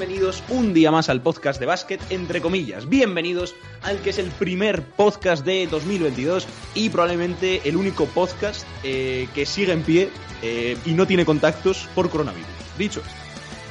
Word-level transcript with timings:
bienvenidos 0.00 0.42
un 0.48 0.72
día 0.72 0.90
más 0.90 1.10
al 1.10 1.20
podcast 1.20 1.60
de 1.60 1.66
básquet, 1.66 2.00
entre 2.08 2.40
comillas. 2.40 2.88
Bienvenidos 2.88 3.54
al 3.82 3.98
que 3.98 4.08
es 4.10 4.18
el 4.18 4.30
primer 4.30 4.82
podcast 4.82 5.44
de 5.44 5.66
2022 5.66 6.46
y 6.74 6.88
probablemente 6.88 7.68
el 7.68 7.76
único 7.76 8.06
podcast 8.06 8.66
eh, 8.82 9.28
que 9.34 9.44
sigue 9.44 9.72
en 9.74 9.82
pie 9.82 10.10
eh, 10.40 10.78
y 10.86 10.92
no 10.92 11.06
tiene 11.06 11.26
contactos 11.26 11.86
por 11.94 12.08
coronavirus. 12.08 12.48
Dicho 12.78 13.00
esto, 13.00 13.12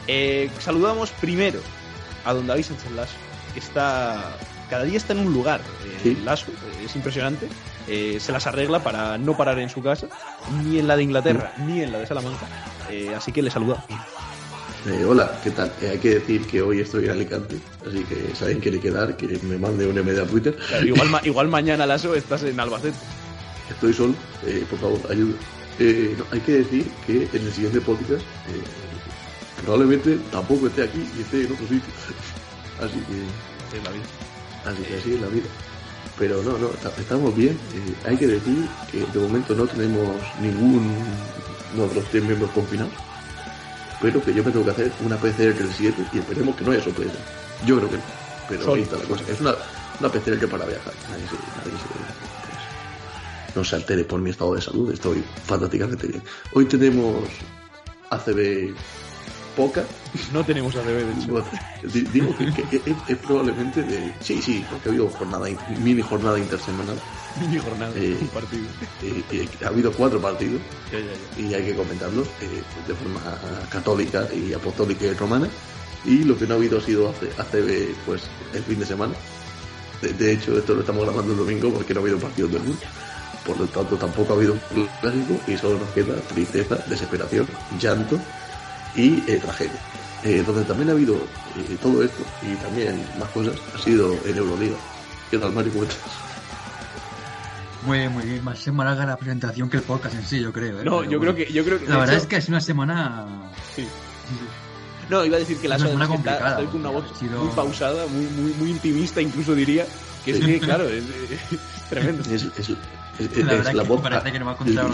eh, 0.05 0.52
saludamos 0.59 1.09
primero 1.20 1.62
a 2.23 2.34
don 2.35 2.46
David 2.46 2.66
Sánchez 2.66 2.91
Lasso, 2.91 3.18
que 3.55 3.59
está. 3.59 4.38
Cada 4.70 4.84
día 4.84 4.98
está 4.98 5.13
en 5.13 5.21
un 5.21 5.34
lugar. 5.34 5.62
Sí. 6.04 6.16
Lasso, 6.23 6.52
es 6.85 6.96
impresionante. 6.96 7.49
Eh, 7.88 8.20
se 8.20 8.32
las 8.32 8.46
arregla 8.46 8.84
para 8.84 9.18
no 9.18 9.35
parar 9.35 9.57
en 9.57 9.70
su 9.70 9.82
casa, 9.82 10.07
ni 10.63 10.77
en 10.77 10.88
la 10.88 10.96
de 10.96 11.02
Inglaterra, 11.02 11.54
ni 11.57 11.82
en 11.82 11.91
la 11.91 11.98
de 11.98 12.05
Salamanca. 12.05 12.48
Eh, 12.91 13.16
así 13.16 13.32
que 13.32 13.41
le 13.41 13.49
saluda. 13.49 13.84
Eh, 14.86 15.04
hola, 15.04 15.40
¿qué 15.44 15.52
tal? 15.52 15.72
Eh, 15.82 15.90
hay 15.90 15.98
que 16.00 16.16
decir 16.16 16.48
que 16.48 16.62
hoy 16.62 16.80
estoy 16.80 17.06
en 17.06 17.12
Alicante, 17.12 17.56
así 17.86 18.04
que 18.06 18.34
si 18.34 18.44
alguien 18.44 18.62
quiere 18.62 18.80
quedar, 18.80 19.16
que 19.18 19.28
me 19.44 19.58
mande 19.58 19.86
un 19.86 19.98
MD 19.98 20.20
a 20.22 20.26
Twitter. 20.26 20.55
Claro, 20.70 20.86
igual, 20.86 21.10
ma- 21.10 21.22
igual 21.26 21.48
mañana, 21.50 21.86
Lasso, 21.86 22.16
estás 22.16 22.44
en 22.44 22.60
Albacete. 22.60 22.96
Estoy 23.70 23.94
solo, 23.94 24.14
eh, 24.46 24.64
por 24.70 24.80
favor, 24.80 25.00
ayuda. 25.12 25.36
Eh, 25.80 26.16
no, 26.18 26.26
hay 26.32 26.40
que 26.40 26.52
decir 26.54 26.86
que 27.05 27.28
en 27.38 27.46
el 27.46 27.52
siguiente 27.54 27.82
podcast 27.82 28.21
eh, 28.48 29.62
probablemente 29.63 30.18
tampoco 30.32 30.68
esté 30.68 30.84
aquí 30.84 30.99
y 31.18 31.21
esté 31.21 31.41
en 31.41 31.52
otro 31.52 31.68
sitio. 31.68 31.93
Así 32.80 32.99
que, 32.99 33.77
Es 33.77 33.84
la 33.84 33.91
vida. 33.91 34.04
así 34.64 34.84
que 34.84 34.96
así 34.96 35.14
es 35.16 35.20
la 35.21 35.27
vida. 35.27 35.43
Pero 36.18 36.41
no, 36.41 36.58
no, 36.58 36.70
estamos 36.98 37.36
bien. 37.36 37.58
Hay 38.05 38.16
que 38.16 38.27
decir 38.27 38.70
que 38.90 38.99
de 38.99 39.20
momento 39.20 39.54
no 39.55 39.66
tenemos 39.66 40.16
ningún 40.41 40.80
no, 41.76 41.88
los 41.93 42.05
tres 42.10 42.24
miembros 42.24 42.49
confinados. 42.52 42.93
Pero 44.02 44.22
que 44.22 44.34
yo 44.34 44.44
me 44.44 44.52
tengo 44.52 44.66
que 44.66 44.72
hacer 44.72 44.92
una 45.02 45.18
PCR 45.18 45.58
el 45.60 45.74
7 45.74 46.05
y 46.14 46.20
esperemos 46.20 46.55
que 46.55 46.64
no 46.64 46.72
haya 46.72 46.82
sorpresa. 46.84 47.18
Yo 47.66 47.78
creo 47.78 47.90
que 47.90 47.98
no. 47.98 48.04
Pero 48.48 48.64
Sol. 48.64 48.78
ahí 48.78 48.84
está 48.84 48.98
la 48.98 49.04
cosa. 49.05 49.24
Es 49.30 49.42
una, 49.42 49.55
una 50.00 50.10
PCR 50.10 50.40
que 50.40 50.48
para 50.48 50.66
viajar. 50.66 50.94
Nadie 51.10 51.28
se, 51.28 51.36
nadie 51.58 51.78
se- 51.78 51.88
pues, 51.90 53.55
no 53.55 53.64
se 53.64 53.76
altere 53.76 54.04
por 54.05 54.20
mi 54.22 54.30
estado 54.30 54.54
de 54.55 54.62
salud. 54.62 54.92
Estoy 54.92 55.24
fantásticamente 55.46 56.08
bien. 56.08 56.22
Hoy 56.54 56.66
tenemos 56.66 57.16
ACB 58.10 58.74
poca. 59.55 59.84
No 60.32 60.44
tenemos 60.46 60.76
ACB. 60.76 61.27
Bueno, 61.27 61.46
di- 61.84 62.02
digo 62.14 62.36
que, 62.38 62.52
que 62.54 62.77
es, 62.77 62.96
es 63.08 63.18
probablemente 63.18 63.84
de... 63.84 64.14
Sí, 64.22 64.42
sí, 64.42 64.66
porque 64.70 64.88
ha 64.90 64.92
habido 64.92 65.09
jornada, 65.09 65.50
in- 65.50 65.58
mini 65.84 66.02
jornada 66.02 66.40
intersemanal. 66.40 66.97
Mini 67.40 67.58
jornada, 67.59 67.91
Eh. 67.96 68.18
un 68.19 68.28
partido. 68.30 68.63
eh, 69.03 69.24
eh, 69.31 69.50
ha 69.63 69.68
habido 69.68 69.91
cuatro 69.94 70.19
partidos 70.22 70.62
Ya, 70.91 71.00
ya, 71.00 71.06
ya. 71.06 71.41
y 71.41 71.53
hay 71.53 71.66
que 71.66 71.75
comentarlos 71.75 72.28
de 72.88 72.94
forma 72.96 73.22
católica 73.72 74.28
y 74.34 74.53
apostólica 74.53 75.06
y 75.06 75.13
romana. 75.13 75.47
Y 76.06 76.24
lo 76.24 76.38
que 76.38 76.47
no 76.47 76.53
ha 76.53 76.58
habido 76.58 76.78
ha 76.78 76.81
sido 76.81 77.09
AC- 77.09 77.30
ACB 77.38 77.94
pues, 78.06 78.24
el 78.53 78.63
fin 78.63 78.80
de 78.80 78.86
semana. 78.86 79.13
De, 80.02 80.13
de 80.13 80.31
hecho, 80.34 80.58
esto 80.58 80.74
lo 80.74 80.80
estamos 80.81 81.03
grabando 81.06 81.34
el 81.34 81.38
domingo 81.40 81.74
porque 81.74 81.94
no 81.94 82.00
ha 82.00 82.03
habido 82.03 82.18
partidos 82.19 82.52
del 82.53 82.62
mundo. 82.63 82.80
Por 83.46 83.58
lo 83.59 83.66
tanto, 83.68 83.96
tampoco 83.97 84.34
ha 84.34 84.36
habido 84.38 84.53
un 84.75 84.88
clásico 85.02 85.40
y 85.47 85.58
solo 85.58 85.80
nos 85.80 85.90
queda 85.90 86.16
tristeza, 86.22 86.78
desesperación, 86.88 87.47
llanto 87.80 88.18
y 88.96 89.22
tragedia. 89.40 89.80
Donde 90.46 90.64
también 90.64 90.90
ha 90.90 90.94
habido 90.94 91.18
todo 91.81 92.03
esto 92.03 92.24
y 92.42 92.56
también 92.56 93.02
más 93.18 93.30
cosas 93.30 93.56
ha 93.74 93.78
sido 93.82 94.14
en 94.26 94.38
Euroliga. 94.38 94.76
¿Qué 95.32 95.38
tal, 95.38 95.52
Mario? 95.53 95.72
¿Cómo 95.74 95.84
estás? 95.86 96.12
Muy 97.85 97.97
bien, 98.00 98.12
muy 98.12 98.23
bien. 98.25 98.44
Más 98.44 98.59
semana 98.59 98.91
larga 98.91 99.06
la 99.06 99.17
presentación 99.17 99.69
que 99.69 99.78
el 99.78 99.84
podcast 99.84 100.16
en 100.16 100.25
sí, 100.25 100.40
yo 100.41 100.51
creo. 100.51 100.81
¿eh? 100.81 100.84
No, 100.84 101.00
Pero 101.00 101.12
yo 101.12 101.19
creo 101.19 101.35
que, 101.35 101.51
yo 101.51 101.63
creo 101.63 101.79
que. 101.79 101.88
La 101.88 101.97
verdad 101.97 102.16
hecho- 102.16 102.23
es 102.23 102.28
que 102.29 102.35
es 102.38 102.50
una 102.50 102.62
semana. 102.62 103.51
Sí. 103.75 103.88
No, 105.09 105.25
iba 105.25 105.38
a 105.38 105.40
decir 105.40 105.57
que 105.57 105.67
la 105.67 105.75
Es 105.75 105.81
una 105.81 105.90
semana 105.91 106.07
complicada, 106.07 106.59
está 106.59 106.72
con 106.72 106.81
una 106.81 106.90
voz 106.90 107.17
sido- 107.17 107.44
muy 107.44 107.56
pausada, 107.56 108.06
muy, 108.07 108.25
muy, 108.25 108.53
muy 108.53 108.69
intimista, 108.72 109.22
incluso 109.22 109.56
diría. 109.56 109.85
Que 110.25 110.31
es 110.31 110.38
Sí. 110.38 110.45
que, 110.45 110.59
claro, 110.59 110.88
es, 110.90 111.03
es 111.31 111.90
tremendo. 111.90 112.22
Es, 112.29 112.44
es- 112.44 112.59
es- 112.59 112.69
es 113.19 113.38
La 113.45 113.53
verdad 113.53 113.73
la 113.73 113.84
que 113.84 113.90
voz- 113.90 114.01
parece 114.01 114.31
que 114.34 114.40
no 114.40 114.46
va 114.46 114.51
a 114.51 114.56
yo, 114.56 114.59
contar 114.66 114.91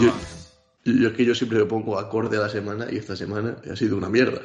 yo 0.84 1.08
es 1.08 1.14
que 1.14 1.24
yo 1.24 1.34
siempre 1.34 1.58
me 1.58 1.64
pongo 1.66 1.98
acorde 1.98 2.36
a 2.36 2.40
la 2.42 2.48
semana 2.48 2.86
y 2.90 2.96
esta 2.96 3.16
semana 3.16 3.56
ha 3.70 3.74
sido 3.76 3.96
una 3.96 4.08
mierda. 4.08 4.40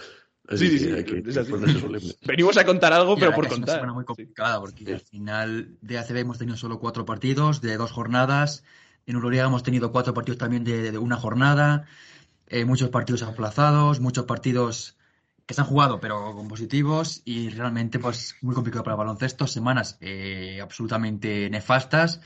Así 0.48 0.68
Sí, 0.70 0.80
sí, 0.80 0.86
que 0.86 0.92
sí, 0.92 0.98
hay 0.98 1.04
que 1.24 1.30
es 1.30 1.38
así. 1.38 2.18
Venimos 2.26 2.58
a 2.58 2.66
contar 2.66 2.94
algo, 2.94 3.16
pero 3.16 3.32
por 3.34 3.48
contar. 3.48 3.54
Es 3.54 3.64
una 3.64 3.74
semana 3.74 3.94
muy 3.94 4.06
complicada 4.06 4.60
porque 4.60 4.86
Sí. 4.86 4.92
al 4.92 5.00
final 5.02 5.78
de 5.82 5.98
ACB 6.00 6.18
hemos 6.18 6.38
tenido 6.38 6.58
solo 6.58 6.80
cuatro 6.80 7.06
partidos 7.06 7.62
de 7.62 7.78
dos 7.78 7.92
jornadas. 7.92 8.64
En 9.06 9.16
Euroliga 9.16 9.46
hemos 9.46 9.64
tenido 9.64 9.92
cuatro 9.92 10.14
partidos 10.14 10.38
también 10.38 10.64
de, 10.64 10.92
de 10.92 10.98
una 10.98 11.18
jornada. 11.18 11.86
eh, 12.48 12.66
muchos 12.66 12.90
partidos 12.90 13.24
aplazados, 13.24 14.00
muchos 14.02 14.26
partidos 14.26 14.98
que 15.46 15.54
se 15.54 15.62
han 15.62 15.68
jugado 15.68 16.00
pero 16.02 16.34
con 16.36 16.48
positivos 16.50 17.22
y 17.26 17.50
realmente 17.50 17.98
pues 18.00 18.36
muy 18.42 18.54
complicado 18.56 18.84
para 18.84 18.96
el 18.96 19.00
baloncesto. 19.00 19.48
Semanas 19.48 19.98
eh, 20.02 20.60
absolutamente 20.62 21.50
nefastas. 21.50 22.20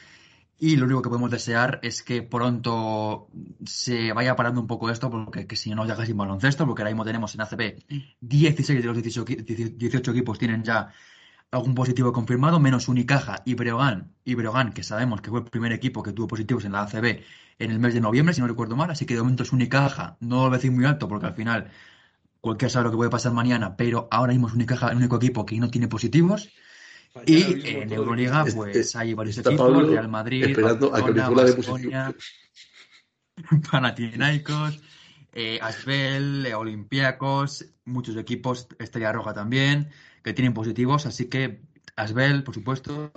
Y 0.57 0.77
lo 0.77 0.85
único 0.85 1.01
que 1.01 1.09
podemos 1.09 1.31
desear 1.31 1.79
es 1.83 2.01
que 2.01 2.21
pronto 2.23 3.27
se 3.65 4.13
vaya 4.13 4.35
parando 4.37 4.61
un 4.61 4.67
poco 4.67 4.89
esto, 4.89 5.09
porque 5.09 5.47
que 5.47 5.57
si 5.57 5.75
no 5.75 5.85
deja 5.85 6.05
sin 6.05 6.15
baloncesto, 6.17 6.65
porque 6.65 6.81
ahora 6.81 6.91
mismo 6.91 7.03
tenemos 7.05 7.35
en 7.35 7.41
ACB 7.41 7.83
16 8.21 8.79
de 8.81 8.87
los 8.87 8.95
18, 8.95 9.25
equi- 9.25 9.75
18 9.77 10.11
equipos 10.11 10.39
tienen 10.39 10.63
ya 10.63 10.93
algún 11.51 11.75
positivo 11.75 12.13
confirmado, 12.13 12.59
menos 12.59 12.87
Unicaja 12.89 13.41
y 13.45 13.55
Breogán, 13.55 14.13
y 14.25 14.35
que 14.73 14.83
sabemos 14.83 15.21
que 15.21 15.29
fue 15.29 15.39
el 15.41 15.45
primer 15.45 15.73
equipo 15.73 16.03
que 16.03 16.13
tuvo 16.13 16.27
positivos 16.27 16.65
en 16.65 16.73
la 16.73 16.81
ACB 16.83 17.23
en 17.59 17.71
el 17.71 17.79
mes 17.79 17.93
de 17.93 18.01
noviembre, 18.01 18.33
si 18.33 18.41
no 18.41 18.47
recuerdo 18.47 18.75
mal, 18.75 18.91
así 18.91 19.05
que 19.05 19.15
de 19.15 19.21
momento 19.21 19.43
es 19.43 19.53
Unicaja, 19.53 20.17
no 20.21 20.37
lo 20.37 20.41
voy 20.43 20.51
a 20.53 20.57
decir 20.57 20.71
muy 20.71 20.85
alto, 20.85 21.07
porque 21.07 21.27
al 21.27 21.33
final 21.33 21.71
cualquiera 22.41 22.69
sabe 22.71 22.85
lo 22.85 22.91
que 22.91 22.97
puede 22.97 23.09
pasar 23.11 23.33
mañana, 23.33 23.75
pero 23.77 24.07
ahora 24.11 24.33
mismo 24.33 24.47
es 24.47 24.53
Unicaja 24.53 24.89
el 24.91 24.97
único 24.97 25.17
equipo 25.17 25.45
que 25.45 25.59
no 25.59 25.69
tiene 25.71 25.87
positivos. 25.87 26.49
Y 27.25 27.67
en 27.69 27.91
Euroliga, 27.93 28.43
Es- 28.47 28.55
pues 28.55 28.75
es- 28.75 28.95
hay 28.95 29.13
varios 29.13 29.37
equipos, 29.37 29.57
Pablo 29.57 29.89
Real 29.89 30.09
Madrid, 30.09 30.43
esperando 30.43 30.93
a 30.93 31.05
que 31.05 31.11
Barcelona, 31.11 32.15
Panathinaikos, 33.71 34.79
eh, 35.33 35.59
Asbel, 35.61 36.45
eh, 36.45 36.53
Olympiacos, 36.55 37.65
muchos 37.85 38.15
equipos, 38.17 38.67
Estrella 38.79 39.11
Roja 39.11 39.33
también, 39.33 39.89
que 40.23 40.33
tienen 40.33 40.53
positivos, 40.53 41.05
así 41.05 41.25
que 41.27 41.61
Asbel, 41.95 42.43
por 42.43 42.53
supuesto, 42.53 43.11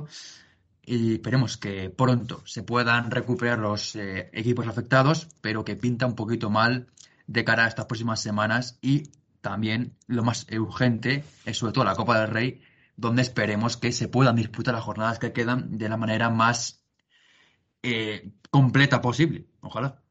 y 0.84 1.14
esperemos 1.14 1.56
que 1.56 1.90
pronto 1.90 2.42
se 2.46 2.62
puedan 2.62 3.10
recuperar 3.10 3.58
los 3.58 3.94
eh, 3.96 4.30
equipos 4.32 4.66
afectados, 4.66 5.28
pero 5.40 5.64
que 5.64 5.76
pinta 5.76 6.06
un 6.06 6.14
poquito 6.14 6.50
mal 6.50 6.86
de 7.26 7.44
cara 7.44 7.64
a 7.64 7.68
estas 7.68 7.86
próximas 7.86 8.20
semanas 8.22 8.78
y 8.80 9.10
también 9.40 9.94
lo 10.06 10.24
más 10.24 10.46
urgente 10.50 11.24
es 11.44 11.58
sobre 11.58 11.72
todo 11.72 11.84
la 11.84 11.94
Copa 11.94 12.20
del 12.20 12.30
Rey, 12.30 12.62
donde 12.98 13.22
esperemos 13.22 13.76
que 13.76 13.92
se 13.92 14.08
puedan 14.08 14.36
disputar 14.36 14.74
las 14.74 14.82
jornadas 14.82 15.20
que 15.20 15.32
quedan 15.32 15.78
de 15.78 15.88
la 15.88 15.96
manera 15.96 16.30
más 16.30 16.84
eh, 17.82 18.32
completa 18.50 19.00
posible. 19.00 19.46
Ojalá. 19.60 20.02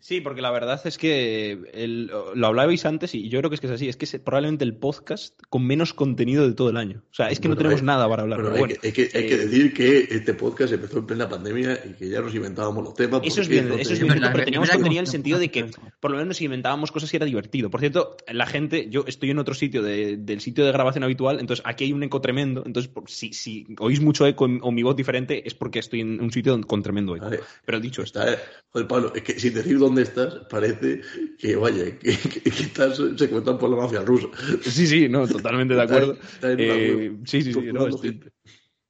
Sí, 0.00 0.20
porque 0.20 0.42
la 0.42 0.50
verdad 0.50 0.80
es 0.84 0.98
que 0.98 1.58
el- 1.72 2.06
lo 2.34 2.46
hablabais 2.46 2.84
antes 2.86 3.14
y 3.14 3.28
yo 3.28 3.38
creo 3.40 3.50
que 3.50 3.54
es 3.54 3.60
que 3.60 3.66
es 3.66 3.72
así. 3.72 3.88
Es 3.88 3.96
que 3.96 4.04
es 4.04 4.18
probablemente 4.18 4.64
el 4.64 4.74
podcast 4.74 5.38
con 5.48 5.66
menos 5.66 5.94
contenido 5.94 6.46
de 6.46 6.54
todo 6.54 6.70
el 6.70 6.76
año. 6.76 7.02
O 7.10 7.14
sea, 7.14 7.30
es 7.30 7.40
que 7.40 7.48
no 7.48 7.56
tenemos 7.56 7.80
hay- 7.80 7.86
nada 7.86 8.08
para 8.08 8.22
hablar. 8.22 8.38
Pero 8.38 8.48
pero 8.50 8.56
hay, 8.56 8.60
bueno, 8.60 8.80
que, 8.80 8.86
hay 8.88 8.92
que- 8.92 9.18
hay 9.18 9.26
que 9.26 9.34
eh, 9.34 9.38
decir 9.46 9.74
que 9.74 9.98
este 10.10 10.34
podcast 10.34 10.72
empezó 10.72 10.98
en 10.98 11.06
plena 11.06 11.28
pandemia 11.28 11.78
y 11.84 11.94
que 11.94 12.08
ya 12.08 12.20
nos 12.20 12.34
inventábamos 12.34 12.84
los 12.84 12.94
temas. 12.94 13.20
Eso 13.24 13.40
es 13.40 13.46
porque 13.48 13.60
bien, 13.60 13.68
no 13.68 13.74
eso 13.76 13.92
es 13.92 14.00
bien, 14.00 14.14
pero 14.32 14.44
teníamos 14.44 14.70
contenido 14.70 15.00
en 15.00 15.06
el 15.06 15.10
sentido 15.10 15.38
de 15.38 15.50
que 15.50 15.66
por 16.00 16.10
lo 16.10 16.16
menos 16.18 16.36
si 16.36 16.44
inventábamos 16.44 16.92
cosas 16.92 17.12
y 17.12 17.16
era 17.16 17.26
divertido. 17.26 17.70
Por 17.70 17.80
cierto, 17.80 18.16
la 18.32 18.46
gente, 18.46 18.88
yo 18.90 19.04
estoy 19.06 19.30
en 19.30 19.38
otro 19.38 19.54
sitio 19.54 19.82
de- 19.82 20.16
del 20.16 20.40
sitio 20.40 20.64
de 20.64 20.72
grabación 20.72 21.04
habitual, 21.04 21.40
entonces 21.40 21.64
aquí 21.66 21.84
hay 21.84 21.92
un 21.92 22.02
eco 22.02 22.20
tremendo. 22.20 22.62
Entonces, 22.64 22.90
si, 23.06 23.32
si 23.32 23.66
oís 23.78 24.00
mucho 24.00 24.26
eco 24.26 24.44
o 24.44 24.72
mi 24.72 24.82
voz 24.82 24.96
diferente, 24.96 25.46
es 25.46 25.54
porque 25.54 25.78
estoy 25.80 26.00
en 26.00 26.20
un 26.20 26.30
sitio 26.30 26.60
con 26.62 26.82
tremendo 26.82 27.16
eco. 27.16 27.28
Pero 27.64 27.80
dicho 27.80 28.02
esto, 28.02 28.22
Está, 28.22 28.40
joder, 28.70 28.86
Pablo, 28.86 29.12
es 29.14 29.22
que 29.22 29.38
sin 29.40 29.54
decir 29.64 29.78
dónde 29.78 30.02
estás, 30.02 30.34
parece 30.50 31.00
que, 31.38 31.56
vaya, 31.56 31.84
que, 31.98 32.16
que- 32.16 32.40
que 32.40 32.62
estás 32.62 32.96
secuestrado 32.96 33.58
por 33.58 33.70
la 33.70 33.76
mafia 33.76 34.02
rusa. 34.02 34.28
sí, 34.62 34.86
sí, 34.86 35.08
no, 35.08 35.26
totalmente 35.26 35.74
de 35.74 35.82
acuerdo. 35.82 36.12
Está 36.12 36.52
Eh, 36.52 37.16
sí, 37.24 37.42
sí, 37.42 37.52
sí, 37.52 37.60
no, 37.72 37.88
estoy-. 37.88 38.20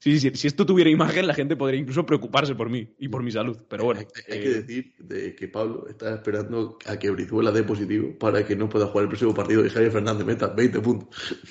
Sí, 0.04 0.20
sí, 0.20 0.30
si 0.34 0.48
esto 0.48 0.66
tuviera 0.66 0.90
imagen, 0.90 1.26
la 1.26 1.32
gente 1.32 1.56
podría 1.56 1.80
incluso 1.80 2.04
preocuparse 2.04 2.54
por 2.54 2.68
mí 2.68 2.94
y 2.98 3.08
por 3.08 3.22
mi 3.22 3.30
salud. 3.30 3.56
Pero 3.70 3.84
bueno, 3.84 4.00
hay, 4.00 4.06
hay 4.34 4.38
eh, 4.38 4.42
que 4.42 4.48
decir 4.50 4.94
de 4.98 5.34
que 5.34 5.48
Pablo 5.48 5.86
está 5.88 6.14
esperando 6.16 6.76
a 6.84 6.98
que 6.98 7.08
Brizuela 7.08 7.50
dé 7.50 7.62
positivo 7.62 8.12
para 8.18 8.44
que 8.44 8.54
no 8.54 8.68
pueda 8.68 8.86
jugar 8.88 9.04
el 9.04 9.08
próximo 9.08 9.32
partido 9.32 9.64
y 9.64 9.70
Javier 9.70 9.92
Fernández 9.92 10.26
meta 10.26 10.48
20 10.48 10.80
puntos. 10.80 11.08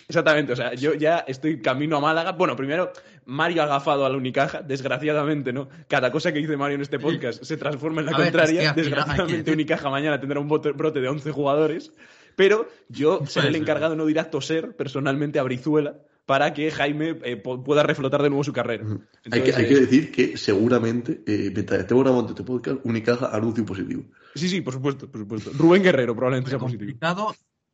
exactamente. 0.07 0.53
O 0.53 0.55
sea, 0.55 0.75
yo 0.75 0.93
ya 0.93 1.25
estoy 1.27 1.63
camino 1.63 1.97
a 1.97 1.99
Málaga. 2.01 2.33
Bueno, 2.33 2.55
primero, 2.55 2.93
Mario 3.25 3.61
ha 3.61 3.65
agafado 3.65 4.05
a 4.05 4.09
la 4.09 4.17
Unicaja, 4.17 4.61
desgraciadamente, 4.61 5.53
¿no? 5.53 5.69
Cada 5.87 6.11
cosa 6.11 6.31
que 6.33 6.39
dice 6.39 6.57
Mario 6.57 6.75
en 6.75 6.81
este 6.81 6.99
podcast 6.99 7.43
se 7.43 7.57
transforma 7.57 8.01
en 8.01 8.07
la 8.07 8.11
A 8.13 8.17
ver, 8.17 8.27
contraria. 8.27 8.61
es 8.61 8.67
que 8.69 8.75
que 8.75 8.81
desgraciadamente, 8.81 9.37
decir- 9.43 9.53
Unicaja 9.53 9.89
mañana 9.89 10.19
tendrá 10.19 10.39
un 10.39 10.47
brote 10.47 10.99
de 11.01 11.07
11 11.07 11.31
jugadores. 11.31 11.91
Pero 12.35 12.67
yo 12.89 13.25
seré 13.27 13.49
el 13.49 13.55
encargado 13.55 13.95
no 13.95 14.05
de 14.05 14.11
ir 14.11 14.19
a 14.19 14.31
toser 14.31 14.75
personalmente 14.75 15.37
a 15.39 15.43
Brizuela 15.43 15.99
para 16.25 16.53
que 16.53 16.71
Jaime 16.71 17.17
eh, 17.23 17.35
pueda 17.37 17.83
reflotar 17.83 18.23
de 18.23 18.29
nuevo 18.29 18.43
su 18.43 18.53
carrera. 18.53 18.85
hay, 19.29 19.41
que, 19.43 19.53
hay 19.53 19.67
que 19.67 19.73
eh, 19.73 19.79
decir 19.81 20.11
que 20.11 20.37
seguramente, 20.37 21.21
eh, 21.27 21.51
mientras 21.53 21.81
estemos 21.81 22.03
grabando 22.03 22.29
este 22.29 22.43
podcast, 22.43 22.79
Unicaja 22.85 23.27
anuncia 23.35 23.61
un 23.61 23.67
positivo. 23.67 24.03
Sí, 24.33 24.49
sí, 24.49 24.61
por 24.61 24.73
supuesto, 24.73 25.11
por 25.11 25.21
supuesto. 25.21 25.51
Rubén 25.55 25.83
Guerrero 25.83 26.15
probablemente 26.15 26.49
sea 26.49 26.57
positivo. 26.59 26.97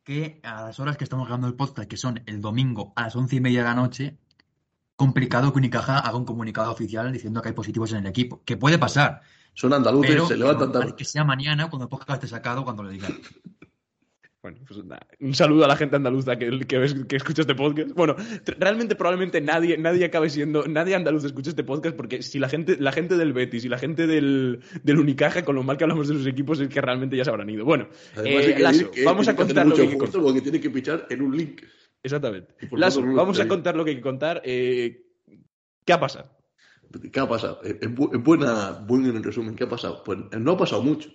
que 0.04 0.40
a 0.42 0.62
las 0.66 0.80
horas 0.80 0.96
que 0.96 1.04
estamos 1.04 1.26
grabando 1.26 1.46
el 1.46 1.54
podcast, 1.54 1.88
que 1.88 1.96
son 1.96 2.20
el 2.26 2.40
domingo 2.40 2.92
a 2.96 3.04
las 3.04 3.16
once 3.16 3.36
y 3.36 3.40
media 3.40 3.60
de 3.60 3.64
la 3.64 3.74
noche, 3.74 4.18
complicado 5.00 5.50
que 5.52 5.58
Unicaja 5.58 5.98
haga 5.98 6.16
un 6.16 6.26
comunicado 6.26 6.70
oficial 6.70 7.10
diciendo 7.10 7.40
que 7.40 7.48
hay 7.48 7.54
positivos 7.54 7.90
en 7.92 7.98
el 8.00 8.06
equipo. 8.06 8.42
Que 8.44 8.56
puede 8.58 8.78
pasar. 8.78 9.22
Son 9.54 9.72
andaluces, 9.72 10.10
pero 10.10 10.26
se 10.26 10.36
levantan 10.36 10.70
tarde. 10.72 10.94
que 10.94 11.04
sea 11.06 11.24
mañana 11.24 11.70
cuando 11.70 11.84
el 11.84 11.88
podcast 11.88 12.22
esté 12.22 12.28
sacado, 12.28 12.64
cuando 12.64 12.82
lo 12.82 12.90
digan. 12.90 13.12
Bueno, 14.42 14.56
pues 14.66 14.82
nada, 14.84 15.06
un 15.20 15.34
saludo 15.34 15.64
a 15.66 15.68
la 15.68 15.76
gente 15.76 15.96
andaluza 15.96 16.36
que, 16.36 16.60
que, 16.66 16.78
ves- 16.78 17.04
que 17.06 17.16
escucha 17.16 17.42
este 17.42 17.54
podcast. 17.54 17.90
Bueno, 17.92 18.16
realmente 18.58 18.94
probablemente 18.96 19.40
nadie, 19.42 19.76
nadie 19.76 20.06
acabe 20.06 20.30
siendo, 20.30 20.66
nadie 20.66 20.94
andaluz 20.94 21.24
escucha 21.24 21.50
este 21.50 21.62
podcast 21.64 21.94
porque 21.94 22.22
si 22.22 22.38
la 22.38 22.48
gente, 22.48 22.76
la 22.80 22.90
gente 22.92 23.16
del 23.18 23.34
Betis 23.34 23.66
y 23.66 23.68
la 23.68 23.76
gente 23.78 24.06
del, 24.06 24.60
del 24.82 24.98
Unicaja, 24.98 25.44
con 25.44 25.56
lo 25.56 25.62
mal 25.62 25.76
que 25.76 25.84
hablamos 25.84 26.08
de 26.08 26.14
sus 26.14 26.26
equipos, 26.26 26.58
es 26.60 26.68
que 26.68 26.80
realmente 26.80 27.16
ya 27.18 27.24
se 27.24 27.30
habrán 27.30 27.50
ido. 27.50 27.66
Bueno, 27.66 27.88
Además, 28.16 28.44
eh, 28.46 29.04
vamos 29.04 29.28
a 29.28 29.36
contar 29.36 29.66
lo 29.66 29.74
que 29.74 29.82
mucho 29.82 30.10
que 30.12 30.18
porque 30.18 30.40
tiene 30.40 30.58
que 30.60 30.70
pichar 30.70 31.06
en 31.10 31.20
un 31.20 31.36
link. 31.36 31.60
Exactamente. 32.02 32.54
No 32.70 32.78
lo 32.78 33.14
vamos 33.14 33.40
a 33.40 33.48
contar 33.48 33.76
lo 33.76 33.84
que 33.84 33.90
hay 33.90 33.96
que 33.96 34.02
contar. 34.02 34.40
Eh, 34.44 35.04
¿Qué 35.84 35.92
ha 35.92 36.00
pasado? 36.00 36.30
¿Qué 37.12 37.20
ha 37.20 37.28
pasado? 37.28 37.60
En, 37.64 37.96
bu- 37.96 38.14
en 38.14 38.22
buena, 38.24 38.72
buen 38.86 39.04
en 39.06 39.22
resumen, 39.22 39.54
¿qué 39.54 39.64
ha 39.64 39.68
pasado? 39.68 40.02
Pues 40.04 40.18
eh, 40.32 40.38
no 40.38 40.52
ha 40.52 40.56
pasado 40.58 40.82
mucho. 40.82 41.10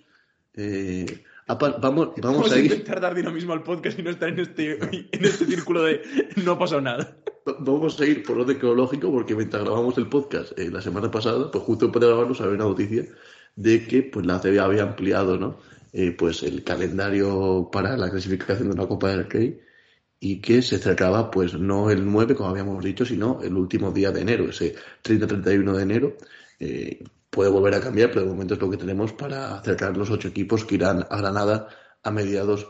Eh, 0.54 1.04
vamos, 1.48 1.80
vamos 1.80 2.10
Vamos 2.20 2.52
a 2.52 2.58
ir. 2.58 2.64
intentar 2.66 3.00
dar 3.00 3.14
dinamismo 3.14 3.52
al 3.52 3.62
podcast 3.62 3.98
y 3.98 4.02
no 4.02 4.10
estar 4.10 4.28
en 4.30 4.40
este, 4.40 4.78
en 4.82 5.24
este 5.24 5.44
círculo 5.46 5.82
de 5.84 6.02
no 6.44 6.52
ha 6.52 6.58
pasado 6.58 6.80
nada. 6.80 7.16
Vamos 7.60 8.00
a 8.00 8.06
ir 8.06 8.22
por 8.24 8.38
orden 8.40 8.58
cronológico 8.58 9.10
porque 9.12 9.34
mientras 9.36 9.62
grabamos 9.62 9.96
el 9.98 10.08
podcast 10.08 10.58
eh, 10.58 10.70
la 10.70 10.80
semana 10.80 11.10
pasada, 11.10 11.50
pues 11.50 11.62
justo 11.64 11.86
después 11.86 12.00
de 12.00 12.08
grabarlo 12.08 12.34
salió 12.34 12.52
una 12.54 12.64
noticia 12.64 13.04
de 13.54 13.86
que 13.86 14.02
pues 14.02 14.26
la 14.26 14.36
ACB 14.36 14.58
había 14.60 14.82
ampliado 14.82 15.38
¿no? 15.38 15.58
Eh, 15.92 16.10
pues 16.10 16.42
el 16.42 16.64
calendario 16.64 17.68
para 17.70 17.96
la 17.96 18.10
clasificación 18.10 18.70
de 18.70 18.76
la 18.76 18.88
Copa 18.88 19.10
del 19.10 19.28
Rey 19.30 19.60
y 20.20 20.40
que 20.40 20.62
se 20.62 20.76
acercaba 20.76 21.30
pues 21.30 21.54
no 21.54 21.90
el 21.90 22.04
9 22.04 22.34
como 22.34 22.50
habíamos 22.50 22.84
dicho, 22.84 23.04
sino 23.04 23.40
el 23.42 23.54
último 23.54 23.90
día 23.90 24.10
de 24.10 24.22
enero, 24.22 24.48
ese 24.48 24.74
30-31 25.02 25.72
de 25.72 25.82
enero. 25.82 26.16
Eh, 26.58 27.04
puede 27.30 27.50
volver 27.50 27.74
a 27.74 27.80
cambiar, 27.80 28.10
pero 28.10 28.22
de 28.22 28.28
momento 28.28 28.54
es 28.54 28.60
lo 28.60 28.70
que 28.70 28.78
tenemos 28.78 29.12
para 29.12 29.56
acercar 29.56 29.96
los 29.96 30.10
ocho 30.10 30.28
equipos 30.28 30.64
que 30.64 30.76
irán 30.76 31.06
a 31.10 31.18
Granada 31.18 31.68
a 32.02 32.10
mediados 32.10 32.66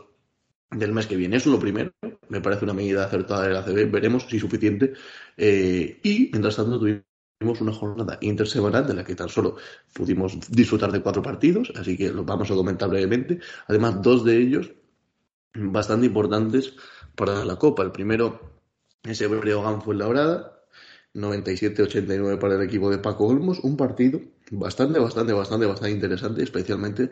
del 0.71 0.91
mes 0.91 1.07
que 1.07 1.15
viene. 1.15 1.37
Eso 1.37 1.49
es 1.49 1.55
lo 1.55 1.59
primero. 1.59 1.93
Me 2.27 2.41
parece 2.41 2.65
una 2.65 2.73
medida 2.73 3.05
acertada 3.05 3.47
de 3.47 3.53
la 3.53 3.59
ACB. 3.59 3.89
Veremos 3.89 4.25
si 4.29 4.35
es 4.35 4.41
suficiente. 4.41 4.93
Eh, 5.37 5.99
y 6.03 6.29
mientras 6.31 6.57
tanto 6.57 6.79
tuvimos 6.79 7.61
una 7.61 7.71
jornada 7.71 8.17
intersemanal 8.21 8.85
de 8.85 8.93
la 8.93 9.05
que 9.05 9.15
tan 9.15 9.29
solo 9.29 9.55
pudimos 9.93 10.37
disfrutar 10.49 10.91
de 10.91 11.01
cuatro 11.01 11.21
partidos, 11.21 11.71
así 11.75 11.95
que 11.95 12.09
los 12.11 12.25
vamos 12.25 12.51
a 12.51 12.55
comentar 12.55 12.89
brevemente. 12.89 13.39
Además, 13.67 14.01
dos 14.01 14.25
de 14.25 14.37
ellos 14.37 14.71
bastante 15.53 16.07
importantes 16.07 16.75
para 17.17 17.43
la 17.43 17.57
Copa. 17.57 17.83
El 17.83 17.91
primero, 17.91 18.39
ese 19.03 19.27
Breogán 19.27 19.81
fue 19.81 19.95
labrada. 19.95 20.53
97-89 21.13 22.37
para 22.37 22.55
el 22.55 22.61
equipo 22.61 22.91
de 22.91 22.99
Paco 22.99 23.25
Olmos. 23.25 23.59
Un 23.59 23.75
partido 23.75 24.21
bastante, 24.51 24.99
bastante, 24.99 25.33
bastante, 25.33 25.65
bastante 25.65 25.91
interesante, 25.91 26.43
especialmente 26.43 27.11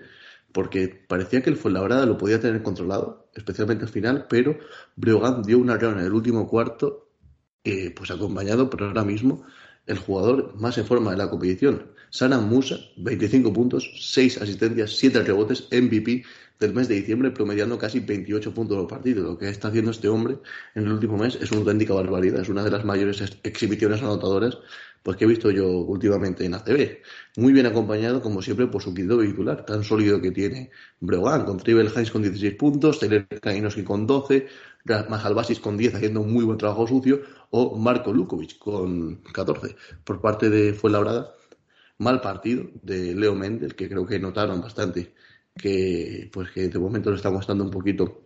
porque 0.56 0.88
parecía 0.88 1.42
que 1.42 1.50
el 1.50 1.58
Fuenlabrada 1.58 2.06
lo 2.06 2.18
podía 2.18 2.40
tener 2.40 2.64
controlado, 2.64 3.30
especialmente 3.34 3.84
al 3.84 3.90
final, 3.90 4.28
pero 4.30 4.58
Breogán 4.96 5.44
dio 5.44 5.60
una 5.60 5.76
reunión 5.76 6.00
en 6.00 6.06
el 6.06 6.14
último 6.14 6.48
cuarto, 6.48 7.10
eh, 7.66 7.94
pues 7.94 8.10
acompañado 8.10 8.70
por 8.70 8.84
ahora 8.84 9.04
mismo 9.04 9.44
el 9.86 9.98
jugador 9.98 10.56
más 10.56 10.78
en 10.78 10.86
forma 10.86 11.12
de 11.12 11.18
la 11.18 11.30
competición, 11.30 11.92
Sana 12.10 12.40
Musa, 12.40 12.78
25 12.96 13.52
puntos, 13.52 13.92
6 14.00 14.42
asistencias, 14.42 14.96
7 14.96 15.24
rebotes, 15.24 15.68
MVP 15.72 16.24
del 16.60 16.74
mes 16.74 16.88
de 16.88 16.96
diciembre, 16.96 17.32
promediando 17.32 17.78
casi 17.78 18.00
28 18.00 18.54
puntos 18.54 18.78
por 18.78 18.88
partido. 18.88 19.24
Lo 19.24 19.38
que 19.38 19.50
está 19.50 19.68
haciendo 19.70 19.92
este 19.92 20.08
hombre 20.08 20.38
en 20.76 20.86
el 20.86 20.92
último 20.94 21.18
mes 21.18 21.36
es 21.42 21.52
una 21.52 21.62
auténtica 21.62 21.94
barbaridad, 21.94 22.42
es 22.42 22.50
una 22.50 22.64
de 22.64 22.72
las 22.72 22.86
mayores 22.86 23.22
ex- 23.22 23.38
exhibiciones 23.44 24.02
anotadoras 24.02 24.58
pues 25.04 25.18
que 25.18 25.26
he 25.26 25.28
visto 25.28 25.52
yo 25.52 25.68
últimamente 25.68 26.46
en 26.46 26.56
ACB. 26.56 26.98
Muy 27.38 27.54
bien 27.54 27.68
acompañado, 27.68 28.24
como 28.24 28.42
siempre, 28.42 28.66
por 28.66 28.82
su 28.82 28.92
quinto 28.92 29.20
titular, 29.20 29.64
tan 29.64 29.84
sólido 29.84 30.20
que 30.20 30.32
tiene 30.32 30.72
Breogán, 31.00 31.46
con 31.46 31.58
Tribel 31.58 31.92
Hines 31.96 32.10
con 32.10 32.24
16 32.24 32.56
puntos, 32.56 33.00
Taylor 33.00 33.28
Kainoski 33.28 33.84
con 33.84 34.08
12, 34.08 34.48
Majalbasis 35.08 35.60
con 35.60 35.78
10 35.78 35.94
haciendo 35.94 36.22
un 36.22 36.34
muy 36.34 36.44
buen 36.44 36.58
trabajo 36.58 36.88
sucio, 36.88 37.22
o 37.52 37.78
Marco 37.78 38.12
Lukovic 38.12 38.58
con 38.58 39.18
14. 39.32 39.76
Por 40.04 40.22
parte 40.22 40.50
de 40.50 40.74
Fuenlabrada, 40.74 41.36
mal 42.00 42.20
partido 42.20 42.66
de 42.82 43.14
Leo 43.14 43.36
Mendel, 43.36 43.76
que 43.76 43.88
creo 43.88 44.08
que 44.08 44.20
notaron 44.20 44.60
bastante 44.60 45.14
que 45.56 46.30
pues 46.32 46.52
que 46.52 46.68
de 46.68 46.80
momento 46.80 47.10
le 47.10 47.18
está 47.18 47.32
costando 47.32 47.64
un 47.64 47.72
poquito 47.72 48.22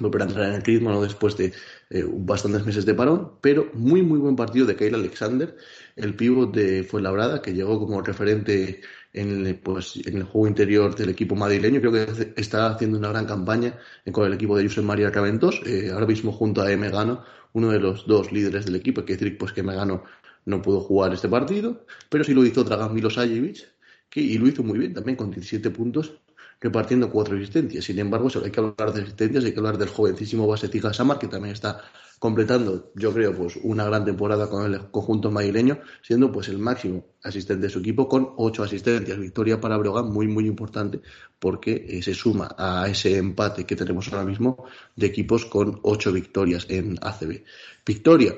volver 0.00 0.22
a 0.22 0.24
entrar 0.24 0.48
en 0.48 0.54
el 0.54 0.62
ritmo 0.62 0.90
¿no? 0.90 1.02
después 1.02 1.36
de 1.36 1.52
eh, 1.90 2.04
bastantes 2.08 2.66
meses 2.66 2.84
de 2.84 2.94
parón, 2.94 3.34
pero 3.40 3.70
muy 3.74 4.02
muy 4.02 4.18
buen 4.18 4.34
partido 4.34 4.66
de 4.66 4.74
Kyle 4.74 4.94
Alexander, 4.94 5.56
el 5.96 6.14
pívot 6.16 6.54
de 6.54 6.82
Fuenlabrada, 6.82 7.40
que 7.40 7.52
llegó 7.52 7.78
como 7.78 8.02
referente 8.02 8.80
en 9.14 9.46
el, 9.46 9.56
pues, 9.56 9.96
en 10.04 10.16
el 10.16 10.24
juego 10.24 10.48
interior 10.48 10.94
del 10.94 11.08
equipo 11.10 11.36
madrileño. 11.36 11.80
Creo 11.80 11.92
que 11.92 12.32
está 12.36 12.66
haciendo 12.66 12.98
una 12.98 13.08
gran 13.08 13.26
campaña 13.26 13.78
con 14.12 14.26
el 14.26 14.34
equipo 14.34 14.56
de 14.56 14.64
Josep 14.64 14.84
María 14.84 15.10
Caventos, 15.12 15.62
eh, 15.64 15.90
ahora 15.92 16.06
mismo 16.06 16.32
junto 16.32 16.60
a 16.62 16.76
Megano, 16.76 17.22
uno 17.52 17.70
de 17.70 17.78
los 17.78 18.06
dos 18.06 18.32
líderes 18.32 18.66
del 18.66 18.76
equipo. 18.76 19.04
Que 19.04 19.14
decir 19.14 19.38
pues, 19.38 19.52
que 19.52 19.62
Megano 19.62 20.02
no 20.44 20.60
pudo 20.60 20.80
jugar 20.80 21.14
este 21.14 21.28
partido, 21.28 21.86
pero 22.10 22.24
sí 22.24 22.34
lo 22.34 22.44
hizo 22.44 22.64
Dragan 22.64 22.92
Milosajevic, 22.92 23.68
que, 24.10 24.20
y 24.20 24.36
lo 24.36 24.48
hizo 24.48 24.62
muy 24.62 24.78
bien 24.78 24.92
también, 24.92 25.16
con 25.16 25.30
17 25.30 25.70
puntos, 25.70 26.20
repartiendo 26.64 27.10
cuatro 27.10 27.36
asistencias. 27.36 27.84
Sin 27.84 27.98
embargo, 27.98 28.30
si 28.30 28.38
hay 28.38 28.50
que 28.50 28.58
hablar 28.58 28.90
de 28.94 29.02
asistencias, 29.02 29.44
hay 29.44 29.52
que 29.52 29.58
hablar 29.58 29.76
del 29.76 29.90
jovencísimo 29.90 30.46
Basetija 30.46 30.94
Samar, 30.94 31.18
que 31.18 31.28
también 31.28 31.52
está 31.52 31.82
completando, 32.18 32.90
yo 32.94 33.12
creo, 33.12 33.36
pues 33.36 33.58
una 33.62 33.84
gran 33.84 34.06
temporada 34.06 34.48
con 34.48 34.72
el 34.72 34.90
conjunto 34.90 35.30
madrileño, 35.30 35.80
siendo 36.00 36.32
pues 36.32 36.48
el 36.48 36.56
máximo 36.56 37.04
asistente 37.22 37.66
de 37.66 37.70
su 37.70 37.80
equipo 37.80 38.08
con 38.08 38.30
ocho 38.38 38.62
asistencias. 38.62 39.18
Victoria 39.18 39.60
para 39.60 39.76
Breogán 39.76 40.10
muy, 40.10 40.26
muy 40.26 40.46
importante, 40.46 41.02
porque 41.38 41.84
eh, 41.86 42.02
se 42.02 42.14
suma 42.14 42.54
a 42.56 42.88
ese 42.88 43.18
empate 43.18 43.66
que 43.66 43.76
tenemos 43.76 44.10
ahora 44.10 44.24
mismo 44.24 44.64
de 44.96 45.06
equipos 45.06 45.44
con 45.44 45.80
ocho 45.82 46.12
victorias 46.12 46.66
en 46.70 46.96
ACB. 46.98 47.44
Victoria 47.84 48.34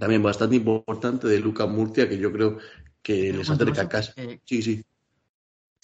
también 0.00 0.22
bastante 0.22 0.56
importante 0.56 1.28
de 1.28 1.38
Luca 1.38 1.66
Murcia, 1.66 2.08
que 2.08 2.16
yo 2.16 2.32
creo 2.32 2.56
que 3.02 3.30
les 3.30 3.50
acerca 3.50 3.86
casi. 3.90 4.12
eh, 4.16 4.40
Sí, 4.42 4.62
sí. 4.62 4.82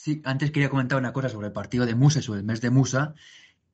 Sí, 0.02 0.21
antes 0.25 0.50
quería 0.50 0.68
comentar 0.68 0.99
una 0.99 1.12
cosa 1.12 1.28
sobre 1.28 1.47
el 1.47 1.52
partido 1.52 1.87
de 1.87 1.94
Musa, 1.94 2.21
sobre 2.23 2.40
el 2.40 2.44
mes 2.44 2.61
de 2.61 2.71
Musa. 2.71 3.14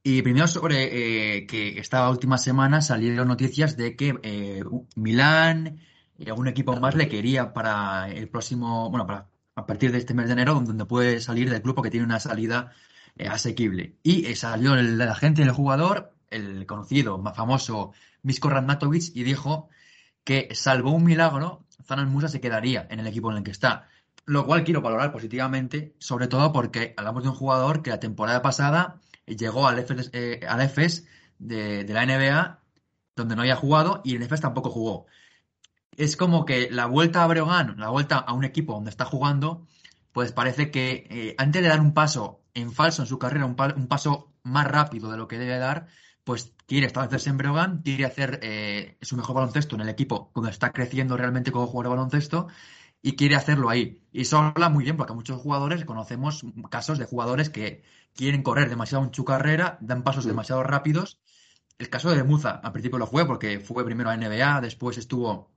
Y 0.02 0.20
primero 0.20 0.46
sobre 0.46 1.36
eh, 1.38 1.46
que 1.46 1.78
esta 1.78 2.10
última 2.10 2.36
semana 2.36 2.82
salieron 2.82 3.28
noticias 3.28 3.78
de 3.78 3.96
que 3.96 4.14
eh, 4.22 4.62
Milán 4.94 5.80
y 6.18 6.28
algún 6.28 6.46
equipo 6.48 6.78
más 6.78 6.94
le 6.96 7.08
quería 7.08 7.54
para 7.54 8.10
el 8.10 8.28
próximo, 8.28 8.90
bueno, 8.90 9.06
para 9.06 9.30
a 9.54 9.64
partir 9.64 9.90
de 9.90 9.96
este 9.96 10.12
mes 10.12 10.26
de 10.26 10.34
enero, 10.34 10.60
donde 10.60 10.84
puede 10.84 11.18
salir 11.22 11.48
del 11.48 11.62
club 11.62 11.76
porque 11.76 11.90
tiene 11.90 12.04
una 12.04 12.20
salida 12.20 12.72
eh, 13.16 13.26
asequible. 13.26 13.96
Y 14.02 14.34
salió 14.34 14.74
el, 14.74 15.00
el 15.00 15.08
agente 15.08 15.40
del 15.40 15.52
jugador, 15.52 16.12
el 16.28 16.66
conocido, 16.66 17.16
más 17.16 17.38
famoso, 17.38 17.92
Misko 18.22 18.50
Radmatovic, 18.50 19.16
y 19.16 19.22
dijo 19.22 19.70
que 20.24 20.50
salvo 20.54 20.90
un 20.90 21.04
milagro, 21.04 21.64
Zanan 21.86 22.10
Musa 22.10 22.28
se 22.28 22.42
quedaría 22.42 22.86
en 22.90 23.00
el 23.00 23.06
equipo 23.06 23.30
en 23.30 23.38
el 23.38 23.44
que 23.44 23.50
está. 23.50 23.88
Lo 24.28 24.44
cual 24.44 24.62
quiero 24.62 24.82
valorar 24.82 25.10
positivamente, 25.10 25.94
sobre 25.98 26.28
todo 26.28 26.52
porque 26.52 26.92
hablamos 26.98 27.22
de 27.22 27.30
un 27.30 27.34
jugador 27.34 27.80
que 27.82 27.88
la 27.88 27.98
temporada 27.98 28.42
pasada 28.42 29.00
llegó 29.24 29.66
al 29.66 29.78
EFES, 29.78 30.10
eh, 30.12 30.40
al 30.46 30.70
de, 31.38 31.86
la 31.88 32.04
NBA, 32.04 32.60
donde 33.16 33.34
no 33.34 33.40
había 33.40 33.56
jugado, 33.56 34.02
y 34.04 34.16
el 34.16 34.22
EFES 34.22 34.42
tampoco 34.42 34.68
jugó. 34.68 35.06
Es 35.96 36.14
como 36.18 36.44
que 36.44 36.68
la 36.70 36.84
vuelta 36.84 37.24
a 37.24 37.26
Breogán, 37.26 37.76
la 37.78 37.88
vuelta 37.88 38.18
a 38.18 38.34
un 38.34 38.44
equipo 38.44 38.74
donde 38.74 38.90
está 38.90 39.06
jugando, 39.06 39.66
pues 40.12 40.32
parece 40.32 40.70
que 40.70 41.06
eh, 41.08 41.34
antes 41.38 41.62
de 41.62 41.68
dar 41.68 41.80
un 41.80 41.94
paso 41.94 42.42
en 42.52 42.70
falso 42.70 43.00
en 43.00 43.08
su 43.08 43.18
carrera, 43.18 43.46
un, 43.46 43.56
un 43.76 43.88
paso 43.88 44.34
más 44.42 44.66
rápido 44.66 45.10
de 45.10 45.16
lo 45.16 45.26
que 45.26 45.38
debe 45.38 45.56
dar, 45.56 45.86
pues 46.24 46.52
quiere 46.66 46.86
establecerse 46.86 47.30
en 47.30 47.38
Breogán, 47.38 47.80
quiere 47.82 48.04
hacer 48.04 48.40
eh, 48.42 48.98
su 49.00 49.16
mejor 49.16 49.36
baloncesto 49.36 49.74
en 49.76 49.80
el 49.80 49.88
equipo 49.88 50.30
donde 50.34 50.50
está 50.50 50.70
creciendo 50.70 51.16
realmente 51.16 51.50
como 51.50 51.66
jugador 51.66 51.92
de 51.92 51.96
baloncesto 51.96 52.48
y 53.02 53.16
quiere 53.16 53.36
hacerlo 53.36 53.68
ahí. 53.70 54.02
Y 54.12 54.22
eso 54.22 54.38
habla 54.38 54.68
muy 54.68 54.84
bien 54.84 54.96
porque 54.96 55.12
muchos 55.14 55.40
jugadores 55.40 55.84
conocemos 55.84 56.44
casos 56.70 56.98
de 56.98 57.04
jugadores 57.06 57.50
que 57.50 57.82
quieren 58.14 58.42
correr 58.42 58.68
demasiado 58.68 59.04
en 59.04 59.14
su 59.14 59.24
carrera, 59.24 59.78
dan 59.80 60.02
pasos 60.02 60.24
demasiado 60.24 60.62
rápidos. 60.62 61.20
El 61.78 61.90
caso 61.90 62.10
de 62.10 62.24
Muza, 62.24 62.50
al 62.50 62.72
principio 62.72 62.98
lo 62.98 63.06
fue 63.06 63.26
porque 63.26 63.60
fue 63.60 63.84
primero 63.84 64.10
a 64.10 64.16
NBA, 64.16 64.60
después 64.60 64.98
estuvo 64.98 65.52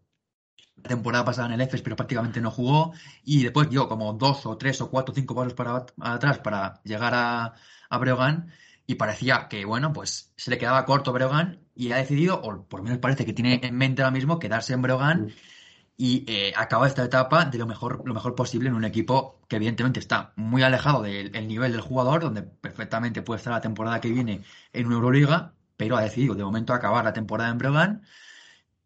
la 0.75 0.89
temporada 0.89 1.25
pasada 1.25 1.47
en 1.47 1.53
el 1.53 1.61
EFES, 1.61 1.81
pero 1.81 1.95
prácticamente 1.95 2.41
no 2.41 2.51
jugó. 2.51 2.93
Y 3.23 3.43
después 3.43 3.69
dio 3.69 3.87
como 3.87 4.13
dos 4.13 4.45
o 4.45 4.57
tres 4.57 4.81
o 4.81 4.89
cuatro 4.89 5.13
o 5.13 5.15
cinco 5.15 5.35
pasos 5.35 5.53
para 5.53 5.85
atrás 5.99 6.39
para 6.39 6.81
llegar 6.83 7.13
a, 7.15 7.53
a 7.89 7.97
Breogán. 7.97 8.51
Y 8.87 8.95
parecía 8.95 9.47
que, 9.47 9.63
bueno, 9.65 9.93
pues 9.93 10.33
se 10.35 10.51
le 10.51 10.57
quedaba 10.57 10.85
corto 10.85 11.13
Breogán 11.13 11.61
y 11.75 11.91
ha 11.91 11.97
decidido, 11.97 12.41
o 12.41 12.67
por 12.67 12.81
lo 12.81 12.83
menos 12.83 12.99
parece 12.99 13.25
que 13.25 13.33
tiene 13.33 13.59
en 13.63 13.75
mente 13.77 14.01
ahora 14.01 14.11
mismo, 14.11 14.39
quedarse 14.39 14.73
en 14.73 14.81
Breogán. 14.81 15.33
Y 15.97 16.25
eh, 16.27 16.53
acaba 16.55 16.87
esta 16.87 17.03
etapa 17.03 17.45
de 17.45 17.57
lo 17.57 17.67
mejor, 17.67 18.01
lo 18.05 18.13
mejor 18.13 18.35
posible 18.35 18.69
en 18.69 18.75
un 18.75 18.85
equipo 18.85 19.39
que 19.47 19.57
evidentemente 19.57 19.99
está 19.99 20.33
muy 20.35 20.63
alejado 20.63 21.03
del 21.03 21.35
el 21.35 21.47
nivel 21.47 21.71
del 21.71 21.81
jugador, 21.81 22.21
donde 22.21 22.43
perfectamente 22.43 23.21
puede 23.21 23.37
estar 23.37 23.53
la 23.53 23.61
temporada 23.61 24.01
que 24.01 24.09
viene 24.09 24.43
en 24.73 24.91
Euroliga, 24.91 25.53
pero 25.77 25.97
ha 25.97 26.01
decidido 26.01 26.35
de 26.35 26.43
momento 26.43 26.73
acabar 26.73 27.05
la 27.05 27.13
temporada 27.13 27.51
en 27.51 27.57
Breogán 27.57 28.03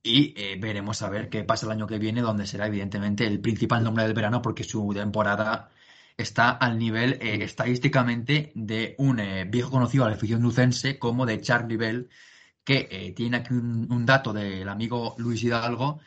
y 0.05 0.33
eh, 0.38 0.55
veremos 0.59 1.01
a 1.01 1.09
ver 1.09 1.29
qué 1.29 1.43
pasa 1.43 1.65
el 1.65 1.71
año 1.71 1.88
que 1.88 1.97
viene, 1.97 2.21
donde 2.21 2.45
será 2.45 2.67
evidentemente 2.67 3.25
el 3.25 3.39
principal 3.41 3.83
nombre 3.83 4.03
del 4.03 4.13
verano 4.13 4.41
porque 4.41 4.63
su 4.63 4.88
temporada 4.93 5.71
está 6.15 6.51
al 6.51 6.77
nivel 6.77 7.13
eh, 7.21 7.43
estadísticamente 7.43 8.51
de 8.53 8.95
un 9.00 9.19
eh, 9.19 9.45
viejo 9.45 9.71
conocido 9.71 10.05
a 10.05 10.09
la 10.09 10.15
afición 10.15 10.43
lucense 10.43 11.00
como 11.00 11.25
de 11.25 11.41
Charlie 11.41 11.77
Bell, 11.77 12.09
que 12.63 13.13
tiene 13.15 13.38
aquí 13.38 13.53
un, 13.53 14.05
dato 14.05 14.33
del 14.33 14.69
amigo 14.69 15.15
Luis 15.19 15.43
Hidalgo, 15.43 16.00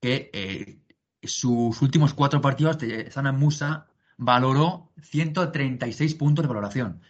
que 0.00 0.80
sus 1.22 1.82
últimos 1.82 2.14
cuatro 2.14 2.40
partidos 2.40 2.78
de 2.78 3.10
Sana 3.10 3.32
Musa 3.32 3.86
valoró 4.16 4.92
136 5.00 6.14
puntos 6.14 6.42
de 6.42 6.48
valoración. 6.48 7.00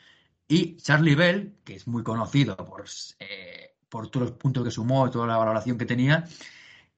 Y 0.47 0.77
Charlie 0.77 1.15
Bell, 1.15 1.57
que 1.65 1.75
es 1.75 1.87
muy 1.87 2.03
conocido 2.03 2.57
por, 2.57 2.85
eh, 3.19 3.77
por 3.89 4.09
todos 4.11 4.31
los 4.31 4.39
puntos 4.39 4.65
que 4.65 4.71
sumó 4.71 5.11
toda 5.11 5.27
la 5.27 5.37
valoración 5.37 5.77
que 5.77 5.85
tenía, 5.85 6.25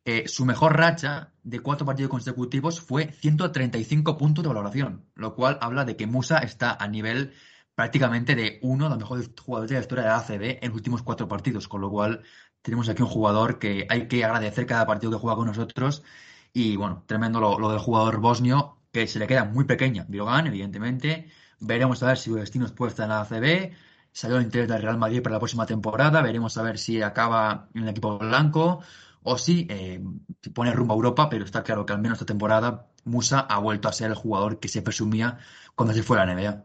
eh, 0.04 0.28
su 0.28 0.44
mejor 0.44 0.76
racha 0.76 1.32
de 1.42 1.60
cuatro 1.60 1.84
partidos 1.84 2.10
consecutivos 2.10 2.80
fue 2.80 3.12
135 3.12 4.16
puntos 4.16 4.42
de 4.42 4.48
valoración, 4.48 5.04
lo 5.14 5.34
cual 5.34 5.58
habla 5.60 5.84
de 5.84 5.96
que 5.96 6.06
Musa 6.06 6.38
está 6.38 6.72
a 6.74 6.88
nivel 6.88 7.32
prácticamente 7.74 8.34
de 8.34 8.58
uno 8.62 8.84
de 8.84 8.90
los 8.90 8.98
mejores 8.98 9.30
jugadores 9.40 9.70
de 9.70 9.76
la 9.76 9.80
historia 9.80 10.04
de 10.04 10.10
la 10.10 10.18
ACB 10.18 10.58
en 10.62 10.68
los 10.68 10.76
últimos 10.76 11.02
cuatro 11.02 11.28
partidos, 11.28 11.68
con 11.68 11.80
lo 11.80 11.90
cual 11.90 12.22
tenemos 12.62 12.88
aquí 12.88 13.02
un 13.02 13.08
jugador 13.08 13.58
que 13.58 13.86
hay 13.88 14.08
que 14.08 14.24
agradecer 14.24 14.66
cada 14.66 14.86
partido 14.86 15.12
que 15.12 15.18
juega 15.18 15.36
con 15.36 15.46
nosotros 15.46 16.02
y 16.52 16.76
bueno, 16.76 17.04
tremendo 17.06 17.40
lo, 17.40 17.70
del 17.70 17.78
jugador 17.78 18.18
bosnio, 18.20 18.78
que 18.92 19.06
se 19.06 19.18
le 19.18 19.26
queda 19.26 19.44
muy 19.44 19.64
pequeña. 19.64 20.04
Bilogan, 20.08 20.46
evidentemente, 20.46 21.30
Veremos 21.60 22.02
a 22.02 22.06
ver 22.06 22.18
si 22.18 22.30
Destinos 22.32 22.72
puede 22.72 22.90
estar 22.90 23.04
en 23.04 23.10
la 23.10 23.20
ACB. 23.20 23.72
Salió 24.12 24.38
el 24.38 24.44
interés 24.44 24.68
del 24.68 24.82
Real 24.82 24.98
Madrid 24.98 25.22
para 25.22 25.34
la 25.34 25.38
próxima 25.40 25.66
temporada. 25.66 26.22
Veremos 26.22 26.56
a 26.56 26.62
ver 26.62 26.78
si 26.78 27.02
acaba 27.02 27.68
en 27.74 27.82
el 27.82 27.90
equipo 27.90 28.18
blanco 28.18 28.80
o 29.22 29.38
si 29.38 29.66
eh, 29.70 30.02
pone 30.54 30.72
rumbo 30.72 30.94
a 30.94 30.96
Europa. 30.96 31.28
Pero 31.28 31.44
está 31.44 31.62
claro 31.62 31.84
que 31.84 31.92
al 31.92 32.00
menos 32.00 32.16
esta 32.16 32.26
temporada 32.26 32.88
Musa 33.04 33.40
ha 33.40 33.58
vuelto 33.58 33.88
a 33.88 33.92
ser 33.92 34.10
el 34.10 34.16
jugador 34.16 34.58
que 34.58 34.68
se 34.68 34.82
presumía 34.82 35.38
cuando 35.74 35.94
se 35.94 36.02
fue 36.02 36.18
a 36.18 36.24
la 36.24 36.34
NBA. 36.34 36.64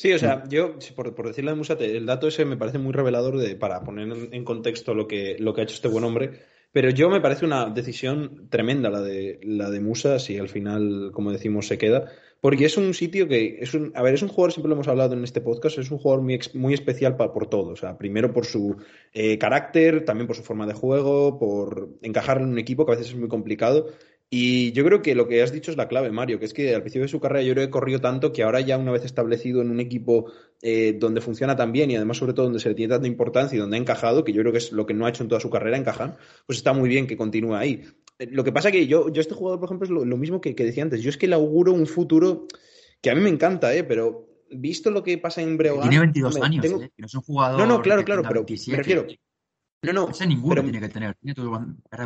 Sí, 0.00 0.12
o 0.12 0.18
sea, 0.20 0.44
yo, 0.48 0.78
por, 0.94 1.12
por 1.12 1.26
decirle 1.26 1.50
de 1.50 1.56
Musa, 1.56 1.76
el 1.80 2.06
dato 2.06 2.28
ese 2.28 2.44
me 2.44 2.56
parece 2.56 2.78
muy 2.78 2.92
revelador 2.92 3.36
de, 3.36 3.56
para 3.56 3.82
poner 3.82 4.28
en 4.30 4.44
contexto 4.44 4.94
lo 4.94 5.08
que, 5.08 5.34
lo 5.40 5.52
que 5.52 5.60
ha 5.60 5.64
hecho 5.64 5.74
este 5.74 5.88
buen 5.88 6.04
hombre. 6.04 6.38
Pero 6.70 6.90
yo 6.90 7.10
me 7.10 7.20
parece 7.20 7.44
una 7.44 7.68
decisión 7.70 8.48
tremenda 8.48 8.90
la 8.90 9.02
de, 9.02 9.40
la 9.42 9.70
de 9.70 9.80
Musa, 9.80 10.20
si 10.20 10.38
al 10.38 10.48
final, 10.48 11.10
como 11.12 11.32
decimos, 11.32 11.66
se 11.66 11.78
queda 11.78 12.12
porque 12.40 12.66
es 12.66 12.76
un 12.76 12.94
sitio 12.94 13.26
que 13.26 13.58
es 13.60 13.74
un, 13.74 13.92
a 13.96 14.02
ver, 14.02 14.14
es 14.14 14.22
un 14.22 14.28
jugador, 14.28 14.52
siempre 14.52 14.68
lo 14.68 14.76
hemos 14.76 14.88
hablado 14.88 15.14
en 15.14 15.24
este 15.24 15.40
podcast, 15.40 15.78
es 15.78 15.90
un 15.90 15.98
jugador 15.98 16.22
muy, 16.22 16.38
muy 16.54 16.72
especial 16.72 17.16
por 17.16 17.48
todo. 17.48 17.70
O 17.72 17.76
sea, 17.76 17.98
primero 17.98 18.32
por 18.32 18.46
su 18.46 18.76
eh, 19.12 19.38
carácter, 19.38 20.04
también 20.04 20.28
por 20.28 20.36
su 20.36 20.44
forma 20.44 20.66
de 20.66 20.74
juego, 20.74 21.38
por 21.38 21.88
encajar 22.02 22.38
en 22.38 22.48
un 22.48 22.58
equipo 22.58 22.86
que 22.86 22.92
a 22.92 22.94
veces 22.94 23.12
es 23.12 23.18
muy 23.18 23.28
complicado. 23.28 23.88
Y 24.30 24.72
yo 24.72 24.84
creo 24.84 25.00
que 25.00 25.14
lo 25.14 25.26
que 25.26 25.42
has 25.42 25.52
dicho 25.52 25.70
es 25.70 25.78
la 25.78 25.88
clave, 25.88 26.10
Mario, 26.10 26.38
que 26.38 26.44
es 26.44 26.52
que 26.52 26.74
al 26.74 26.82
principio 26.82 27.04
de 27.04 27.08
su 27.08 27.18
carrera 27.18 27.42
yo 27.42 27.54
creo 27.54 27.66
que 27.66 27.70
corrido 27.70 28.00
tanto 28.00 28.30
que 28.30 28.42
ahora 28.42 28.60
ya 28.60 28.76
una 28.76 28.92
vez 28.92 29.04
establecido 29.06 29.62
en 29.62 29.70
un 29.70 29.80
equipo 29.80 30.30
eh, 30.60 30.94
donde 30.98 31.22
funciona 31.22 31.56
tan 31.56 31.72
bien 31.72 31.90
y 31.90 31.96
además 31.96 32.18
sobre 32.18 32.34
todo 32.34 32.44
donde 32.44 32.60
se 32.60 32.68
le 32.68 32.74
tiene 32.74 32.92
tanta 32.92 33.06
importancia 33.06 33.56
y 33.56 33.58
donde 33.58 33.78
ha 33.78 33.80
encajado, 33.80 34.24
que 34.24 34.34
yo 34.34 34.42
creo 34.42 34.52
que 34.52 34.58
es 34.58 34.70
lo 34.72 34.84
que 34.84 34.92
no 34.92 35.06
ha 35.06 35.08
hecho 35.08 35.22
en 35.22 35.30
toda 35.30 35.40
su 35.40 35.48
carrera, 35.48 35.78
encajar, 35.78 36.18
pues 36.46 36.58
está 36.58 36.74
muy 36.74 36.90
bien 36.90 37.06
que 37.06 37.16
continúe 37.16 37.54
ahí. 37.54 37.84
Lo 38.18 38.44
que 38.44 38.52
pasa 38.52 38.70
que 38.70 38.86
yo, 38.86 39.10
yo 39.10 39.20
este 39.20 39.34
jugador, 39.34 39.60
por 39.60 39.68
ejemplo, 39.68 39.86
es 39.86 40.06
lo, 40.06 40.16
mismo 40.18 40.40
que, 40.42 40.52
decía 40.52 40.82
antes. 40.82 41.00
Yo 41.00 41.08
es 41.08 41.16
que 41.16 41.28
le 41.28 41.34
auguro 41.34 41.72
un 41.72 41.86
futuro 41.86 42.48
que 43.00 43.10
a 43.10 43.14
mí 43.14 43.20
me 43.22 43.30
encanta, 43.30 43.72
¿eh? 43.74 43.84
Pero 43.84 44.28
visto 44.50 44.90
lo 44.90 45.04
que 45.04 45.16
pasa 45.18 45.40
en 45.40 45.56
Breogán... 45.56 45.88
Tiene 45.88 46.00
22 46.00 46.42
años, 46.42 46.64
¿eh? 46.66 46.90
No 46.96 47.06
es 47.06 47.14
un 47.14 47.22
jugador... 47.22 47.60
No, 47.60 47.66
no, 47.66 47.80
claro, 47.80 48.04
claro, 48.04 48.22
pero 48.26 48.44
me 48.44 48.76
refiero... 48.76 49.06
No, 49.82 49.92
no. 49.92 50.10
Ese 50.10 50.26
ninguno 50.26 50.62
tiene 50.62 50.80
que 50.80 50.88
tener. 50.88 51.14
Tiene 51.14 51.34
todo 51.34 51.50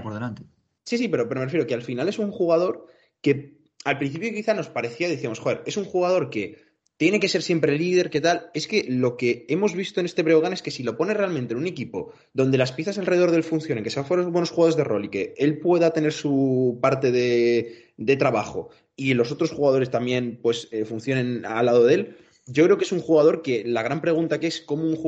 por 0.02 0.12
delante. 0.12 0.42
Sí, 0.84 0.98
sí, 0.98 1.08
pero, 1.08 1.28
pero 1.28 1.40
me 1.40 1.46
refiero 1.46 1.66
que 1.66 1.74
al 1.74 1.82
final 1.82 2.08
es 2.08 2.18
un 2.18 2.30
jugador 2.30 2.86
que 3.20 3.58
al 3.84 3.98
principio 3.98 4.32
quizá 4.32 4.54
nos 4.54 4.68
parecía, 4.68 5.08
decíamos, 5.08 5.38
joder, 5.38 5.62
es 5.66 5.76
un 5.76 5.84
jugador 5.84 6.30
que 6.30 6.72
tiene 6.96 7.18
que 7.18 7.28
ser 7.28 7.42
siempre 7.42 7.76
líder, 7.76 8.10
¿qué 8.10 8.20
tal? 8.20 8.50
Es 8.54 8.68
que 8.68 8.84
lo 8.88 9.16
que 9.16 9.44
hemos 9.48 9.74
visto 9.74 9.98
en 9.98 10.06
este 10.06 10.22
Breogán 10.22 10.52
es 10.52 10.62
que 10.62 10.70
si 10.70 10.84
lo 10.84 10.96
pone 10.96 11.14
realmente 11.14 11.52
en 11.52 11.58
un 11.58 11.66
equipo 11.66 12.12
donde 12.32 12.58
las 12.58 12.70
piezas 12.70 12.96
alrededor 12.96 13.32
del 13.32 13.42
funcionen, 13.42 13.82
que 13.82 13.90
sean 13.90 14.06
buenos 14.08 14.50
jugadores 14.50 14.76
de 14.76 14.84
rol 14.84 15.06
y 15.06 15.08
que 15.08 15.34
él 15.36 15.58
pueda 15.58 15.92
tener 15.92 16.12
su 16.12 16.78
parte 16.80 17.10
de, 17.10 18.16
trabajo 18.18 18.70
y 18.94 19.14
los 19.14 19.32
otros 19.32 19.50
jugadores 19.50 19.90
también 19.90 20.38
pues 20.40 20.68
eh, 20.70 20.84
funcionen 20.84 21.44
al 21.44 21.66
lado 21.66 21.84
de 21.84 21.94
él, 21.94 22.16
yo 22.46 22.64
creo 22.64 22.76
que 22.76 22.84
es 22.84 22.92
un 22.92 23.00
jugador 23.00 23.42
que 23.42 23.62
la 23.64 23.82
gran 23.82 24.00
pregunta 24.00 24.40
que 24.40 24.48
es 24.48 24.60
como 24.60 24.82
un 24.82 24.98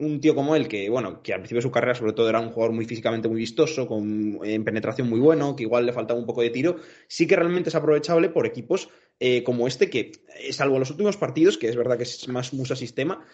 un, 0.00 0.20
tío 0.20 0.34
como 0.34 0.56
él, 0.56 0.68
que 0.68 0.88
bueno, 0.88 1.22
que 1.22 1.34
al 1.34 1.40
principio 1.40 1.58
de 1.58 1.62
su 1.62 1.70
carrera 1.70 1.94
sobre 1.94 2.12
todo 2.12 2.28
era 2.28 2.40
un 2.40 2.50
jugador 2.50 2.74
muy 2.74 2.86
físicamente 2.86 3.28
muy 3.28 3.38
vistoso, 3.38 3.86
con 3.86 4.38
en 4.42 4.64
penetración 4.64 5.08
muy 5.08 5.20
bueno, 5.20 5.54
que 5.54 5.64
igual 5.64 5.84
le 5.84 5.92
faltaba 5.92 6.18
un 6.18 6.26
poco 6.26 6.42
de 6.42 6.50
tiro, 6.50 6.76
sí 7.08 7.26
que 7.26 7.36
realmente 7.36 7.68
es 7.68 7.74
aprovechable 7.74 8.30
por 8.30 8.46
equipos 8.46 8.88
eh, 9.20 9.42
como 9.42 9.66
este, 9.66 9.90
que 9.90 10.12
eh, 10.40 10.52
salvo 10.52 10.78
los 10.78 10.90
últimos 10.90 11.16
partidos, 11.16 11.58
que 11.58 11.68
es 11.68 11.76
verdad 11.76 11.96
que 11.96 12.04
es 12.04 12.28
más 12.28 12.54
musa 12.54 12.76
sistema, 12.76 13.24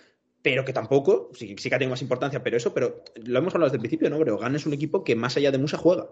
pero 0.42 0.64
que 0.64 0.72
tampoco, 0.72 1.30
sí, 1.34 1.54
sí 1.58 1.68
que 1.68 1.74
ha 1.74 1.78
tenido 1.78 1.92
más 1.92 2.02
importancia, 2.02 2.42
pero 2.42 2.56
eso, 2.56 2.74
pero 2.74 3.04
lo 3.24 3.38
hemos 3.38 3.54
hablado 3.54 3.70
desde 3.70 3.76
el 3.76 3.82
principio, 3.82 4.10
¿no? 4.10 4.18
Pero 4.18 4.38
Gan 4.38 4.56
es 4.56 4.66
un 4.66 4.74
equipo 4.74 5.04
que 5.04 5.14
más 5.14 5.36
allá 5.36 5.52
de 5.52 5.58
Musa 5.58 5.78
juega. 5.78 6.08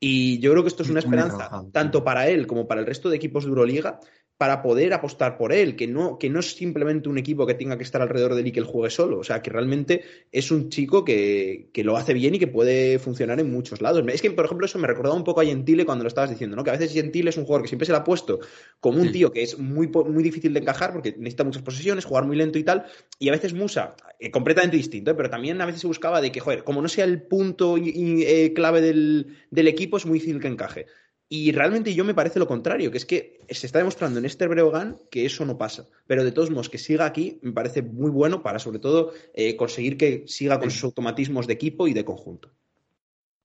Y 0.00 0.38
yo 0.40 0.50
creo 0.50 0.62
que 0.62 0.68
esto 0.68 0.82
es 0.82 0.90
una 0.90 1.00
esperanza, 1.00 1.50
tanto 1.72 2.02
para 2.02 2.28
él 2.28 2.46
como 2.46 2.66
para 2.66 2.80
el 2.80 2.86
resto 2.86 3.10
de 3.10 3.16
equipos 3.16 3.44
de 3.44 3.50
Euroliga, 3.50 4.00
para 4.36 4.62
poder 4.62 4.92
apostar 4.92 5.38
por 5.38 5.52
él, 5.52 5.76
que 5.76 5.86
no, 5.86 6.18
que 6.18 6.28
no 6.28 6.40
es 6.40 6.56
simplemente 6.56 7.08
un 7.08 7.18
equipo 7.18 7.46
que 7.46 7.54
tenga 7.54 7.78
que 7.78 7.84
estar 7.84 8.02
alrededor 8.02 8.34
de 8.34 8.40
él 8.40 8.48
y 8.48 8.52
que 8.52 8.58
él 8.58 8.66
juegue 8.66 8.90
solo, 8.90 9.20
o 9.20 9.24
sea, 9.24 9.40
que 9.42 9.50
realmente 9.50 10.02
es 10.32 10.50
un 10.50 10.70
chico 10.70 11.04
que, 11.04 11.70
que, 11.72 11.84
lo 11.84 11.96
hace 11.96 12.14
bien 12.14 12.34
y 12.34 12.40
que 12.40 12.48
puede 12.48 12.98
funcionar 12.98 13.38
en 13.38 13.52
muchos 13.52 13.80
lados. 13.80 14.04
Es 14.08 14.20
que, 14.20 14.32
por 14.32 14.44
ejemplo, 14.44 14.66
eso 14.66 14.78
me 14.80 14.88
recordaba 14.88 15.14
un 15.14 15.22
poco 15.22 15.40
a 15.40 15.44
Gentile 15.44 15.86
cuando 15.86 16.02
lo 16.02 16.08
estabas 16.08 16.30
diciendo, 16.30 16.56
¿no? 16.56 16.64
Que 16.64 16.70
a 16.70 16.76
veces 16.76 16.92
Gentile 16.92 17.30
es 17.30 17.36
un 17.36 17.44
jugador 17.44 17.62
que 17.62 17.68
siempre 17.68 17.86
se 17.86 17.92
le 17.92 17.98
ha 17.98 18.04
puesto 18.04 18.40
como 18.80 19.00
un 19.00 19.12
tío 19.12 19.30
que 19.30 19.42
es 19.42 19.56
muy, 19.58 19.86
muy 19.88 20.22
difícil 20.22 20.52
de 20.52 20.60
encajar 20.60 20.92
porque 20.92 21.12
necesita 21.12 21.44
muchas 21.44 21.62
posesiones, 21.62 22.04
jugar 22.04 22.26
muy 22.26 22.36
lento 22.36 22.58
y 22.58 22.64
tal, 22.64 22.86
y 23.20 23.28
a 23.28 23.32
veces 23.32 23.54
Musa, 23.54 23.73
eh, 23.76 24.30
completamente 24.30 24.76
distinto, 24.76 25.10
¿eh? 25.10 25.14
pero 25.14 25.30
también 25.30 25.60
a 25.60 25.66
veces 25.66 25.80
se 25.80 25.86
buscaba 25.86 26.20
de 26.20 26.32
que, 26.32 26.40
joder, 26.40 26.64
como 26.64 26.82
no 26.82 26.88
sea 26.88 27.04
el 27.04 27.22
punto 27.22 27.76
eh, 27.76 28.52
clave 28.54 28.80
del, 28.80 29.36
del 29.50 29.68
equipo, 29.68 29.96
es 29.96 30.06
muy 30.06 30.18
difícil 30.18 30.40
que 30.40 30.48
encaje. 30.48 30.86
Y 31.28 31.52
realmente 31.52 31.94
yo 31.94 32.04
me 32.04 32.14
parece 32.14 32.38
lo 32.38 32.46
contrario, 32.46 32.90
que 32.90 32.98
es 32.98 33.06
que 33.06 33.40
se 33.48 33.66
está 33.66 33.78
demostrando 33.78 34.18
en 34.18 34.24
este 34.24 34.46
Breogán 34.46 34.98
que 35.10 35.24
eso 35.24 35.44
no 35.44 35.56
pasa. 35.56 35.86
Pero 36.06 36.22
de 36.22 36.32
todos 36.32 36.50
modos, 36.50 36.68
que 36.68 36.78
siga 36.78 37.06
aquí 37.06 37.40
me 37.42 37.52
parece 37.52 37.82
muy 37.82 38.10
bueno 38.10 38.42
para, 38.42 38.58
sobre 38.58 38.78
todo, 38.78 39.12
eh, 39.32 39.56
conseguir 39.56 39.96
que 39.96 40.24
siga 40.28 40.60
con 40.60 40.70
sus 40.70 40.84
automatismos 40.84 41.46
de 41.46 41.54
equipo 41.54 41.88
y 41.88 41.94
de 41.94 42.04
conjunto. 42.04 42.52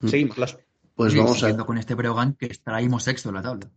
Mm. 0.01 0.07
Seguimos, 0.07 0.37
las... 0.37 0.57
Pues 0.93 1.15
vamos 1.15 1.41
a... 1.43 1.55
con 1.57 1.77
este 1.77 1.95
Breogán 1.95 2.33
que 2.33 2.47
estaremos 2.47 3.03
sexto 3.03 3.29
en 3.29 3.35
la 3.35 3.41
tabla. 3.41 3.71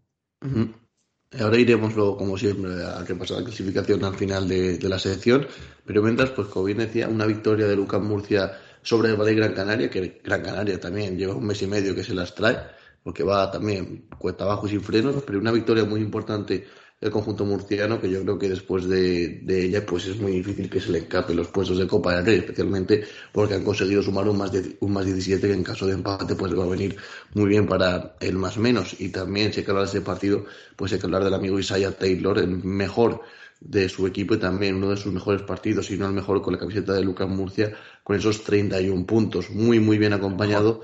Ahora 1.40 1.58
iremos, 1.58 1.94
como 1.94 2.36
siempre, 2.36 2.84
a 2.84 3.02
repasar 3.04 3.38
la 3.38 3.44
clasificación 3.44 4.04
al 4.04 4.14
final 4.14 4.48
de, 4.48 4.78
la 4.82 4.98
selección. 4.98 5.46
Pero 5.84 6.02
mientras, 6.02 6.30
pues 6.30 6.48
como 6.48 6.66
bien 6.66 6.78
decía, 6.78 7.08
una 7.08 7.26
victoria 7.26 7.66
de 7.66 7.76
Lucas 7.76 8.00
Murcia 8.02 8.52
sobre 8.82 9.10
el 9.10 9.16
Valle 9.16 9.34
Gran 9.34 9.54
Canaria, 9.54 9.88
que 9.88 10.20
Gran 10.22 10.42
Canaria 10.42 10.78
también 10.78 11.16
lleva 11.16 11.34
un 11.34 11.46
mes 11.46 11.62
y 11.62 11.66
medio 11.66 11.94
que 11.94 12.04
se 12.04 12.14
las 12.14 12.34
trae 12.34 12.58
porque 13.02 13.24
va 13.24 13.50
también 13.50 14.06
cuesta 14.18 14.44
abajo 14.44 14.66
y 14.66 14.70
sin 14.70 14.80
frenos, 14.80 15.22
pero 15.26 15.38
una 15.38 15.52
victoria 15.52 15.84
muy 15.84 16.00
importante 16.00 16.66
el 17.02 17.10
conjunto 17.10 17.44
murciano 17.44 18.00
que 18.00 18.08
yo 18.08 18.22
creo 18.22 18.38
que 18.38 18.48
después 18.48 18.88
de, 18.88 19.42
ella 19.48 19.84
pues 19.84 20.06
es 20.06 20.20
muy 20.20 20.32
difícil 20.32 20.70
que 20.70 20.80
se 20.80 20.92
le 20.92 20.98
escape 20.98 21.34
los 21.34 21.48
puestos 21.48 21.76
de 21.78 21.88
Copa 21.88 22.14
del 22.14 22.24
Rey, 22.24 22.36
especialmente 22.36 23.04
porque 23.32 23.54
han 23.54 23.64
conseguido 23.64 24.02
sumar 24.02 24.28
un 24.28 24.38
más, 24.38 24.52
de, 24.52 24.76
un 24.78 24.92
más 24.92 25.04
17 25.04 25.48
que 25.48 25.52
en 25.52 25.64
caso 25.64 25.84
de 25.84 25.94
empate 25.94 26.36
pues 26.36 26.56
va 26.56 26.62
a 26.62 26.68
venir 26.68 26.96
muy 27.34 27.48
bien 27.48 27.66
para 27.66 28.14
el 28.20 28.36
más 28.36 28.56
menos. 28.56 29.00
Y 29.00 29.08
también 29.08 29.52
si 29.52 29.60
hay 29.60 29.64
que 29.64 29.72
hablar 29.72 29.86
de 29.86 29.90
ese 29.90 30.00
partido 30.00 30.44
pues 30.76 30.92
hay 30.92 31.00
que 31.00 31.06
hablar 31.06 31.24
del 31.24 31.34
amigo 31.34 31.58
Isaiah 31.58 31.90
Taylor, 31.90 32.38
el 32.38 32.62
mejor 32.64 33.22
de 33.60 33.88
su 33.88 34.06
equipo 34.06 34.34
y 34.34 34.38
también 34.38 34.76
uno 34.76 34.90
de 34.90 34.96
sus 34.96 35.12
mejores 35.12 35.42
partidos, 35.42 35.86
si 35.86 35.96
no 35.96 36.06
el 36.06 36.12
mejor 36.12 36.40
con 36.40 36.52
la 36.52 36.58
camiseta 36.60 36.92
de 36.92 37.02
Lucas 37.02 37.28
Murcia, 37.28 37.76
con 38.04 38.16
esos 38.16 38.44
31 38.44 39.06
puntos, 39.06 39.50
muy 39.50 39.80
muy 39.80 39.98
bien 39.98 40.12
acompañado 40.12 40.82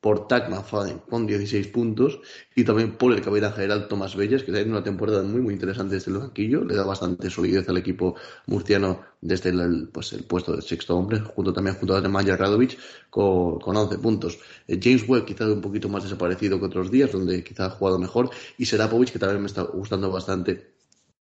por 0.00 0.26
Tag 0.26 0.50
McFadden 0.50 0.98
con 1.08 1.26
16 1.26 1.68
puntos 1.68 2.20
y 2.54 2.64
también 2.64 2.96
por 2.96 3.12
el 3.12 3.20
capitán 3.20 3.52
general 3.52 3.88
Tomás 3.88 4.16
Bellas, 4.16 4.42
que 4.42 4.52
tiene 4.52 4.70
una 4.70 4.82
temporada 4.82 5.22
muy 5.22 5.40
muy 5.40 5.54
interesante 5.54 5.94
desde 5.94 6.10
el 6.10 6.18
banquillo, 6.18 6.64
le 6.64 6.74
da 6.74 6.84
bastante 6.84 7.28
solidez 7.28 7.68
al 7.68 7.76
equipo 7.76 8.16
murciano 8.46 9.00
desde 9.20 9.50
el, 9.50 9.88
pues, 9.92 10.12
el 10.14 10.24
puesto 10.24 10.56
de 10.56 10.62
sexto 10.62 10.96
hombre, 10.96 11.20
junto 11.20 11.52
también 11.52 11.76
junto 11.76 11.96
a 11.96 12.00
Nemanja 12.00 12.36
Radovic 12.36 12.78
con, 13.10 13.58
con 13.58 13.76
11 13.76 13.98
puntos. 13.98 14.38
Eh, 14.66 14.80
James 14.82 15.06
Webb 15.06 15.26
quizá 15.26 15.46
un 15.46 15.60
poquito 15.60 15.88
más 15.88 16.02
desaparecido 16.04 16.58
que 16.58 16.66
otros 16.66 16.90
días, 16.90 17.12
donde 17.12 17.44
quizá 17.44 17.66
ha 17.66 17.70
jugado 17.70 17.98
mejor, 17.98 18.30
y 18.56 18.64
Serapovic, 18.66 19.12
que 19.12 19.18
también 19.18 19.40
me 19.42 19.48
está 19.48 19.62
gustando 19.62 20.10
bastante 20.10 20.79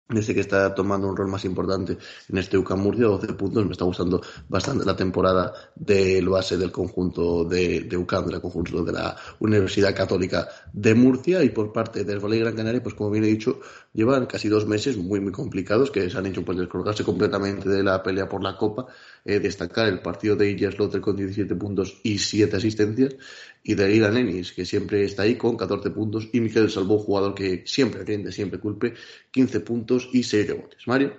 desde 0.10 0.34
que 0.34 0.40
está 0.40 0.74
tomando 0.74 1.08
un 1.08 1.18
rol 1.18 1.28
más 1.28 1.44
importante 1.44 1.98
en 2.30 2.38
este 2.38 2.58
UCAM 2.58 2.80
Murcia, 2.80 3.08
12 3.08 3.34
puntos. 3.34 3.66
Me 3.66 3.74
está 3.74 3.84
gustando 3.84 4.22
bastante 4.48 4.86
la 4.86 4.96
temporada 4.96 5.54
del 5.76 6.30
base 6.30 6.58
del 6.58 6.72
conjunto 6.72 7.44
de, 7.44 7.82
de 7.82 7.98
UCAM, 7.98 8.28
del 8.28 8.40
conjunto 8.40 8.86
de 8.86 8.94
la 8.94 9.18
Universidad 9.40 9.94
Católica 9.94 10.48
de 10.72 10.96
Murcia. 10.96 11.44
Y 11.44 11.50
por 11.50 11.74
parte 11.74 12.06
del 12.06 12.20
Valle 12.20 12.40
Gran 12.40 12.56
Canaria, 12.56 12.82
pues 12.82 12.96
como 12.96 13.12
bien 13.12 13.26
he 13.26 13.28
dicho, 13.28 13.60
llevan 13.94 14.28
casi 14.28 14.48
dos 14.48 14.66
meses 14.66 14.96
muy, 14.96 15.20
muy 15.20 15.34
complicados 15.34 15.92
que 15.92 16.10
se 16.10 16.18
han 16.18 16.26
hecho 16.26 16.46
pues 16.46 16.58
descolgarse 16.58 17.04
completamente 17.04 17.68
de 17.68 17.84
la 17.84 18.02
pelea 18.02 18.30
por 18.30 18.42
la 18.42 18.56
Copa. 18.56 18.86
Eh, 19.26 19.40
destacar 19.40 19.88
el 19.88 20.00
partido 20.00 20.38
de 20.38 20.50
Illas 20.50 20.78
Lotter 20.78 21.02
con 21.02 21.18
17 21.18 21.54
puntos 21.56 22.00
y 22.04 22.18
7 22.18 22.56
asistencias 22.56 23.18
y 23.64 23.76
de 23.76 23.94
Ilan 23.94 24.18
Ennis, 24.18 24.54
que 24.54 24.66
siempre 24.66 25.04
está 25.04 25.24
ahí 25.24 25.36
con 25.36 25.58
14 25.58 25.90
puntos, 25.92 26.30
y 26.32 26.40
Miguel 26.40 26.70
Salvó, 26.70 27.00
jugador 27.00 27.36
que 27.36 27.64
siempre 27.66 28.04
rinde, 28.04 28.32
siempre 28.32 28.60
culpe, 28.60 28.94
15 29.32 29.60
puntos 29.62 30.10
y 30.12 30.24
6 30.24 30.48
rebotes. 30.48 30.88
Mario. 30.88 31.14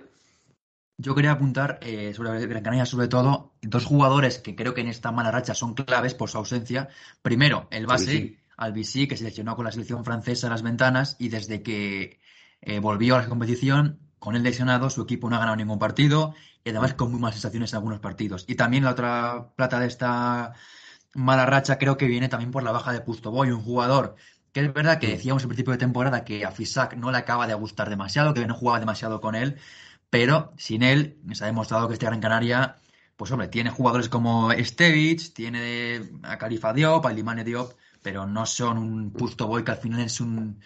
Yo 0.97 1.15
quería 1.15 1.31
apuntar 1.31 1.79
eh, 1.81 2.13
sobre 2.13 2.45
Gran 2.45 2.61
Canaria, 2.61 2.85
sobre 2.85 3.07
todo, 3.07 3.53
dos 3.61 3.85
jugadores 3.85 4.39
que 4.39 4.55
creo 4.55 4.73
que 4.73 4.81
en 4.81 4.89
esta 4.89 5.11
mala 5.13 5.31
racha 5.31 5.53
son 5.53 5.73
claves 5.73 6.13
por 6.13 6.29
su 6.29 6.37
ausencia. 6.37 6.89
Primero, 7.21 7.67
el 7.71 7.87
base, 7.87 8.39
Albisi, 8.57 9.07
que 9.07 9.15
se 9.15 9.23
lesionó 9.23 9.55
con 9.55 9.63
la 9.63 9.71
selección 9.71 10.03
francesa 10.03 10.47
en 10.47 10.51
las 10.51 10.61
ventanas 10.61 11.15
y 11.17 11.29
desde 11.29 11.63
que 11.63 12.19
eh, 12.61 12.79
volvió 12.79 13.15
a 13.15 13.21
la 13.21 13.29
competición, 13.29 13.99
con 14.19 14.35
el 14.35 14.43
lesionado, 14.43 14.89
su 14.89 15.01
equipo 15.01 15.29
no 15.29 15.37
ha 15.37 15.39
ganado 15.39 15.55
ningún 15.55 15.79
partido 15.79 16.35
y 16.63 16.69
además 16.69 16.93
con 16.93 17.09
muy 17.11 17.19
malas 17.19 17.35
sensaciones 17.35 17.71
en 17.71 17.77
algunos 17.77 17.99
partidos. 17.99 18.43
Y 18.47 18.55
también 18.55 18.83
la 18.83 18.91
otra 18.91 19.53
plata 19.55 19.79
de 19.79 19.87
esta 19.87 20.53
mala 21.13 21.45
racha 21.45 21.77
creo 21.77 21.97
que 21.97 22.07
viene 22.07 22.29
también 22.29 22.51
por 22.51 22.63
la 22.63 22.71
baja 22.71 22.93
de 22.93 23.01
Pustoboy, 23.01 23.51
un 23.51 23.61
jugador 23.61 24.15
que 24.51 24.61
es 24.61 24.73
verdad 24.73 24.99
que 24.99 25.07
decíamos 25.07 25.43
al 25.43 25.49
principio 25.49 25.73
de 25.73 25.77
temporada 25.79 26.23
que 26.23 26.45
a 26.45 26.51
Fisak 26.51 26.95
no 26.95 27.11
le 27.11 27.17
acaba 27.17 27.47
de 27.47 27.53
gustar 27.53 27.89
demasiado, 27.89 28.33
que 28.33 28.45
no 28.47 28.55
jugaba 28.55 28.79
demasiado 28.79 29.21
con 29.21 29.35
él, 29.35 29.59
pero 30.09 30.53
sin 30.57 30.83
él 30.83 31.19
se 31.33 31.43
ha 31.43 31.47
demostrado 31.47 31.87
que 31.87 31.93
este 31.93 32.05
Gran 32.07 32.19
Canaria, 32.21 32.77
pues 33.15 33.31
hombre, 33.31 33.47
tiene 33.47 33.69
jugadores 33.69 34.09
como 34.09 34.51
Stevich, 34.51 35.33
tiene 35.33 36.01
a 36.23 36.37
Califa 36.37 36.73
Diop, 36.73 37.05
a 37.05 37.13
Limane 37.13 37.43
Diop, 37.43 37.73
pero 38.01 38.25
no 38.25 38.45
son 38.45 38.77
un 38.77 39.11
Pustoboy 39.13 39.63
que 39.63 39.71
al 39.71 39.77
final 39.77 40.01
es 40.01 40.19
un... 40.21 40.61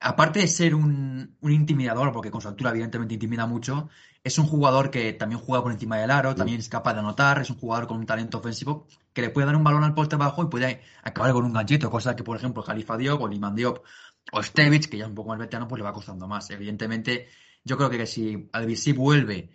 Aparte 0.00 0.38
de 0.40 0.48
ser 0.48 0.74
un, 0.74 1.36
un 1.40 1.52
intimidador, 1.52 2.12
porque 2.12 2.30
con 2.30 2.40
su 2.40 2.48
altura 2.48 2.70
evidentemente 2.70 3.14
intimida 3.14 3.46
mucho, 3.46 3.88
es 4.24 4.38
un 4.38 4.46
jugador 4.46 4.90
que 4.90 5.12
también 5.12 5.40
juega 5.40 5.62
por 5.62 5.72
encima 5.72 5.96
del 5.96 6.10
aro, 6.10 6.34
también 6.34 6.58
es 6.58 6.68
capaz 6.68 6.94
de 6.94 7.00
anotar, 7.00 7.40
es 7.40 7.50
un 7.50 7.58
jugador 7.58 7.86
con 7.86 7.98
un 7.98 8.06
talento 8.06 8.38
ofensivo 8.38 8.86
que 9.12 9.22
le 9.22 9.30
puede 9.30 9.46
dar 9.46 9.56
un 9.56 9.64
balón 9.64 9.84
al 9.84 9.94
poste 9.94 10.16
bajo 10.16 10.42
y 10.42 10.46
puede 10.46 10.82
acabar 11.02 11.32
con 11.32 11.44
un 11.44 11.52
ganchito, 11.52 11.90
cosa 11.90 12.14
que, 12.14 12.24
por 12.24 12.36
ejemplo, 12.36 12.62
Jalifa 12.62 12.96
Diop 12.96 13.20
o 13.22 13.28
Liman 13.28 13.54
Diop 13.54 13.84
o 14.32 14.42
Stevich, 14.42 14.88
que 14.88 14.98
ya 14.98 15.04
es 15.04 15.08
un 15.08 15.14
poco 15.14 15.30
más 15.30 15.38
veterano, 15.38 15.68
pues 15.68 15.78
le 15.78 15.84
va 15.84 15.92
costando 15.92 16.28
más. 16.28 16.50
Evidentemente, 16.50 17.28
yo 17.64 17.76
creo 17.76 17.90
que 17.90 18.06
si 18.06 18.48
Albisi 18.52 18.92
vuelve, 18.92 19.50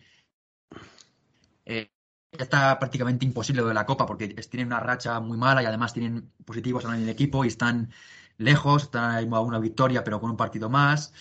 eh, 1.66 1.90
está 2.32 2.80
prácticamente 2.80 3.26
imposible 3.26 3.62
lo 3.62 3.68
de 3.68 3.74
la 3.76 3.86
Copa 3.86 4.06
porque 4.06 4.28
tienen 4.28 4.68
una 4.68 4.80
racha 4.80 5.20
muy 5.20 5.38
mala 5.38 5.62
y 5.62 5.66
además 5.66 5.94
tienen 5.94 6.32
positivos 6.46 6.84
en 6.86 6.94
el 6.94 7.10
equipo 7.10 7.46
y 7.46 7.50
están 7.50 7.92
lejos, 8.38 8.84
están 8.84 9.34
a 9.34 9.40
una 9.42 9.60
victoria, 9.60 10.04
pero 10.04 10.20
con 10.20 10.32
un 10.32 10.38
partido 10.38 10.70
más 10.70 11.14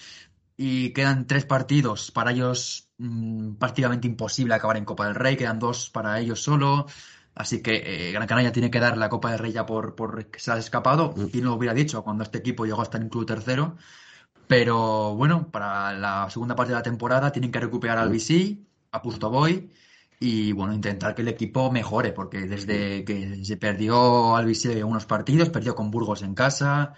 y 0.57 0.93
quedan 0.93 1.27
tres 1.27 1.45
partidos 1.45 2.11
para 2.11 2.33
ellos 2.33 2.92
mm, 3.03 3.55
prácticamente 3.57 4.07
imposible 4.07 4.55
acabar 4.55 4.77
en 4.77 4.85
Copa 4.85 5.07
del 5.07 5.15
Rey, 5.15 5.37
quedan 5.37 5.59
dos 5.59 5.91
para 5.91 6.19
ellos 6.21 6.43
solo. 6.43 6.87
Así 7.35 7.63
que 7.63 8.09
eh, 8.09 8.13
Gran 8.13 8.27
Canaria 8.29 8.53
tiene 8.53 8.71
que 8.71 8.81
dar 8.81 8.99
la 8.99 9.09
Copa 9.09 9.31
del 9.31 9.39
Rey 9.41 9.53
ya 9.53 9.67
por, 9.67 9.95
por 9.95 10.27
que 10.27 10.39
se 10.39 10.53
ha 10.53 10.59
escapado. 10.59 11.15
Y 11.33 11.41
no 11.41 11.51
lo 11.51 11.57
hubiera 11.57 11.75
dicho 11.75 12.03
cuando 12.05 12.25
este 12.25 12.39
equipo 12.39 12.65
llegó 12.67 12.81
a 12.81 12.85
estar 12.85 13.03
incluso 13.03 13.27
tercero. 13.27 13.77
Pero 14.47 15.15
bueno, 15.17 15.51
para 15.51 15.93
la 15.93 16.29
segunda 16.31 16.55
parte 16.57 16.73
de 16.73 16.79
la 16.79 16.83
temporada 16.83 17.33
tienen 17.33 17.51
que 17.51 17.61
recuperar 17.61 17.99
al 17.99 18.11
BC, 18.11 18.59
a 18.93 19.03
Pustoboy 19.03 19.71
y 20.21 20.53
bueno, 20.53 20.75
intentar 20.75 21.15
que 21.15 21.23
el 21.23 21.29
equipo 21.29 21.71
mejore, 21.73 22.12
porque 22.12 22.47
desde 22.47 23.05
que 23.05 23.45
se 23.45 23.57
perdió 23.57 24.37
al 24.37 24.47
BC 24.47 24.85
unos 24.85 25.07
partidos, 25.07 25.51
perdió 25.51 25.75
con 25.75 25.91
Burgos 25.91 26.23
en 26.23 26.35
casa, 26.35 26.95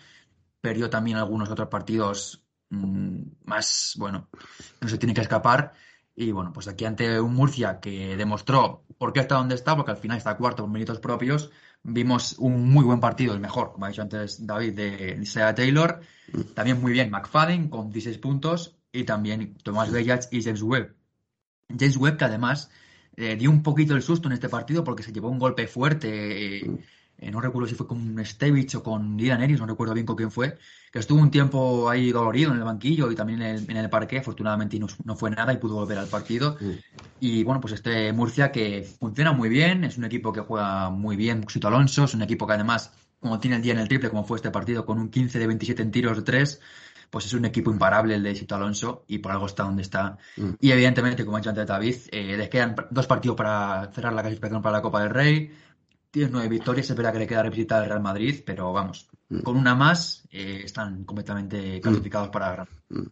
perdió 0.60 0.90
también 0.90 1.16
algunos 1.18 1.50
otros 1.50 1.68
partidos 1.68 2.44
Mm, 2.74 3.22
más, 3.44 3.94
bueno, 3.98 4.28
no 4.80 4.88
se 4.88 4.98
tiene 4.98 5.14
que 5.14 5.20
escapar. 5.20 5.72
Y 6.16 6.30
bueno, 6.30 6.52
pues 6.52 6.68
aquí 6.68 6.84
ante 6.84 7.20
un 7.20 7.34
Murcia 7.34 7.80
que 7.80 8.16
demostró 8.16 8.84
por 8.98 9.12
qué 9.12 9.20
está 9.20 9.36
donde 9.36 9.56
está, 9.56 9.74
porque 9.74 9.90
al 9.90 9.96
final 9.96 10.18
está 10.18 10.36
cuarto 10.36 10.62
con 10.62 10.70
méritos 10.70 11.00
propios, 11.00 11.50
vimos 11.82 12.36
un 12.38 12.70
muy 12.70 12.84
buen 12.84 13.00
partido, 13.00 13.34
el 13.34 13.40
mejor, 13.40 13.72
como 13.72 13.84
ha 13.84 13.88
dicho 13.88 14.02
antes 14.02 14.46
David, 14.46 14.74
de 14.74 15.18
Isaiah 15.20 15.54
Taylor. 15.54 16.00
También 16.54 16.80
muy 16.80 16.92
bien 16.92 17.10
McFadden 17.10 17.68
con 17.68 17.90
16 17.90 18.18
puntos 18.18 18.76
y 18.92 19.04
también 19.04 19.56
Tomás 19.62 19.90
Bellach 19.90 20.26
y 20.30 20.42
James 20.42 20.62
Webb. 20.62 20.94
James 21.68 21.96
Webb 21.96 22.16
que 22.16 22.24
además 22.24 22.70
eh, 23.16 23.36
dio 23.36 23.50
un 23.50 23.62
poquito 23.62 23.94
el 23.94 24.02
susto 24.02 24.28
en 24.28 24.34
este 24.34 24.48
partido 24.48 24.84
porque 24.84 25.02
se 25.02 25.12
llevó 25.12 25.28
un 25.28 25.38
golpe 25.38 25.66
fuerte. 25.66 26.58
Eh, 26.58 26.70
eh, 27.24 27.30
no 27.30 27.40
recuerdo 27.40 27.66
si 27.66 27.74
fue 27.74 27.86
con 27.86 28.22
Stevich 28.22 28.74
o 28.74 28.82
con 28.82 29.18
Ian 29.18 29.42
Eris, 29.42 29.58
no 29.58 29.66
recuerdo 29.66 29.94
bien 29.94 30.04
con 30.04 30.14
quién 30.14 30.30
fue, 30.30 30.58
que 30.92 30.98
estuvo 30.98 31.20
un 31.20 31.30
tiempo 31.30 31.88
ahí 31.88 32.12
dolorido 32.12 32.52
en 32.52 32.58
el 32.58 32.64
banquillo 32.64 33.10
y 33.10 33.14
también 33.14 33.40
en 33.40 33.56
el, 33.56 33.70
en 33.70 33.76
el 33.78 33.88
parque, 33.88 34.18
afortunadamente 34.18 34.78
no, 34.78 34.86
no, 35.04 35.16
fue 35.16 35.30
nada 35.30 35.52
y 35.52 35.56
pudo 35.56 35.76
volver 35.76 35.96
al 35.96 36.08
partido. 36.08 36.58
Y 37.20 37.42
bueno, 37.42 37.62
pues 37.62 37.72
este 37.72 38.12
Murcia 38.12 38.52
que 38.52 38.86
funciona 39.00 39.32
muy 39.32 39.48
bien, 39.48 39.84
es 39.84 39.96
un 39.96 40.04
equipo 40.04 40.34
que 40.34 40.40
juega 40.40 40.90
muy 40.90 41.16
bien, 41.16 41.46
Sito 41.48 41.68
Alonso, 41.68 42.04
es 42.04 42.12
un 42.12 42.20
equipo 42.20 42.46
que 42.46 42.52
además, 42.52 42.92
como 43.20 43.40
tiene 43.40 43.56
el 43.56 43.62
día 43.62 43.72
en 43.72 43.78
el 43.78 43.88
triple, 43.88 44.10
como 44.10 44.24
fue 44.24 44.36
este 44.36 44.50
partido, 44.50 44.84
con 44.84 44.98
un 44.98 45.08
15 45.08 45.38
de 45.38 45.46
27 45.46 45.82
en 45.82 45.90
tiros 45.90 46.18
de 46.18 46.22
3, 46.24 46.60
pues 47.08 47.24
es 47.26 47.32
un 47.32 47.46
equipo 47.46 47.70
imparable 47.70 48.16
el 48.16 48.22
de 48.22 48.34
Sito 48.34 48.54
Alonso 48.54 49.04
y 49.08 49.18
por 49.18 49.32
algo 49.32 49.46
está 49.46 49.62
donde 49.62 49.82
está. 49.82 50.18
Mm. 50.36 50.50
Y 50.60 50.72
evidentemente, 50.72 51.24
como 51.24 51.38
ha 51.38 51.40
dicho 51.40 51.50
antes 51.50 51.66
David, 51.66 51.96
eh, 52.10 52.36
les 52.36 52.50
quedan 52.50 52.74
dos 52.90 53.06
partidos 53.06 53.36
para 53.36 53.90
cerrar 53.94 54.12
la 54.12 54.20
clasificación 54.20 54.60
para 54.60 54.76
la 54.76 54.82
Copa 54.82 55.00
del 55.00 55.10
Rey 55.10 55.52
tiene 56.14 56.30
nueve 56.30 56.48
victorias, 56.48 56.88
es 56.88 56.96
verdad 56.96 57.12
que 57.12 57.18
le 57.18 57.26
queda 57.26 57.42
visitar 57.42 57.82
al 57.82 57.88
Real 57.88 58.00
Madrid, 58.00 58.40
pero 58.46 58.72
vamos, 58.72 59.08
mm. 59.30 59.40
con 59.40 59.56
una 59.56 59.74
más 59.74 60.22
eh, 60.30 60.62
están 60.64 61.02
completamente 61.02 61.78
mm. 61.78 61.80
calificados 61.80 62.28
para 62.28 62.52
Gran. 62.52 62.68
Mm. 62.88 63.06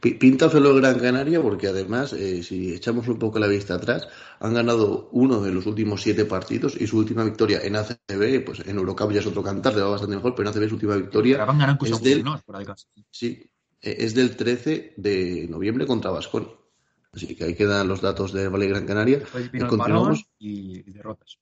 Pinta 0.00 0.50
feo 0.50 0.74
Gran 0.74 0.98
Canaria 0.98 1.40
porque 1.40 1.68
además, 1.68 2.12
eh, 2.12 2.42
si 2.42 2.74
echamos 2.74 3.08
un 3.08 3.18
poco 3.18 3.38
la 3.38 3.46
vista 3.46 3.74
atrás, 3.76 4.06
han 4.40 4.52
ganado 4.52 5.08
uno 5.12 5.40
de 5.40 5.50
los 5.50 5.64
últimos 5.64 6.02
siete 6.02 6.26
partidos 6.26 6.78
y 6.78 6.86
su 6.86 6.98
última 6.98 7.24
victoria 7.24 7.60
en 7.62 7.76
ACB, 7.76 8.44
pues 8.44 8.60
en 8.66 8.76
Eurocup 8.76 9.12
ya 9.12 9.20
es 9.20 9.26
otro 9.26 9.42
cantar, 9.42 9.74
le 9.74 9.80
va 9.80 9.90
bastante 9.90 10.16
mejor, 10.16 10.34
pero 10.34 10.50
en 10.50 10.54
ACB 10.54 10.68
su 10.68 10.74
última 10.74 10.96
victoria 10.96 11.46
es 11.80 12.02
del, 12.02 12.24
sí, 13.10 13.50
eh, 13.80 13.96
es 14.00 14.14
del 14.14 14.36
13 14.36 14.94
de 14.96 15.46
noviembre 15.48 15.86
contra 15.86 16.10
Vasconi. 16.10 16.48
Así 17.12 17.34
que 17.34 17.44
ahí 17.44 17.54
quedan 17.54 17.88
los 17.88 18.02
datos 18.02 18.32
de 18.34 18.48
Valle 18.48 18.66
Gran 18.66 18.84
Canaria. 18.84 19.22
continuamos 19.68 20.26
y 20.38 20.82
derrotas. 20.82 21.38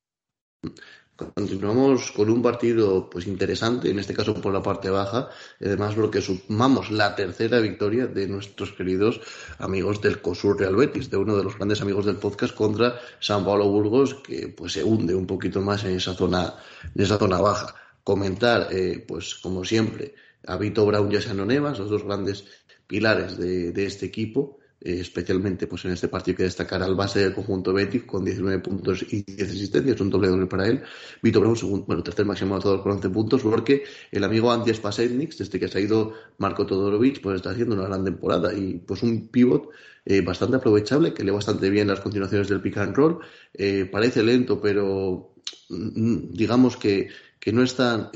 Continuamos 1.16 2.12
con 2.12 2.28
un 2.28 2.42
partido 2.42 3.08
pues 3.08 3.26
interesante, 3.26 3.88
en 3.88 3.98
este 3.98 4.12
caso 4.12 4.34
por 4.34 4.52
la 4.52 4.62
parte 4.62 4.90
baja, 4.90 5.30
además 5.58 5.94
porque 5.94 6.20
sumamos 6.20 6.90
la 6.90 7.16
tercera 7.16 7.58
victoria 7.60 8.06
de 8.06 8.28
nuestros 8.28 8.72
queridos 8.72 9.22
amigos 9.58 10.02
del 10.02 10.20
COSUR 10.20 10.60
Real 10.60 10.76
Betis, 10.76 11.08
de 11.08 11.16
uno 11.16 11.34
de 11.34 11.44
los 11.44 11.56
grandes 11.56 11.80
amigos 11.80 12.04
del 12.04 12.16
podcast 12.16 12.54
contra 12.54 13.00
San 13.18 13.46
Pablo 13.46 13.66
Burgos, 13.66 14.16
que 14.16 14.48
pues 14.48 14.74
se 14.74 14.84
hunde 14.84 15.14
un 15.14 15.26
poquito 15.26 15.62
más 15.62 15.84
en 15.84 15.96
esa 15.96 16.12
zona, 16.12 16.54
en 16.94 17.02
esa 17.02 17.16
zona 17.16 17.40
baja. 17.40 17.74
Comentar, 18.04 18.68
eh, 18.70 19.02
pues 19.08 19.36
como 19.36 19.64
siempre, 19.64 20.14
a 20.46 20.58
Vito 20.58 20.84
Brown 20.84 21.10
y 21.10 21.16
a 21.16 21.22
Sano 21.22 21.46
los 21.46 21.88
dos 21.88 22.04
grandes 22.04 22.44
pilares 22.86 23.38
de 23.38 23.86
este 23.86 24.04
equipo, 24.04 24.58
eh, 24.86 25.00
especialmente 25.00 25.66
pues 25.66 25.84
en 25.84 25.90
este 25.90 26.06
partido 26.06 26.36
que 26.36 26.44
destacar 26.44 26.80
al 26.80 26.94
base 26.94 27.18
del 27.18 27.34
conjunto 27.34 27.72
Betis 27.72 28.04
con 28.04 28.24
19 28.24 28.60
puntos 28.60 29.04
y 29.10 29.22
10 29.22 29.50
asistencias, 29.50 30.00
un 30.00 30.10
doble 30.10 30.28
doble 30.28 30.46
para 30.46 30.68
él. 30.68 30.80
Vito 31.20 31.40
Brown, 31.40 31.56
segundo, 31.56 31.86
bueno, 31.86 32.04
tercer 32.04 32.24
máximo 32.24 32.54
anotador 32.54 32.84
con 32.84 32.92
11 32.92 33.10
puntos, 33.10 33.42
porque 33.42 33.82
el 34.12 34.22
amigo 34.22 34.52
Andy 34.52 34.72
Spasetnik, 34.72 35.34
desde 35.34 35.58
que 35.58 35.66
se 35.66 35.78
ha 35.78 35.80
ido 35.80 36.12
Marco 36.38 36.66
Todorovic, 36.66 37.20
pues 37.20 37.34
está 37.34 37.50
haciendo 37.50 37.74
una 37.74 37.88
gran 37.88 38.04
temporada 38.04 38.54
y 38.54 38.74
pues 38.78 39.02
un 39.02 39.26
pivot 39.26 39.70
eh, 40.04 40.20
bastante 40.20 40.58
aprovechable, 40.58 41.12
que 41.12 41.24
lee 41.24 41.32
bastante 41.32 41.68
bien 41.68 41.88
las 41.88 41.98
continuaciones 41.98 42.46
del 42.46 42.60
pick 42.60 42.76
and 42.76 42.94
roll. 42.94 43.18
Eh, 43.54 43.88
parece 43.90 44.22
lento, 44.22 44.60
pero 44.60 45.34
mm, 45.68 46.30
digamos 46.30 46.76
que, 46.76 47.08
que 47.40 47.52
no, 47.52 47.64
es 47.64 47.74
tan, 47.74 48.12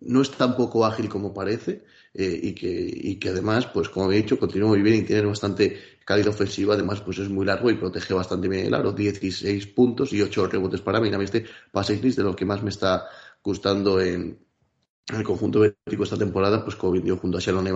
no 0.00 0.22
es 0.22 0.30
tan 0.30 0.56
poco 0.56 0.86
ágil 0.86 1.10
como 1.10 1.34
parece. 1.34 1.84
Y, 2.20 2.52
que, 2.54 2.90
y 2.92 3.16
que 3.16 3.28
además, 3.28 3.66
pues 3.66 3.90
como 3.90 4.10
he 4.10 4.16
dicho, 4.16 4.40
continúa 4.40 4.70
muy 4.70 4.82
bien 4.82 4.96
y 4.96 5.02
tiene 5.02 5.26
bastante 5.26 5.76
calidad 6.08 6.30
ofensiva, 6.30 6.72
además 6.72 7.02
pues 7.02 7.18
es 7.18 7.28
muy 7.28 7.44
largo 7.44 7.70
y 7.70 7.74
protege 7.74 8.14
bastante 8.14 8.48
bien 8.48 8.64
el 8.64 8.72
aro, 8.72 8.92
16 8.92 9.66
puntos 9.66 10.10
y 10.14 10.22
8 10.22 10.46
rebotes 10.46 10.80
para 10.80 11.02
mí, 11.02 11.10
este 11.22 11.44
pase 11.70 11.98
de 11.98 12.22
lo 12.22 12.34
que 12.34 12.46
más 12.46 12.62
me 12.62 12.70
está 12.70 13.04
gustando 13.42 14.00
en, 14.00 14.38
el 15.14 15.22
conjunto 15.22 15.60
bético 15.60 16.04
esta 16.04 16.16
temporada, 16.16 16.64
pues 16.64 16.76
como 16.76 16.94
vendió 16.94 17.18
junto 17.18 17.36
a 17.36 17.42
Shalom 17.42 17.66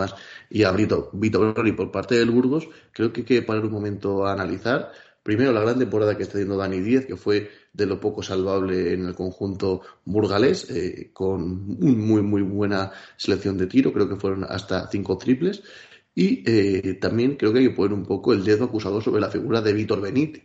y 0.49 0.63
a 0.63 0.73
Vito, 0.73 1.11
Vito 1.13 1.55
y 1.63 1.73
por 1.73 1.91
parte 1.91 2.15
del 2.15 2.31
Burgos, 2.31 2.71
creo 2.93 3.13
que 3.13 3.21
hay 3.21 3.27
que 3.27 3.43
parar 3.43 3.67
un 3.67 3.73
momento 3.73 4.25
a 4.25 4.33
analizar. 4.33 4.93
Primero, 5.23 5.53
la 5.53 5.61
gran 5.61 5.79
temporada 5.79 6.17
que 6.17 6.23
está 6.23 6.39
haciendo 6.39 6.57
Dani 6.57 6.81
Díez, 6.81 7.05
que 7.07 7.17
fue 7.17 7.51
de 7.73 7.87
lo 7.87 8.01
poco 8.01 8.23
salvable 8.23 8.95
en 8.95 9.07
el 9.07 9.15
conjunto 9.15 9.83
burgalés, 10.07 10.71
eh, 10.71 11.11
con 11.13 11.79
muy, 11.79 12.23
muy 12.23 12.43
buena 12.43 12.93
selección 13.17 13.59
de 13.59 13.67
tiro, 13.67 13.93
creo 13.93 14.09
que 14.09 14.17
fueron 14.17 14.45
hasta 14.45 14.89
cinco 14.91 15.19
triples. 15.19 15.63
Y 16.15 16.43
eh, 16.47 16.95
también 16.95 17.37
creo 17.37 17.53
que 17.53 17.61
hay 17.61 17.69
que 17.69 17.75
poner 17.75 17.93
un 17.95 18.05
poco 18.05 18.33
el 18.33 18.45
dedo 18.45 18.65
acusado 18.67 19.01
sobre 19.01 19.21
la 19.21 19.31
figura 19.31 19.61
de 19.61 19.73
Víctor 19.73 20.01
Benítez, 20.01 20.45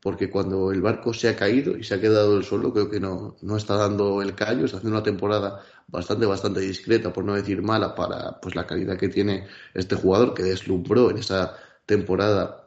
porque 0.00 0.30
cuando 0.30 0.72
el 0.72 0.80
barco 0.80 1.14
se 1.14 1.28
ha 1.28 1.36
caído 1.36 1.76
y 1.76 1.84
se 1.84 1.94
ha 1.94 2.00
quedado 2.00 2.36
el 2.36 2.44
suelo, 2.44 2.72
creo 2.72 2.90
que 2.90 2.98
no, 3.00 3.36
no 3.42 3.56
está 3.56 3.76
dando 3.76 4.22
el 4.22 4.34
callo, 4.34 4.64
está 4.64 4.78
haciendo 4.78 4.96
una 4.96 5.04
temporada 5.04 5.62
bastante, 5.86 6.26
bastante 6.26 6.60
discreta, 6.60 7.12
por 7.12 7.24
no 7.24 7.34
decir 7.34 7.62
mala, 7.62 7.94
para 7.94 8.40
pues 8.40 8.54
la 8.54 8.66
calidad 8.66 8.98
que 8.98 9.08
tiene 9.08 9.46
este 9.74 9.94
jugador, 9.96 10.34
que 10.34 10.42
deslumbró 10.42 11.10
en 11.10 11.18
esa 11.18 11.56
temporada 11.86 12.62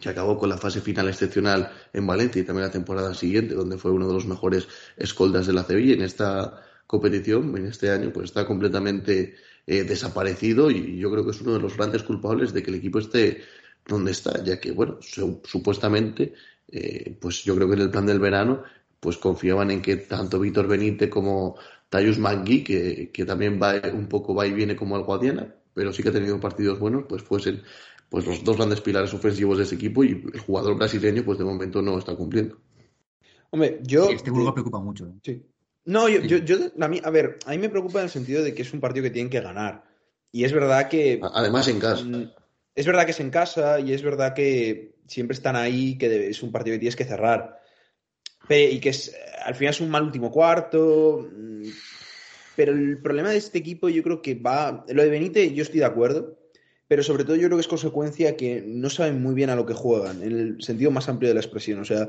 que 0.00 0.08
acabó 0.08 0.38
con 0.38 0.48
la 0.48 0.58
fase 0.58 0.80
final 0.80 1.08
excepcional 1.08 1.70
en 1.92 2.06
Valencia 2.06 2.40
y 2.40 2.44
también 2.44 2.66
la 2.66 2.72
temporada 2.72 3.14
siguiente, 3.14 3.54
donde 3.54 3.78
fue 3.78 3.90
uno 3.90 4.06
de 4.06 4.14
los 4.14 4.26
mejores 4.26 4.68
escoltas 4.96 5.46
de 5.46 5.52
la 5.52 5.64
Sevilla 5.64 5.94
en 5.94 6.02
esta 6.02 6.62
competición, 6.86 7.56
en 7.56 7.66
este 7.66 7.90
año, 7.90 8.12
pues 8.12 8.26
está 8.26 8.46
completamente 8.46 9.34
eh, 9.66 9.84
desaparecido 9.84 10.70
y 10.70 10.98
yo 10.98 11.10
creo 11.10 11.24
que 11.24 11.30
es 11.30 11.40
uno 11.40 11.54
de 11.54 11.60
los 11.60 11.76
grandes 11.76 12.02
culpables 12.02 12.52
de 12.52 12.62
que 12.62 12.70
el 12.70 12.76
equipo 12.76 12.98
esté 12.98 13.42
donde 13.86 14.12
está, 14.12 14.42
ya 14.44 14.60
que, 14.60 14.72
bueno, 14.72 14.98
supuestamente, 15.00 16.34
eh, 16.68 17.16
pues 17.20 17.42
yo 17.44 17.54
creo 17.54 17.68
que 17.68 17.74
en 17.74 17.80
el 17.80 17.90
plan 17.90 18.06
del 18.06 18.20
verano, 18.20 18.62
pues 19.00 19.18
confiaban 19.18 19.70
en 19.70 19.82
que 19.82 19.96
tanto 19.96 20.38
Víctor 20.38 20.68
Benítez 20.68 21.10
como 21.10 21.56
Tayus 21.88 22.18
Mangui, 22.18 22.62
que, 22.62 23.10
que 23.12 23.24
también 23.24 23.60
va 23.60 23.74
un 23.92 24.08
poco 24.08 24.34
va 24.34 24.46
y 24.46 24.52
viene 24.52 24.76
como 24.76 24.96
el 24.96 25.02
Guadiana, 25.02 25.54
pero 25.74 25.92
sí 25.92 26.02
que 26.02 26.10
ha 26.10 26.12
tenido 26.12 26.38
partidos 26.38 26.78
buenos, 26.78 27.04
pues 27.08 27.22
fuesen 27.22 27.62
pues 28.08 28.26
los 28.26 28.44
dos 28.44 28.56
grandes 28.56 28.80
pilares 28.80 29.12
ofensivos 29.14 29.56
de 29.56 29.64
ese 29.64 29.74
equipo 29.74 30.04
y 30.04 30.22
el 30.32 30.40
jugador 30.40 30.76
brasileño 30.76 31.24
pues 31.24 31.38
de 31.38 31.44
momento 31.44 31.80
no 31.80 31.98
está 31.98 32.14
cumpliendo. 32.14 32.58
Hombre, 33.50 33.80
yo... 33.82 34.10
este 34.10 34.30
Burgos 34.30 34.52
preocupa 34.52 34.80
mucho. 34.80 35.06
¿eh? 35.06 35.14
Sí. 35.22 35.42
No, 35.84 36.08
yo, 36.08 36.20
yo, 36.20 36.38
yo, 36.38 36.56
a, 36.80 36.88
mí, 36.88 37.00
a 37.02 37.10
ver, 37.10 37.38
a 37.46 37.50
mí 37.50 37.58
me 37.58 37.68
preocupa 37.68 37.98
en 37.98 38.04
el 38.04 38.10
sentido 38.10 38.42
de 38.42 38.54
que 38.54 38.62
es 38.62 38.72
un 38.72 38.80
partido 38.80 39.04
que 39.04 39.10
tienen 39.10 39.30
que 39.30 39.40
ganar. 39.40 39.84
Y 40.30 40.44
es 40.44 40.52
verdad 40.52 40.88
que... 40.88 41.20
Además 41.34 41.68
en 41.68 41.80
casa. 41.80 42.04
Mm, 42.04 42.30
es 42.74 42.86
verdad 42.86 43.04
que 43.04 43.10
es 43.10 43.20
en 43.20 43.30
casa 43.30 43.80
y 43.80 43.92
es 43.92 44.02
verdad 44.02 44.34
que 44.34 44.94
siempre 45.06 45.34
están 45.34 45.56
ahí, 45.56 45.98
que 45.98 46.28
es 46.28 46.42
un 46.42 46.52
partido 46.52 46.74
que 46.74 46.80
tienes 46.80 46.96
que 46.96 47.04
cerrar. 47.04 47.60
Y 48.48 48.80
que 48.80 48.90
es, 48.90 49.14
al 49.44 49.54
final 49.54 49.74
es 49.74 49.80
un 49.80 49.90
mal 49.90 50.04
último 50.04 50.30
cuarto. 50.30 51.28
Mm, 51.32 51.64
pero 52.54 52.72
el 52.72 53.00
problema 53.02 53.30
de 53.30 53.38
este 53.38 53.58
equipo 53.58 53.88
yo 53.88 54.02
creo 54.02 54.22
que 54.22 54.34
va... 54.34 54.84
Lo 54.88 55.02
de 55.02 55.10
Benítez 55.10 55.52
yo 55.52 55.62
estoy 55.62 55.80
de 55.80 55.86
acuerdo 55.86 56.42
pero 56.92 57.02
sobre 57.02 57.24
todo 57.24 57.36
yo 57.36 57.46
creo 57.48 57.56
que 57.56 57.62
es 57.62 57.68
consecuencia 57.68 58.36
que 58.36 58.62
no 58.66 58.90
saben 58.90 59.22
muy 59.22 59.34
bien 59.34 59.48
a 59.48 59.56
lo 59.56 59.64
que 59.64 59.72
juegan, 59.72 60.22
en 60.22 60.38
el 60.38 60.62
sentido 60.62 60.90
más 60.90 61.08
amplio 61.08 61.30
de 61.30 61.34
la 61.36 61.40
expresión. 61.40 61.80
O 61.80 61.86
sea, 61.86 62.06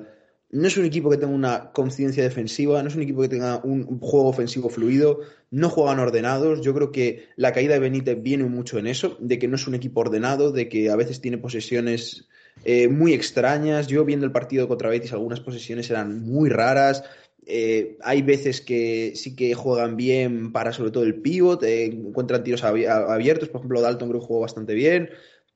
no 0.54 0.68
es 0.68 0.78
un 0.78 0.86
equipo 0.86 1.10
que 1.10 1.18
tenga 1.18 1.34
una 1.34 1.72
conciencia 1.72 2.22
defensiva, 2.22 2.84
no 2.84 2.88
es 2.88 2.96
un 2.96 3.02
equipo 3.02 3.24
que 3.24 3.28
tenga 3.28 3.60
un, 3.64 4.00
juego 4.00 4.28
ofensivo 4.28 4.70
fluido, 4.70 5.22
no 5.50 5.68
juegan 5.68 5.98
ordenados. 5.98 6.62
Yo 6.62 6.76
creo 6.76 6.92
que 6.92 7.26
la 7.38 7.52
caída 7.52 7.74
de 7.74 7.80
Benítez 7.80 8.22
viene 8.22 8.44
mucho 8.44 8.78
en 8.78 8.86
eso, 8.86 9.18
de 9.20 9.40
que 9.40 9.48
no 9.48 9.56
es 9.56 9.66
un 9.66 9.74
equipo 9.74 10.02
ordenado, 10.02 10.52
de 10.52 10.70
que 10.70 10.92
a 10.92 10.96
veces 10.96 11.22
tiene 11.22 11.40
posesiones 11.40 12.30
eh, 12.66 12.88
muy 12.88 13.14
extrañas. 13.14 13.88
Yo 13.88 14.06
viendo 14.06 14.28
el 14.28 14.32
partido 14.32 14.68
contra 14.68 14.90
Betis, 14.90 15.12
algunas 15.12 15.40
posesiones 15.40 15.90
eran 15.90 16.22
muy 16.22 16.52
raras. 16.52 17.04
Eh, 17.48 17.98
hay 18.04 18.22
veces 18.22 18.62
que 18.62 19.14
sí 19.16 19.36
que 19.36 19.56
juegan 19.56 19.98
bien 19.98 20.52
para 20.52 20.72
sobre 20.72 20.92
todo 20.92 21.04
el 21.04 21.16
pivot, 21.16 21.64
eh, 21.64 21.86
encuentran 21.86 22.44
tiros 22.44 22.64
abiertos, 22.64 23.50
por 23.50 23.60
ejemplo 23.60 23.82
Dalton 23.82 24.08
creo 24.08 24.22
que 24.22 24.28
jugó 24.28 24.40
bastante 24.42 24.76
bien, 24.76 25.10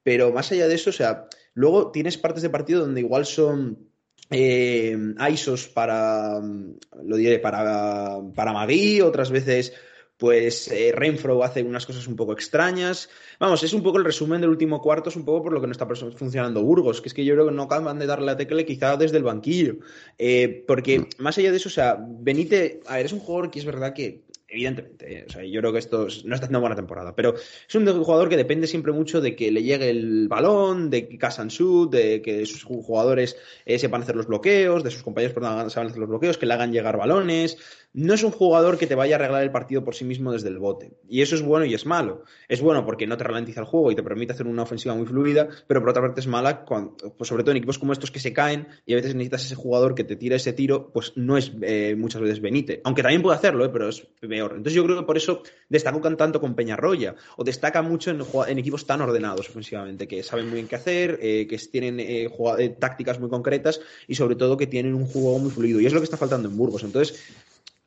pero 0.04 0.34
más 0.34 0.52
allá 0.52 0.68
de 0.68 0.76
eso, 0.76 0.90
o 0.90 0.94
sea, 0.94 1.28
luego 1.54 1.92
tienes 1.92 2.18
partes 2.18 2.44
de 2.44 2.50
partido 2.50 2.82
donde 2.82 3.00
igual 3.00 3.26
son 3.26 3.88
eh, 4.30 4.98
ISOs 5.32 5.68
para, 5.68 6.40
lo 7.04 7.16
diré, 7.16 7.40
para, 7.40 8.20
para 8.36 8.54
Magui, 8.54 9.02
otras 9.02 9.32
veces 9.32 9.74
pues 10.18 10.68
eh, 10.70 10.92
Renfro 10.94 11.44
hace 11.44 11.64
unas 11.64 11.86
cosas 11.86 12.08
un 12.08 12.16
poco 12.16 12.34
extrañas. 12.34 13.10
Vamos, 13.40 13.64
es 13.64 13.74
un 13.74 13.84
poco 13.84 14.00
el 14.00 14.06
resumen 14.06 14.42
del 14.42 14.50
último 14.50 14.82
cuarto, 14.82 15.10
es 15.10 15.16
un 15.16 15.24
poco 15.24 15.44
por 15.44 15.54
lo 15.54 15.62
que 15.62 15.68
no 15.68 15.72
está 15.72 15.86
funcionando 15.86 16.64
Burgos, 16.64 17.02
que 17.02 17.10
es 17.10 17.14
que 17.14 17.24
yo 17.24 17.36
creo 17.36 17.48
que 17.48 17.54
no 17.54 17.64
acaban 17.64 18.00
de 18.00 18.08
darle 18.08 18.26
la 18.26 18.38
tecla 18.38 18.64
quizá 18.64 18.98
desde 18.98 19.18
el 19.18 19.24
banquillo. 19.24 19.78
Eh, 20.18 20.64
porque 20.68 21.00
mm. 21.00 21.08
más 21.20 21.38
allá 21.38 21.52
de 21.52 21.58
eso, 21.58 21.70
o 21.70 21.72
sea, 21.72 21.98
Benítez, 22.00 22.80
a 22.88 22.98
ver, 22.98 23.06
es 23.06 23.14
un 23.14 23.20
jugador 23.20 23.52
que 23.52 23.60
es 23.60 23.66
verdad 23.66 23.94
que 23.94 24.24
evidentemente. 24.48 25.26
O 25.28 25.32
sea, 25.32 25.44
yo 25.44 25.60
creo 25.60 25.74
que 25.74 25.80
esto 25.80 26.08
no 26.26 26.36
está 26.36 26.46
haciendo 26.46 26.60
buena 26.60 26.76
temporada. 26.76 27.16
Pero 27.16 27.36
es 27.36 27.76
un 27.76 27.86
jugador 28.04 28.30
que 28.30 28.38
depende 28.38 28.68
siempre 28.68 28.94
mucho 28.94 29.22
de 29.22 29.36
que 29.36 29.52
le 29.52 29.64
llegue 29.64 29.90
el 29.90 30.28
balón, 30.28 30.90
de 30.90 31.08
que 31.08 31.18
casan 31.18 31.50
shoot, 31.50 31.92
de 31.92 32.22
que 32.22 32.46
sus 32.46 32.64
jugadores 32.64 33.38
eh, 33.66 33.78
sepan 33.78 34.02
hacer 34.02 34.16
los 34.16 34.28
bloqueos, 34.28 34.84
de 34.84 34.92
sus 34.92 35.04
compañeros 35.04 35.34
sepan 35.34 35.66
hacer 35.66 35.98
los 35.98 36.10
bloqueos, 36.10 36.38
que 36.38 36.46
le 36.46 36.54
hagan 36.54 36.72
llegar 36.72 36.98
balones. 36.98 37.58
No 37.94 38.14
es 38.14 38.24
un 38.24 38.32
jugador 38.32 38.78
que 38.78 38.86
te 38.86 38.96
vaya 38.96 39.16
a 39.16 39.20
arreglar 39.20 39.44
el 39.44 39.52
partido 39.52 39.84
por 39.84 39.96
sí 39.96 40.06
mismo 40.06 40.32
desde 40.32 40.50
el 40.50 40.60
bote. 40.60 40.92
Y 41.10 41.22
eso 41.22 41.36
es 41.36 41.42
bueno 41.42 41.66
y 41.66 41.74
es 41.74 41.86
malo. 41.86 42.24
Es 42.48 42.62
bueno 42.62 42.86
porque 42.86 43.08
no 43.08 43.18
te 43.18 43.24
ralentiza 43.24 43.62
el 43.62 43.66
juego 43.66 43.92
y 43.92 43.96
te 43.96 44.04
permite 44.04 44.34
hacer 44.34 44.46
una 44.46 44.64
ofensiva 44.64 44.94
muy 44.94 45.06
fluida, 45.06 45.48
pero 45.66 45.80
por 45.80 45.90
otra 45.90 46.02
parte 46.02 46.20
es 46.20 46.28
mala, 46.28 46.64
cuando, 46.64 46.96
pues 47.18 47.28
sobre 47.28 47.44
todo 47.44 47.52
en 47.52 47.58
equipos 47.58 47.80
como 47.80 47.94
estos 47.94 48.12
que 48.12 48.20
se 48.20 48.34
caen 48.34 48.68
y 48.86 48.94
a 48.94 48.98
veces 48.98 49.16
necesitas 49.16 49.46
ese 49.46 49.56
jugador 49.56 49.96
que 49.96 50.04
te 50.04 50.16
tira 50.16 50.36
ese 50.36 50.54
tiro, 50.54 50.92
pues 50.92 51.14
no 51.16 51.38
es 51.38 51.52
eh, 51.62 51.96
muchas 51.98 52.22
veces 52.22 52.42
Benítez. 52.42 52.82
Aunque 52.84 53.02
también 53.02 53.22
puede 53.22 53.38
hacerlo, 53.38 53.66
eh, 53.66 53.70
pero 53.70 53.90
es 53.90 54.06
entonces 54.22 54.74
yo 54.74 54.84
creo 54.84 55.00
que 55.00 55.06
por 55.06 55.18
eso 55.18 55.42
destacan 55.70 56.18
tanto 56.18 56.40
con 56.40 56.56
Peñarroya, 56.56 57.16
o 57.38 57.44
destaca 57.44 57.82
mucho 57.82 58.12
en, 58.12 58.60
equipos 58.60 58.86
tan 58.86 59.02
ordenados 59.02 59.50
ofensivamente, 59.50 60.08
que 60.08 60.22
saben 60.22 60.46
muy 60.46 60.56
bien 60.56 60.68
qué 60.68 60.76
hacer, 60.76 61.20
eh, 61.22 61.48
que 61.48 61.58
tienen 61.58 61.98
tácticas 62.80 63.20
muy 63.20 63.30
concretas 63.30 63.80
y 64.08 64.16
sobre 64.16 64.36
todo 64.36 64.58
que 64.58 64.68
tienen 64.68 64.94
un 64.94 65.06
juego 65.06 65.40
muy 65.40 65.52
fluido. 65.52 65.80
Y 65.80 65.86
es 65.86 65.94
lo 65.94 66.00
que 66.00 66.06
está 66.06 66.18
faltando 66.18 66.50
en 66.50 66.58
Burgos. 66.58 66.84
Entonces, 66.84 67.20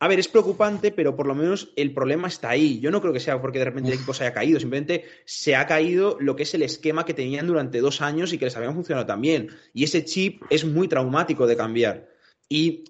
a 0.02 0.08
ver, 0.08 0.18
es 0.18 0.28
preocupante, 0.28 0.92
pero 0.92 1.14
por 1.14 1.26
lo 1.26 1.34
menos 1.34 1.72
el 1.76 1.92
problema 1.92 2.26
está 2.26 2.48
ahí. 2.48 2.80
Yo 2.80 2.90
no 2.90 3.02
creo 3.02 3.12
que 3.12 3.20
sea 3.20 3.40
porque 3.40 3.58
de 3.58 3.66
repente 3.66 3.90
el 3.90 3.96
equipo 3.96 4.14
se 4.14 4.24
haya 4.24 4.32
caído, 4.32 4.58
simplemente 4.58 5.04
se 5.26 5.54
ha 5.54 5.66
caído 5.66 6.16
lo 6.20 6.36
que 6.36 6.44
es 6.44 6.54
el 6.54 6.62
esquema 6.62 7.04
que 7.04 7.12
tenían 7.12 7.46
durante 7.46 7.80
dos 7.80 8.00
años 8.00 8.32
y 8.32 8.38
que 8.38 8.46
les 8.46 8.56
habían 8.56 8.74
funcionado 8.74 9.06
también. 9.06 9.50
Y 9.74 9.84
ese 9.84 10.02
chip 10.06 10.42
es 10.48 10.64
muy 10.64 10.88
traumático 10.88 11.46
de 11.46 11.56
cambiar. 11.56 12.08
Y 12.48 12.84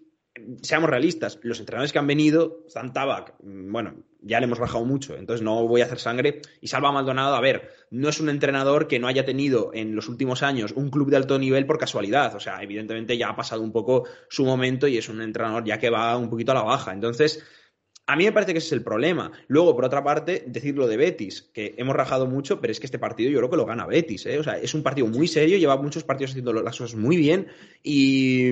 seamos 0.62 0.88
realistas, 0.88 1.40
los 1.42 1.58
entrenadores 1.58 1.92
que 1.92 1.98
han 1.98 2.06
venido, 2.06 2.64
Stan 2.68 2.92
Tabak, 2.92 3.34
bueno, 3.40 4.04
ya 4.22 4.40
le 4.40 4.46
hemos 4.46 4.58
bajado 4.58 4.84
mucho, 4.84 5.16
entonces 5.16 5.42
no 5.42 5.66
voy 5.66 5.80
a 5.80 5.84
hacer 5.84 5.98
sangre. 5.98 6.42
Y 6.60 6.68
Salva 6.68 6.92
Maldonado, 6.92 7.34
a 7.34 7.40
ver, 7.40 7.70
no 7.90 8.08
es 8.08 8.20
un 8.20 8.28
entrenador 8.28 8.86
que 8.86 8.98
no 8.98 9.08
haya 9.08 9.24
tenido 9.24 9.70
en 9.74 9.94
los 9.94 10.08
últimos 10.08 10.42
años 10.42 10.72
un 10.74 10.90
club 10.90 11.10
de 11.10 11.16
alto 11.16 11.38
nivel 11.38 11.66
por 11.66 11.78
casualidad. 11.78 12.34
O 12.34 12.40
sea, 12.40 12.62
evidentemente 12.62 13.16
ya 13.16 13.30
ha 13.30 13.36
pasado 13.36 13.62
un 13.62 13.72
poco 13.72 14.04
su 14.28 14.44
momento 14.44 14.86
y 14.86 14.98
es 14.98 15.08
un 15.08 15.22
entrenador 15.22 15.64
ya 15.64 15.78
que 15.78 15.90
va 15.90 16.16
un 16.16 16.30
poquito 16.30 16.52
a 16.52 16.56
la 16.56 16.62
baja. 16.62 16.92
Entonces, 16.92 17.44
a 18.10 18.16
mí 18.16 18.24
me 18.24 18.32
parece 18.32 18.52
que 18.52 18.58
ese 18.58 18.66
es 18.66 18.72
el 18.72 18.82
problema. 18.82 19.30
Luego, 19.46 19.76
por 19.76 19.84
otra 19.84 20.02
parte, 20.02 20.42
decirlo 20.48 20.88
de 20.88 20.96
Betis, 20.96 21.42
que 21.54 21.76
hemos 21.78 21.94
rajado 21.94 22.26
mucho, 22.26 22.60
pero 22.60 22.72
es 22.72 22.80
que 22.80 22.86
este 22.86 22.98
partido 22.98 23.30
yo 23.30 23.38
creo 23.38 23.50
que 23.50 23.56
lo 23.56 23.66
gana 23.66 23.86
Betis. 23.86 24.26
¿eh? 24.26 24.36
O 24.40 24.42
sea, 24.42 24.58
es 24.58 24.74
un 24.74 24.82
partido 24.82 25.06
muy 25.06 25.28
serio, 25.28 25.58
lleva 25.58 25.76
muchos 25.76 26.02
partidos 26.02 26.32
haciendo 26.32 26.52
las 26.52 26.76
cosas 26.76 26.96
muy 26.96 27.16
bien 27.16 27.46
y, 27.84 28.50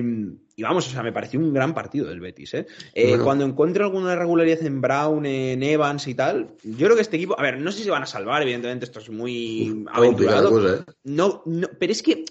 vamos, 0.59 0.87
o 0.87 0.89
sea, 0.89 1.03
me 1.03 1.11
pareció 1.11 1.41
un 1.41 1.53
gran 1.53 1.73
partido 1.73 2.07
del 2.07 2.21
Betis. 2.21 2.53
¿eh? 2.53 2.67
eh 2.93 3.17
cuando 3.21 3.43
encuentre 3.43 3.83
alguna 3.83 4.13
irregularidad 4.13 4.63
en 4.63 4.79
Brown, 4.79 5.25
en 5.25 5.61
Evans 5.61 6.07
y 6.07 6.15
tal, 6.15 6.51
yo 6.63 6.85
creo 6.85 6.95
que 6.95 7.01
este 7.01 7.17
equipo, 7.17 7.37
a 7.37 7.43
ver, 7.43 7.59
no 7.59 7.69
sé 7.73 7.79
si 7.79 7.83
se 7.83 7.91
van 7.91 8.03
a 8.03 8.05
salvar, 8.05 8.41
evidentemente 8.41 8.85
esto 8.85 8.99
es 8.99 9.09
muy 9.09 9.83
aventurado. 9.91 10.73
¿eh? 10.73 10.83
no, 11.03 11.43
no, 11.45 11.67
pero 11.77 11.91
es 11.91 12.01
que, 12.01 12.23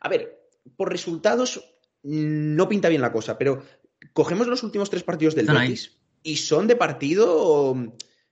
a 0.00 0.08
ver, 0.08 0.36
por 0.76 0.90
resultados 0.90 1.76
no 2.02 2.68
pinta 2.68 2.88
bien 2.88 3.02
la 3.02 3.12
cosa, 3.12 3.38
pero 3.38 3.62
cogemos 4.12 4.48
los 4.48 4.64
últimos 4.64 4.90
tres 4.90 5.04
partidos 5.04 5.36
del 5.36 5.46
Betis 5.46 6.01
y 6.22 6.36
son 6.36 6.66
de 6.66 6.76
partido. 6.76 7.74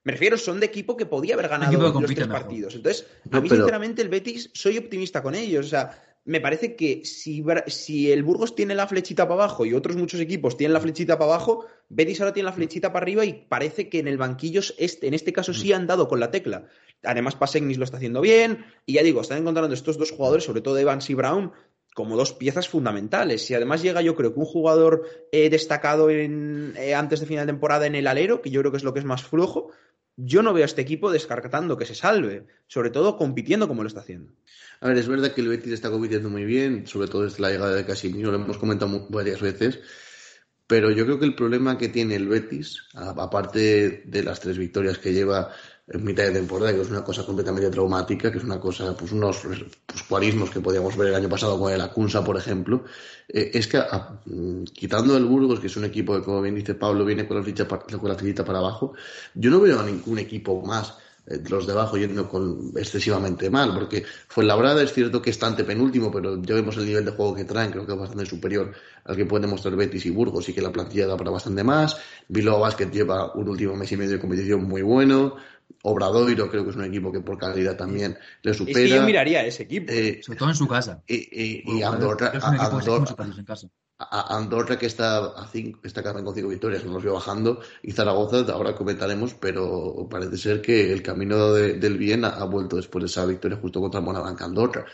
Me 0.03 0.13
refiero, 0.13 0.39
son 0.39 0.61
de 0.61 0.67
equipo 0.67 0.97
que 0.97 1.07
podía 1.07 1.35
haber 1.35 1.49
ganado 1.49 2.01
los 2.01 2.15
tres 2.15 2.29
partidos. 2.29 2.75
Entonces, 2.75 3.07
a 3.31 3.41
mí, 3.41 3.49
sinceramente, 3.49 4.03
el 4.03 4.09
Betis, 4.09 4.51
soy 4.55 4.79
optimista 4.79 5.23
con 5.23 5.35
ellos. 5.35 5.67
O 5.67 5.69
sea, 5.69 6.01
me 6.25 6.41
parece 6.41 6.77
que 6.77 7.05
si, 7.05 7.45
si 7.67 8.13
el 8.13 8.23
Burgos 8.23 8.55
tiene 8.55 8.75
la 8.75 8.87
flechita 8.87 9.29
para 9.29 9.45
abajo 9.45 9.65
y 9.67 9.75
otros 9.75 9.97
muchos 9.97 10.21
equipos 10.21 10.57
tienen 10.57 10.75
la 10.75 10.81
flechita 10.81 11.19
para 11.19 11.35
abajo, 11.35 11.67
Betis 11.89 12.21
ahora 12.21 12.33
tiene 12.33 12.49
la 12.49 12.53
flechita 12.53 12.93
para 12.93 13.05
arriba 13.05 13.25
y 13.25 13.47
parece 13.49 13.89
que 13.89 13.99
en 13.99 14.09
el 14.09 14.17
banquillo, 14.19 14.61
este, 14.79 15.07
en 15.07 15.15
este 15.15 15.33
caso, 15.33 15.53
sí 15.53 15.73
han 15.73 15.87
dado 15.87 16.09
con 16.09 16.21
la 16.21 16.31
tecla. 16.31 16.67
Además, 17.03 17.37
Pasegnis 17.37 17.79
lo 17.79 17.85
está 17.85 17.97
haciendo 17.97 18.21
bien. 18.21 18.65
Y 18.87 18.95
ya 18.95 19.03
digo, 19.03 19.21
están 19.21 19.39
encontrando 19.39 19.75
estos 19.75 19.99
dos 19.99 20.13
jugadores, 20.13 20.45
sobre 20.45 20.61
todo 20.61 20.79
Evans 20.79 21.09
y 21.11 21.15
Brown, 21.15 21.53
como 21.95 22.17
dos 22.17 22.33
piezas 22.33 22.69
fundamentales. 22.69 23.51
Y 23.51 23.55
además 23.55 23.83
llega, 23.83 24.03
yo 24.03 24.15
creo 24.15 24.33
que 24.33 24.41
un 24.41 24.47
jugador 24.47 25.07
eh, 25.33 25.51
destacado 25.51 26.11
en, 26.11 26.75
eh, 26.77 26.95
antes 26.95 27.21
de 27.21 27.27
final 27.27 27.47
de 27.47 27.53
temporada 27.53 27.87
en 27.87 27.95
el 27.95 28.07
alero, 28.07 28.43
que 28.43 28.51
yo 28.51 28.61
creo 28.61 28.71
que 28.71 28.79
es 28.79 28.85
lo 28.85 28.93
que 28.93 29.01
es 29.01 29.05
más 29.05 29.23
flojo. 29.23 29.73
Yo 30.17 30.43
no 30.43 30.53
veo 30.53 30.65
a 30.65 30.67
este 30.67 30.83
equipo 30.83 31.11
descartando 31.11 31.77
que 31.77 31.87
se 31.87 31.95
salve, 31.95 32.47
sobre 32.67 32.91
todo 32.91 33.17
compitiendo 33.17 33.69
como 33.69 33.83
lo 33.83 33.89
está 33.89 34.01
haciendo. 34.01 34.33
A 34.81 34.89
ver, 34.89 34.99
es 34.99 35.09
verdad 35.09 35.33
que 35.33 35.41
el 35.41 35.49
Betis 35.49 35.73
está 35.73 35.91
compitiendo 35.91 36.29
muy 36.31 36.45
bien, 36.45 36.87
sobre 36.87 37.09
todo 37.09 37.23
desde 37.23 37.41
la 37.41 37.51
llegada 37.51 37.75
de 37.75 37.85
Casimiro, 37.85 38.31
lo 38.31 38.37
hemos 38.37 38.59
comentado 38.59 39.07
varias 39.11 39.41
veces, 39.41 39.81
pero 40.67 40.91
yo 40.91 41.05
creo 41.05 41.19
que 41.19 41.27
el 41.27 41.35
problema 41.35 41.77
que 41.77 41.89
tiene 41.89 42.17
el 42.17 42.29
Betis, 42.29 42.83
aparte 42.95 44.05
de 44.07 44.23
las 44.23 44.41
tres 44.41 44.57
victorias 44.57 44.99
que 44.99 45.13
lleva 45.13 45.53
en 45.93 46.05
mitad 46.05 46.23
de 46.23 46.31
temporada, 46.31 46.73
que 46.73 46.83
es 46.83 46.91
una 46.91 47.03
cosa 47.03 47.27
completamente 47.27 47.69
traumática, 47.69 48.31
que 48.31 48.39
es 48.39 48.45
una 48.45 48.61
cosa, 48.61 48.97
pues 48.97 49.11
unos 49.11 49.41
pues, 49.41 50.03
cuarismos 50.05 50.49
que 50.49 50.61
podíamos 50.61 50.97
ver 50.97 51.09
el 51.09 51.17
año 51.17 51.29
pasado 51.29 51.59
con 51.59 51.73
el 51.73 51.81
Acunsa, 51.81 52.23
por 52.25 52.37
ejemplo, 52.37 52.85
eh, 53.29 53.51
es 53.55 53.67
que 53.67 53.81
mm, 54.27 54.65
quitando 54.73 55.17
el 55.17 55.25
Burgos, 55.25 55.59
que 55.59 55.67
es 55.67 55.77
un 55.77 55.85
equipo 55.85 56.15
que, 56.15 56.23
como 56.23 56.41
bien 56.43 56.55
dice 56.55 56.75
Pablo, 56.75 57.05
viene 57.05 57.27
con 57.27 57.39
la, 57.39 57.43
ficha, 57.43 57.67
con 57.67 58.09
la 58.09 58.15
fichita 58.15 58.45
para 58.45 58.61
abajo, 58.61 58.95
yo 59.35 59.51
no 59.51 59.61
veo 59.61 59.81
a 59.81 59.83
ningún 59.83 60.21
equipo 60.21 60.63
más 60.63 60.95
eh, 61.27 61.43
los 61.49 61.67
de 61.67 61.73
abajo 61.73 61.97
yendo 61.97 62.29
con 62.29 62.73
excesivamente 62.77 63.51
mal, 63.51 63.75
porque 63.75 64.05
fue 64.29 64.45
labrada, 64.45 64.83
es 64.83 64.93
cierto 64.93 65.21
que 65.21 65.31
está 65.31 65.49
ante 65.49 65.65
penúltimo, 65.65 66.11
pero 66.11 66.41
ya 66.41 66.55
vemos 66.55 66.77
el 66.77 66.87
nivel 66.87 67.05
de 67.05 67.11
juego 67.11 67.35
que 67.35 67.45
traen, 67.45 67.73
creo 67.73 67.85
que 67.85 67.93
es 67.93 67.99
bastante 67.99 68.27
superior 68.27 68.73
al 69.05 69.17
que 69.17 69.27
pueden 69.27 69.43
demostrar 69.43 69.77
Betis 69.77 70.07
y 70.07 70.11
Burgos 70.11 70.49
y 70.49 70.53
que 70.53 70.63
la 70.63 70.73
plantilla 70.73 71.07
da 71.07 71.17
para 71.17 71.31
bastante 71.31 71.65
más. 71.65 71.97
Bilbao 72.29 72.61
Basket 72.61 72.91
lleva 72.91 73.35
un 73.35 73.49
último 73.49 73.77
mes 73.77 73.91
y 73.93 73.97
medio 73.97 74.13
de 74.13 74.21
competición 74.21 74.63
muy 74.65 74.83
bueno. 74.83 75.37
Obradoiro 75.83 76.51
creo 76.51 76.65
que 76.65 76.71
es 76.71 76.77
un 76.77 76.85
equipo 76.85 77.13
que 77.13 77.21
por 77.21 77.39
calidad 77.39 77.77
también 77.77 78.17
le 78.43 78.55
supera. 78.55 78.81
Es 78.81 78.91
que 78.91 78.97
yo 78.97 79.03
miraría 79.03 79.45
ese 79.45 79.65
equipo. 79.65 79.93
Eh, 79.93 80.21
Sobre 80.23 80.39
todo 80.39 80.49
en 80.51 80.55
su 80.55 80.69
casa. 80.69 81.03
Y, 81.07 81.83
Andorra, 81.83 82.33
Andorra 83.99 84.79
que 84.79 84.87
está 84.87 85.19
a 85.19 85.47
cinco, 85.47 85.81
está 85.83 86.03
con 86.03 86.35
cinco 86.35 86.49
victorias, 86.49 86.85
nos 86.85 87.03
vio 87.03 87.15
bajando, 87.15 87.61
y 87.83 87.93
Zaragoza, 87.93 88.51
ahora 88.51 88.75
comentaremos, 88.75 89.35
pero 89.35 90.09
parece 90.11 90.39
ser 90.39 90.63
que 90.63 90.91
el 90.91 91.03
camino 91.03 91.53
del 91.53 91.99
bien 91.99 92.25
ha, 92.25 92.45
vuelto 92.45 92.77
después 92.77 93.03
de 93.03 93.07
esa 93.07 93.27
victoria 93.27 93.59
justo 93.61 93.81
contra 93.81 94.01
Monabanca 94.01 94.47
Andorra. 94.47 94.87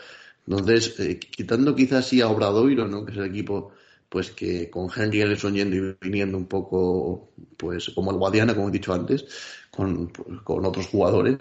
Entonces, 0.45 0.99
eh, 0.99 1.19
quitando 1.19 1.73
quizás 1.75 2.05
sí 2.05 2.21
a 2.21 2.27
Obradoiro, 2.27 2.87
¿no? 2.87 3.05
que 3.05 3.11
es 3.11 3.17
el 3.17 3.25
equipo 3.25 3.71
pues 4.09 4.31
que 4.31 4.69
con 4.69 4.89
Henry 4.95 5.21
Ellison 5.21 5.53
yendo 5.53 5.75
y 5.75 5.97
viniendo 6.01 6.37
un 6.37 6.47
poco, 6.47 7.33
pues 7.57 7.89
como 7.89 8.11
el 8.11 8.17
Guadiana, 8.17 8.55
como 8.55 8.69
he 8.69 8.71
dicho 8.71 8.93
antes, 8.93 9.25
con, 9.77 10.09
con 10.43 10.65
otros 10.65 10.87
jugadores, 10.87 11.37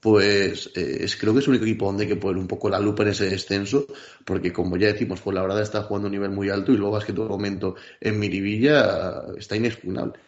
pues 0.00 0.70
eh, 0.74 1.06
creo 1.18 1.32
que 1.32 1.38
es 1.40 1.48
un 1.48 1.54
equipo 1.54 1.86
donde 1.86 2.04
hay 2.04 2.08
que 2.10 2.16
poner 2.16 2.36
un 2.36 2.46
poco 2.46 2.68
la 2.68 2.80
lupa 2.80 3.04
en 3.04 3.10
ese 3.10 3.30
descenso, 3.30 3.86
porque 4.24 4.52
como 4.52 4.76
ya 4.76 4.88
decimos, 4.88 5.20
pues 5.20 5.34
la 5.34 5.42
verdad 5.42 5.62
está 5.62 5.82
jugando 5.82 6.06
a 6.06 6.10
un 6.10 6.12
nivel 6.12 6.30
muy 6.30 6.50
alto 6.50 6.72
y 6.72 6.76
luego 6.76 6.98
es 6.98 7.04
que 7.04 7.12
todo 7.12 7.28
momento 7.28 7.76
en 8.00 8.18
Miribilla 8.18 9.22
está 9.38 9.56
inexpugnable. 9.56 10.25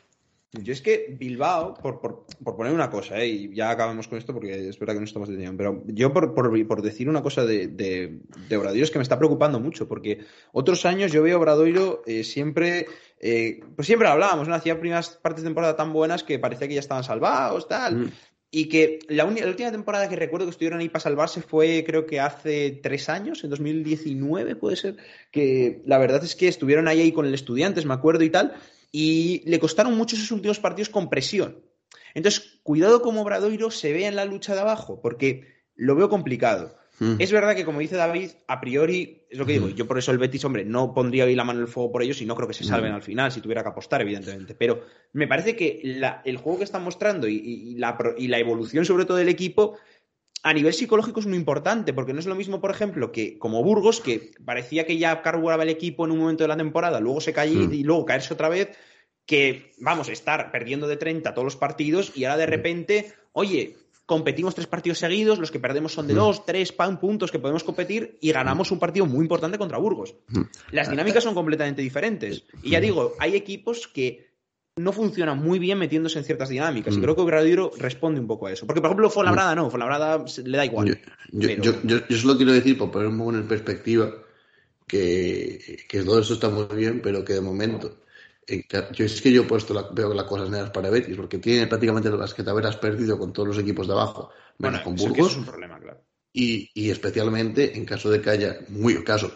Yo 0.52 0.72
es 0.72 0.80
que 0.80 1.14
Bilbao, 1.18 1.74
por, 1.74 2.00
por, 2.00 2.24
por, 2.42 2.56
poner 2.56 2.72
una 2.72 2.88
cosa, 2.88 3.18
¿eh? 3.18 3.28
y 3.28 3.54
ya 3.54 3.68
acabamos 3.68 4.08
con 4.08 4.16
esto 4.16 4.32
porque 4.32 4.70
es 4.70 4.78
verdad 4.78 4.94
que 4.94 5.00
no 5.00 5.04
estamos 5.04 5.28
de 5.28 5.52
pero 5.54 5.82
yo 5.88 6.10
por, 6.10 6.34
por, 6.34 6.82
decir 6.82 7.06
una 7.06 7.22
cosa 7.22 7.44
de, 7.44 7.68
de, 7.68 8.20
de, 8.48 8.56
Obradoiro 8.56 8.82
es 8.82 8.90
que 8.90 8.98
me 8.98 9.02
está 9.02 9.18
preocupando 9.18 9.60
mucho, 9.60 9.86
porque 9.86 10.24
otros 10.52 10.86
años 10.86 11.12
yo 11.12 11.22
veo 11.22 11.36
Obradoiro 11.38 12.02
eh, 12.06 12.24
siempre, 12.24 12.86
eh, 13.20 13.60
pues 13.76 13.84
siempre 13.86 14.08
hablábamos, 14.08 14.48
¿no? 14.48 14.54
Hacía 14.54 14.80
primeras 14.80 15.10
partes 15.10 15.42
de 15.42 15.50
temporada 15.50 15.76
tan 15.76 15.92
buenas 15.92 16.24
que 16.24 16.38
parecía 16.38 16.66
que 16.66 16.74
ya 16.74 16.80
estaban 16.80 17.04
salvados, 17.04 17.68
tal. 17.68 17.96
Mm. 17.96 18.12
Y 18.50 18.70
que 18.70 19.00
la, 19.08 19.24
la, 19.24 19.46
última 19.46 19.70
temporada 19.70 20.08
que 20.08 20.16
recuerdo 20.16 20.46
que 20.46 20.52
estuvieron 20.52 20.80
ahí 20.80 20.88
para 20.88 21.02
salvarse 21.02 21.42
fue, 21.42 21.84
creo 21.86 22.06
que 22.06 22.20
hace 22.20 22.80
tres 22.82 23.10
años, 23.10 23.44
en 23.44 23.50
2019 23.50 24.56
puede 24.56 24.76
ser, 24.76 24.96
que 25.30 25.82
la 25.84 25.98
verdad 25.98 26.24
es 26.24 26.34
que 26.34 26.48
estuvieron 26.48 26.88
ahí, 26.88 27.02
ahí 27.02 27.12
con 27.12 27.26
el 27.26 27.34
Estudiantes, 27.34 27.84
me 27.84 27.92
acuerdo 27.92 28.24
y 28.24 28.30
tal, 28.30 28.54
y 28.90 29.42
le 29.48 29.58
costaron 29.58 29.96
mucho 29.96 30.16
esos 30.16 30.30
últimos 30.30 30.58
partidos 30.58 30.88
con 30.88 31.10
presión. 31.10 31.62
Entonces, 32.14 32.60
cuidado 32.62 33.02
como 33.02 33.22
Obradoiro 33.22 33.70
se 33.70 33.92
vea 33.92 34.08
en 34.08 34.16
la 34.16 34.24
lucha 34.24 34.54
de 34.54 34.60
abajo, 34.60 35.00
porque 35.00 35.46
lo 35.74 35.94
veo 35.94 36.08
complicado. 36.08 36.76
Mm. 37.00 37.16
Es 37.18 37.30
verdad 37.30 37.54
que, 37.54 37.64
como 37.64 37.80
dice 37.80 37.96
David, 37.96 38.30
a 38.48 38.60
priori, 38.60 39.26
es 39.30 39.38
lo 39.38 39.46
que 39.46 39.52
digo, 39.52 39.66
mm. 39.66 39.74
yo 39.74 39.86
por 39.86 39.98
eso 39.98 40.10
el 40.10 40.18
Betis, 40.18 40.44
hombre, 40.44 40.64
no 40.64 40.92
pondría 40.92 41.24
hoy 41.24 41.34
la 41.34 41.44
mano 41.44 41.60
en 41.60 41.66
el 41.66 41.70
fuego 41.70 41.92
por 41.92 42.02
ellos 42.02 42.20
y 42.20 42.26
no 42.26 42.34
creo 42.34 42.48
que 42.48 42.54
se 42.54 42.64
mm. 42.64 42.68
salven 42.68 42.92
al 42.92 43.02
final, 43.02 43.30
si 43.30 43.40
tuviera 43.40 43.62
que 43.62 43.68
apostar, 43.68 44.02
evidentemente. 44.02 44.54
Pero 44.54 44.82
me 45.12 45.28
parece 45.28 45.54
que 45.54 45.80
el 46.24 46.36
juego 46.38 46.58
que 46.58 46.64
están 46.64 46.82
mostrando 46.82 47.28
y, 47.28 47.74
la, 47.76 47.96
y 48.16 48.28
la 48.28 48.38
evolución, 48.38 48.84
sobre 48.84 49.04
todo 49.04 49.16
del 49.16 49.28
equipo, 49.28 49.78
a 50.42 50.52
nivel 50.52 50.72
psicológico 50.72 51.20
es 51.20 51.26
muy 51.26 51.36
importante, 51.36 51.92
porque 51.92 52.12
no 52.12 52.20
es 52.20 52.26
lo 52.26 52.34
mismo, 52.34 52.60
por 52.60 52.70
ejemplo, 52.70 53.12
que 53.12 53.38
como 53.38 53.62
Burgos, 53.62 54.00
que 54.00 54.32
parecía 54.44 54.86
que 54.86 54.98
ya 54.98 55.22
carburaba 55.22 55.64
el 55.64 55.68
equipo 55.68 56.04
en 56.04 56.12
un 56.12 56.18
momento 56.18 56.44
de 56.44 56.48
la 56.48 56.56
temporada, 56.56 57.00
luego 57.00 57.20
se 57.20 57.32
caía 57.32 57.68
y 57.72 57.82
luego 57.82 58.04
caerse 58.04 58.34
otra 58.34 58.48
vez, 58.48 58.70
que 59.26 59.72
vamos 59.78 60.08
a 60.08 60.12
estar 60.12 60.50
perdiendo 60.50 60.88
de 60.88 60.96
30 60.96 61.34
todos 61.34 61.44
los 61.44 61.56
partidos 61.56 62.12
y 62.16 62.24
ahora 62.24 62.38
de 62.38 62.46
repente, 62.46 63.12
oye, 63.32 63.76
competimos 64.06 64.54
tres 64.54 64.66
partidos 64.66 64.98
seguidos, 64.98 65.38
los 65.38 65.50
que 65.50 65.60
perdemos 65.60 65.92
son 65.92 66.06
de 66.06 66.14
dos, 66.14 66.46
tres 66.46 66.72
pan, 66.72 66.98
puntos 66.98 67.30
que 67.30 67.38
podemos 67.38 67.62
competir 67.62 68.16
y 68.22 68.32
ganamos 68.32 68.70
un 68.70 68.78
partido 68.78 69.04
muy 69.04 69.20
importante 69.20 69.58
contra 69.58 69.76
Burgos. 69.76 70.14
Las 70.70 70.88
dinámicas 70.88 71.24
son 71.24 71.34
completamente 71.34 71.82
diferentes. 71.82 72.44
Y 72.62 72.70
ya 72.70 72.80
digo, 72.80 73.12
hay 73.18 73.36
equipos 73.36 73.86
que 73.86 74.27
no 74.78 74.92
funciona 74.92 75.34
muy 75.34 75.58
bien 75.58 75.78
metiéndose 75.78 76.18
en 76.18 76.24
ciertas 76.24 76.48
dinámicas. 76.48 76.94
Y 76.94 76.98
mm. 76.98 77.02
creo 77.02 77.14
que 77.14 77.22
Obradoiro 77.22 77.72
responde 77.78 78.20
un 78.20 78.26
poco 78.26 78.46
a 78.46 78.52
eso. 78.52 78.66
Porque, 78.66 78.80
por 78.80 78.90
ejemplo, 78.90 79.10
Fuenlabrada 79.10 79.54
no, 79.54 79.70
Fuenlabrada 79.70 80.24
le 80.44 80.56
da 80.56 80.64
igual. 80.64 80.98
Yo, 81.32 81.48
yo, 81.50 81.82
yo, 81.82 82.16
solo 82.16 82.36
quiero 82.36 82.52
decir, 82.52 82.78
por 82.78 82.90
poner 82.90 83.08
un 83.08 83.18
poco 83.18 83.34
en 83.34 83.48
perspectiva, 83.48 84.12
que, 84.86 85.84
que 85.88 86.02
todo 86.02 86.20
eso 86.20 86.34
está 86.34 86.48
muy 86.48 86.66
bien, 86.74 87.00
pero 87.02 87.24
que 87.24 87.34
de 87.34 87.40
momento. 87.40 88.00
yo 88.46 89.04
es 89.04 89.20
que 89.20 89.32
yo 89.32 89.42
he 89.42 89.46
puesto 89.46 89.74
la, 89.74 89.88
veo 89.92 90.14
las 90.14 90.24
cosas 90.24 90.50
negras 90.50 90.70
para 90.70 90.90
Betis, 90.90 91.16
porque 91.16 91.38
tiene 91.38 91.66
prácticamente 91.66 92.10
las 92.10 92.34
que 92.34 92.42
te 92.42 92.50
habrás 92.50 92.76
perdido 92.76 93.18
con 93.18 93.32
todos 93.32 93.48
los 93.48 93.58
equipos 93.58 93.86
de 93.86 93.92
abajo, 93.92 94.30
menos 94.58 94.80
con 94.80 94.96
Burgos. 94.96 95.32
Es, 95.32 95.36
un 95.36 95.44
problema, 95.44 95.78
claro. 95.78 96.00
Y, 96.32 96.70
y 96.74 96.90
especialmente 96.90 97.76
en 97.76 97.84
caso 97.84 98.10
de 98.10 98.20
que 98.20 98.30
haya, 98.30 98.58
muy 98.68 99.02
caso, 99.02 99.30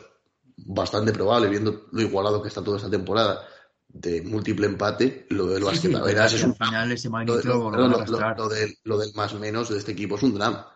bastante 0.56 1.12
probable, 1.12 1.48
viendo 1.48 1.86
lo 1.92 2.02
igualado 2.02 2.42
que 2.42 2.48
está 2.48 2.62
toda 2.62 2.76
esta 2.76 2.90
temporada, 2.90 3.46
de 3.92 4.22
múltiple 4.22 4.66
empate, 4.66 5.26
lo 5.30 5.46
del 5.46 5.62
sí, 5.76 5.88
es 5.88 6.44
un 6.44 6.56
final 6.56 6.92
ese 6.92 7.08
lo, 7.08 7.70
lo, 8.84 8.98
del, 8.98 9.12
más 9.14 9.34
menos 9.34 9.68
de 9.68 9.78
este 9.78 9.92
equipo 9.92 10.16
es 10.16 10.22
un 10.22 10.34
drama. 10.34 10.68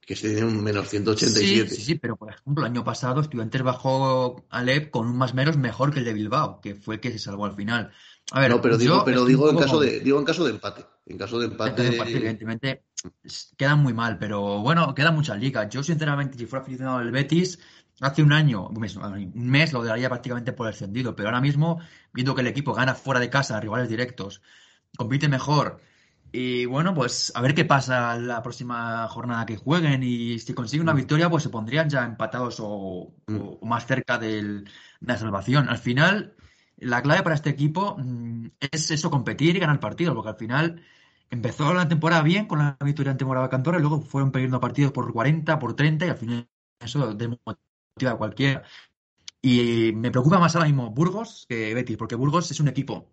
Que 0.00 0.16
se 0.16 0.28
tiene 0.28 0.46
un 0.46 0.62
menos 0.64 0.88
187. 0.88 1.68
Sí, 1.68 1.76
sí, 1.76 1.82
sí, 1.82 1.94
pero 1.96 2.16
por 2.16 2.30
ejemplo, 2.30 2.64
el 2.64 2.72
año 2.72 2.82
pasado 2.82 3.20
Estudiantes 3.20 3.62
bajó 3.62 4.44
Alep 4.50 4.90
con 4.90 5.06
un 5.06 5.16
más 5.16 5.34
menos 5.34 5.56
mejor 5.56 5.92
que 5.92 6.00
el 6.00 6.04
de 6.04 6.14
Bilbao, 6.14 6.60
que 6.60 6.74
fue 6.74 6.96
el 6.96 7.00
que 7.00 7.12
se 7.12 7.18
salvó 7.18 7.44
al 7.44 7.54
final. 7.54 7.92
A 8.32 8.40
ver, 8.40 8.50
no, 8.50 8.60
pero 8.60 8.76
digo, 8.76 9.04
pero 9.04 9.24
digo 9.24 9.50
en 9.50 9.58
caso 9.58 9.78
de, 9.80 10.00
digo 10.00 10.18
en 10.18 10.24
caso 10.24 10.44
de 10.44 10.50
empate. 10.50 10.84
En 11.06 11.18
caso 11.18 11.38
de 11.38 11.46
empate. 11.46 11.86
evidentemente, 11.86 12.84
quedan 13.56 13.80
muy 13.80 13.92
mal, 13.92 14.18
pero 14.18 14.60
bueno, 14.60 14.94
quedan 14.94 15.14
muchas 15.14 15.38
ligas. 15.38 15.68
Yo, 15.70 15.82
sinceramente, 15.82 16.38
si 16.38 16.46
fuera 16.46 16.64
aficionado 16.64 17.00
del 17.00 17.10
Betis, 17.10 17.58
Hace 18.00 18.22
un 18.22 18.32
año, 18.32 18.68
un 18.68 19.50
mes, 19.50 19.72
lo 19.72 19.84
daría 19.84 20.08
prácticamente 20.08 20.52
por 20.52 20.66
ascendido, 20.66 21.14
pero 21.14 21.28
ahora 21.28 21.42
mismo, 21.42 21.80
viendo 22.12 22.34
que 22.34 22.40
el 22.40 22.46
equipo 22.46 22.72
gana 22.72 22.94
fuera 22.94 23.20
de 23.20 23.28
casa 23.28 23.56
a 23.56 23.60
rivales 23.60 23.90
directos, 23.90 24.40
compite 24.96 25.28
mejor, 25.28 25.80
y 26.32 26.64
bueno, 26.64 26.94
pues 26.94 27.32
a 27.34 27.42
ver 27.42 27.54
qué 27.54 27.64
pasa 27.64 28.16
la 28.16 28.42
próxima 28.42 29.06
jornada 29.08 29.44
que 29.46 29.56
jueguen, 29.56 30.02
y 30.02 30.38
si 30.38 30.54
consigue 30.54 30.82
una 30.82 30.94
mm. 30.94 30.96
victoria, 30.96 31.28
pues 31.28 31.42
se 31.42 31.50
pondrían 31.50 31.90
ya 31.90 32.04
empatados 32.04 32.56
o, 32.60 33.12
mm. 33.26 33.66
más 33.68 33.86
cerca 33.86 34.16
de 34.18 34.64
la 35.00 35.18
salvación. 35.18 35.68
Al 35.68 35.78
final, 35.78 36.34
la 36.78 37.02
clave 37.02 37.22
para 37.22 37.34
este 37.34 37.50
equipo 37.50 37.96
mm, 37.98 38.46
es 38.60 38.90
eso, 38.90 39.10
competir 39.10 39.56
y 39.56 39.60
ganar 39.60 39.80
partidos, 39.80 40.14
porque 40.14 40.30
al 40.30 40.36
final 40.36 40.82
empezó 41.30 41.74
la 41.74 41.88
temporada 41.88 42.22
bien 42.22 42.46
con 42.46 42.60
la 42.60 42.76
victoria 42.84 43.12
ante 43.12 43.24
Morava 43.24 43.50
Cantora 43.50 43.78
y 43.78 43.80
luego 43.80 44.00
fueron 44.00 44.32
perdiendo 44.32 44.60
partidos 44.60 44.92
por 44.92 45.12
40, 45.12 45.58
por 45.58 45.74
30 45.74 46.06
y 46.06 46.08
al 46.08 46.16
final 46.16 46.48
eso 46.80 47.14
cualquiera. 48.16 48.62
Y 49.42 49.92
me 49.94 50.10
preocupa 50.10 50.38
más 50.38 50.54
ahora 50.54 50.66
mismo 50.66 50.90
Burgos 50.90 51.46
que 51.48 51.74
Betis, 51.74 51.96
porque 51.96 52.14
Burgos 52.14 52.50
es 52.50 52.60
un 52.60 52.68
equipo 52.68 53.10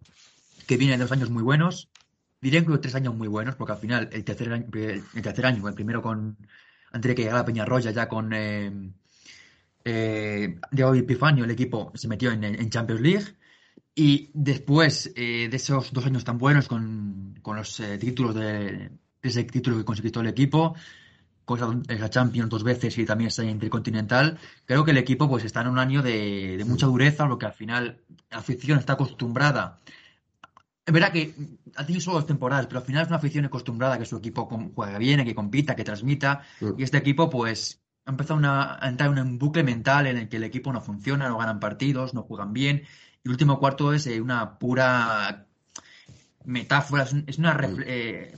que 0.68 0.78
viene 0.78 0.98
de 0.98 1.04
dos 1.04 1.12
años 1.12 1.30
muy 1.30 1.44
buenos, 1.44 1.90
diría 2.42 2.60
incluso 2.60 2.82
tres 2.82 2.96
años 2.96 3.16
muy 3.16 3.28
buenos, 3.28 3.56
porque 3.56 3.74
al 3.74 3.80
final 3.80 4.10
el 4.12 4.24
tercer 4.24 4.52
año, 4.52 4.66
el 4.74 5.22
tercer 5.22 5.46
año 5.46 5.68
el 5.68 5.74
primero 5.74 6.02
con 6.02 6.38
antes 6.92 7.10
de 7.10 7.16
que 7.16 7.24
llegara 7.24 7.46
Peñarroya, 7.46 7.92
ya 7.92 8.08
con 8.10 8.34
eh, 8.34 8.72
eh, 9.90 10.60
Diego 10.70 10.94
Epifanio, 10.94 11.46
el 11.46 11.52
equipo 11.52 11.94
se 11.96 12.10
metió 12.10 12.30
en, 12.32 12.70
Champions 12.70 13.02
League. 13.02 13.26
Y 13.96 14.30
después 14.34 15.13
eh, 15.16 15.48
de 15.50 15.56
esos 15.56 15.94
dos 15.94 16.06
años 16.06 16.26
tan 16.26 16.38
buenos 16.38 16.68
con, 16.68 17.40
los 17.46 17.80
eh, 17.80 17.98
títulos 17.98 18.36
de, 18.36 18.92
ese 19.22 19.46
título 19.46 19.78
que 19.78 19.86
consiguió 19.86 20.22
el 20.22 20.28
equipo, 20.28 20.76
esa 21.55 22.10
Champions 22.10 22.49
dos 22.49 22.63
veces 22.63 22.97
y 22.97 23.05
también 23.05 23.29
está 23.29 23.43
Intercontinental, 23.43 24.38
creo 24.65 24.83
que 24.83 24.91
el 24.91 24.97
equipo 24.97 25.29
pues 25.29 25.45
está 25.45 25.62
en 25.62 25.67
un 25.67 25.79
año 25.79 26.01
de, 26.01 26.62
mucha 26.67 26.88
dureza, 26.88 27.25
lo 27.25 27.38
que 27.38 27.45
al 27.45 27.53
final 27.53 28.01
la 28.29 28.38
afición 28.38 28.79
está 28.79 28.93
acostumbrada. 28.93 29.79
Es 30.86 30.93
verdad 30.93 31.12
que 31.12 31.33
ha 31.75 31.86
tenido 31.86 32.01
solo 32.01 32.17
dos 32.17 32.27
temporadas, 32.27 32.67
pero 32.67 32.79
al 32.79 32.86
final 32.86 33.03
es 33.03 33.07
una 33.07 33.17
afición 33.17 33.45
acostumbrada 33.45 33.97
que 33.97 34.05
su 34.05 34.17
equipo 34.17 34.45
juegue 34.73 34.97
bien, 34.97 35.23
que 35.23 35.36
compita, 35.36 35.75
que 35.75 35.83
transmita, 35.83 36.43
y 36.77 36.83
este 36.83 36.97
equipo 36.97 37.29
pues 37.29 37.81
ha 38.05 38.12
empezado 38.12 38.39
a 38.43 38.79
entrar 38.83 39.12
en 39.12 39.19
un 39.19 39.38
bucle 39.38 39.63
mental 39.63 40.07
en 40.07 40.17
el 40.17 40.29
que 40.29 40.38
el 40.38 40.43
equipo 40.43 40.71
no 40.71 40.81
funciona, 40.81 41.27
no 41.27 41.38
ganan 41.38 41.60
partidos, 41.60 42.13
no 42.13 42.23
juegan 42.23 42.53
bien, 42.53 42.83
y 43.23 43.27
el 43.27 43.31
último 43.31 43.60
cuarto 43.60 43.93
es 43.93 44.07
eh, 44.07 44.21
una 44.21 44.57
pura 44.57 45.45
metáfora, 46.45 47.03
es, 47.03 47.38
una... 47.38 47.53
Mm. 47.53 47.83
Eh, 47.86 48.36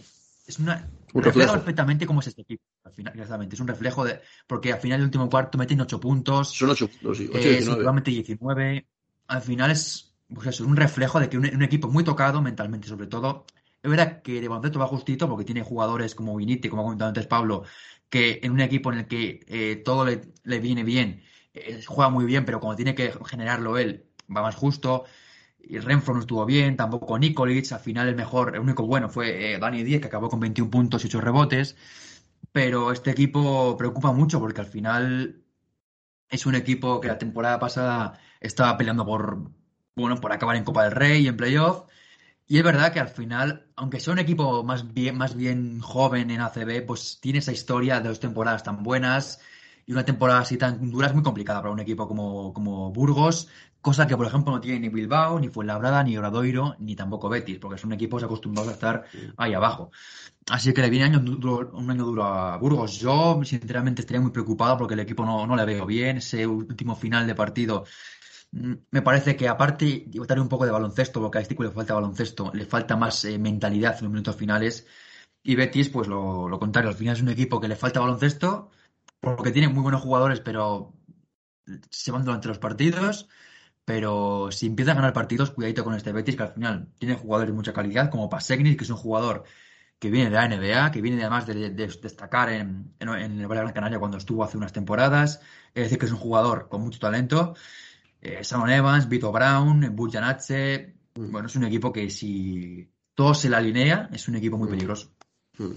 es 0.47 0.57
una 0.57 0.87
refleja 1.13 1.53
perfectamente 1.53 2.07
cómo 2.07 2.21
es 2.21 2.27
este 2.27 2.41
equipo. 2.41 2.63
Al 2.89 2.95
final, 2.95 3.13
exactamente. 3.13 3.55
Es 3.55 3.61
un 3.61 3.67
reflejo 3.67 4.03
de. 4.03 4.19
Porque 4.47 4.73
al 4.73 4.79
final, 4.79 4.99
el 4.99 5.05
último 5.05 5.29
cuarto 5.29 5.57
meten 5.57 5.79
8 5.79 5.99
puntos. 5.99 6.55
Son 6.55 6.69
8 6.69 6.87
puntos, 6.87 7.17
sí. 7.17 7.29
8, 7.31 7.49
19. 7.49 8.01
19. 8.01 8.87
Al 9.27 9.41
final 9.41 9.71
es. 9.71 10.15
Pues 10.33 10.47
eso, 10.47 10.65
un 10.65 10.75
reflejo 10.75 11.19
de 11.19 11.29
que 11.29 11.37
un, 11.37 11.63
equipo 11.63 11.87
muy 11.87 12.03
tocado 12.03 12.41
mentalmente, 12.41 12.87
sobre 12.87 13.07
todo. 13.07 13.45
Es 13.81 13.89
verdad 13.89 14.21
que 14.21 14.41
de 14.41 14.47
baloncesto 14.47 14.79
va 14.79 14.87
justito 14.87 15.29
porque 15.29 15.45
tiene 15.45 15.63
jugadores 15.63 16.13
como 16.13 16.35
Vinite, 16.35 16.69
como 16.69 16.81
ha 16.81 16.85
comentado 16.85 17.09
antes 17.09 17.27
Pablo, 17.27 17.63
que 18.09 18.39
en 18.43 18.51
un 18.51 18.59
equipo 18.59 18.91
en 18.91 18.99
el 18.99 19.07
que 19.07 19.39
eh, 19.47 19.81
todo 19.83 20.05
le, 20.05 20.21
le, 20.43 20.59
viene 20.59 20.83
bien, 20.83 21.23
eh, 21.53 21.81
juega 21.87 22.09
muy 22.09 22.25
bien, 22.25 22.45
pero 22.45 22.59
cuando 22.59 22.75
tiene 22.75 22.93
que 22.93 23.11
generarlo 23.25 23.77
él, 23.77 24.05
va 24.35 24.41
más 24.41 24.55
justo. 24.55 25.05
Y 25.61 25.77
Renfro 25.79 26.13
no 26.13 26.21
estuvo 26.21 26.45
bien, 26.45 26.75
tampoco 26.75 27.17
Nikolic. 27.19 27.71
Al 27.71 27.79
final 27.79 28.07
el 28.07 28.15
mejor, 28.15 28.55
el 28.55 28.61
único 28.61 28.85
bueno 28.85 29.09
fue 29.09 29.53
eh, 29.53 29.59
Dani 29.59 29.83
Díez, 29.83 30.01
que 30.01 30.07
acabó 30.07 30.29
con 30.29 30.39
21 30.39 30.71
puntos 30.71 31.03
y 31.03 31.07
8 31.07 31.21
rebotes. 31.21 31.75
Pero 32.51 32.91
este 32.91 33.11
equipo 33.11 33.77
preocupa 33.77 34.11
mucho 34.11 34.39
porque 34.39 34.61
al 34.61 34.67
final 34.67 35.43
es 36.29 36.45
un 36.45 36.55
equipo 36.55 36.99
que 37.01 37.07
la 37.07 37.17
temporada 37.17 37.59
pasada 37.59 38.19
estaba 38.39 38.77
peleando 38.77 39.05
por, 39.05 39.51
bueno, 39.95 40.19
por 40.19 40.31
acabar 40.31 40.55
en 40.55 40.63
Copa 40.63 40.83
del 40.83 40.93
Rey 40.93 41.23
y 41.23 41.27
en 41.27 41.37
playoff. 41.37 41.83
Y 42.47 42.57
es 42.57 42.63
verdad 42.63 42.91
que 42.91 42.99
al 42.99 43.09
final, 43.09 43.67
aunque 43.75 43.99
sea 43.99 44.13
un 44.13 44.19
equipo 44.19 44.63
más 44.63 44.93
bien, 44.93 45.17
más 45.17 45.35
bien 45.35 45.79
joven 45.81 46.31
en 46.31 46.41
ACB, 46.41 46.85
pues 46.85 47.19
tiene 47.21 47.39
esa 47.39 47.51
historia 47.51 47.99
de 47.99 48.09
dos 48.09 48.19
temporadas 48.19 48.63
tan 48.63 48.83
buenas 48.83 49.39
y 49.85 49.91
una 49.91 50.05
temporada 50.05 50.41
así 50.41 50.57
tan 50.57 50.91
dura 50.91 51.07
es 51.07 51.13
muy 51.13 51.23
complicada 51.23 51.61
para 51.61 51.73
un 51.73 51.79
equipo 51.79 52.07
como, 52.07 52.53
como 52.53 52.91
Burgos, 52.91 53.49
cosa 53.81 54.07
que 54.07 54.17
por 54.17 54.25
ejemplo 54.27 54.51
no 54.51 54.61
tiene 54.61 54.79
ni 54.79 54.89
Bilbao, 54.89 55.39
ni 55.39 55.49
Fuenlabrada, 55.49 56.03
ni 56.03 56.17
Oradoiro, 56.17 56.75
ni 56.79 56.95
tampoco 56.95 57.29
Betis, 57.29 57.59
porque 57.59 57.77
son 57.77 57.93
equipos 57.93 58.23
acostumbrados 58.23 58.69
a 58.71 58.73
estar 58.73 59.05
ahí 59.37 59.53
abajo. 59.53 59.91
Así 60.49 60.73
que 60.73 60.81
le 60.81 60.89
viene 60.89 61.05
año 61.05 61.19
duro, 61.19 61.71
un 61.73 61.89
año 61.89 62.05
duro 62.05 62.23
a 62.23 62.57
Burgos. 62.57 62.99
Yo, 62.99 63.39
sinceramente, 63.43 64.01
estaría 64.01 64.21
muy 64.21 64.31
preocupado 64.31 64.77
porque 64.77 64.95
el 64.95 65.01
equipo 65.01 65.25
no, 65.25 65.45
no 65.45 65.55
le 65.55 65.65
veo 65.65 65.85
bien. 65.85 66.17
Ese 66.17 66.45
último 66.47 66.95
final 66.95 67.27
de 67.27 67.35
partido 67.35 67.85
mm, 68.51 68.73
me 68.91 69.01
parece 69.01 69.35
que 69.35 69.47
aparte 69.47 70.05
de 70.07 70.41
un 70.41 70.49
poco 70.49 70.65
de 70.65 70.71
baloncesto, 70.71 71.21
porque 71.21 71.37
a 71.39 71.41
este 71.41 71.55
le 71.59 71.71
falta 71.71 71.93
baloncesto, 71.93 72.51
le 72.53 72.65
falta 72.65 72.95
más 72.95 73.25
eh, 73.25 73.37
mentalidad 73.37 73.97
en 73.97 74.03
los 74.05 74.11
minutos 74.11 74.35
finales. 74.35 74.87
Y 75.43 75.55
Betis, 75.55 75.89
pues 75.89 76.07
lo, 76.07 76.49
lo, 76.49 76.59
contrario, 76.59 76.89
al 76.89 76.97
final 76.97 77.15
es 77.15 77.21
un 77.21 77.29
equipo 77.29 77.59
que 77.61 77.67
le 77.67 77.75
falta 77.75 77.99
baloncesto, 77.99 78.71
porque 79.21 79.51
tiene 79.51 79.69
muy 79.69 79.83
buenos 79.83 80.01
jugadores, 80.01 80.41
pero 80.41 80.93
se 81.89 82.11
van 82.11 82.25
durante 82.25 82.47
los 82.47 82.59
partidos. 82.59 83.27
Pero 83.85 84.51
si 84.51 84.67
empieza 84.67 84.91
a 84.91 84.95
ganar 84.95 85.13
partidos, 85.13 85.51
cuidadito 85.51 85.83
con 85.83 85.95
este 85.95 86.11
Betis, 86.11 86.35
que 86.35 86.43
al 86.43 86.53
final 86.53 86.89
tiene 86.99 87.15
jugadores 87.15 87.49
de 87.49 87.55
mucha 87.55 87.73
calidad, 87.73 88.09
como 88.09 88.29
Pasegnis, 88.29 88.77
que 88.77 88.83
es 88.83 88.89
un 88.89 88.97
jugador 88.97 89.43
que 89.99 90.09
viene 90.09 90.29
de 90.29 90.35
la 90.35 90.47
NBA, 90.47 90.91
que 90.91 91.01
viene 91.01 91.21
además 91.21 91.45
de, 91.45 91.71
destacar 91.71 92.49
en, 92.49 92.93
en, 92.99 93.09
el 93.09 93.47
Valle 93.47 93.61
Gran 93.61 93.73
Canaria 93.73 93.99
cuando 93.99 94.17
estuvo 94.17 94.43
hace 94.43 94.57
unas 94.57 94.71
temporadas. 94.71 95.41
Es 95.73 95.83
decir, 95.83 95.99
que 95.99 96.05
es 96.05 96.11
un 96.11 96.17
jugador 96.17 96.69
con 96.69 96.81
mucho 96.81 96.99
talento. 96.99 97.55
Eh, 98.21 98.43
Simon 98.43 98.69
Evans, 98.69 99.09
Vito 99.09 99.31
Brown, 99.31 99.93
Bujanache. 99.95 100.95
Mm. 101.15 101.31
Bueno, 101.31 101.47
es 101.47 101.55
un 101.55 101.65
equipo 101.65 101.91
que 101.91 102.09
si 102.09 102.89
todo 103.13 103.33
se 103.33 103.49
le 103.49 103.57
alinea, 103.57 104.09
es 104.13 104.27
un 104.27 104.35
equipo 104.35 104.57
muy 104.57 104.67
mm. 104.67 104.71
peligroso. 104.71 105.11
Mm. 105.57 105.71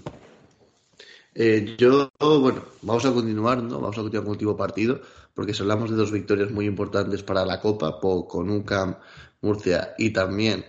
Eh, 1.34 1.76
yo, 1.78 2.10
bueno, 2.20 2.62
vamos 2.82 3.04
a 3.06 3.12
continuar, 3.12 3.62
¿no? 3.62 3.80
Vamos 3.80 3.96
a 3.96 4.02
continuar 4.02 4.24
con 4.24 4.32
el 4.32 4.36
último 4.36 4.56
partido, 4.56 5.00
porque 5.34 5.54
si 5.54 5.62
hablamos 5.62 5.90
de 5.90 5.96
dos 5.96 6.12
victorias 6.12 6.50
muy 6.50 6.66
importantes 6.66 7.22
para 7.22 7.44
la 7.44 7.60
Copa, 7.60 7.98
con 8.00 8.50
UCAM, 8.50 8.98
Murcia 9.40 9.94
y 9.98 10.10
también 10.10 10.64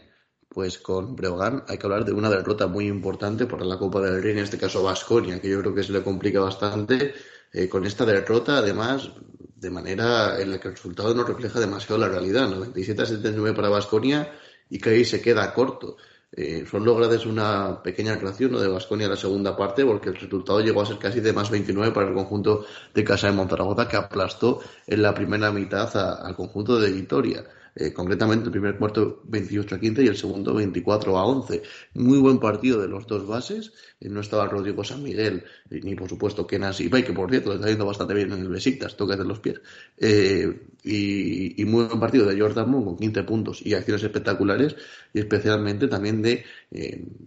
pues 0.54 0.78
con 0.78 1.15
Breogán 1.15 1.63
hay 1.67 1.78
que 1.78 1.86
hablar 1.86 2.06
de 2.06 2.13
una 2.13 2.30
derrota 2.30 2.67
muy 2.67 2.88
importante 2.88 3.47
para 3.47 3.65
la 3.65 3.78
Copa 3.78 3.99
del 4.02 4.21
Rey, 4.21 4.34
en 4.34 4.39
este 4.39 4.58
caso 4.58 4.84
Vasconia, 4.84 5.41
que 5.41 5.49
yo 5.49 5.60
creo 5.60 5.73
que 5.73 5.84
se 5.84 5.91
le 5.91 6.04
complica 6.04 6.39
bastante. 6.39 7.13
Eh, 7.52 7.67
con 7.67 7.86
esta 7.86 8.06
derrota, 8.06 8.58
además, 8.58 9.12
de 9.56 9.69
manera 9.69 10.39
en 10.39 10.52
la 10.52 10.60
que 10.60 10.67
el 10.67 10.76
resultado 10.76 11.13
no 11.13 11.23
refleja 11.23 11.60
demasiado 11.60 11.97
la 11.97 12.10
realidad. 12.10 12.49
97 12.49 13.02
a 13.02 13.06
79 13.06 13.56
para 13.56 13.69
Vasconia 13.69 14.32
y 14.69 14.80
que 14.80 14.91
ahí 14.91 15.06
se 15.06 15.21
queda 15.21 15.54
corto. 15.54 15.97
Eh, 16.36 16.65
solo 16.69 16.96
gracias 16.96 17.28
una 17.28 17.84
pequeña 17.84 18.17
creación 18.17 18.54
de 18.54 18.67
Vasconia 18.67 19.06
en 19.06 19.12
la 19.12 19.17
segunda 19.17 19.56
parte, 19.56 19.86
porque 19.86 20.10
el 20.10 20.15
resultado 20.15 20.62
llegó 20.62 20.82
a 20.82 20.86
ser 20.86 20.98
casi 20.98 21.19
de 21.19 21.32
más 21.32 21.52
29 21.52 21.91
para 21.93 22.08
el 22.08 22.15
conjunto 22.15 22.65
de 22.93 23.04
Casa 23.04 23.28
de 23.28 23.34
Monzaragoza, 23.34 23.88
que 23.88 23.98
aplastó 23.98 24.60
en 24.88 25.04
la 25.04 25.13
primera 25.13 25.52
mitad 25.52 25.96
al 26.26 26.36
conjunto 26.36 26.80
de 26.80 26.91
Vitoria. 26.91 27.46
Eh, 27.76 27.92
concretamente 27.92 28.46
el 28.46 28.52
primer 28.52 28.78
cuarto 28.78 29.22
28 29.26 29.76
a 29.76 29.80
15 29.80 30.04
y 30.04 30.08
el 30.08 30.16
segundo 30.16 30.54
24 30.54 31.18
a 31.18 31.26
11. 31.26 31.64
Muy 31.96 32.20
buen 32.20 32.40
partido 32.40 32.80
de 32.80 32.88
los 32.88 33.08
dos 33.08 33.26
bases. 33.26 33.74
Eh, 34.00 34.10
no 34.10 34.22
estaba 34.22 34.48
Rodrigo 34.48 34.84
San 34.84 35.02
Miguel, 35.02 35.44
eh, 35.72 35.80
ni 35.84 35.96
por 35.96 36.08
supuesto 36.08 36.46
Kenas 36.46 36.80
y 36.82 36.90
que 36.90 37.14
por 37.14 37.30
cierto 37.32 37.50
le 37.50 37.56
está 37.56 37.70
yendo 37.70 37.86
bastante 37.86 38.14
bien 38.14 38.32
en 38.32 38.42
el 38.42 38.50
Besiktas, 38.50 38.96
toques 38.96 39.18
de 39.18 39.26
los 39.26 39.40
pies. 39.40 39.60
y, 40.86 41.66
muy 41.66 41.86
buen 41.86 42.00
partido 42.00 42.26
de 42.28 42.40
Jordan 42.40 42.70
Moon 42.70 42.86
con 42.86 42.98
15 42.98 43.24
puntos 43.24 43.66
y 43.66 43.74
acciones 43.74 44.04
espectaculares, 44.04 44.76
y 45.14 45.20
especialmente 45.20 45.88
también 45.88 46.22
de 46.22 46.44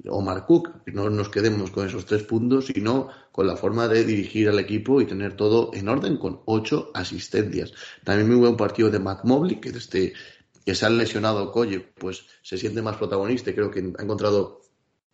Omar 0.08 0.46
Cook. 0.46 0.70
No 0.86 1.10
nos 1.10 1.28
quedemos 1.30 1.70
con 1.70 1.86
esos 1.86 2.04
tres 2.06 2.22
puntos, 2.22 2.66
sino 2.66 3.08
con 3.32 3.46
la 3.46 3.56
forma 3.56 3.86
de 3.86 4.04
dirigir 4.04 4.48
al 4.48 4.58
equipo 4.58 5.00
y 5.00 5.06
tener 5.06 5.34
todo 5.36 5.70
en 5.74 5.88
orden 5.88 6.16
con 6.16 6.40
ocho 6.46 6.90
asistencias. 6.94 7.72
También 8.04 8.28
muy 8.28 8.38
buen 8.38 8.56
partido 8.56 8.90
de 8.90 8.98
Matt 8.98 9.24
Mobley, 9.24 9.56
que 9.56 9.72
desde 9.72 10.14
que 10.66 10.74
se 10.74 10.84
ha 10.84 10.90
lesionado 10.90 11.52
Colle, 11.52 11.78
pues 11.78 12.26
se 12.42 12.58
siente 12.58 12.82
más 12.82 12.96
protagonista 12.96 13.50
y 13.50 13.54
creo 13.54 13.70
que 13.70 13.78
ha 13.96 14.02
encontrado 14.02 14.60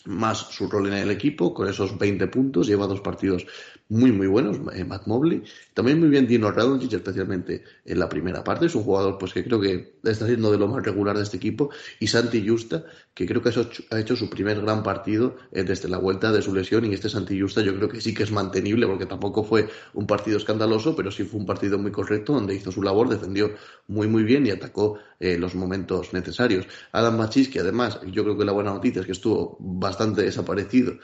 más 0.06 0.38
su 0.38 0.68
rol 0.68 0.88
en 0.88 0.94
el 0.94 1.10
equipo, 1.10 1.54
con 1.54 1.68
esos 1.68 1.96
20 1.96 2.26
puntos, 2.28 2.66
lleva 2.66 2.86
dos 2.86 3.00
partidos 3.00 3.46
muy, 3.88 4.10
muy 4.10 4.26
buenos, 4.26 4.56
eh, 4.74 4.84
Matt 4.84 5.06
Mobley. 5.06 5.42
También 5.74 6.00
muy 6.00 6.08
bien 6.08 6.26
Dino 6.26 6.50
Radonjic, 6.50 6.94
especialmente 6.94 7.62
en 7.84 7.98
la 7.98 8.08
primera 8.08 8.42
parte. 8.42 8.66
Es 8.66 8.74
un 8.74 8.84
jugador 8.84 9.18
pues 9.18 9.34
que 9.34 9.44
creo 9.44 9.60
que 9.60 9.98
está 10.02 10.26
siendo 10.26 10.50
de 10.50 10.56
lo 10.56 10.66
más 10.66 10.82
regular 10.82 11.16
de 11.16 11.22
este 11.22 11.36
equipo. 11.36 11.70
Y 12.00 12.06
Santi 12.06 12.46
Justa, 12.46 12.84
que 13.12 13.26
creo 13.26 13.42
que 13.42 13.50
ha 13.90 14.00
hecho 14.00 14.16
su 14.16 14.30
primer 14.30 14.62
gran 14.62 14.82
partido 14.82 15.36
eh, 15.52 15.62
desde 15.62 15.88
la 15.88 15.98
vuelta 15.98 16.32
de 16.32 16.40
su 16.40 16.54
lesión. 16.54 16.86
Y 16.86 16.94
este 16.94 17.10
Santi 17.10 17.38
Justa 17.38 17.60
yo 17.60 17.76
creo 17.76 17.88
que 17.88 18.00
sí 18.00 18.14
que 18.14 18.22
es 18.22 18.32
mantenible, 18.32 18.86
porque 18.86 19.06
tampoco 19.06 19.44
fue 19.44 19.68
un 19.92 20.06
partido 20.06 20.38
escandaloso, 20.38 20.96
pero 20.96 21.10
sí 21.10 21.24
fue 21.24 21.40
un 21.40 21.46
partido 21.46 21.78
muy 21.78 21.92
correcto, 21.92 22.32
donde 22.32 22.54
hizo 22.54 22.72
su 22.72 22.82
labor, 22.82 23.10
defendió 23.10 23.50
muy, 23.88 24.08
muy 24.08 24.24
bien 24.24 24.46
y 24.46 24.50
atacó 24.50 24.98
eh, 25.22 25.38
los 25.38 25.54
momentos 25.54 26.12
necesarios. 26.12 26.66
Adam 26.90 27.16
Machis, 27.16 27.48
que 27.48 27.60
además, 27.60 28.00
yo 28.10 28.24
creo 28.24 28.36
que 28.36 28.44
la 28.44 28.52
buena 28.52 28.74
noticia 28.74 29.00
es 29.00 29.06
que 29.06 29.12
estuvo 29.12 29.56
bastante 29.60 30.22
desaparecido 30.22 30.98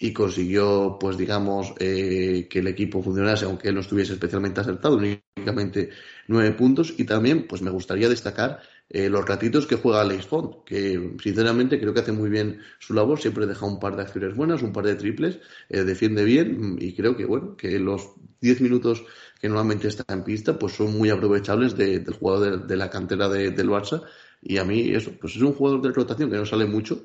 y 0.00 0.12
consiguió, 0.12 0.96
pues 0.98 1.18
digamos, 1.18 1.74
eh, 1.80 2.46
que 2.48 2.60
el 2.60 2.68
equipo 2.68 3.02
funcionase, 3.02 3.44
aunque 3.44 3.68
él 3.68 3.74
no 3.74 3.80
estuviese 3.80 4.12
especialmente 4.14 4.60
acertado, 4.60 4.96
únicamente 4.96 5.90
nueve 6.28 6.52
puntos. 6.52 6.94
Y 6.96 7.04
también, 7.04 7.46
pues 7.48 7.62
me 7.62 7.70
gustaría 7.70 8.08
destacar 8.08 8.60
eh, 8.90 9.10
los 9.10 9.26
ratitos 9.26 9.66
que 9.66 9.76
juega 9.76 10.00
Alex 10.00 10.26
Font, 10.26 10.64
que 10.64 11.16
sinceramente 11.22 11.78
creo 11.78 11.92
que 11.92 12.00
hace 12.00 12.12
muy 12.12 12.30
bien 12.30 12.60
su 12.78 12.94
labor, 12.94 13.20
siempre 13.20 13.46
deja 13.46 13.66
un 13.66 13.78
par 13.80 13.96
de 13.96 14.02
acciones 14.02 14.34
buenas, 14.34 14.62
un 14.62 14.72
par 14.72 14.86
de 14.86 14.94
triples, 14.94 15.40
eh, 15.68 15.82
defiende 15.82 16.24
bien 16.24 16.76
y 16.80 16.94
creo 16.94 17.16
que, 17.16 17.26
bueno, 17.26 17.56
que 17.56 17.78
los 17.78 18.12
diez 18.40 18.60
minutos 18.60 19.04
que 19.38 19.48
normalmente 19.48 19.88
está 19.88 20.04
en 20.12 20.24
pista, 20.24 20.58
pues 20.58 20.74
son 20.74 20.96
muy 20.96 21.10
aprovechables 21.10 21.76
del 21.76 22.12
jugador 22.14 22.66
de, 22.66 22.76
la 22.76 22.90
cantera 22.90 23.28
del 23.28 23.68
Barça. 23.68 24.02
Y 24.42 24.58
a 24.58 24.64
mí 24.64 24.90
eso, 24.94 25.12
pues 25.20 25.36
es 25.36 25.42
un 25.42 25.54
jugador 25.54 25.82
de 25.82 25.92
rotación 25.92 26.30
que 26.30 26.36
no 26.36 26.46
sale 26.46 26.66
mucho, 26.66 27.02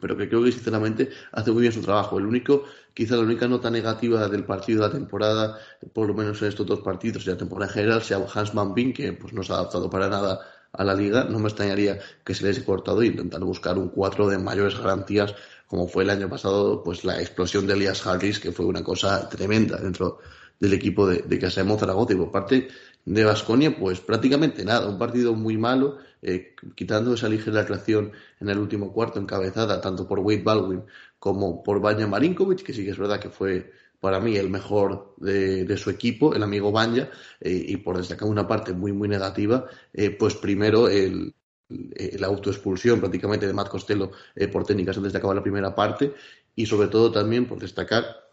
pero 0.00 0.16
que 0.16 0.28
creo 0.28 0.42
que 0.42 0.52
sinceramente 0.52 1.10
hace 1.32 1.50
muy 1.50 1.62
bien 1.62 1.72
su 1.72 1.82
trabajo. 1.82 2.18
El 2.18 2.26
único, 2.26 2.64
quizá 2.94 3.16
la 3.16 3.22
única 3.22 3.48
nota 3.48 3.70
negativa 3.70 4.28
del 4.28 4.44
partido 4.44 4.82
de 4.82 4.88
la 4.88 4.92
temporada, 4.92 5.58
por 5.92 6.08
lo 6.08 6.14
menos 6.14 6.40
en 6.42 6.48
estos 6.48 6.66
dos 6.66 6.80
partidos 6.80 7.26
y 7.26 7.30
la 7.30 7.36
temporada 7.36 7.70
en 7.70 7.74
general, 7.74 8.02
sea 8.02 8.24
Hans 8.34 8.54
Van 8.54 8.74
Bin, 8.74 8.92
que 8.92 9.12
pues 9.12 9.32
no 9.32 9.42
se 9.42 9.52
ha 9.52 9.56
adaptado 9.56 9.90
para 9.90 10.08
nada 10.08 10.40
a 10.72 10.84
la 10.84 10.94
liga. 10.94 11.24
No 11.24 11.38
me 11.38 11.48
extrañaría 11.48 11.98
que 12.24 12.34
se 12.34 12.44
les 12.44 12.56
haya 12.56 12.66
cortado 12.66 13.02
e 13.02 13.06
intentar 13.06 13.40
buscar 13.40 13.76
un 13.78 13.88
cuatro 13.88 14.28
de 14.28 14.38
mayores 14.38 14.78
garantías, 14.78 15.34
como 15.66 15.88
fue 15.88 16.04
el 16.04 16.10
año 16.10 16.28
pasado, 16.28 16.82
pues 16.82 17.04
la 17.04 17.20
explosión 17.20 17.66
de 17.66 17.74
Elias 17.74 18.06
Harris, 18.06 18.40
que 18.40 18.52
fue 18.52 18.66
una 18.66 18.82
cosa 18.82 19.28
tremenda 19.28 19.76
dentro 19.76 20.18
del 20.60 20.74
equipo 20.74 21.08
de, 21.08 21.22
de 21.22 21.38
Casa 21.38 21.64
de 21.64 21.78
Zaragoza. 21.78 22.12
Y 22.12 22.16
por 22.16 22.30
parte 22.30 22.68
de 23.04 23.24
Vasconia, 23.24 23.76
pues 23.76 24.00
prácticamente 24.00 24.64
nada, 24.64 24.88
un 24.88 24.98
partido 24.98 25.34
muy 25.34 25.56
malo, 25.56 25.98
eh, 26.22 26.54
quitando 26.74 27.14
esa 27.14 27.28
ligera 27.28 27.62
atracción 27.62 28.12
en 28.38 28.48
el 28.48 28.58
último 28.58 28.92
cuarto, 28.92 29.18
encabezada 29.18 29.80
tanto 29.80 30.06
por 30.06 30.20
Wade 30.20 30.42
Baldwin 30.42 30.82
como 31.18 31.62
por 31.62 31.80
Banja 31.80 32.06
Marinkovic, 32.06 32.62
que 32.62 32.72
sí 32.72 32.84
que 32.84 32.90
es 32.90 32.98
verdad 32.98 33.18
que 33.18 33.30
fue 33.30 33.72
para 34.00 34.20
mí 34.20 34.36
el 34.36 34.48
mejor 34.48 35.14
de, 35.18 35.76
su 35.76 35.90
equipo, 35.90 36.34
el 36.34 36.42
amigo 36.42 36.72
Banja, 36.72 37.10
eh, 37.40 37.64
y 37.68 37.76
por 37.78 37.96
destacar 37.98 38.28
una 38.28 38.46
parte 38.46 38.72
muy, 38.72 38.92
muy 38.92 39.08
negativa, 39.08 39.66
eh, 39.92 40.10
pues 40.10 40.36
primero 40.36 40.88
el, 40.88 41.34
la 41.68 42.26
autoexpulsión 42.26 42.98
prácticamente 43.00 43.46
de 43.46 43.52
Matt 43.52 43.68
Costello 43.68 44.10
por 44.50 44.64
técnicas 44.64 44.96
antes 44.96 45.12
de 45.12 45.18
acabar 45.18 45.36
la 45.36 45.42
primera 45.42 45.74
parte, 45.74 46.14
y 46.54 46.66
sobre 46.66 46.88
todo 46.88 47.12
también 47.12 47.46
por 47.46 47.60
destacar 47.60 48.29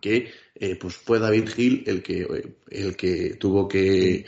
que 0.00 0.32
eh, 0.54 0.76
pues 0.76 0.96
fue 0.96 1.18
David 1.18 1.48
Gil 1.48 1.84
el 1.86 2.02
que, 2.02 2.46
el 2.70 2.96
que 2.96 3.34
tuvo 3.34 3.68
que, 3.68 4.24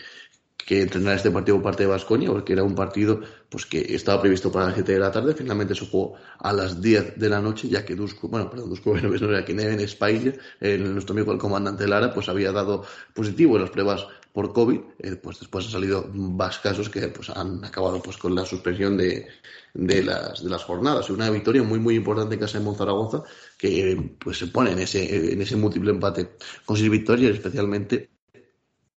que 0.56 0.82
entrenar 0.82 1.16
este 1.16 1.30
partido 1.30 1.56
por 1.56 1.64
parte 1.64 1.82
de 1.84 1.88
Vasconia, 1.88 2.30
porque 2.30 2.52
era 2.52 2.62
un 2.62 2.74
partido 2.74 3.20
pues 3.48 3.66
que 3.66 3.94
estaba 3.94 4.20
previsto 4.20 4.50
para 4.50 4.66
las 4.66 4.74
7 4.74 4.92
de 4.92 4.98
la 4.98 5.12
tarde, 5.12 5.34
finalmente 5.34 5.74
se 5.74 5.86
jugó 5.86 6.14
a 6.38 6.52
las 6.52 6.80
10 6.80 7.18
de 7.18 7.28
la 7.28 7.40
noche, 7.40 7.68
ya 7.68 7.84
que 7.84 7.94
Dusko, 7.94 8.28
bueno, 8.28 8.50
perdón, 8.50 8.70
Dusko 8.70 8.96
no 9.00 9.30
era 9.30 9.44
que 9.44 9.54
Neven 9.54 9.80
Spider, 9.80 10.38
nuestro 10.80 11.14
amigo 11.14 11.32
el 11.32 11.38
comandante 11.38 11.86
Lara, 11.86 12.12
pues 12.12 12.28
había 12.28 12.52
dado 12.52 12.84
positivo 13.12 13.56
en 13.56 13.62
las 13.62 13.70
pruebas 13.70 14.06
por 14.34 14.52
COVID, 14.52 14.80
eh, 14.98 15.14
pues 15.14 15.38
después 15.38 15.64
han 15.66 15.70
salido 15.70 16.08
más 16.12 16.58
casos 16.58 16.88
que 16.88 17.06
pues 17.06 17.30
han 17.30 17.64
acabado 17.64 18.02
pues 18.02 18.16
con 18.16 18.34
la 18.34 18.44
suspensión 18.44 18.96
de, 18.96 19.28
de 19.74 20.02
las, 20.02 20.42
de 20.42 20.50
las 20.50 20.64
jornadas. 20.64 21.08
Una 21.08 21.30
victoria 21.30 21.62
muy 21.62 21.78
muy 21.78 21.94
importante 21.94 22.34
en 22.34 22.40
casa 22.40 22.58
de 22.58 22.64
Monzaragoza 22.64 23.22
que 23.56 24.16
pues 24.18 24.38
se 24.38 24.48
pone 24.48 24.72
en 24.72 24.80
ese, 24.80 25.32
en 25.32 25.40
ese 25.40 25.54
múltiple 25.54 25.92
empate 25.92 26.30
con 26.66 26.76
seis 26.76 26.90
victorias, 26.90 27.32
especialmente 27.32 28.10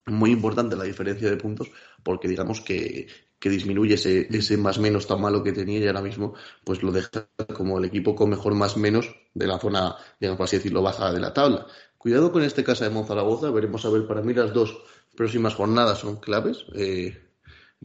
muy 0.06 0.32
importante 0.32 0.78
la 0.78 0.86
diferencia 0.86 1.30
de 1.30 1.36
puntos 1.36 1.70
porque 2.02 2.30
digamos 2.30 2.62
que, 2.62 3.08
que 3.40 3.50
disminuye 3.50 3.96
ese, 3.96 4.28
ese 4.36 4.58
más 4.58 4.80
menos 4.80 5.08
tan 5.08 5.22
malo 5.22 5.44
que 5.44 5.52
tenía 5.52 5.80
y 5.80 5.88
ahora 5.88 6.02
mismo 6.02 6.34
pues 6.64 6.82
lo 6.82 6.92
deja 6.92 7.28
como 7.54 7.78
el 7.78 7.86
equipo 7.86 8.16
con 8.16 8.30
mejor 8.30 8.56
más 8.56 8.78
menos 8.78 9.16
de 9.34 9.48
la 9.48 9.60
zona, 9.60 9.96
digamos 10.20 10.38
por 10.38 10.46
así 10.46 10.58
decirlo, 10.58 10.82
baja 10.82 11.12
de 11.12 11.20
la 11.20 11.34
tabla. 11.34 11.68
Cuidado 11.98 12.32
con 12.32 12.44
este 12.44 12.64
caso 12.64 12.84
de 12.84 12.90
Monzaragoza, 12.90 13.52
veremos 13.52 13.86
a 13.86 13.90
ver, 13.90 14.08
para 14.08 14.22
mí 14.22 14.34
las 14.34 14.54
dos 14.54 14.78
próximas 15.16 15.56
jornadas 15.56 16.00
son 16.00 16.18
claves, 16.18 16.66
eh, 16.76 17.30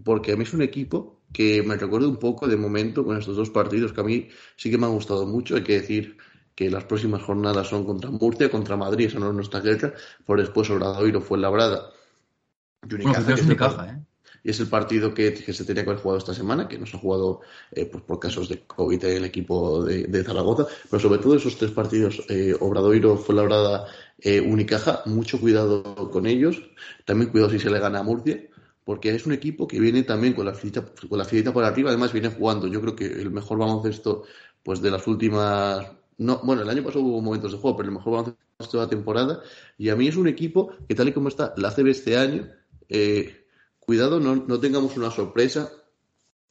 porque 0.05 0.33
a 0.33 0.37
mí 0.37 0.43
es 0.45 0.53
un 0.53 0.63
equipo 0.63 1.23
que 1.33 1.63
me 1.63 1.77
recuerda 1.77 2.09
un 2.09 2.19
poco 2.19 2.49
de 2.49 2.57
momento 2.57 3.05
con 3.05 3.17
estos 3.17 3.37
dos 3.37 3.51
partidos 3.51 3.93
que 3.93 4.01
a 4.01 4.05
mí 4.05 4.29
sí 4.57 4.71
que 4.71 4.79
me 4.79 4.87
han 4.87 4.93
gustado 4.93 5.27
mucho, 5.27 5.57
hay 5.57 5.63
que 5.63 5.81
decir 5.81 6.17
que 6.55 6.71
las 6.71 6.85
próximas 6.85 7.23
jornadas 7.23 7.69
son 7.69 7.85
contra 7.85 8.11
Murcia, 8.11 8.51
contra 8.51 8.77
Madrid, 8.77 9.07
esa 9.07 9.19
no 9.19 9.29
es 9.29 9.35
nuestra 9.35 9.61
guerra, 9.61 9.95
por 10.27 10.41
después 10.41 10.69
Obradoiro 10.71 11.21
fue 11.21 11.39
Labrada 11.39 11.91
y 12.89 12.95
Unicaja, 12.95 13.21
Bueno, 13.21 13.27
que 13.35 13.41
es 13.41 13.47
Unicaja, 13.47 13.89
¿eh? 13.91 14.05
Y 14.43 14.51
es 14.51 14.61
el 14.61 14.69
partido 14.69 15.13
que, 15.15 15.37
se 15.37 15.65
tenía 15.65 15.85
que 15.85 15.91
haber 15.91 16.03
jugado 16.03 16.19
esta 16.19 16.35
semana, 16.35 16.69
que 16.69 16.79
no 16.79 16.87
se 16.87 16.97
ha 16.97 17.01
jugado 17.01 17.41
eh, 17.73 17.87
pues 17.87 18.03
por 18.05 18.19
casos 18.19 18.49
de 18.49 18.61
COVID 18.63 19.05
en 19.05 19.17
el 19.19 19.25
equipo 19.25 19.85
de, 19.85 20.05
de 20.05 20.25
Zaragoza, 20.25 20.67
pero 20.91 21.01
sobre 21.01 21.19
todo 21.19 21.35
esos 21.35 21.57
tres 21.57 21.71
partidos, 21.71 22.23
eh, 22.29 22.55
Obradoiro, 22.59 23.17
Fuenlabrada, 23.17 23.87
eh, 24.19 24.41
Unicaja, 24.41 25.03
mucho 25.07 25.41
cuidado 25.41 26.11
con 26.11 26.27
ellos, 26.27 26.63
también 27.05 27.31
cuidado 27.31 27.51
si 27.51 27.59
se 27.59 27.71
le 27.71 27.79
gana 27.79 28.01
a 28.01 28.03
Murcia, 28.03 28.49
porque 28.85 29.15
es 29.15 29.27
un 29.27 29.33
equipo 29.33 29.69
que 29.69 29.79
viene 29.79 30.03
también 30.03 30.33
con 30.35 30.47
la 30.47 30.55
filita, 30.55 30.85
con 31.09 31.19
la 31.19 31.25
filita 31.25 31.53
por 31.53 31.65
arriba, 31.65 31.91
además 31.91 32.13
viene 32.13 32.29
jugando, 32.29 32.67
yo 32.67 32.81
creo 32.81 32.97
que 32.97 33.07
el 33.07 33.31
mejor 33.31 33.59
baloncesto 33.59 34.25
pues 34.63 34.81
de 34.83 34.91
las 34.91 35.07
últimas 35.07 35.87
no, 36.21 36.39
bueno, 36.45 36.63
el 36.63 36.69
año 36.69 36.85
pasado 36.85 37.03
hubo 37.03 37.23
momentos 37.23 37.51
de 37.51 37.59
juego, 37.59 37.79
pero 37.79 37.89
el 37.89 37.95
mejor 37.95 38.13
baloncesto 38.13 38.77
de 38.77 38.85
la 38.85 38.91
temporada. 38.91 39.41
Y 39.79 39.89
a 39.89 39.97
mí 39.97 40.07
es 40.07 40.17
un 40.17 40.29
equipo 40.29 40.71
que, 40.87 40.95
tal 40.95 41.09
y 41.09 41.13
como 41.13 41.29
está 41.29 41.55
la 41.57 41.71
CB 41.71 41.89
este 41.89 42.19
año, 42.19 42.47
eh, 42.91 43.40
cuidado, 43.91 44.21
no, 44.21 44.37
no 44.37 44.61
tengamos 44.61 44.97
una 44.97 45.11
sorpresa 45.11 45.69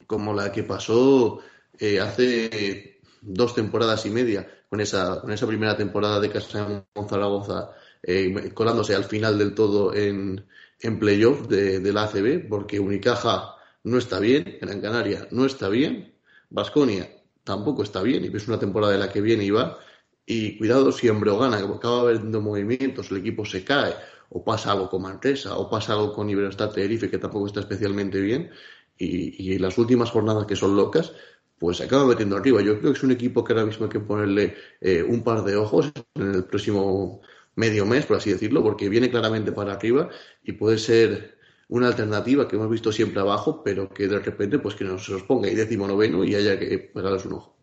como 0.06 0.34
la 0.34 0.52
que 0.52 0.64
pasó 0.64 1.40
eh, 1.80 1.98
hace 2.02 3.00
dos 3.22 3.56
temporadas 3.56 4.06
y 4.06 4.10
media, 4.10 4.46
con 4.68 4.82
esa, 4.82 5.22
con 5.22 5.32
esa 5.32 5.48
primera 5.48 5.78
temporada 5.78 6.20
de 6.20 6.30
Casa 6.32 6.84
Zaragoza, 7.08 7.70
eh, 8.04 8.52
colándose 8.54 8.94
al 8.94 9.06
final 9.06 9.38
del 9.38 9.56
todo 9.56 9.96
en, 9.96 10.46
en 10.82 11.00
playoff 11.00 11.48
de, 11.48 11.94
la 11.94 12.04
ACB, 12.04 12.50
porque 12.50 12.78
Unicaja 12.78 13.56
no 13.86 13.98
está 14.00 14.20
bien, 14.20 14.58
Gran 14.60 14.82
Canaria 14.82 15.26
no 15.32 15.46
está 15.46 15.70
bien, 15.70 16.14
Vasconia 16.50 17.10
tampoco 17.46 17.84
está 17.84 18.02
bien, 18.02 18.26
y 18.26 18.36
es 18.36 18.50
una 18.50 18.60
temporada 18.60 18.92
de 18.92 19.00
la 19.00 19.10
que 19.10 19.22
viene 19.22 19.46
y 19.46 19.52
va. 19.52 19.80
Y 20.26 20.58
cuidado 20.58 20.92
si 20.92 21.08
en 21.08 21.22
Breogana 21.22 21.60
acaba 21.60 22.02
habiendo 22.02 22.42
movimientos, 22.42 23.10
el 23.12 23.18
equipo 23.20 23.46
se 23.46 23.64
cae, 23.64 23.96
o 24.30 24.44
pasa 24.44 24.72
algo 24.72 24.90
con 24.90 25.02
Manresa, 25.02 25.58
o 25.58 25.70
pasa 25.70 25.94
algo 25.94 26.14
con 26.14 26.30
Iberostar 26.30 26.72
Tenerife, 26.72 27.10
que 27.10 27.18
tampoco 27.18 27.48
está 27.48 27.60
especialmente 27.62 28.20
bien, 28.22 28.52
y, 28.98 29.54
y 29.54 29.58
las 29.60 29.78
últimas 29.78 30.12
jornadas 30.12 30.46
que 30.46 30.56
son 30.56 30.76
locas, 30.76 31.14
pues 31.60 31.78
se 31.78 31.84
acaba 31.84 32.06
metiendo 32.06 32.38
arriba. 32.38 32.62
Yo 32.62 32.80
creo 32.80 32.92
que 32.94 32.98
es 32.98 33.04
un 33.04 33.12
equipo 33.12 33.44
que 33.44 33.54
ahora 33.54 33.66
mismo 33.66 33.86
hay 33.86 33.92
que 33.92 34.00
ponerle 34.00 34.56
eh, 34.82 35.04
un 35.04 35.24
par 35.24 35.44
de 35.44 35.56
ojos 35.58 35.92
en 36.16 36.36
el 36.36 36.46
próximo 36.46 37.22
medio 37.56 37.86
mes, 37.86 38.06
por 38.06 38.18
así 38.18 38.32
decirlo, 38.32 38.64
porque 38.64 38.90
viene 38.90 39.12
claramente 39.12 39.52
para 39.52 39.74
arriba 39.74 40.10
y 40.44 40.54
puede 40.54 40.78
ser 40.78 41.38
una 41.68 41.88
alternativa 41.88 42.48
que 42.48 42.56
hemos 42.56 42.70
visto 42.70 42.92
siempre 42.92 43.20
abajo, 43.22 43.62
pero 43.64 43.90
que 43.90 44.08
de 44.08 44.20
repente 44.20 44.60
pues 44.60 44.76
que 44.76 44.86
nos 44.86 45.08
ponga 45.28 45.50
ahí 45.50 45.56
décimo 45.56 45.88
noveno 45.88 46.24
y 46.24 46.36
haya 46.36 46.58
que 46.58 46.80
pegarles 46.80 47.26
un 47.26 47.34
ojo. 47.34 47.59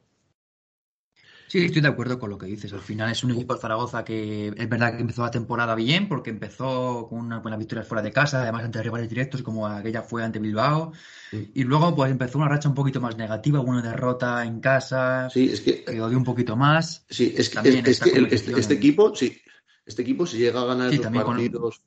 Sí, 1.60 1.64
estoy 1.66 1.82
de 1.82 1.88
acuerdo 1.88 2.18
con 2.18 2.30
lo 2.30 2.38
que 2.38 2.46
dices. 2.46 2.72
Al 2.72 2.80
final 2.80 3.10
es 3.10 3.24
un 3.24 3.30
equipo 3.32 3.54
de 3.54 3.60
Zaragoza 3.60 4.04
que 4.04 4.48
es 4.48 4.68
verdad 4.68 4.94
que 4.94 5.00
empezó 5.00 5.22
la 5.22 5.30
temporada 5.30 5.74
bien 5.74 6.08
porque 6.08 6.30
empezó 6.30 7.06
con 7.08 7.18
unas 7.20 7.42
buenas 7.42 7.58
victorias 7.58 7.86
fuera 7.88 8.02
de 8.02 8.12
casa, 8.12 8.42
además 8.42 8.64
ante 8.64 8.82
rivales 8.82 9.08
directos 9.08 9.42
como 9.42 9.66
aquella 9.66 10.02
fue 10.02 10.22
ante 10.24 10.38
Bilbao. 10.38 10.92
Sí. 11.30 11.50
Y 11.54 11.64
luego 11.64 11.94
pues 11.94 12.10
empezó 12.10 12.38
una 12.38 12.48
racha 12.48 12.68
un 12.68 12.74
poquito 12.74 13.00
más 13.00 13.16
negativa, 13.16 13.60
una 13.60 13.82
derrota 13.82 14.44
en 14.44 14.60
casa, 14.60 15.28
Sí, 15.30 15.50
es 15.52 15.60
que 15.60 15.84
que 15.84 16.00
odió 16.00 16.18
un 16.18 16.24
poquito 16.24 16.56
más. 16.56 17.04
Sí, 17.08 17.34
es 17.36 17.50
que, 17.50 17.58
es, 17.68 17.74
es 17.86 18.02
el- 18.14 18.26
este, 18.26 18.58
este 18.58 18.74
equipo, 18.74 19.14
sí, 19.14 19.36
este 19.84 20.02
equipo 20.02 20.26
si 20.26 20.38
llega 20.38 20.60
a 20.62 20.64
ganar 20.66 20.90
Sí, 20.90 20.98
con- 20.98 21.12
partidos 21.12 21.82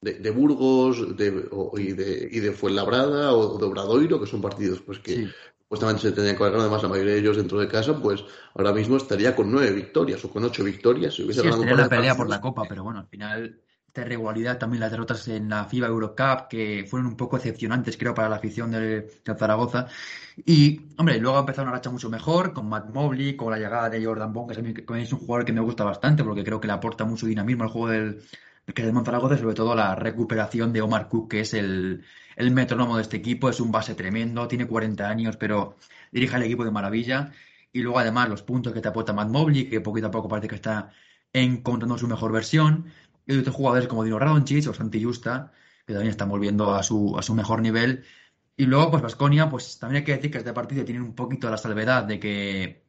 de, 0.00 0.14
de 0.14 0.30
Burgos 0.30 1.16
de, 1.16 1.48
o- 1.52 1.78
y, 1.78 1.92
de, 1.92 2.28
y 2.30 2.40
de 2.40 2.50
Fuenlabrada 2.52 3.34
o 3.34 3.56
de 3.58 3.64
Obradoiro, 3.66 4.18
que 4.20 4.26
son 4.26 4.40
partidos 4.42 4.80
pues 4.80 4.98
que. 4.98 5.28
Supuestamente 5.72 6.02
se 6.02 6.12
tenían 6.12 6.36
que 6.36 6.42
haber 6.42 6.52
ganado, 6.52 6.68
además 6.68 6.82
la 6.82 6.88
mayoría 6.90 7.12
de 7.14 7.18
ellos 7.20 7.36
dentro 7.38 7.58
de 7.58 7.66
casa, 7.66 7.98
pues 7.98 8.22
ahora 8.54 8.72
mismo 8.72 8.98
estaría 8.98 9.34
con 9.34 9.50
nueve 9.50 9.70
victorias 9.72 10.22
o 10.24 10.30
con 10.30 10.44
ocho 10.44 10.64
victorias. 10.64 11.14
Si 11.14 11.22
hubiese 11.22 11.40
Sí, 11.40 11.48
ganado 11.48 11.64
la 11.76 11.88
pelea 11.88 12.14
por 12.14 12.28
la. 12.28 12.40
Copa, 12.42 12.64
pero 12.68 12.84
bueno, 12.84 13.00
al 13.00 13.06
final 13.06 13.58
esta 13.86 14.02
irregularidad, 14.02 14.58
también 14.58 14.80
las 14.80 14.90
derrotas 14.90 15.26
en 15.28 15.48
la 15.48 15.64
FIBA 15.64 15.86
Eurocup, 15.86 16.48
que 16.48 16.86
fueron 16.88 17.06
un 17.06 17.16
poco 17.16 17.36
decepcionantes, 17.36 17.96
creo, 17.96 18.14
para 18.14 18.28
la 18.28 18.36
afición 18.36 18.70
de, 18.70 19.02
de 19.24 19.34
Zaragoza. 19.34 19.86
Y, 20.44 20.80
hombre, 20.98 21.18
luego 21.18 21.36
ha 21.38 21.40
empezado 21.40 21.68
una 21.68 21.76
racha 21.76 21.90
mucho 21.90 22.10
mejor, 22.10 22.52
con 22.52 22.68
Matt 22.68 22.92
Mobley, 22.92 23.36
con 23.36 23.50
la 23.50 23.58
llegada 23.58 23.88
de 23.88 24.04
Jordan 24.04 24.32
Bond, 24.32 24.52
que 24.52 25.00
es, 25.00 25.12
un 25.12 25.18
jugador 25.20 25.44
que 25.44 25.52
me 25.52 25.60
gusta 25.60 25.84
bastante, 25.84 26.22
porque 26.24 26.44
creo 26.44 26.60
que 26.60 26.66
le 26.66 26.72
aporta 26.74 27.04
mucho 27.04 27.26
dinamismo 27.26 27.64
al 27.64 27.70
juego 27.70 27.88
del, 27.88 28.22
que 28.74 28.82
es 28.82 28.94
del 28.94 29.04
Zaragoza, 29.04 29.38
sobre 29.38 29.54
todo 29.54 29.74
la 29.74 29.94
recuperación 29.94 30.72
de 30.72 30.82
Omar 30.82 31.08
Cook, 31.08 31.30
que 31.30 31.40
es 31.40 31.54
el, 31.54 32.04
el 32.36 32.50
metrónomo 32.50 32.96
de 32.96 33.02
este 33.02 33.16
equipo, 33.18 33.48
es 33.48 33.60
un 33.60 33.70
base 33.72 33.94
tremendo, 33.94 34.48
tiene 34.48 34.66
40 34.66 35.08
años, 35.08 35.36
pero 35.36 35.76
dirige 36.10 36.36
al 36.36 36.42
equipo 36.42 36.64
de 36.64 36.70
maravilla. 36.70 37.32
Y 37.72 37.80
luego, 37.80 37.98
además, 37.98 38.28
los 38.28 38.42
puntos 38.42 38.72
que 38.72 38.80
te 38.80 38.88
aporta 38.88 39.12
Matt 39.12 39.30
Mobley, 39.30 39.68
que 39.68 39.80
poquito 39.80 40.08
a 40.08 40.10
poco 40.10 40.28
parece 40.28 40.48
que 40.48 40.56
está 40.56 40.92
encontrando 41.32 41.96
su 41.98 42.08
mejor 42.08 42.32
versión. 42.32 42.86
Y 43.26 43.38
otros 43.38 43.54
jugadores 43.54 43.88
como 43.88 44.04
Dino 44.04 44.18
Radonjic 44.18 44.68
o 44.68 44.74
Santi 44.74 45.02
Justa, 45.02 45.52
que 45.86 45.92
también 45.92 46.10
están 46.10 46.28
volviendo 46.28 46.74
a 46.74 46.82
su, 46.82 47.16
a 47.18 47.22
su 47.22 47.34
mejor 47.34 47.62
nivel. 47.62 48.04
Y 48.56 48.66
luego, 48.66 48.90
pues 48.90 49.02
Baskonia, 49.02 49.48
pues 49.48 49.78
también 49.78 50.02
hay 50.02 50.04
que 50.04 50.16
decir 50.16 50.30
que 50.30 50.38
este 50.38 50.52
partido 50.52 50.84
tiene 50.84 51.00
un 51.00 51.14
poquito 51.14 51.50
la 51.50 51.56
salvedad 51.56 52.04
de 52.04 52.20
que 52.20 52.84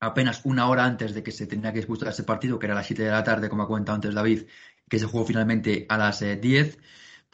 apenas 0.00 0.42
una 0.44 0.68
hora 0.68 0.84
antes 0.84 1.14
de 1.14 1.22
que 1.22 1.32
se 1.32 1.46
tenía 1.46 1.72
que 1.72 1.78
disputar 1.78 2.08
ese 2.08 2.22
partido, 2.22 2.58
que 2.58 2.66
era 2.66 2.74
a 2.74 2.78
las 2.78 2.86
7 2.86 3.02
de 3.02 3.10
la 3.10 3.24
tarde, 3.24 3.48
como 3.48 3.62
ha 3.62 3.66
comentado 3.66 3.96
antes 3.96 4.14
David, 4.14 4.44
que 4.88 4.98
se 4.98 5.06
jugó 5.06 5.24
finalmente 5.24 5.86
a 5.88 5.98
las 5.98 6.22
eh, 6.22 6.36
10, 6.36 6.78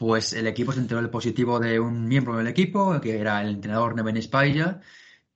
pues 0.05 0.33
el 0.33 0.47
equipo 0.47 0.73
se 0.73 0.81
enteró 0.81 0.99
del 1.01 1.09
positivo 1.09 1.61
de 1.61 1.79
un 1.79 2.09
miembro 2.09 2.35
del 2.35 2.47
equipo, 2.47 2.99
que 2.99 3.17
era 3.21 3.41
el 3.41 3.51
entrenador 3.51 3.95
Neven 3.95 4.17
Espailla, 4.17 4.81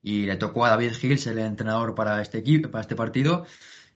y 0.02 0.26
le 0.26 0.36
tocó 0.36 0.66
a 0.66 0.68
David 0.68 0.92
Hill 1.00 1.18
ser 1.18 1.38
el 1.38 1.46
entrenador 1.46 1.94
para 1.94 2.20
este 2.20 2.36
equipo, 2.36 2.70
para 2.70 2.82
este 2.82 2.94
partido. 2.94 3.46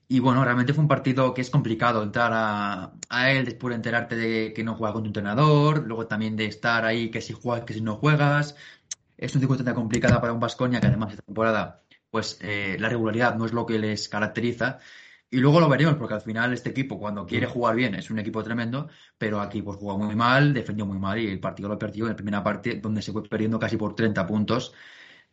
Y 0.09 0.21
bueno, 0.21 0.43
realmente 0.43 0.73
fue 0.73 0.83
un 0.83 0.89
partido 0.89 1.35
que 1.35 1.43
es 1.43 1.51
complicado 1.51 2.03
entrar 2.03 2.33
a, 2.35 3.31
él 3.33 3.45
después 3.45 3.73
de 3.73 3.77
enterarte 3.77 4.17
de 4.17 4.55
que 4.55 4.65
no 4.65 4.75
juega 4.75 4.95
con 4.95 5.03
tu 5.03 5.09
entrenador, 5.09 5.87
luego 5.87 6.07
también 6.07 6.37
de 6.37 6.47
estar 6.47 6.87
ahí 6.87 7.11
que 7.11 7.21
si 7.21 7.35
juegas, 7.35 7.67
que 7.67 7.75
si 7.75 7.83
no 7.83 7.97
juegas. 7.97 8.57
Es 9.19 9.35
una 9.35 9.41
circunstancia 9.41 9.75
complicada 9.75 10.23
para 10.23 10.33
un 10.33 10.41
Vasconia 10.41 10.81
que 10.81 10.87
además 10.87 11.11
esta 11.13 11.23
temporada, 11.23 11.83
pues 12.11 12.39
eh, 12.41 12.79
la 12.81 12.89
regularidad 12.89 13.37
no 13.37 13.45
es 13.45 13.53
lo 13.53 13.67
que 13.67 13.79
les 13.79 14.09
caracteriza. 14.09 14.79
Y 15.33 15.39
luego 15.39 15.61
lo 15.61 15.69
veremos, 15.71 15.95
porque 15.95 16.13
al 16.13 16.21
final 16.21 16.53
este 16.53 16.69
equipo, 16.71 16.99
cuando 16.99 17.25
quiere 17.27 17.47
jugar 17.47 17.75
bien, 17.75 17.95
es 17.95 18.11
un 18.11 18.19
equipo 18.19 18.45
tremendo, 18.45 18.91
pero 19.17 19.41
aquí 19.41 19.63
pues 19.63 19.79
jugó 19.79 19.97
muy 19.97 20.15
mal, 20.15 20.53
defendió 20.53 20.85
muy 20.85 20.99
mal 20.99 21.19
y 21.19 21.27
el 21.27 21.41
partido 21.41 21.71
lo 21.71 21.79
perdió 21.79 22.05
en 22.05 22.11
la 22.11 22.17
primera 22.17 22.45
parte, 22.45 22.75
donde 22.75 23.01
se 23.01 23.13
fue 23.13 23.23
perdiendo 23.27 23.59
casi 23.59 23.79
por 23.79 23.95
30 23.95 24.27
puntos. 24.27 24.75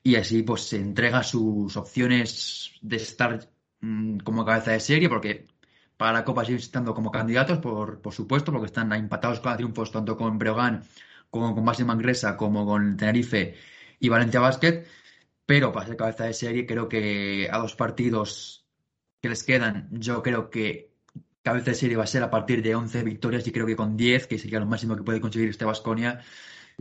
Y 0.01 0.15
así 0.15 0.43
pues 0.43 0.61
se 0.63 0.77
entrega 0.77 1.21
sus 1.23 1.75
opciones 1.75 2.71
de 2.81 2.95
estar 2.95 3.49
mm, 3.81 4.19
como 4.19 4.45
cabeza 4.45 4.71
de 4.71 4.79
serie, 4.79 5.09
porque 5.09 5.47
para 5.97 6.13
la 6.13 6.23
Copa 6.23 6.45
siguen 6.45 6.59
estando 6.59 6.93
como 6.93 7.11
candidatos, 7.11 7.57
por, 7.59 8.01
por 8.01 8.13
supuesto, 8.13 8.53
porque 8.53 8.67
están 8.67 8.93
empatados 8.93 9.41
con 9.41 9.57
triunfos 9.57 9.91
tanto 9.91 10.15
con 10.17 10.37
Breogán 10.39 10.83
como 11.29 11.53
con 11.53 11.65
Base 11.65 11.83
Mangresa, 11.85 12.37
como 12.37 12.65
con 12.65 12.95
Tenerife 12.97 13.55
y 13.99 14.09
Valencia 14.09 14.39
Basket. 14.39 14.85
Pero 15.45 15.71
para 15.73 15.87
ser 15.87 15.97
cabeza 15.97 16.25
de 16.25 16.33
serie, 16.33 16.65
creo 16.65 16.87
que 16.87 17.49
a 17.51 17.57
dos 17.57 17.75
partidos 17.75 18.58
que 19.21 19.29
les 19.29 19.43
quedan, 19.43 19.89
yo 19.91 20.23
creo 20.23 20.49
que 20.49 20.91
cabeza 21.41 21.71
de 21.71 21.75
serie 21.75 21.97
va 21.97 22.03
a 22.03 22.07
ser 22.07 22.23
a 22.23 22.29
partir 22.29 22.61
de 22.61 22.75
11 22.75 23.03
victorias 23.03 23.45
y 23.47 23.51
creo 23.51 23.65
que 23.65 23.75
con 23.75 23.97
10, 23.97 24.27
que 24.27 24.37
sería 24.37 24.59
lo 24.59 24.65
máximo 24.65 24.95
que 24.95 25.03
puede 25.03 25.21
conseguir 25.21 25.49
este 25.49 25.65
Vasconia, 25.65 26.21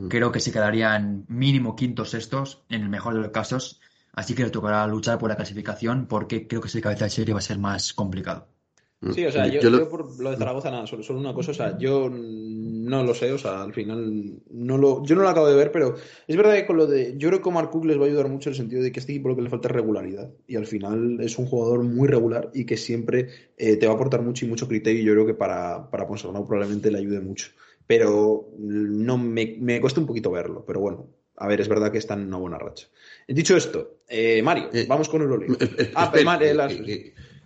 creo 0.09 0.30
que 0.32 0.41
se 0.41 0.53
quedarían 0.53 1.24
mínimo 1.28 1.74
quintos, 1.74 2.11
sextos, 2.11 2.64
en 2.68 2.82
el 2.82 2.89
mejor 2.89 3.14
de 3.14 3.20
los 3.20 3.30
casos. 3.30 3.80
Así 4.12 4.34
que 4.34 4.45
le 4.45 4.51
tocará 4.51 4.86
luchar 4.86 5.18
por 5.18 5.28
la 5.28 5.36
clasificación 5.36 6.07
porque 6.07 6.47
creo 6.47 6.61
que 6.61 6.68
ser 6.68 6.82
cabeza 6.82 7.05
de 7.05 7.11
serie 7.11 7.34
va 7.34 7.41
a 7.41 7.43
ser 7.43 7.59
más 7.59 7.93
complicado. 7.93 8.49
Sí, 9.14 9.24
o 9.24 9.30
sea, 9.30 9.46
yo, 9.46 9.61
Yo 9.61 9.70
lo- 9.70 9.78
yo 9.78 9.88
por 9.88 10.20
lo 10.20 10.30
de 10.30 10.36
Zaragoza, 10.36 10.72
nada, 10.72 10.86
solo, 10.88 11.05
solo 11.05 11.20
una 11.20 11.32
cosa, 11.32 11.53
o 11.53 11.55
sea, 11.55 11.78
yo 11.78 12.11
no 12.11 13.05
lo 13.05 13.14
sé, 13.14 13.30
o 13.32 13.38
sea, 13.38 13.62
al 13.62 13.72
final 13.72 14.40
no 14.51 14.76
lo, 14.76 15.05
yo 15.05 15.14
no 15.14 15.22
lo 15.22 15.28
acabo 15.28 15.46
de 15.49 15.55
ver, 15.55 15.70
pero 15.70 15.94
es 16.26 16.36
verdad 16.36 16.55
que 16.57 16.66
con 16.66 16.76
lo 16.78 16.86
de, 16.88 17.14
yo 17.16 17.28
creo 17.28 17.40
que 17.40 17.49
Omar 17.49 17.70
Cook 17.70 17.84
les 17.84 17.96
va 17.99 18.03
a 18.05 18.07
ayudar 18.09 18.28
mucho 18.28 18.49
en 18.49 18.55
el 18.55 18.57
sentido 18.57 18.82
de 18.82 18.90
que 18.90 18.99
este 18.99 19.12
equipo 19.12 19.28
lo 19.28 19.36
que 19.36 19.42
le 19.42 19.51
falta 19.51 19.68
es 19.68 19.74
regularidad, 19.74 20.30
y 20.49 20.57
al 20.57 20.66
final 20.66 21.18
es 21.20 21.38
un 21.38 21.46
jugador 21.46 21.84
muy 21.84 22.09
regular 22.09 22.51
y 22.55 22.64
que 22.66 22.76
siempre 22.76 23.28
eh, 23.57 23.76
te 23.76 23.86
va 23.86 23.92
a 23.92 23.94
aportar 23.94 24.22
mucho 24.22 24.44
y 24.44 24.49
mucho 24.49 24.66
criterio, 24.66 25.01
y 25.01 25.05
yo 25.05 25.12
creo 25.12 25.26
que 25.26 25.34
para, 25.34 25.88
para 25.90 26.07
Ponsarnau 26.09 26.44
probablemente 26.46 26.90
le 26.90 26.99
ayude 26.99 27.20
mucho, 27.20 27.51
pero 27.86 28.49
no 28.59 29.16
me, 29.16 29.57
me 29.61 29.80
cuesta 29.80 30.01
un 30.01 30.07
poquito 30.07 30.30
verlo, 30.32 30.64
pero 30.66 30.80
bueno, 30.80 31.07
a 31.36 31.46
ver, 31.46 31.61
es 31.61 31.68
verdad 31.68 31.92
que 31.92 31.99
está 31.99 32.14
en 32.14 32.26
una 32.26 32.38
buena 32.38 32.59
racha. 32.59 32.88
Dicho 33.28 33.57
esto, 33.57 33.99
eh, 34.09 34.42
Mario, 34.42 34.70
Eh, 34.72 34.86
vamos 34.88 35.09
con 35.09 35.22
Euroliga. 35.22 35.55
Eh, 35.61 35.68
eh, 35.78 35.90
Ah, 35.94 36.11
espera, 36.12 36.38
eh, 36.44 36.55
las- 36.55 36.72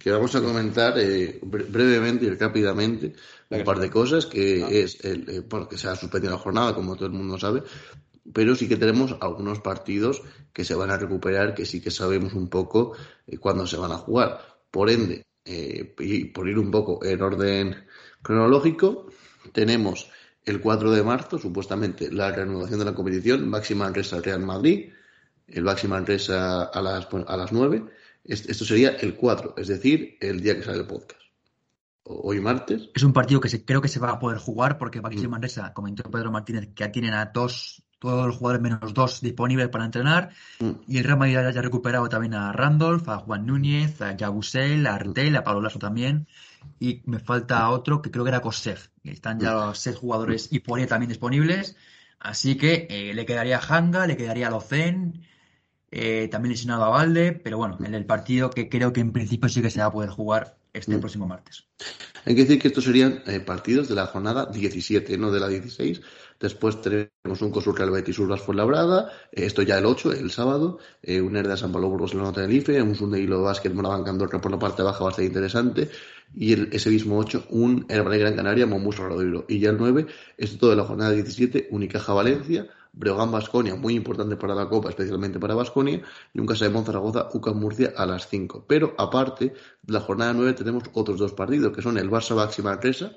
que, 0.02 0.10
vamos 0.10 0.34
a 0.34 0.40
comentar 0.40 0.98
eh, 0.98 1.38
brevemente 1.42 2.26
y 2.26 2.30
rápidamente 2.30 3.14
un 3.50 3.64
par 3.64 3.78
de 3.78 3.90
cosas, 3.90 4.26
que 4.26 4.64
ah. 4.64 4.68
es, 4.70 5.04
el, 5.04 5.28
eh, 5.28 5.40
bueno, 5.40 5.68
que 5.68 5.78
se 5.78 5.88
ha 5.88 5.96
suspendido 5.96 6.32
la 6.32 6.38
jornada, 6.38 6.74
como 6.74 6.96
todo 6.96 7.06
el 7.06 7.12
mundo 7.12 7.38
sabe, 7.38 7.62
pero 8.32 8.54
sí 8.54 8.68
que 8.68 8.76
tenemos 8.76 9.16
algunos 9.20 9.60
partidos 9.60 10.22
que 10.52 10.64
se 10.64 10.74
van 10.74 10.90
a 10.90 10.96
recuperar, 10.96 11.54
que 11.54 11.66
sí 11.66 11.80
que 11.80 11.90
sabemos 11.90 12.34
un 12.34 12.48
poco 12.48 12.96
eh, 13.26 13.38
cuándo 13.38 13.66
se 13.66 13.76
van 13.76 13.92
a 13.92 13.98
jugar. 13.98 14.40
Por 14.70 14.90
ende, 14.90 15.26
y 15.44 16.24
por 16.26 16.48
ir 16.48 16.58
un 16.58 16.70
poco 16.70 17.04
en 17.04 17.20
orden 17.20 17.84
cronológico, 18.22 19.06
tenemos 19.52 20.10
el 20.44 20.60
4 20.60 20.90
de 20.90 21.02
marzo, 21.02 21.38
supuestamente, 21.38 22.10
la 22.10 22.32
reanudación 22.32 22.78
de 22.78 22.84
la 22.84 22.94
competición, 22.94 23.48
máxima 23.48 23.84
Manresa 23.84 24.20
Real 24.20 24.40
Madrid, 24.40 24.90
el 25.46 25.62
máxima 25.62 25.96
Manresa 25.96 26.64
a 26.64 26.82
las, 26.82 27.06
a 27.26 27.36
las 27.36 27.52
9. 27.52 27.84
Esto 28.24 28.64
sería 28.64 28.90
el 28.90 29.14
4, 29.14 29.54
es 29.56 29.68
decir, 29.68 30.16
el 30.20 30.40
día 30.40 30.56
que 30.56 30.62
sale 30.62 30.78
el 30.78 30.86
podcast. 30.86 31.20
Hoy 32.04 32.40
martes. 32.40 32.90
Es 32.94 33.02
un 33.02 33.12
partido 33.12 33.40
que 33.40 33.48
se, 33.48 33.64
creo 33.64 33.80
que 33.80 33.88
se 33.88 34.00
va 34.00 34.10
a 34.10 34.18
poder 34.18 34.38
jugar 34.38 34.78
porque 34.78 35.00
Baxi 35.00 35.26
mm. 35.26 35.30
Manresa, 35.30 35.72
comentó 35.72 36.10
Pedro 36.10 36.30
Martínez, 36.30 36.68
que 36.74 36.84
ya 36.84 36.92
tienen 36.92 37.14
a 37.14 37.26
dos, 37.26 37.82
todos 37.98 38.26
los 38.26 38.36
jugadores 38.36 38.62
menos 38.62 38.92
dos 38.94 39.20
disponibles 39.20 39.68
para 39.68 39.84
entrenar. 39.84 40.30
Mm. 40.60 40.70
Y 40.86 40.98
el 40.98 41.04
Real 41.04 41.18
Madrid 41.18 41.34
ya 41.34 41.58
ha 41.58 41.62
recuperado 41.62 42.08
también 42.08 42.34
a 42.34 42.52
Randolph, 42.52 43.08
a 43.08 43.18
Juan 43.18 43.46
Núñez, 43.46 44.00
a 44.00 44.16
Yabusel, 44.16 44.86
a 44.86 44.94
Artel, 44.94 45.36
a 45.36 45.44
Pablo 45.44 45.62
Lasso 45.62 45.78
también 45.78 46.26
y 46.78 47.02
me 47.06 47.18
falta 47.18 47.68
otro 47.70 48.02
que 48.02 48.10
creo 48.10 48.24
que 48.24 48.30
era 48.30 48.40
Kosev. 48.40 48.78
Están 49.04 49.40
ya 49.40 49.52
los 49.52 49.78
seis 49.78 49.96
jugadores 49.96 50.48
y 50.50 50.60
por 50.60 50.84
también 50.86 51.08
disponibles. 51.08 51.76
Así 52.18 52.56
que 52.56 52.86
eh, 52.88 53.14
le 53.14 53.26
quedaría 53.26 53.58
Hanga, 53.58 54.06
le 54.06 54.16
quedaría 54.16 54.50
Locen, 54.50 55.26
eh, 55.92 56.28
también 56.30 56.52
lesionado 56.52 56.84
a 56.84 56.88
Valde, 56.88 57.32
pero 57.32 57.58
bueno, 57.58 57.78
en 57.84 57.94
el 57.94 58.06
partido 58.06 58.50
que 58.50 58.68
creo 58.68 58.92
que 58.92 59.00
en 59.00 59.12
principio 59.12 59.48
sí 59.48 59.62
que 59.62 59.70
se 59.70 59.80
va 59.80 59.86
a 59.86 59.92
poder 59.92 60.10
jugar 60.10 60.56
este 60.72 60.96
mm. 60.96 61.00
próximo 61.00 61.26
martes. 61.26 61.64
Hay 62.24 62.34
que 62.34 62.42
decir 62.42 62.58
que 62.58 62.68
estos 62.68 62.84
serían 62.84 63.22
eh, 63.26 63.40
partidos 63.40 63.88
de 63.88 63.94
la 63.94 64.06
jornada 64.06 64.46
17, 64.46 65.18
no 65.18 65.30
de 65.30 65.40
la 65.40 65.48
16. 65.48 66.00
Después 66.40 66.80
tenemos 66.80 67.40
un 67.40 67.50
Cosul 67.50 67.76
Real 67.76 67.90
Betis 67.90 68.18
Urbas 68.18 68.42
Labrada, 68.48 69.12
eh, 69.30 69.44
esto 69.46 69.62
ya 69.62 69.78
el 69.78 69.86
8, 69.86 70.12
el 70.12 70.30
sábado, 70.30 70.78
eh, 71.02 71.20
un 71.20 71.34
de 71.34 71.56
San 71.56 71.72
Pablo 71.72 71.88
Burgos 71.88 72.14
Nota 72.14 72.40
Tenerife, 72.40 72.80
un 72.82 72.94
Sunday 72.94 73.22
Hilo 73.22 73.42
Básquet 73.42 73.72
Moraban 73.72 74.02
Candorca 74.02 74.40
por 74.40 74.50
la 74.50 74.58
parte 74.58 74.82
baja 74.82 75.04
bastante 75.04 75.26
interesante, 75.26 75.90
y 76.34 76.52
el, 76.52 76.68
ese 76.72 76.90
mismo 76.90 77.18
8, 77.18 77.46
un 77.50 77.86
Herbal 77.88 78.18
Gran 78.18 78.34
Canaria, 78.34 78.66
Momus 78.66 78.98
Radoiro. 78.98 79.44
Y 79.48 79.60
ya 79.60 79.70
el 79.70 79.78
9, 79.78 80.06
esto 80.36 80.58
todo 80.58 80.70
de 80.70 80.76
la 80.76 80.84
jornada 80.84 81.12
17, 81.12 81.68
Unicaja 81.70 82.12
Valencia, 82.12 82.66
Breogán 82.92 83.32
Basconia, 83.32 83.74
muy 83.74 83.94
importante 83.94 84.36
para 84.36 84.54
la 84.54 84.68
Copa, 84.68 84.90
especialmente 84.90 85.38
para 85.38 85.54
Basconia, 85.54 86.02
y 86.34 86.40
un 86.40 86.46
Casa 86.46 86.66
de 86.66 86.70
Monzaragoza, 86.70 87.28
UCAM 87.32 87.58
Murcia 87.58 87.94
a 87.96 88.04
las 88.04 88.28
5. 88.28 88.66
Pero 88.68 88.94
aparte, 88.98 89.54
de 89.82 89.92
la 89.92 90.00
jornada 90.00 90.34
9 90.34 90.52
tenemos 90.52 90.84
otros 90.92 91.18
dos 91.18 91.32
partidos, 91.32 91.74
que 91.74 91.82
son 91.82 91.96
el 91.96 92.10
Barça 92.10 92.34
Baxi 92.34 92.62
Manresa 92.62 93.12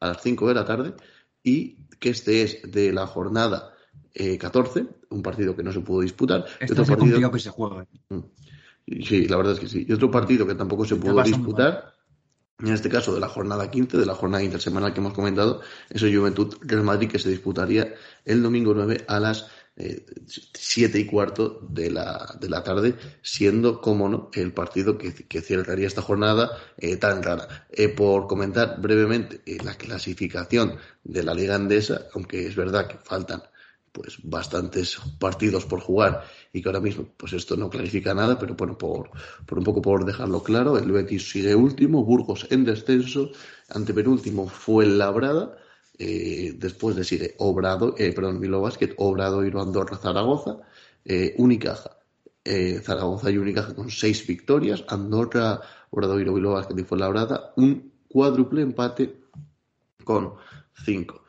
a 0.00 0.08
las 0.08 0.22
5 0.22 0.48
de 0.48 0.54
la 0.54 0.64
tarde, 0.64 0.94
y 1.42 1.76
que 1.98 2.10
este 2.10 2.42
es 2.42 2.62
de 2.70 2.92
la 2.92 3.06
jornada 3.06 3.74
14, 4.14 4.80
eh, 4.80 4.86
un 5.10 5.22
partido 5.22 5.54
que 5.54 5.62
no 5.62 5.72
se 5.72 5.80
pudo 5.80 6.00
disputar. 6.00 6.46
Este 6.58 6.72
otro 6.72 6.84
es 6.84 6.90
partido 6.90 7.30
que 7.30 7.38
se 7.38 7.50
juega. 7.50 7.86
Mm. 8.08 8.20
Sí, 9.04 9.28
la 9.28 9.36
verdad 9.36 9.52
es 9.52 9.60
que 9.60 9.68
sí. 9.68 9.86
Y 9.88 9.92
otro 9.92 10.10
partido 10.10 10.46
que 10.46 10.54
tampoco 10.54 10.84
se 10.84 10.96
pudo 10.96 11.22
disputar 11.22 11.94
en 12.62 12.72
este 12.72 12.88
caso 12.88 13.14
de 13.14 13.20
la 13.20 13.28
jornada 13.28 13.70
15, 13.70 13.98
de 13.98 14.06
la 14.06 14.14
jornada 14.14 14.42
intersemanal 14.42 14.92
que 14.92 15.00
hemos 15.00 15.14
comentado, 15.14 15.60
es 15.88 16.02
el 16.02 16.16
Juventud 16.16 16.56
Real 16.60 16.82
Madrid 16.82 17.10
que 17.10 17.18
se 17.18 17.30
disputaría 17.30 17.94
el 18.24 18.42
domingo 18.42 18.74
9 18.74 19.04
a 19.08 19.20
las 19.20 19.46
eh, 19.76 20.04
7 20.52 20.98
y 20.98 21.06
cuarto 21.06 21.60
de 21.68 21.90
la, 21.90 22.36
de 22.38 22.48
la 22.50 22.62
tarde, 22.62 22.94
siendo, 23.22 23.80
como 23.80 24.08
no, 24.08 24.30
el 24.34 24.52
partido 24.52 24.98
que, 24.98 25.14
que 25.14 25.40
cerraría 25.40 25.86
esta 25.86 26.02
jornada 26.02 26.50
eh, 26.76 26.96
tan 26.96 27.22
rara. 27.22 27.66
Eh, 27.70 27.88
por 27.88 28.26
comentar 28.26 28.80
brevemente 28.80 29.40
eh, 29.46 29.58
la 29.64 29.74
clasificación 29.74 30.76
de 31.02 31.22
la 31.22 31.34
Liga 31.34 31.54
Andesa, 31.54 32.08
aunque 32.14 32.46
es 32.46 32.56
verdad 32.56 32.88
que 32.88 32.98
faltan 32.98 33.42
pues 33.92 34.18
bastantes 34.22 34.98
partidos 35.18 35.64
por 35.66 35.80
jugar 35.80 36.24
y 36.52 36.62
que 36.62 36.68
ahora 36.68 36.80
mismo 36.80 37.06
pues 37.16 37.32
esto 37.32 37.56
no 37.56 37.70
clarifica 37.70 38.14
nada, 38.14 38.38
pero 38.38 38.54
bueno, 38.54 38.78
por, 38.78 39.10
por 39.46 39.58
un 39.58 39.64
poco 39.64 39.82
por 39.82 40.04
dejarlo 40.04 40.42
claro, 40.42 40.78
el 40.78 40.90
Betis 40.92 41.30
sigue 41.30 41.54
último, 41.54 42.04
Burgos 42.04 42.46
en 42.50 42.64
descenso, 42.64 43.30
antepenúltimo 43.68 44.48
fue 44.48 44.86
Labrada, 44.86 45.56
eh, 45.98 46.54
después 46.56 46.96
de 46.96 47.04
sigue 47.04 47.34
Obrado, 47.38 47.94
eh, 47.98 48.12
perdón, 48.12 48.40
Milo 48.40 48.60
Basket, 48.60 48.94
Obrado 48.96 49.40
Andorra 49.40 49.96
Zaragoza, 49.96 50.58
eh, 51.04 51.34
Unicaja, 51.38 51.98
eh, 52.44 52.80
Zaragoza 52.82 53.30
y 53.30 53.38
Unicaja 53.38 53.74
con 53.74 53.90
seis 53.90 54.26
victorias, 54.26 54.84
Andorra, 54.88 55.60
Obrado 55.90 56.18
y 56.20 56.24
Bilbao 56.24 56.54
Basket 56.54 56.78
y 56.78 56.84
fue 56.84 56.98
Labrada, 56.98 57.52
un 57.56 57.92
cuádruple 58.08 58.62
empate 58.62 59.14
con 60.04 60.34
cinco. 60.84 61.19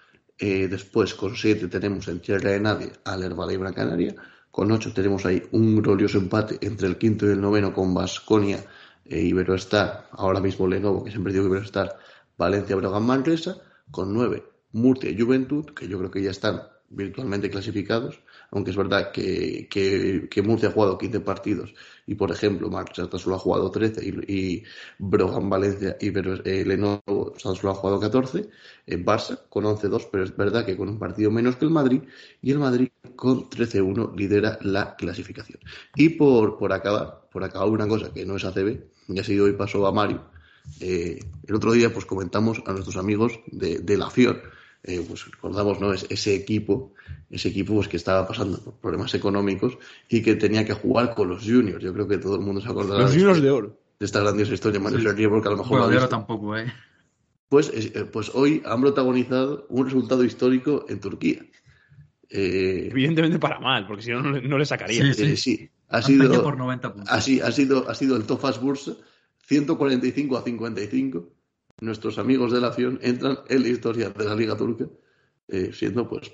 Eh, 0.43 0.67
después, 0.67 1.13
con 1.13 1.35
7 1.35 1.67
tenemos 1.67 2.07
en 2.07 2.19
Tierra 2.19 2.49
de 2.49 2.59
Nadie 2.59 2.91
al 3.05 3.21
Herbal 3.21 3.75
Canaria. 3.75 4.15
Con 4.49 4.71
8 4.71 4.91
tenemos 4.91 5.23
ahí 5.27 5.43
un 5.51 5.79
glorioso 5.83 6.17
empate 6.17 6.57
entre 6.61 6.87
el 6.87 6.97
quinto 6.97 7.27
y 7.27 7.33
el 7.33 7.41
noveno 7.41 7.71
con 7.71 7.93
Basconia 7.93 8.65
e 9.05 9.21
Iberoestar. 9.21 10.09
Ahora 10.11 10.39
mismo 10.39 10.67
Lenovo, 10.67 11.03
que 11.03 11.11
siempre 11.11 11.31
digo 11.31 11.45
Iberoestar, 11.45 11.95
Valencia, 12.39 12.75
Brogan, 12.75 13.05
Manresa. 13.05 13.57
Con 13.91 14.13
9 14.13 14.43
Murcia 14.71 15.11
y 15.11 15.19
Juventud, 15.19 15.65
que 15.75 15.87
yo 15.87 15.99
creo 15.99 16.09
que 16.09 16.23
ya 16.23 16.31
están 16.31 16.63
virtualmente 16.89 17.51
clasificados, 17.51 18.19
aunque 18.51 18.71
es 18.71 18.77
verdad 18.77 19.11
que, 19.11 19.67
que, 19.69 20.41
Murcia 20.41 20.69
ha 20.69 20.71
jugado 20.71 20.97
15 20.97 21.21
partidos 21.21 21.73
y, 22.05 22.15
por 22.15 22.31
ejemplo, 22.31 22.69
Manchester 22.69 23.19
solo 23.19 23.37
ha 23.37 23.39
jugado 23.39 23.71
13 23.71 24.05
y, 24.05 24.33
y 24.33 24.63
Brogan 24.99 25.49
Valencia 25.49 25.95
y 26.01 26.07
eh, 26.09 26.65
Lenovo 26.65 27.33
solo 27.37 27.71
ha 27.71 27.75
jugado 27.75 27.99
14, 27.99 28.49
en 28.87 29.05
Barça 29.05 29.39
con 29.49 29.63
11-2, 29.63 30.09
pero 30.11 30.23
es 30.25 30.35
verdad 30.35 30.65
que 30.65 30.75
con 30.75 30.89
un 30.89 30.99
partido 30.99 31.31
menos 31.31 31.55
que 31.55 31.65
el 31.65 31.71
Madrid 31.71 32.01
y 32.41 32.51
el 32.51 32.59
Madrid 32.59 32.89
con 33.15 33.49
13-1 33.49 34.15
lidera 34.17 34.59
la 34.61 34.95
clasificación. 34.97 35.59
Y 35.95 36.09
por, 36.09 36.57
por 36.57 36.73
acabar, 36.73 37.21
por 37.31 37.43
acabar 37.43 37.69
una 37.69 37.87
cosa 37.87 38.11
que 38.13 38.25
no 38.25 38.35
es 38.35 38.43
ACB, 38.43 38.81
ya 39.07 39.23
sido 39.23 39.45
hoy 39.45 39.53
pasó 39.53 39.87
a 39.87 39.93
Mario, 39.93 40.23
eh, 40.81 41.19
el 41.47 41.55
otro 41.55 41.71
día 41.71 41.93
pues 41.93 42.05
comentamos 42.05 42.61
a 42.65 42.73
nuestros 42.73 42.97
amigos 42.97 43.39
de, 43.47 43.79
de 43.79 43.97
la 43.97 44.09
FIOR, 44.09 44.41
eh, 44.83 45.03
pues 45.07 45.29
recordamos 45.29 45.79
¿no? 45.79 45.93
ese 45.93 46.35
equipo, 46.35 46.93
ese 47.29 47.49
equipo 47.49 47.75
pues, 47.75 47.87
que 47.87 47.97
estaba 47.97 48.27
pasando 48.27 48.59
por 48.59 48.75
problemas 48.75 49.13
económicos 49.13 49.77
y 50.09 50.21
que 50.21 50.35
tenía 50.35 50.65
que 50.65 50.73
jugar 50.73 51.13
con 51.13 51.29
los 51.29 51.43
juniors. 51.43 51.83
Yo 51.83 51.93
creo 51.93 52.07
que 52.07 52.17
todo 52.17 52.35
el 52.35 52.41
mundo 52.41 52.61
se 52.61 52.69
acordará. 52.69 53.01
Los 53.01 53.11
juniors 53.11 53.41
de 53.41 53.51
oro. 53.51 53.79
De 53.99 54.05
esta 54.05 54.21
grandiosa 54.21 54.53
historia, 54.53 54.79
Mario 54.79 54.99
sí. 54.99 55.27
porque 55.27 55.47
a 55.47 55.51
lo 55.51 55.57
mejor. 55.57 55.69
Bueno, 55.69 55.87
de 55.89 55.97
oro 55.97 56.09
tampoco, 56.09 56.57
¿eh? 56.57 56.73
Pues, 57.47 57.71
eh, 57.73 58.05
pues 58.11 58.31
hoy 58.33 58.63
han 58.65 58.81
protagonizado 58.81 59.67
un 59.69 59.85
resultado 59.85 60.23
histórico 60.23 60.85
en 60.89 60.99
Turquía. 60.99 61.45
Eh, 62.29 62.87
Evidentemente 62.89 63.37
para 63.37 63.59
mal, 63.59 63.85
porque 63.85 64.01
si 64.01 64.11
no, 64.11 64.21
no 64.21 64.57
le 64.57 64.65
sacaría. 64.65 65.13
Sí, 65.13 65.35
sí. 65.35 65.37
sí. 65.37 65.69
Ha, 65.89 66.01
sido, 66.01 66.41
por 66.41 66.57
90 66.57 66.93
puntos. 66.93 67.11
ha 67.11 67.19
sido, 67.19 67.89
ha 67.89 67.93
sido 67.93 68.15
el 68.15 68.23
Tofas 68.23 68.61
Bursa 68.61 68.93
145 69.45 70.37
a 70.37 70.41
55 70.41 71.29
nuestros 71.81 72.17
amigos 72.19 72.53
de 72.53 72.61
la 72.61 72.67
acción 72.67 72.99
entran 73.01 73.39
en 73.49 73.63
la 73.63 73.67
historia 73.67 74.09
de 74.09 74.25
la 74.25 74.35
Liga 74.35 74.55
Turca, 74.55 74.85
eh, 75.47 75.71
siendo 75.73 76.07
pues 76.07 76.31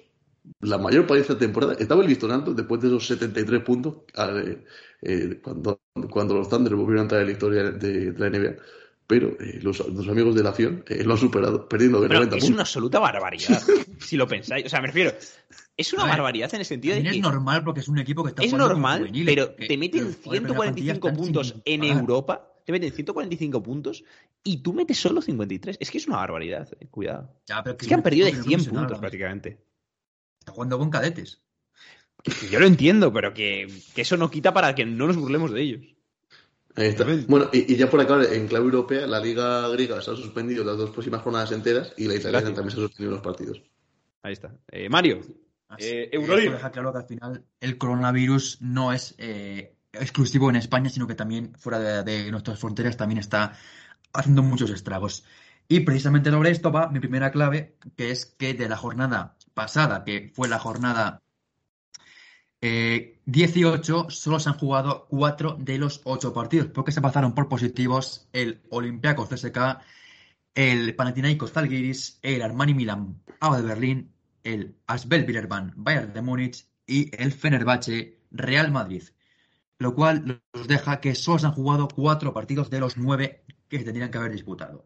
la 0.60 0.78
mayor 0.78 1.08
parte 1.08 1.16
de 1.16 1.22
esta 1.22 1.38
temporada. 1.38 1.74
Estaba 1.80 2.04
listonando 2.04 2.54
después 2.54 2.82
de 2.82 2.88
esos 2.88 3.08
73 3.08 3.64
puntos 3.64 3.96
eh, 4.16 4.64
eh, 5.02 5.40
cuando, 5.42 5.82
cuando 6.12 6.36
los 6.36 6.50
Thunder 6.50 6.76
volvieron 6.76 7.00
a 7.00 7.02
entrar 7.04 7.22
en 7.22 7.28
la 7.28 7.34
historia 7.34 7.64
de, 7.72 8.14
la 8.18 8.30
NBA. 8.30 8.56
Pero 9.08 9.38
los, 9.62 9.80
amigos 10.10 10.36
de 10.36 10.44
la 10.44 10.50
acción 10.50 10.84
lo 10.86 11.14
han 11.14 11.18
superado, 11.18 11.70
perdiendo 11.70 12.02
de 12.02 12.10
90 12.10 12.36
es 12.36 12.44
Es 12.44 12.50
una 12.50 12.64
absoluta 12.64 13.00
barbaridad, 13.00 13.64
si 14.00 14.18
lo 14.18 14.28
pensáis. 14.28 14.66
O 14.66 14.70
sea, 14.70 14.82
me 14.82 14.88
refiero, 14.88 15.14
es 15.78 15.94
una 15.94 16.04
barbaridad 16.04 16.54
en 16.54 16.60
el 16.60 16.66
sentido 16.66 16.96
de 16.96 17.04
que. 17.04 17.10
Es 17.12 17.22
normal 17.22 17.64
porque 17.64 17.80
es 17.80 17.88
un 17.88 18.00
equipo 18.00 18.22
que 18.26 18.32
está 18.32 18.44
Es 18.44 18.52
normal, 18.52 19.10
pero 19.26 19.52
te 19.52 19.78
meten 19.78 20.14
145 20.14 21.14
puntos 21.14 21.56
en 21.64 21.86
Europa 21.86 22.52
te 22.68 22.74
meten 22.74 22.92
145 22.92 23.64
puntos 23.64 24.04
y 24.44 24.58
tú 24.58 24.74
metes 24.74 25.00
solo 25.00 25.22
53. 25.22 25.78
Es 25.80 25.90
que 25.90 26.00
es 26.00 26.08
una 26.08 26.18
barbaridad, 26.18 26.68
eh, 26.78 26.88
cuidado. 26.88 27.34
es 27.48 27.88
que 27.88 27.94
han 27.94 28.04
perdido 28.04 28.26
de 28.26 28.34
100 28.34 28.66
puntos 28.66 29.00
prácticamente. 29.00 29.64
Está 30.38 30.52
jugando 30.52 30.78
con 30.78 30.90
cadetes. 30.90 31.42
yo 32.52 32.60
lo 32.60 32.66
entiendo, 32.66 33.14
pero 33.14 33.34
que, 33.34 33.68
eso 33.96 34.18
no 34.18 34.30
quita 34.30 34.54
para 34.54 34.76
que 34.76 34.86
no 34.86 35.08
nos 35.08 35.16
burlemos 35.16 35.54
de 35.54 35.62
ellos. 35.62 35.86
Ahí 36.76 36.90
está. 36.90 37.06
Bueno, 37.30 37.50
y, 37.54 37.74
ya 37.78 37.90
por 37.90 38.02
acá, 38.02 38.22
en 38.34 38.50
clave 38.50 38.66
europea, 38.66 39.08
la 39.08 39.22
Liga 39.22 39.70
griega 39.70 40.02
se 40.02 40.12
ha 40.12 40.16
suspendido 40.18 40.66
las 40.66 40.76
dos 40.76 40.90
próximas 40.90 41.22
jornadas 41.22 41.54
enteras 41.54 41.94
y 41.96 42.10
la 42.10 42.16
italiana 42.16 42.54
también 42.54 42.72
se 42.72 42.80
ha 42.80 42.82
suspendido 42.82 43.12
los 43.12 43.22
partidos. 43.22 43.62
Ahí 44.24 44.34
está. 44.34 44.54
Eh, 44.70 44.90
Mario, 44.90 45.22
eh, 45.78 46.10
deja 46.12 46.72
claro 46.72 46.92
que 46.92 46.98
al 46.98 47.08
final 47.08 47.46
el 47.62 47.78
coronavirus 47.78 48.62
no 48.62 48.92
es 48.92 49.16
eh, 49.20 49.77
exclusivo 49.94 50.50
en 50.50 50.58
España, 50.58 50.90
sino 50.90 51.08
que 51.08 51.16
también 51.16 51.54
fuera 51.58 52.04
de, 52.04 52.32
nuestras 52.32 52.60
fronteras 52.60 52.98
también 52.98 53.20
está 53.20 53.58
haciendo 54.14 54.44
muchos 54.44 54.70
estragos. 54.70 55.26
Y 55.68 55.82
precisamente 55.82 56.32
sobre 56.32 56.52
esto 56.52 56.72
va 56.72 56.90
mi 56.90 57.00
primera 57.00 57.32
clave, 57.32 57.76
que 57.96 58.12
es 58.12 58.26
que 58.26 58.54
de 58.54 58.70
la 58.70 58.78
jornada 58.78 59.38
pasada, 59.54 60.04
que 60.04 60.32
fue 60.34 60.48
la 60.48 60.60
jornada 60.60 61.22
eh, 62.62 63.20
18 63.26 64.10
solo 64.10 64.40
se 64.40 64.50
han 64.50 64.58
jugado 64.58 65.08
4 65.10 65.58
de 65.60 65.78
los 65.78 66.02
8 66.06 66.34
partidos, 66.34 66.68
porque 66.68 66.92
se 66.92 67.02
pasaron 67.02 67.36
por 67.36 67.50
positivos 67.50 68.28
el 68.34 68.62
Olympiacos 68.70 69.30
CSK, 69.30 69.80
el 70.56 70.96
Panathinaikos 70.96 71.52
Zalgiris, 71.52 72.20
el 72.24 72.42
Armani 72.42 72.74
Milan 72.74 73.22
Ava 73.40 73.58
de 73.62 73.68
Berlín, 73.68 74.14
el 74.44 74.76
Asbel 74.88 75.26
Villeurbanne 75.26 75.74
Bayern 75.76 76.14
de 76.14 76.22
Múnich 76.22 76.68
y 76.88 77.12
el 77.22 77.32
Fenerbahce 77.32 78.20
Real 78.32 78.72
Madrid. 78.72 79.04
Lo 79.80 79.94
cual 79.94 80.42
nos 80.54 80.68
deja 80.68 81.00
que 81.00 81.16
solo 81.16 81.40
se 81.40 81.46
han 81.46 81.52
jugado 81.54 81.88
4 81.88 82.34
partidos 82.34 82.70
de 82.70 82.80
los 82.80 82.98
9 82.98 83.44
que 83.68 83.78
se 83.80 83.84
tendrían 83.86 84.10
que 84.12 84.18
haber 84.18 84.32
disputado. 84.32 84.86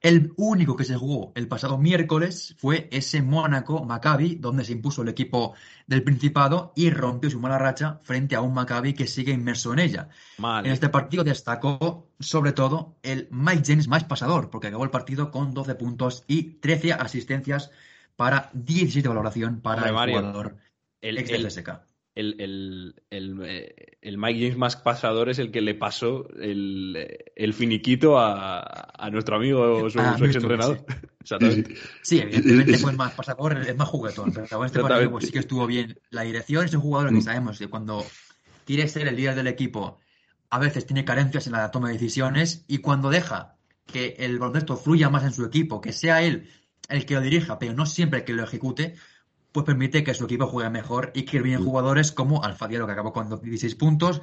El 0.00 0.32
único 0.36 0.74
que 0.74 0.82
se 0.82 0.96
jugó 0.96 1.30
el 1.36 1.46
pasado 1.46 1.78
miércoles 1.78 2.56
fue 2.58 2.88
ese 2.90 3.22
Mónaco 3.22 3.84
Maccabi, 3.84 4.34
donde 4.34 4.64
se 4.64 4.72
impuso 4.72 5.02
el 5.02 5.08
equipo 5.08 5.54
del 5.86 6.02
Principado 6.02 6.72
y 6.74 6.90
rompió 6.90 7.30
su 7.30 7.38
mala 7.38 7.56
racha 7.56 8.00
frente 8.02 8.34
a 8.34 8.40
un 8.40 8.52
Maccabi 8.52 8.94
que 8.94 9.06
sigue 9.06 9.32
inmerso 9.32 9.72
en 9.72 9.78
ella. 9.78 10.08
Mal. 10.38 10.66
En 10.66 10.72
este 10.72 10.88
partido 10.88 11.22
destacó 11.22 12.08
sobre 12.18 12.50
todo 12.50 12.96
el 13.04 13.28
Mike 13.30 13.62
James 13.64 13.86
más 13.86 14.02
pasador, 14.02 14.50
porque 14.50 14.66
acabó 14.66 14.82
el 14.82 14.90
partido 14.90 15.30
con 15.30 15.54
12 15.54 15.76
puntos 15.76 16.24
y 16.26 16.54
13 16.54 16.94
asistencias 16.94 17.70
para 18.16 18.50
17 18.54 19.02
de 19.02 19.08
valoración 19.08 19.60
para 19.60 19.82
Hombre, 19.82 19.88
el 19.90 19.94
Mario, 19.94 20.18
jugador 20.18 20.56
El, 21.00 21.18
ex 21.18 21.30
el- 21.30 21.42
del 21.42 21.46
SK. 21.52 21.80
El- 22.14 22.36
el- 22.40 22.94
el, 23.10 23.40
eh, 23.44 23.96
el 24.02 24.18
Mike 24.18 24.40
James 24.40 24.56
más 24.58 24.76
pasador 24.76 25.28
es 25.30 25.38
el 25.38 25.50
que 25.50 25.60
le 25.62 25.74
pasó 25.74 26.28
el, 26.38 27.08
el 27.34 27.54
finiquito 27.54 28.18
a, 28.18 28.60
a 28.60 29.10
nuestro 29.10 29.36
amigo, 29.36 29.88
su, 29.88 29.98
A 30.00 30.18
su 30.18 30.24
ex 30.26 30.36
entrenador. 30.36 30.84
Sí, 30.88 30.94
Exactamente. 31.22 31.74
sí. 31.76 31.82
Sí, 32.02 32.18
evidentemente 32.20 32.78
fue 32.78 32.90
el 32.90 32.96
más 32.96 33.12
pasador, 33.12 33.56
el 33.56 33.76
más 33.76 33.88
juguetón, 33.88 34.32
pero 34.32 34.46
en 34.60 34.66
este 34.66 34.80
partido 34.80 35.10
pues, 35.10 35.26
sí 35.26 35.32
que 35.32 35.38
estuvo 35.38 35.66
bien. 35.66 35.98
La 36.10 36.22
dirección 36.22 36.64
es 36.64 36.74
un 36.74 36.80
jugador 36.82 37.10
que 37.10 37.16
Mm. 37.16 37.22
sabemos 37.22 37.58
que 37.58 37.68
cuando 37.68 38.04
quiere 38.66 38.88
ser 38.88 39.08
el 39.08 39.16
líder 39.16 39.34
del 39.34 39.46
equipo, 39.46 39.98
a 40.50 40.58
veces 40.58 40.84
tiene 40.84 41.04
carencias 41.04 41.46
en 41.46 41.54
la 41.54 41.70
toma 41.70 41.88
de 41.88 41.94
decisiones 41.94 42.64
y 42.68 42.78
cuando 42.78 43.08
deja 43.08 43.56
que 43.86 44.16
el 44.18 44.38
baloncesto 44.38 44.76
fluya 44.76 45.08
más 45.10 45.24
en 45.24 45.32
su 45.32 45.44
equipo, 45.44 45.80
que 45.80 45.92
sea 45.92 46.22
él 46.22 46.48
el 46.88 47.06
que 47.06 47.14
lo 47.14 47.20
dirija, 47.20 47.58
pero 47.58 47.72
no 47.72 47.86
siempre 47.86 48.18
el 48.20 48.24
que 48.24 48.32
lo 48.34 48.42
ejecute, 48.44 48.94
pues 49.52 49.66
permite 49.66 50.02
que 50.02 50.14
su 50.14 50.24
equipo 50.24 50.46
juegue 50.46 50.70
mejor 50.70 51.12
y 51.14 51.22
que 51.22 51.40
vienen 51.40 51.64
jugadores 51.64 52.10
como 52.10 52.42
Alfa 52.42 52.68
Diallo, 52.68 52.86
que 52.86 52.92
acabó 52.92 53.12
con 53.12 53.28
16 53.40 53.74
puntos, 53.74 54.22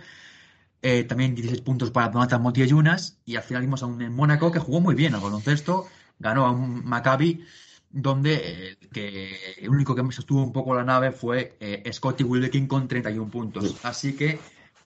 eh, 0.82 1.03
también 1.03 1.36
16 1.36 1.61
puntos 1.61 1.91
para 1.91 2.09
Donatan 2.09 2.41
Motiellunas 2.41 3.19
y 3.25 3.36
al 3.36 3.43
final 3.43 3.63
vimos 3.63 3.84
a 3.84 3.86
un 3.86 4.01
en 4.01 4.15
Mónaco 4.15 4.51
que 4.51 4.59
jugó 4.59 4.82
muy 4.82 4.95
bien 4.95 5.13
al 5.13 5.21
baloncesto, 5.21 5.88
ganó 6.19 6.45
a 6.45 6.51
un 6.51 6.86
Maccabi 6.86 7.43
donde 7.91 8.41
eh, 8.43 8.77
que 8.91 9.36
el 9.57 9.69
único 9.69 9.95
que 9.95 10.11
sostuvo 10.11 10.43
un 10.43 10.53
poco 10.53 10.75
la 10.75 10.84
nave 10.84 11.11
fue 11.11 11.57
eh, 11.59 11.89
Scotty 11.91 12.23
Wilbekin 12.23 12.67
con 12.67 12.88
31 12.88 13.30
puntos. 13.30 13.77
Así 13.84 14.15
que 14.15 14.39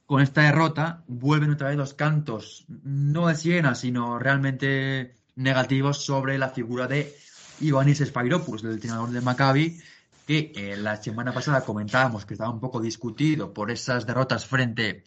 con 0.05 0.21
esta 0.21 0.41
derrota 0.41 1.03
vuelven 1.07 1.51
otra 1.51 1.69
vez 1.69 1.77
los 1.77 1.93
cantos, 1.93 2.65
no 2.83 3.27
de 3.27 3.35
Siena, 3.35 3.75
sino 3.75 4.19
realmente 4.19 5.17
negativos 5.35 6.03
sobre 6.05 6.37
la 6.37 6.49
figura 6.49 6.87
de 6.87 7.15
Ioannis 7.59 7.99
Spyropoulos, 7.99 8.61
del 8.61 8.73
entrenador 8.73 9.09
de 9.09 9.21
Maccabi, 9.21 9.79
que 10.25 10.51
eh, 10.55 10.77
la 10.77 11.01
semana 11.01 11.33
pasada 11.33 11.63
comentábamos 11.65 12.25
que 12.25 12.33
estaba 12.33 12.49
un 12.51 12.59
poco 12.59 12.79
discutido 12.81 13.53
por 13.53 13.71
esas 13.71 14.05
derrotas 14.05 14.45
frente 14.45 15.03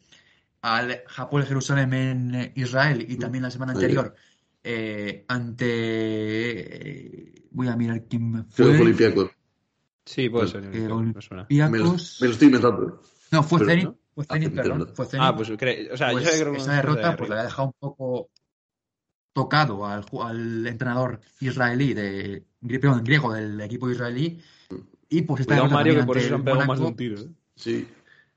al 0.62 1.02
Japón 1.06 1.44
Jerusalén 1.44 1.92
en 1.94 2.34
eh, 2.34 2.52
Israel 2.56 3.04
y 3.08 3.16
también 3.16 3.42
la 3.42 3.50
semana 3.50 3.72
anterior 3.72 4.14
eh, 4.64 5.24
ante 5.28 5.66
eh, 5.68 7.42
voy 7.50 7.68
a 7.68 7.76
mirar 7.76 8.02
quién 8.04 8.32
Creo 8.32 8.44
que 8.44 8.54
fue 8.54 8.72
fue 8.76 8.80
Olympiacos. 8.84 9.30
Sí, 10.04 10.28
puede 10.28 10.48
Pues, 10.50 10.64
ser. 10.64 10.74
eh, 10.74 10.80
me 10.80 10.88
lo, 10.88 10.96
Olympiacos 10.96 11.30
me 12.20 12.26
lo 12.26 12.32
estoy 12.32 12.46
inventando. 12.46 13.02
no 13.30 13.42
fue 13.42 13.58
pero, 13.60 13.70
Zenit 13.70 13.84
¿no? 13.84 13.98
fue 14.14 14.24
Ah, 14.28 14.34
Zenit 14.34 14.54
perdón 14.54 14.78
perdón. 14.78 14.94
fue 14.96 15.06
Zenit 15.06 15.26
Ah, 15.26 15.36
pues 15.36 15.50
cre- 15.50 15.88
o 15.92 15.96
sea, 15.96 16.10
Pues 16.12 16.24
yo 16.24 16.30
sabía 16.30 16.36
que 16.36 16.40
era 16.42 16.50
una 16.50 16.58
esa 16.58 16.66
cosa 16.66 16.70
de 16.70 16.76
derrota 16.76 17.16
pues, 17.16 17.28
le 17.30 17.34
había 17.36 17.44
dejado 17.44 17.68
un 17.68 17.74
poco 17.78 18.30
tocado 19.32 19.86
al, 19.86 20.04
ju- 20.04 20.24
al 20.26 20.66
entrenador 20.66 21.20
israelí, 21.40 21.92
de, 21.94 22.44
perdón, 22.80 23.04
griego 23.04 23.32
del 23.32 23.60
equipo 23.60 23.90
israelí. 23.90 24.40
Y 25.08 25.22
pues 25.22 25.42
esta 25.42 25.54
Cuidado, 25.54 25.72
Mario, 25.74 25.94
que 25.96 26.02
por 26.04 26.18
eso 26.18 26.28
se 26.28 26.34
han 26.34 26.44
pegado 26.44 26.66
más 26.66 26.78
de 26.78 26.84
Mónaco, 26.84 26.88
un 26.88 26.96
tiro. 26.96 27.20
¿eh? 27.20 27.28
Sí. 27.54 27.88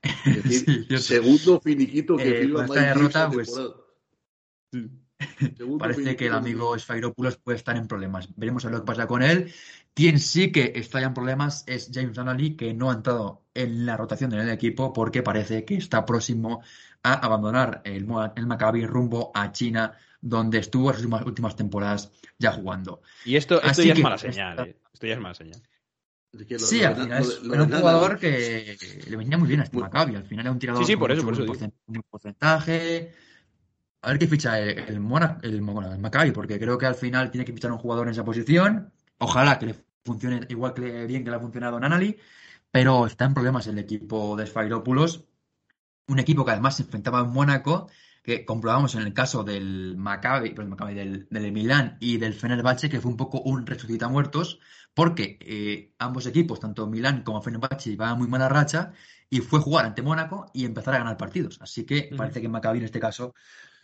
Es 0.24 0.42
decir, 0.44 0.86
Sí, 0.88 0.98
segundo 0.98 1.60
finiquito 1.60 2.16
que 2.16 2.42
Eh, 2.44 2.50
con 2.52 2.64
esta 2.64 2.80
derrota, 2.80 3.30
pues. 3.30 3.52
Sí. 4.72 4.90
Parece 5.78 6.16
que 6.16 6.26
el 6.28 6.32
amigo 6.32 6.78
Sfairopoulos 6.78 7.36
puede 7.36 7.56
estar 7.58 7.76
en 7.76 7.86
problemas. 7.86 8.28
Veremos 8.36 8.64
a 8.64 8.68
ver 8.68 8.78
lo 8.78 8.84
que 8.84 8.86
pasa 8.86 9.06
con 9.06 9.22
él. 9.22 9.52
Quien 9.92 10.18
sí 10.18 10.50
que 10.52 10.72
está 10.76 11.00
ya 11.00 11.08
en 11.08 11.14
problemas 11.14 11.64
es 11.66 11.90
James 11.92 12.14
Donnelly, 12.14 12.56
que 12.56 12.72
no 12.72 12.90
ha 12.90 12.94
entrado 12.94 13.42
en 13.52 13.84
la 13.84 13.96
rotación 13.98 14.30
del 14.30 14.48
equipo 14.48 14.92
porque 14.94 15.22
parece 15.22 15.64
que 15.66 15.74
está 15.74 16.06
próximo 16.06 16.62
a 17.02 17.14
abandonar 17.14 17.82
el, 17.84 18.06
el 18.36 18.46
Maccabi 18.46 18.86
rumbo 18.86 19.30
a 19.34 19.52
China, 19.52 19.92
donde 20.22 20.58
estuvo 20.58 20.90
las 20.90 21.00
últimas, 21.00 21.26
últimas 21.26 21.56
temporadas 21.56 22.10
ya 22.38 22.52
jugando. 22.52 23.02
Y 23.26 23.36
esto, 23.36 23.56
esto 23.56 23.68
Así 23.68 23.88
ya 23.88 23.92
es 23.94 24.00
mala 24.00 24.14
esta- 24.16 24.32
señal. 24.32 24.58
¿eh? 24.68 24.76
Esto 24.94 25.06
ya 25.06 25.14
es 25.14 25.20
mala 25.20 25.34
señal. 25.34 25.60
Es 26.32 26.46
que 26.46 26.54
lo- 26.54 26.60
Sí, 26.60 26.80
lo 26.80 26.86
al 26.88 26.94
final 26.96 27.08
lo 27.22 27.28
es 27.28 27.42
lo 27.42 27.64
un 27.64 27.70
jugador 27.72 28.18
que 28.18 28.76
le 29.08 29.16
venía 29.16 29.36
muy 29.36 29.48
bien 29.48 29.60
a 29.60 29.64
este 29.64 29.76
Muy- 29.76 29.82
Maccabi. 29.82 30.14
Al 30.14 30.24
final 30.24 30.44
era 30.46 30.52
un 30.52 30.58
tirador 30.58 30.82
Sí, 30.84 30.86
sí, 30.86 30.94
con 30.94 31.00
por 31.00 31.12
eso, 31.12 31.22
mucho 31.24 31.26
por 31.26 31.34
eso 31.34 31.44
buen 31.46 31.58
digo. 31.58 31.66
porcen- 31.66 31.80
buen 31.86 32.02
porcentaje. 32.08 33.12
A 34.02 34.08
ver 34.10 34.18
qué 34.18 34.26
ficha 34.28 34.58
el, 34.60 34.78
el, 34.78 35.00
Mona- 35.00 35.38
el, 35.42 35.60
bueno, 35.60 35.92
el 35.92 35.98
Maccabi, 35.98 36.30
porque 36.30 36.58
creo 36.58 36.78
que 36.78 36.86
al 36.86 36.94
final 36.94 37.30
tiene 37.30 37.44
que 37.44 37.52
fichar 37.52 37.72
un 37.72 37.78
jugador 37.78 38.06
en 38.06 38.12
esa 38.12 38.24
posición. 38.24 38.92
Ojalá 39.18 39.58
que 39.58 39.66
le 39.66 39.74
funcione 40.04 40.40
igual 40.48 40.72
que 40.72 41.04
bien 41.06 41.24
que 41.24 41.30
le 41.30 41.36
ha 41.36 41.40
funcionado 41.40 41.76
a 41.76 41.80
Nanali, 41.80 42.16
pero 42.70 43.06
está 43.06 43.24
en 43.26 43.34
problemas 43.34 43.66
el 43.66 43.78
equipo 43.78 44.36
de 44.36 44.46
Sfairopoulos. 44.46 45.24
Un 46.06 46.18
equipo 46.20 46.44
que 46.44 46.52
además 46.52 46.76
se 46.76 46.84
enfrentaba 46.84 47.18
a 47.18 47.22
un 47.24 47.32
Mónaco, 47.32 47.88
que 48.22 48.44
comprobamos 48.44 48.94
en 48.94 49.02
el 49.02 49.12
caso 49.12 49.44
del 49.44 49.96
Maccabi, 49.96 50.50
perdón, 50.50 50.70
Maccabi, 50.70 50.94
del, 50.94 51.26
del 51.30 51.52
Milán 51.52 51.96
y 52.00 52.18
del 52.18 52.34
Fenerbahce, 52.34 52.88
que 52.88 53.00
fue 53.00 53.10
un 53.10 53.16
poco 53.16 53.40
un 53.40 53.66
resucita 53.66 54.08
muertos, 54.08 54.60
porque 54.94 55.38
eh, 55.40 55.92
ambos 55.98 56.26
equipos, 56.26 56.60
tanto 56.60 56.86
Milán 56.86 57.22
como 57.22 57.42
Fenerbahce, 57.42 57.90
iban 57.90 58.10
a 58.10 58.14
muy 58.14 58.28
mala 58.28 58.48
racha 58.48 58.92
y 59.28 59.40
fue 59.40 59.60
jugar 59.60 59.86
ante 59.86 60.02
Mónaco 60.02 60.50
y 60.52 60.64
empezar 60.64 60.94
a 60.94 60.98
ganar 60.98 61.16
partidos. 61.16 61.58
Así 61.60 61.84
que 61.84 62.10
parece 62.16 62.40
que 62.40 62.48
Maccabi 62.48 62.78
en 62.78 62.84
este 62.84 63.00
caso 63.00 63.34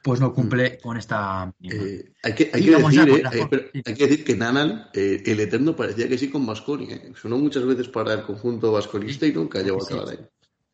pues 0.07 0.21
no 0.21 0.33
cumple 0.33 0.79
con 0.79 0.97
esta. 0.97 1.53
Eh, 1.61 2.13
hay 2.23 2.33
que, 2.33 2.51
hay 2.53 2.63
Y 2.63 2.67
que 2.67 2.77
decir, 2.77 3.09
eh, 3.09 3.23
eh, 3.33 3.47
pero 3.51 3.65
hay 3.85 3.95
que 3.95 4.07
decir 4.07 4.25
que 4.25 4.37
Nanal, 4.37 4.89
eh, 4.95 5.21
el 5.27 5.41
eterno, 5.41 5.75
parecía 5.75 6.09
que 6.09 6.17
sí 6.17 6.31
con 6.31 6.47
Vasconi. 6.47 6.93
Eh. 6.93 7.13
Sonó 7.21 7.39
muchas 7.39 7.67
veces 7.67 7.89
para 7.89 8.15
el 8.15 8.23
conjunto 8.23 8.71
vasconista 8.71 9.27
y 9.27 9.33
nunca 9.33 9.63
llegó 9.63 9.83
a 9.83 9.85
acabar 9.85 10.09
sí. 10.09 10.15
ahí. 10.17 10.27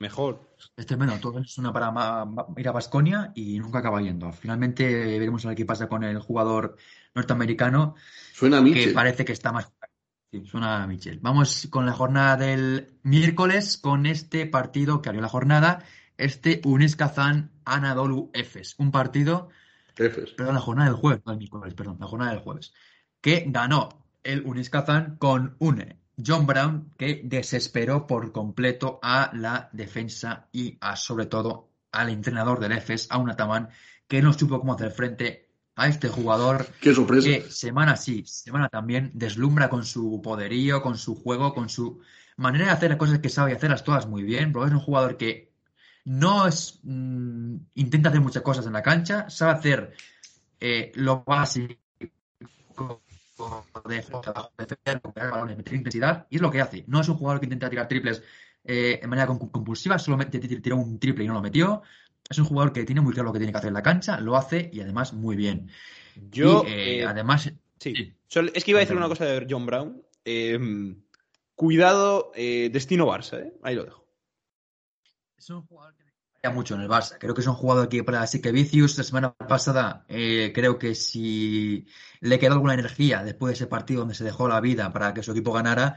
Mejor. 0.02 0.40
Es 0.76 0.84
tremendo, 0.84 1.16
todo 1.20 1.38
es 1.38 1.56
una 1.58 1.72
para 1.72 2.26
ir 2.56 2.68
a 2.68 2.72
Basconia 2.72 3.30
y 3.36 3.60
nunca 3.60 3.78
acaba 3.78 4.02
yendo. 4.02 4.32
Finalmente 4.32 4.84
veremos 5.16 5.44
a 5.44 5.48
ver 5.48 5.56
qué 5.56 5.64
pasa 5.64 5.88
con 5.88 6.02
el 6.02 6.18
jugador 6.18 6.76
norteamericano 7.14 7.94
Suena 8.32 8.58
a 8.58 8.64
que 8.64 8.88
parece 8.88 9.24
que 9.24 9.30
está 9.30 9.52
más. 9.52 9.72
Sí, 10.32 10.44
suena 10.44 10.82
a 10.82 10.86
Michel. 10.88 11.20
Vamos 11.22 11.68
con 11.70 11.86
la 11.86 11.92
jornada 11.92 12.36
del 12.36 12.98
miércoles, 13.04 13.78
con 13.78 14.06
este 14.06 14.44
partido 14.44 15.02
que 15.02 15.08
abrió 15.08 15.22
la 15.22 15.28
jornada, 15.28 15.84
este 16.16 16.60
Unis 16.64 16.96
Kazan 16.96 17.52
Anadolu 17.64 18.32
Efes. 18.34 18.74
Un 18.78 18.90
partido, 18.90 19.50
Jefes. 19.96 20.30
perdón, 20.30 20.56
la 20.56 20.60
jornada 20.62 20.90
del 20.90 20.98
jueves, 20.98 21.22
no 21.24 21.30
el 21.30 21.38
miércoles, 21.38 21.74
perdón, 21.74 21.98
la 22.00 22.08
jornada 22.08 22.32
del 22.32 22.40
jueves, 22.40 22.74
que 23.20 23.44
ganó 23.46 24.04
el 24.24 24.42
Unis 24.46 24.68
Kazan 24.68 25.14
con 25.18 25.54
un 25.60 25.94
John 26.24 26.46
Brown 26.46 26.92
que 26.96 27.22
desesperó 27.24 28.06
por 28.06 28.32
completo 28.32 28.98
a 29.02 29.30
la 29.34 29.68
defensa 29.72 30.48
y 30.52 30.76
a, 30.80 30.96
sobre 30.96 31.26
todo 31.26 31.70
al 31.90 32.10
entrenador 32.10 32.60
del 32.60 32.72
Efes, 32.72 33.06
a 33.10 33.18
un 33.18 33.30
Ataman 33.30 33.68
que 34.06 34.22
no 34.22 34.32
supo 34.32 34.60
cómo 34.60 34.74
hacer 34.74 34.90
frente 34.90 35.48
a 35.74 35.88
este 35.88 36.08
jugador 36.08 36.66
Qué 36.80 36.94
sorpresa. 36.94 37.26
que 37.26 37.50
semana 37.50 37.96
sí, 37.96 38.24
semana 38.26 38.68
también 38.68 39.10
deslumbra 39.14 39.70
con 39.70 39.84
su 39.84 40.20
poderío, 40.22 40.82
con 40.82 40.98
su 40.98 41.14
juego, 41.14 41.54
con 41.54 41.68
su 41.68 42.00
manera 42.36 42.66
de 42.66 42.70
hacer 42.72 42.90
las 42.90 42.98
cosas 42.98 43.20
que 43.20 43.28
sabe 43.28 43.54
hacerlas 43.54 43.84
todas 43.84 44.06
muy 44.06 44.22
bien, 44.22 44.52
pero 44.52 44.66
es 44.66 44.72
un 44.72 44.80
jugador 44.80 45.16
que 45.16 45.52
no 46.04 46.46
es 46.46 46.80
mm, 46.82 47.56
intenta 47.74 48.08
hacer 48.10 48.20
muchas 48.20 48.42
cosas 48.42 48.66
en 48.66 48.72
la 48.72 48.82
cancha, 48.82 49.30
sabe 49.30 49.52
hacer 49.52 49.92
eh, 50.60 50.92
lo 50.94 51.24
básico 51.24 51.78
de 55.48 55.56
meter 55.56 55.74
intensidad, 55.74 56.26
y 56.30 56.36
es 56.36 56.42
lo 56.42 56.50
que 56.50 56.60
hace. 56.60 56.84
No 56.86 57.00
es 57.00 57.08
un 57.08 57.16
jugador 57.16 57.40
que 57.40 57.46
intenta 57.46 57.70
tirar 57.70 57.88
triples 57.88 58.22
eh, 58.64 58.98
de 59.00 59.06
manera 59.08 59.28
compu- 59.28 59.50
compulsiva, 59.50 59.98
solo 59.98 60.18
met- 60.18 60.62
tiró 60.62 60.76
un 60.76 60.98
triple 60.98 61.24
y 61.24 61.26
no 61.28 61.34
lo 61.34 61.42
metió. 61.42 61.82
Es 62.28 62.38
un 62.38 62.44
jugador 62.44 62.72
que 62.72 62.84
tiene 62.84 63.00
muy 63.00 63.12
claro 63.12 63.28
lo 63.28 63.32
que 63.32 63.40
tiene 63.40 63.52
que 63.52 63.58
hacer 63.58 63.68
en 63.68 63.74
la 63.74 63.82
cancha, 63.82 64.20
lo 64.20 64.36
hace 64.36 64.70
y 64.72 64.80
además 64.80 65.12
muy 65.12 65.36
bien. 65.36 65.70
Yo. 66.30 66.64
Y, 66.66 66.70
eh, 66.70 66.98
eh, 67.00 67.04
además, 67.04 67.42
sí. 67.78 67.94
sí. 67.94 68.14
Es 68.54 68.64
que 68.64 68.70
iba 68.70 68.78
a 68.78 68.80
decir 68.80 68.96
una 68.96 69.08
cosa 69.08 69.24
de 69.24 69.46
John 69.48 69.66
Brown. 69.66 70.02
Eh, 70.24 70.94
cuidado, 71.54 72.32
eh, 72.34 72.70
destino 72.72 73.06
Barça, 73.06 73.40
¿eh? 73.40 73.52
Ahí 73.62 73.74
lo 73.74 73.84
dejo. 73.84 74.06
es 75.36 75.50
un 75.50 75.66
jugador 75.66 75.94
que 75.96 76.01
mucho 76.50 76.74
en 76.74 76.80
el 76.80 76.88
Barça. 76.88 77.18
Creo 77.18 77.34
que 77.34 77.40
es 77.40 77.46
un 77.46 77.54
jugador 77.54 77.88
que 77.88 78.02
para 78.02 78.22
así 78.22 78.40
que 78.40 78.52
Vicius 78.52 78.98
la 78.98 79.04
semana 79.04 79.32
pasada 79.32 80.04
eh, 80.08 80.52
creo 80.54 80.78
que 80.78 80.94
si 80.94 81.86
le 82.20 82.38
quedó 82.38 82.54
alguna 82.54 82.74
energía 82.74 83.22
después 83.22 83.50
de 83.50 83.54
ese 83.54 83.66
partido 83.68 84.00
donde 84.00 84.14
se 84.14 84.24
dejó 84.24 84.48
la 84.48 84.60
vida 84.60 84.92
para 84.92 85.14
que 85.14 85.22
su 85.22 85.32
equipo 85.32 85.52
ganara, 85.52 85.96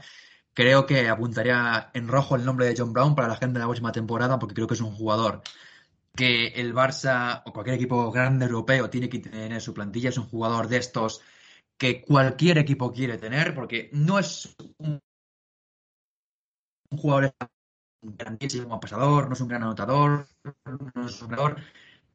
creo 0.54 0.86
que 0.86 1.08
apuntaría 1.08 1.90
en 1.94 2.08
rojo 2.08 2.36
el 2.36 2.44
nombre 2.44 2.66
de 2.66 2.74
John 2.76 2.92
Brown 2.92 3.14
para 3.14 3.28
la 3.28 3.36
gente 3.36 3.54
de 3.54 3.60
la 3.60 3.66
próxima 3.66 3.92
temporada 3.92 4.38
porque 4.38 4.54
creo 4.54 4.68
que 4.68 4.74
es 4.74 4.80
un 4.80 4.94
jugador 4.94 5.42
que 6.16 6.48
el 6.48 6.74
Barça 6.74 7.42
o 7.44 7.52
cualquier 7.52 7.76
equipo 7.76 8.10
grande 8.10 8.46
europeo 8.46 8.88
tiene 8.90 9.08
que 9.08 9.18
tener 9.18 9.52
en 9.52 9.60
su 9.60 9.74
plantilla. 9.74 10.08
Es 10.08 10.18
un 10.18 10.28
jugador 10.28 10.68
de 10.68 10.78
estos 10.78 11.22
que 11.78 12.02
cualquier 12.02 12.58
equipo 12.58 12.92
quiere 12.92 13.18
tener 13.18 13.54
porque 13.54 13.90
no 13.92 14.18
es 14.18 14.56
un, 14.78 15.00
jugador 16.90 17.34
grandísimo 18.16 18.80
pasador, 18.80 19.28
no 19.28 19.34
es 19.34 19.40
un 19.40 19.48
gran 19.48 19.62
anotador, 19.62 20.26
no 20.64 21.06
es 21.06 21.20
un 21.22 21.28
jugador, 21.28 21.56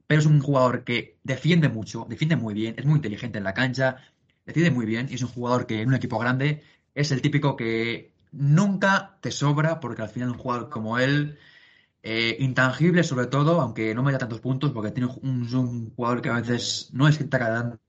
pero 0.08 0.20
es 0.22 0.26
un 0.28 0.42
jugador 0.42 0.84
que 0.84 1.18
defiende 1.24 1.70
mucho, 1.70 2.06
defiende 2.10 2.36
muy 2.36 2.54
bien, 2.54 2.76
es 2.78 2.86
muy 2.86 2.96
inteligente 2.96 3.38
en 3.38 3.44
la 3.44 3.54
cancha, 3.54 3.98
defiende 4.46 4.72
muy 4.72 4.86
bien 4.86 5.08
y 5.10 5.16
es 5.16 5.22
un 5.24 5.30
jugador 5.30 5.66
que 5.68 5.82
en 5.82 5.90
un 5.90 5.96
equipo 5.96 6.20
grande 6.20 6.64
es 6.96 7.12
el 7.12 7.22
típico 7.22 7.56
que 7.56 8.14
nunca 8.32 9.18
te 9.22 9.32
sobra 9.32 9.80
porque 9.80 10.02
al 10.02 10.10
final 10.10 10.30
un 10.32 10.38
jugador 10.38 10.70
como 10.70 11.00
él 11.00 11.38
eh, 12.04 12.38
intangible 12.40 13.04
sobre 13.04 13.28
todo, 13.28 13.62
aunque 13.62 13.94
no 13.96 14.04
me 14.04 14.12
da 14.12 14.18
tantos 14.20 14.42
puntos 14.42 14.72
porque 14.72 14.92
tiene 14.92 15.10
un, 15.22 15.54
un 15.54 15.94
jugador 15.96 16.22
que 16.22 16.30
a 16.30 16.42
veces 16.42 16.90
no 16.94 17.08
es 17.08 17.18
que 17.18 17.24
está 17.26 17.38
dando 17.38 17.80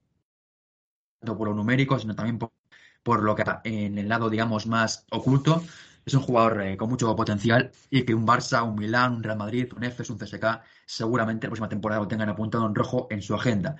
por 1.25 1.47
lo 1.47 1.53
numérico, 1.53 1.97
sino 1.99 2.15
también 2.15 2.37
por, 2.37 3.23
lo 3.23 3.35
que 3.35 3.43
en 3.63 3.97
el 3.97 4.09
lado, 4.09 4.29
digamos, 4.29 4.67
más 4.67 5.05
oculto. 5.11 5.63
Es 6.05 6.13
un 6.13 6.21
jugador 6.21 6.61
eh, 6.61 6.77
con 6.77 6.89
mucho 6.89 7.15
potencial 7.15 7.71
y 7.89 8.03
que 8.03 8.13
un 8.13 8.27
Barça, 8.27 8.63
un 8.67 8.75
Milán, 8.75 9.15
un 9.15 9.23
Real 9.23 9.37
Madrid, 9.37 9.71
un 9.75 9.83
EFES, 9.83 10.09
un 10.09 10.17
CSK, 10.17 10.61
seguramente 10.85 11.47
la 11.47 11.51
próxima 11.51 11.69
temporada 11.69 12.01
lo 12.01 12.07
tengan 12.07 12.29
apuntado 12.29 12.65
en 12.67 12.75
rojo 12.75 13.07
en 13.09 13.21
su 13.21 13.33
agenda. 13.35 13.77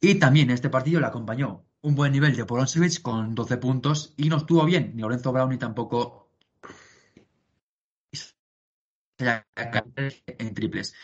Y 0.00 0.14
también 0.16 0.48
en 0.50 0.54
este 0.54 0.70
partido 0.70 1.00
le 1.00 1.06
acompañó 1.06 1.64
un 1.82 1.94
buen 1.94 2.12
nivel 2.12 2.34
de 2.36 2.44
Polonsevich 2.44 3.02
con 3.02 3.34
12 3.34 3.56
puntos 3.58 4.14
y 4.16 4.28
no 4.28 4.36
estuvo 4.38 4.64
bien 4.64 4.92
ni 4.94 5.02
Lorenzo 5.02 5.32
Brown 5.32 5.50
ni 5.50 5.58
tampoco 5.58 6.30
en 9.18 10.54
triples. 10.54 10.94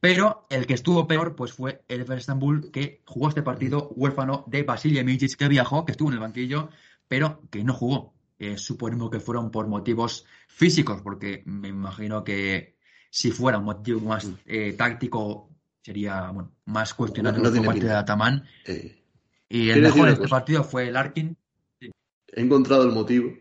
Pero 0.00 0.46
el 0.50 0.66
que 0.66 0.74
estuvo 0.74 1.06
peor 1.06 1.34
pues 1.34 1.52
fue 1.52 1.82
el 1.88 2.02
Efer 2.02 2.18
Istanbul, 2.18 2.70
que 2.70 3.02
jugó 3.06 3.28
este 3.28 3.42
partido 3.42 3.88
huérfano 3.96 4.44
de 4.46 4.62
Basilia 4.62 5.02
Mijic, 5.02 5.36
que 5.36 5.48
viajó, 5.48 5.84
que 5.84 5.92
estuvo 5.92 6.08
en 6.10 6.14
el 6.14 6.20
banquillo, 6.20 6.68
pero 7.08 7.40
que 7.50 7.64
no 7.64 7.72
jugó. 7.74 8.13
Eh, 8.52 8.58
suponemos 8.58 9.10
que 9.10 9.20
fueron 9.20 9.50
por 9.50 9.66
motivos 9.68 10.26
físicos, 10.48 11.00
porque 11.02 11.42
me 11.46 11.68
imagino 11.68 12.24
que 12.24 12.76
si 13.10 13.30
fuera 13.30 13.58
un 13.58 13.64
motivo 13.64 14.00
más 14.00 14.28
eh, 14.46 14.74
táctico 14.76 15.50
sería 15.82 16.30
bueno, 16.30 16.52
más 16.66 16.94
cuestionable 16.94 17.42
no, 17.42 17.52
por 17.52 17.66
parte 17.66 17.84
de 17.86 17.92
Ataman. 17.92 18.44
Eh, 18.66 19.02
y 19.48 19.70
el 19.70 19.82
mejor 19.82 20.06
de 20.06 20.12
este 20.14 20.28
partido 20.28 20.64
fue 20.64 20.88
el 20.88 20.96
Arkin. 20.96 21.36
He 21.80 22.40
encontrado 22.40 22.84
el 22.84 22.92
motivo 22.92 23.32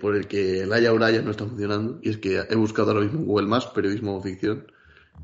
por 0.00 0.14
el 0.14 0.28
que 0.28 0.60
el 0.60 0.72
Aya 0.72 0.92
Uraya 0.92 1.22
no 1.22 1.32
está 1.32 1.44
funcionando, 1.44 1.98
y 2.00 2.10
es 2.10 2.18
que 2.18 2.38
he 2.48 2.54
buscado 2.54 2.92
ahora 2.92 3.02
mismo 3.02 3.18
en 3.18 3.26
Google 3.26 3.48
Maps, 3.48 3.66
periodismo 3.66 4.16
o 4.16 4.22
ficción, 4.22 4.66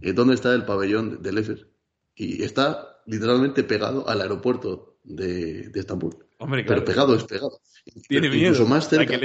eh, 0.00 0.12
dónde 0.12 0.34
está 0.34 0.54
el 0.54 0.64
pabellón 0.64 1.22
del 1.22 1.38
EFES. 1.38 1.66
Y 2.14 2.42
está 2.42 3.00
literalmente 3.06 3.64
pegado 3.64 4.08
al 4.08 4.20
aeropuerto 4.20 4.98
de, 5.04 5.70
Estambul. 5.74 6.21
Hombre, 6.42 6.64
Pero 6.64 6.84
pegado 6.84 7.14
es 7.14 7.24
pegado. 7.24 7.60
Tiene 8.08 8.26
incluso 8.26 8.66
más 8.66 8.88
cerca, 8.88 9.18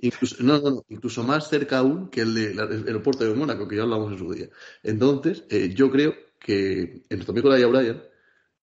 incluso, 0.00 0.36
no, 0.40 0.58
no, 0.58 0.84
incluso 0.88 1.22
más 1.22 1.48
cerca 1.48 1.78
aún 1.78 2.10
que 2.10 2.22
el 2.22 2.34
del 2.34 2.58
aeropuerto 2.58 3.24
de 3.24 3.34
Mónaco, 3.34 3.68
que 3.68 3.76
ya 3.76 3.82
hablamos 3.82 4.12
en 4.12 4.18
su 4.18 4.32
día. 4.32 4.48
Entonces, 4.82 5.44
eh, 5.50 5.72
yo 5.74 5.90
creo 5.90 6.14
que 6.38 7.02
en 7.08 7.16
nuestro 7.16 7.32
amigo 7.32 7.48
Laia 7.48 7.66
Bryan 7.66 8.02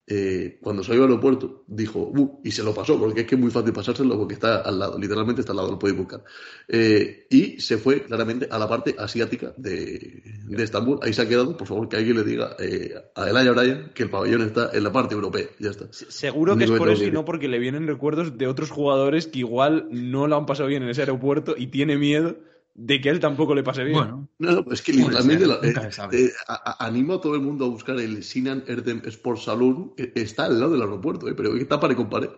eh, 0.07 0.57
cuando 0.61 0.83
salió 0.83 1.03
al 1.03 1.09
aeropuerto, 1.09 1.63
dijo, 1.67 1.99
uh, 1.99 2.41
y 2.43 2.51
se 2.51 2.63
lo 2.63 2.73
pasó, 2.73 2.99
porque 2.99 3.21
es 3.21 3.27
que 3.27 3.35
es 3.35 3.41
muy 3.41 3.51
fácil 3.51 3.71
pasárselo 3.71 4.17
porque 4.17 4.33
está 4.33 4.61
al 4.61 4.79
lado, 4.79 4.97
literalmente 4.97 5.41
está 5.41 5.53
al 5.53 5.57
lado, 5.57 5.71
lo 5.71 5.79
podéis 5.79 5.97
buscar. 5.97 6.23
Eh, 6.67 7.27
y 7.29 7.61
se 7.61 7.77
fue 7.77 8.03
claramente 8.03 8.47
a 8.49 8.57
la 8.57 8.67
parte 8.67 8.95
asiática 8.97 9.53
de, 9.57 10.23
de, 10.47 10.63
Estambul. 10.63 10.99
Ahí 11.01 11.13
se 11.13 11.21
ha 11.21 11.29
quedado, 11.29 11.55
por 11.55 11.67
favor, 11.67 11.87
que 11.87 11.97
alguien 11.97 12.17
le 12.17 12.23
diga 12.23 12.55
eh, 12.59 12.93
a 13.15 13.29
Elaya 13.29 13.51
Bryan 13.51 13.91
que 13.93 14.03
el 14.03 14.09
pabellón 14.09 14.41
está 14.41 14.71
en 14.73 14.83
la 14.83 14.91
parte 14.91 15.13
europea. 15.13 15.45
Ya 15.59 15.69
está. 15.69 15.85
Seguro 15.91 16.57
que 16.57 16.65
es 16.65 16.71
por 16.71 16.89
eso 16.89 17.05
y 17.05 17.11
no 17.11 17.23
porque 17.23 17.47
le 17.47 17.59
vienen 17.59 17.87
recuerdos 17.87 18.37
de 18.37 18.47
otros 18.47 18.71
jugadores 18.71 19.27
que 19.27 19.39
igual 19.39 19.87
no 19.91 20.27
lo 20.27 20.35
han 20.35 20.45
pasado 20.45 20.67
bien 20.67 20.83
en 20.83 20.89
ese 20.89 21.01
aeropuerto 21.01 21.55
y 21.57 21.67
tiene 21.67 21.97
miedo 21.97 22.37
de 22.83 22.99
que 22.99 23.09
él 23.09 23.19
tampoco 23.19 23.53
le 23.53 23.61
pase 23.63 23.83
bien. 23.83 23.97
Bueno, 23.97 24.29
no, 24.39 24.71
es 24.71 24.81
que 24.81 24.91
literalmente 24.91 25.45
eh, 25.45 25.73
eh, 26.13 26.31
animo 26.79 27.13
a 27.13 27.21
todo 27.21 27.35
el 27.35 27.41
mundo 27.41 27.65
a 27.65 27.69
buscar 27.69 27.99
el 27.99 28.23
Sinan 28.23 28.63
Erdem 28.67 29.03
Sports 29.05 29.43
Saloon, 29.43 29.93
está 29.97 30.45
al 30.45 30.59
lado 30.59 30.71
del 30.71 30.81
aeropuerto, 30.81 31.27
eh, 31.27 31.35
pero 31.35 31.55
está 31.55 31.79
para 31.79 31.95
compare. 31.95 32.31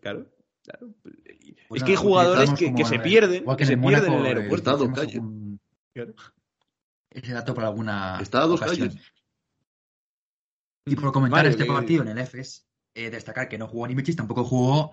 claro, 0.00 0.26
claro. 0.64 0.88
es 1.70 1.84
que 1.84 1.92
hay 1.92 1.96
jugadores 1.96 2.50
que, 2.54 2.74
que 2.74 2.84
se 2.84 2.98
pierden, 2.98 3.44
que 3.56 3.64
se 3.66 3.78
pierden 3.78 4.12
en 4.12 4.18
el 4.18 4.26
aeropuerto. 4.26 4.56
Está 4.56 4.70
a 4.72 4.76
dos 4.76 4.90
calles. 4.90 5.22
Ese 7.10 7.32
dato 7.32 7.54
para 7.54 7.68
alguna. 7.68 8.18
Está 8.20 8.42
a 8.42 8.46
dos 8.46 8.60
calles. 8.60 8.96
Y 10.84 10.96
por 10.96 11.12
comentar 11.12 11.46
este 11.46 11.64
partido 11.64 12.02
en 12.02 12.08
el 12.08 12.18
EFES, 12.18 12.66
destacar 12.92 13.48
que 13.48 13.56
no 13.58 13.68
jugó 13.68 13.86
ni 13.86 13.94
Michis, 13.94 14.16
tampoco 14.16 14.42
jugó 14.42 14.90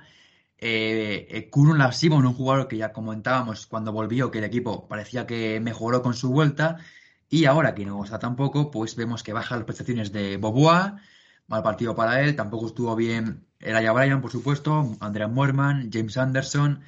eh, 0.66 1.28
eh, 1.30 1.50
Kurun 1.50 1.82
Simon, 1.92 2.26
un 2.26 2.34
jugador 2.34 2.70
que 2.70 2.78
ya 2.78 2.94
comentábamos 2.94 3.68
cuando 3.68 3.92
volvió, 3.92 4.32
que 4.32 4.38
el 4.38 4.46
equipo 4.46 4.88
parecía 4.88 5.28
que 5.28 5.60
mejoró 5.60 6.02
con 6.02 6.14
su 6.14 6.30
vuelta, 6.32 6.78
y 7.30 7.46
ahora 7.46 7.76
que 7.76 7.86
no 7.86 8.02
está 8.02 8.18
tampoco, 8.18 8.72
pues 8.72 8.96
vemos 8.96 9.24
que 9.24 9.34
baja 9.34 9.58
las 9.58 9.66
prestaciones 9.66 10.14
de 10.14 10.38
Boboa, 10.38 11.02
mal 11.48 11.64
partido 11.64 11.96
para 11.96 12.22
él, 12.22 12.38
tampoco 12.38 12.68
estuvo 12.68 12.96
bien 12.96 13.46
Elaya 13.60 13.92
Bryan, 13.92 14.22
por 14.22 14.32
supuesto, 14.32 14.96
Andrea 15.02 15.28
Moerman, 15.28 15.90
James 15.92 16.16
Anderson, 16.16 16.82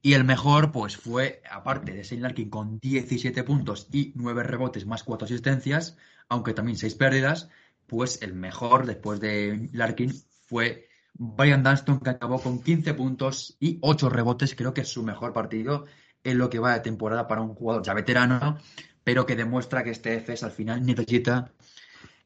y 0.00 0.12
el 0.12 0.22
mejor, 0.22 0.70
pues 0.70 0.96
fue, 0.96 1.42
aparte 1.50 1.92
de 1.92 2.04
Shane 2.04 2.22
Larkin 2.22 2.50
con 2.50 2.78
17 2.78 3.42
puntos 3.42 3.88
y 3.90 4.12
9 4.14 4.44
rebotes 4.44 4.86
más 4.86 5.02
4 5.02 5.24
asistencias, 5.24 5.96
aunque 6.28 6.54
también 6.54 6.78
6 6.78 6.94
pérdidas, 6.94 7.48
pues 7.88 8.22
el 8.22 8.34
mejor 8.34 8.86
después 8.86 9.18
de 9.18 9.70
Larkin 9.72 10.14
fue 10.46 10.87
Brian 11.18 11.62
Dunston, 11.62 12.00
que 12.00 12.10
acabó 12.10 12.40
con 12.40 12.62
15 12.62 12.94
puntos 12.94 13.56
y 13.60 13.78
8 13.82 14.08
rebotes, 14.08 14.54
creo 14.54 14.72
que 14.72 14.82
es 14.82 14.88
su 14.88 15.02
mejor 15.02 15.32
partido 15.32 15.84
en 16.22 16.38
lo 16.38 16.48
que 16.48 16.60
va 16.60 16.74
de 16.74 16.80
temporada 16.80 17.26
para 17.26 17.42
un 17.42 17.54
jugador 17.54 17.82
ya 17.82 17.92
veterano, 17.92 18.58
pero 19.04 19.26
que 19.26 19.36
demuestra 19.36 19.82
que 19.82 19.90
este 19.90 20.16
FS 20.20 20.44
al 20.44 20.52
final 20.52 20.84
necesita 20.84 21.52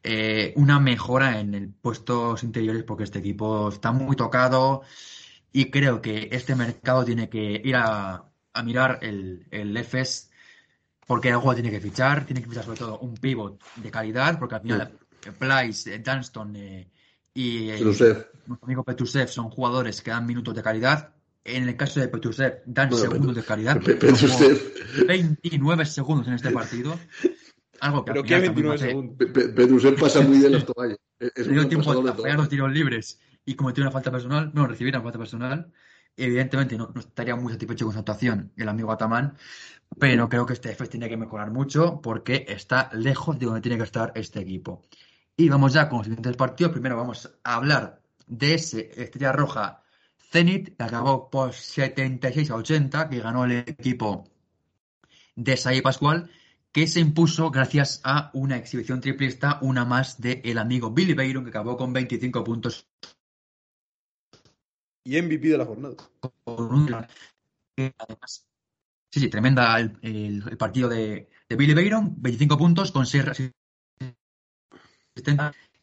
eh, 0.03 0.53
una 0.57 0.79
mejora 0.79 1.41
en 1.41 1.55
el 1.55 1.71
puestos 1.71 2.43
interiores 2.43 2.83
porque 2.85 3.05
este 3.05 3.21
equipo 3.21 3.69
está 3.71 3.93
muy 3.93 4.17
tocado 4.17 4.83
y 5.53 5.71
creo 5.71 6.03
que 6.03 6.29
este 6.33 6.55
mercado 6.55 7.05
tiene 7.05 7.29
que 7.29 7.61
ir 7.65 7.77
a, 7.77 8.25
mirar 8.65 8.99
el, 9.03 9.47
el 9.51 9.77
FS 9.79 10.29
porque 11.07 11.31
algo 11.31 11.55
tiene 11.55 11.71
que 11.71 11.81
fichar, 11.81 12.27
tiene 12.27 12.43
que 12.43 12.49
fichar 12.49 12.65
sobre 12.65 12.79
todo 12.79 12.99
un 12.99 13.15
pivot 13.15 13.63
de 13.77 13.91
calidad, 13.91 14.39
porque 14.39 14.57
al 14.57 14.61
final 14.63 14.99
Plyce, 15.39 15.99
Dunston 15.99 16.57
eh, 16.57 16.89
y 17.35 17.71
nuestro 17.81 18.29
amigo 18.63 18.85
Petrusev 18.85 19.29
son 19.29 19.51
jugadores 19.51 20.03
que 20.03 20.11
dan 20.11 20.27
minutos 20.27 20.55
de 20.55 20.63
calidad. 20.63 21.15
En 21.45 21.69
el 21.69 21.77
caso 21.77 22.01
de 22.01 22.09
Petrusev, 22.09 22.63
dan 22.67 22.93
segundos 22.93 23.35
de 23.35 23.43
calidad. 23.43 23.81
29 25.07 25.87
segundos 25.87 26.29
en 26.29 26.35
este 26.35 26.51
partido. 26.51 26.99
Algo 27.81 28.05
que 28.05 28.13
¿Pero 28.13 28.25
qué 28.25 28.39
29 28.39 28.79
segundos? 28.79 29.17
Petrusev 29.17 29.99
pasa 29.99 30.21
muy 30.21 30.39
bien 30.39 30.53
las 30.53 30.65
toallas. 30.65 30.99
Es 31.19 31.49
dio 31.49 31.69
tiempo 31.69 31.95
de 32.03 32.13
fallar 32.13 32.37
los 32.37 32.49
tiros 32.49 32.73
libres 32.73 33.21
y 33.45 33.55
cometió 33.55 33.83
una 33.83 33.91
falta 33.91 34.11
personal, 34.11 34.51
no, 34.55 34.67
recibir 34.67 34.95
una 34.95 35.03
falta 35.03 35.19
personal. 35.19 35.73
Evidentemente 36.17 36.77
no, 36.77 36.93
estaría 36.99 37.35
muy 37.37 37.53
satisfecho 37.53 37.87
con 37.87 37.95
su 37.95 37.99
actuación 38.01 38.53
el 38.57 38.69
amigo 38.69 38.93
Ataman, 38.93 39.37
pero 39.99 40.29
creo 40.29 40.45
que 40.47 40.53
este 40.53 40.71
FS 40.71 40.91
tiene 40.91 41.09
que 41.09 41.17
mejorar 41.17 41.51
mucho 41.51 42.01
porque 42.03 42.45
está 42.49 42.91
lejos 42.93 43.39
de 43.39 43.47
donde 43.47 43.63
tiene 43.63 43.79
que 43.79 43.85
estar 43.85 44.13
este 44.15 44.41
equipo. 44.41 44.83
Y 45.37 45.49
vamos 45.49 45.73
ya 45.73 45.89
con 45.89 45.99
los 45.99 46.07
siguientes 46.07 46.37
partidos. 46.37 46.73
Primero 46.73 46.97
vamos 46.97 47.33
a 47.43 47.55
hablar 47.55 48.03
de 48.27 48.55
ese 48.55 48.91
Estrella 48.97 49.33
Roja 49.33 49.83
Zenit, 50.19 50.77
que 50.77 50.83
acabó 50.83 51.31
por 51.31 51.53
76 51.53 52.51
a 52.51 52.57
80, 52.57 53.09
que 53.09 53.21
ganó 53.21 53.45
el 53.45 53.53
equipo 53.53 54.25
de 55.35 55.57
Sai 55.57 55.81
Pascual, 55.83 56.31
que 56.73 56.87
se 56.87 57.01
impuso 57.01 57.51
gracias 57.51 58.01
a 58.05 58.31
una 58.33 58.57
exhibición 58.57 59.01
triplista, 59.01 59.59
una 59.63 59.85
más 59.85 60.21
de 60.21 60.41
el 60.45 60.59
amigo 60.59 60.91
Billy 60.91 61.15
Bayron, 61.15 61.45
que 61.45 61.51
acabó 61.51 61.77
con 61.77 61.93
25 61.93 62.45
puntos. 62.45 62.89
Y 65.05 65.21
MVP 65.21 65.49
de 65.49 65.59
la 65.59 65.67
jornada. 65.67 65.97
sí, 67.77 69.21
sí, 69.21 69.29
tremenda 69.29 69.79
el, 69.81 70.57
partido 70.59 70.89
de, 70.89 71.29
de, 71.49 71.57
Billy 71.57 71.75
Bayron, 71.75 72.15
25 72.23 72.57
puntos 72.57 72.93
con 72.93 73.05
6 73.05 73.53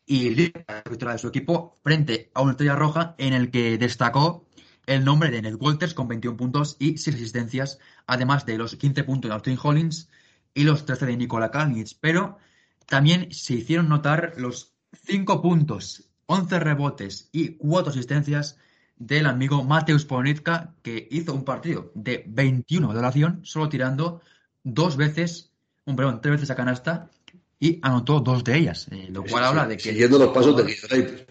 y 0.05 0.29
la 0.35 0.83
victoria 0.89 1.13
de 1.13 1.19
su 1.19 1.27
equipo 1.27 1.75
frente 1.83 2.31
a 2.33 2.41
una 2.41 2.51
estrella 2.51 2.75
roja 2.75 3.15
en 3.17 3.33
el 3.33 3.51
que 3.51 3.77
destacó 3.77 4.47
el 4.87 5.05
nombre 5.05 5.29
de 5.29 5.41
Ned 5.41 5.55
Walters 5.59 5.93
con 5.93 6.07
21 6.07 6.35
puntos 6.35 6.75
y 6.79 6.97
6 6.97 7.15
asistencias, 7.15 7.77
además 8.07 8.45
de 8.47 8.57
los 8.57 8.75
15 8.75 9.03
puntos 9.03 9.29
de 9.29 9.35
Austin 9.35 9.59
Hollins 9.61 10.09
y 10.55 10.63
los 10.63 10.85
13 10.85 11.05
de 11.05 11.17
Nikola 11.17 11.51
Kalnitz. 11.51 11.93
Pero 11.93 12.39
también 12.87 13.31
se 13.31 13.53
hicieron 13.53 13.87
notar 13.87 14.33
los 14.37 14.73
5 15.05 15.43
puntos, 15.43 16.09
11 16.25 16.59
rebotes 16.59 17.29
y 17.31 17.49
4 17.57 17.91
asistencias 17.91 18.57
del 18.97 19.27
amigo 19.27 19.63
Mateusz 19.63 20.05
Ponitka, 20.05 20.73
que 20.81 21.07
hizo 21.11 21.35
un 21.35 21.45
partido 21.45 21.91
de 21.93 22.25
21 22.27 22.91
de 22.91 22.99
oración, 22.99 23.41
solo 23.43 23.69
tirando 23.69 24.21
dos 24.63 24.97
veces, 24.97 25.53
un 25.85 25.95
perdón, 25.95 26.19
tres 26.19 26.33
veces 26.33 26.49
a 26.49 26.55
canasta 26.55 27.11
y 27.59 27.79
anotó 27.81 28.21
dos 28.21 28.43
de 28.43 28.57
ellas, 28.57 28.87
eh, 28.91 29.09
lo 29.11 29.23
cual 29.23 29.43
habla 29.43 29.67
de 29.67 29.77
que... 29.77 29.83
Siguiendo 29.83 30.17
los 30.17 30.29
pasos 30.29 30.55
de 30.55 30.73
Giedraitis. 30.73 31.25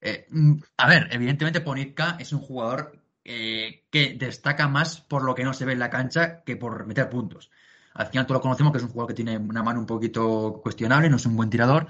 Eh, 0.00 0.26
mm, 0.28 0.54
a 0.76 0.88
ver, 0.88 1.08
evidentemente 1.12 1.60
Ponitka 1.60 2.16
es 2.18 2.32
un 2.32 2.40
jugador 2.40 2.98
eh, 3.24 3.84
que 3.90 4.16
destaca 4.18 4.68
más 4.68 5.00
por 5.00 5.22
lo 5.22 5.34
que 5.34 5.44
no 5.44 5.54
se 5.54 5.64
ve 5.64 5.72
en 5.72 5.78
la 5.78 5.90
cancha 5.90 6.42
que 6.42 6.56
por 6.56 6.86
meter 6.86 7.08
puntos. 7.08 7.50
Al 7.94 8.08
final 8.08 8.26
todos 8.26 8.38
lo 8.38 8.42
conocemos 8.42 8.72
que 8.72 8.78
es 8.78 8.84
un 8.84 8.90
jugador 8.90 9.08
que 9.08 9.14
tiene 9.14 9.38
una 9.38 9.62
mano 9.62 9.78
un 9.78 9.86
poquito 9.86 10.60
cuestionable, 10.62 11.08
no 11.08 11.16
es 11.16 11.26
un 11.26 11.36
buen 11.36 11.48
tirador, 11.48 11.86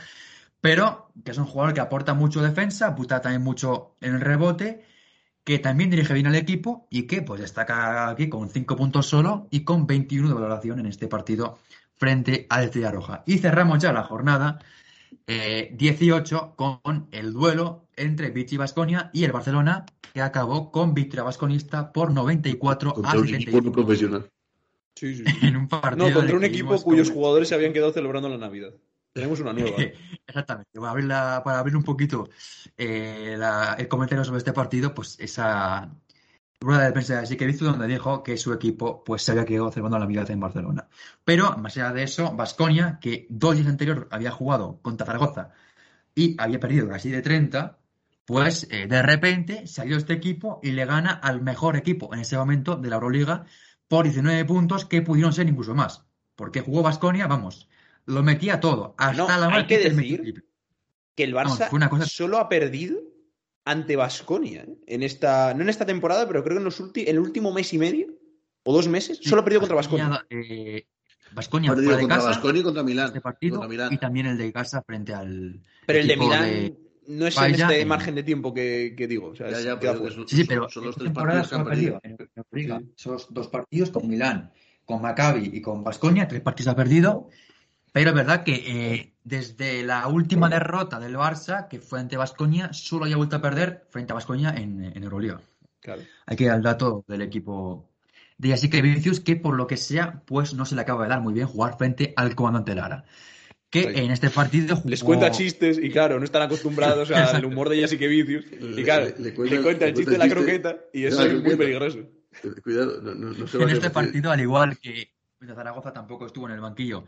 pero 0.61 1.11
que 1.25 1.31
es 1.31 1.39
un 1.39 1.47
jugador 1.47 1.73
que 1.73 1.81
aporta 1.81 2.13
mucho 2.13 2.43
defensa, 2.43 2.89
aporta 2.89 3.23
también 3.23 3.43
mucho 3.43 3.97
en 4.03 4.15
el 4.15 4.21
rebote, 4.21 4.85
que 5.43 5.59
también 5.59 5.91
dirige 5.91 6.15
bien 6.15 6.27
al 6.27 6.35
equipo 6.35 6.87
y 6.91 7.07
que 7.07 7.23
pues 7.23 7.41
destaca 7.41 8.09
aquí 8.09 8.29
con 8.29 8.49
5 8.51 8.77
puntos 8.77 9.07
solo 9.07 9.49
y 9.51 9.65
con 9.65 9.87
21 9.87 10.29
de 10.29 10.35
valoración 10.35 10.79
en 10.81 10.87
este 10.87 11.09
partido 11.09 11.59
frente 11.97 12.47
al 12.51 12.65
Estrella 12.65 12.91
Roja. 12.91 13.23
Y 13.27 13.39
cerramos 13.39 13.79
ya 13.83 13.93
la 13.93 14.03
jornada 14.03 14.59
eh, 15.27 15.71
18 15.77 16.55
con 16.57 17.09
el 17.13 17.33
duelo 17.33 17.87
entre 17.97 18.31
Vichy 18.31 18.57
Vasconia 18.57 19.11
y 19.13 19.25
el 19.25 19.33
Barcelona, 19.33 19.87
que 20.13 20.21
acabó 20.21 20.71
con 20.71 20.95
victoria 20.95 21.23
vasconista 21.23 21.93
por 21.93 22.13
94 22.13 22.95
Contra 22.95 23.13
a 23.13 23.17
un 23.19 23.25
equipo 23.29 23.37
no 23.37 23.45
75 23.63 23.73
profesional. 23.73 24.31
Sí, 24.97 25.17
sí. 25.17 25.25
en 25.43 25.57
un 25.57 25.69
partido 25.69 26.09
No, 26.09 26.15
contra 26.15 26.37
un 26.37 26.45
equipo 26.45 26.81
cuyos 26.83 27.11
jugadores 27.11 27.49
se 27.49 27.55
habían 27.55 27.73
quedado 27.73 27.93
celebrando 27.93 28.29
la 28.29 28.39
Navidad. 28.39 28.71
Tenemos 29.13 29.39
una 29.41 29.53
nueva. 29.53 29.71
¿eh? 29.81 29.95
Exactamente. 30.27 30.71
Para 30.79 30.91
abrir, 30.91 31.07
la- 31.07 31.43
para 31.45 31.59
abrir 31.61 31.77
un 31.77 31.85
poquito 31.85 32.29
eh, 32.77 33.37
la- 33.39 33.75
el 33.79 33.89
comentario 33.89 34.25
sobre 34.25 34.39
este 34.39 34.53
partido, 34.53 34.95
pues 34.95 35.17
esa 35.21 35.93
rueda 36.65 36.85
de 36.85 36.93
prensa 36.93 37.21
de 37.21 37.27
Siquevizu 37.27 37.65
donde 37.67 37.87
dijo 37.87 38.23
que 38.23 38.37
su 38.37 38.53
equipo 38.53 39.05
pues 39.05 39.23
se 39.23 39.33
había 39.33 39.45
quedado 39.45 39.71
celebrando 39.71 39.99
la 39.99 40.05
Navidad 40.05 40.31
en 40.31 40.41
Barcelona. 40.41 40.89
Pero, 41.25 41.57
más 41.59 41.77
allá 41.77 41.93
de 41.93 42.03
eso, 42.03 42.33
Vasconia, 42.35 42.99
que 43.01 43.27
dos 43.31 43.55
días 43.57 43.69
anterior 43.69 44.09
había 44.11 44.31
jugado 44.31 44.79
contra 44.83 45.07
Zaragoza 45.07 45.51
y 46.15 46.35
había 46.39 46.59
perdido 46.61 46.89
casi 46.89 47.11
de 47.11 47.23
30, 47.23 47.79
pues 48.25 48.67
eh, 48.71 48.87
de 48.87 49.03
repente 49.03 49.67
salió 49.67 49.97
este 49.97 50.15
equipo 50.15 50.61
y 50.63 50.71
le 50.73 50.87
gana 50.87 51.13
al 51.13 51.43
mejor 51.43 51.77
equipo 51.77 52.13
en 52.15 52.21
ese 52.21 52.37
momento 52.37 52.77
de 52.77 52.89
la 52.89 52.97
Euroliga 52.97 53.45
por 53.87 54.05
19 54.05 54.45
puntos 54.47 54.87
que 54.87 55.03
pudieron 55.03 55.33
ser 55.33 55.49
incluso 55.49 55.75
más. 55.75 56.05
Porque 56.35 56.61
jugó 56.63 56.83
Vasconia, 56.83 57.27
vamos, 57.27 57.69
lo 58.07 58.23
metía 58.23 58.61
todo, 58.61 58.95
hasta 58.99 59.17
No, 59.39 59.49
la 59.51 59.55
hay 59.57 59.67
que 59.67 59.79
decir. 59.79 60.47
Que 61.15 61.25
el 61.25 61.33
Barça 61.35 61.45
Vamos, 61.45 61.69
fue 61.69 61.77
una 61.77 61.89
cosa- 61.89 62.07
solo 62.07 62.39
ha 62.39 62.49
perdido 62.49 62.99
ante 63.65 63.97
Vasconia 63.97 64.67
en 64.87 65.03
esta 65.03 65.55
no 65.55 65.63
en 65.63 65.69
esta 65.69 65.87
temporada, 65.87 66.27
pero 66.27 66.43
creo 66.45 66.57
que 66.57 66.59
en 66.59 66.65
los 66.65 66.81
ulti- 66.81 67.03
en 67.09 67.17
el 67.17 67.19
último 67.21 67.53
mes 67.53 67.73
y 67.73 67.79
medio 67.79 68.09
o 68.63 68.73
dos 68.75 68.89
meses 68.89 69.19
solo 69.23 69.41
ha 69.43 69.45
perdido 69.45 69.61
contra 69.61 69.77
Vasconia. 69.77 70.27
Eh, 70.31 70.87
Baskonia 71.33 71.71
Ha 71.73 71.75
perdido 71.75 71.99
contra 71.99 72.17
casa, 72.17 72.29
Vasconia 72.29 72.61
y 72.61 72.65
contra 72.65 72.83
Milán. 72.83 73.07
este 73.07 73.21
partido, 73.21 73.57
Contra 73.57 73.69
Milán. 73.69 73.93
y 73.93 73.99
también 73.99 74.27
el 74.27 74.39
de 74.39 74.53
casa 74.53 74.83
frente 74.83 75.13
al 75.15 75.61
Pero 75.87 75.99
el 75.99 76.07
de 76.07 76.17
Milán 76.17 76.43
de- 76.45 76.77
no 77.09 77.27
es 77.27 77.37
en 77.37 77.55
este 77.55 77.81
eh. 77.81 77.85
margen 77.87 78.15
de 78.15 78.23
tiempo 78.23 78.55
que, 78.55 78.95
que 78.97 79.07
digo. 79.09 79.29
O 79.29 79.35
sea, 79.37 79.51
Ya, 79.51 79.61
ya, 79.61 79.81
pero 79.81 80.11
son- 80.11 80.29
Sí, 80.29 80.37
sí, 80.37 80.45
pero 80.45 80.69
son 80.71 80.85
los 80.87 80.97
tres 80.97 81.13
partidos 81.13 81.49
que 81.49 81.55
han 81.55 81.65
perdido 81.65 82.01
perdido. 82.51 82.77
en. 82.77 82.83
Sí. 82.85 82.93
Esos 82.97 83.33
dos 83.35 83.49
partidos 83.49 83.91
con 83.91 84.09
Milán, 84.09 84.53
con 84.85 85.03
Maccabi 85.03 85.51
y 85.55 85.61
con 85.61 85.83
Baskonia, 85.85 86.29
tres 86.29 86.41
partidos 86.43 86.73
ha 86.73 86.77
perdido. 86.77 87.29
Pero 87.93 88.11
es 88.11 88.15
verdad 88.17 88.43
que 88.45 88.55
eh, 88.67 89.14
desde 89.25 89.83
la 89.83 90.07
última 90.07 90.49
derrota 90.49 91.01
del 91.01 91.17
Barça, 91.17 91.67
que 91.69 91.81
fue 91.81 91.99
ante 91.99 92.17
Baskonia, 92.17 92.73
solo 92.73 93.07
haya 93.07 93.17
vuelto 93.17 93.37
a 93.37 93.43
perder 93.43 93.87
frente 93.91 94.13
a 94.13 94.15
Baskonia 94.15 94.51
en, 94.57 94.85
en 94.85 95.03
Euroliga. 95.03 95.41
Claro. 95.81 96.03
Hay 96.27 96.37
que 96.37 96.47
dar 96.47 96.57
el 96.59 96.63
dato 96.63 97.05
del 97.09 97.23
equipo 97.23 97.89
de 98.39 98.53
así 98.53 98.69
que 98.69 98.83
Vinicius, 98.83 99.21
que 99.21 99.37
por 99.37 99.55
lo 99.57 99.67
que 99.67 99.77
sea, 99.77 100.23
pues 100.27 100.55
no 100.55 100.65
se 100.67 100.75
le 100.75 100.81
acaba 100.83 101.05
de 101.05 101.09
dar 101.11 101.21
muy 101.21 101.33
bien 101.35 101.47
jugar 101.47 101.77
frente 101.79 102.13
al 102.17 102.35
comandante 102.35 102.75
Lara. 102.75 103.05
Que 103.71 103.83
Sí. 103.83 103.89
en 104.01 104.11
este 104.13 104.31
partido 104.31 104.77
jugó... 104.77 104.89
Les 104.91 105.03
cuenta 105.03 105.31
chistes 105.33 105.79
y 105.83 105.91
claro, 105.91 106.19
no 106.19 106.25
están 106.25 106.43
acostumbrados 106.43 107.11
al 107.11 107.45
humor 107.47 107.69
de 107.71 107.77
Jessica 107.79 108.07
Vicius. 108.07 108.45
Y 108.53 108.57
Le- 108.57 108.83
claro, 108.85 109.07
le- 109.07 109.31
le 109.33 109.51
le 109.51 109.63
cuenta- 109.63 109.87
el 109.87 109.95
chiste 109.95 110.13
de 110.13 110.19
la 110.19 110.29
croqueta 110.29 110.77
y 110.93 111.05
eso 111.07 111.25
es 111.25 111.43
muy 111.43 111.57
peligroso. 111.57 111.99
Cuidado, 112.63 113.01
no, 113.01 113.15
no, 113.15 113.31
no 113.33 113.47
se 113.47 113.57
En 113.57 113.63
vaya 113.65 113.75
este 113.75 113.87
a 113.87 113.91
decir- 113.91 113.93
partido, 113.93 114.31
al 114.31 114.41
igual 114.41 114.79
que 114.79 115.09
de 115.47 115.55
Zaragoza, 115.55 115.93
tampoco 115.93 116.27
estuvo 116.27 116.47
en 116.47 116.55
el 116.55 116.61
banquillo 116.61 117.05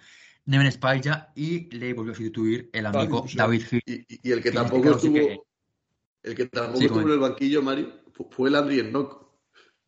Neven 0.46 0.70
Spailla 0.70 1.32
y 1.34 1.68
le 1.76 1.92
volvió 1.94 2.12
a 2.12 2.14
sustituir 2.14 2.70
el 2.72 2.86
amigo 2.86 3.24
David 3.34 3.36
David 3.36 3.62
Hill. 3.72 3.82
Y, 3.86 4.14
y- 4.14 4.20
y 4.22 4.32
el 4.32 4.42
que 4.42 4.48
este 4.50 4.60
tampoco 4.60 4.98
sí 4.98 5.06
estuvo, 5.08 5.14
que- 5.14 5.40
el 6.22 6.34
que 6.34 6.46
tampoco 6.46 6.78
Sí, 6.78 6.84
estuvo 6.84 7.00
en 7.02 7.10
el 7.10 7.18
banquillo, 7.18 7.62
Mario, 7.62 7.92
fu- 8.12 8.28
fue 8.30 8.48
el 8.48 8.56
Andri 8.56 8.82
Noco. 8.82 9.40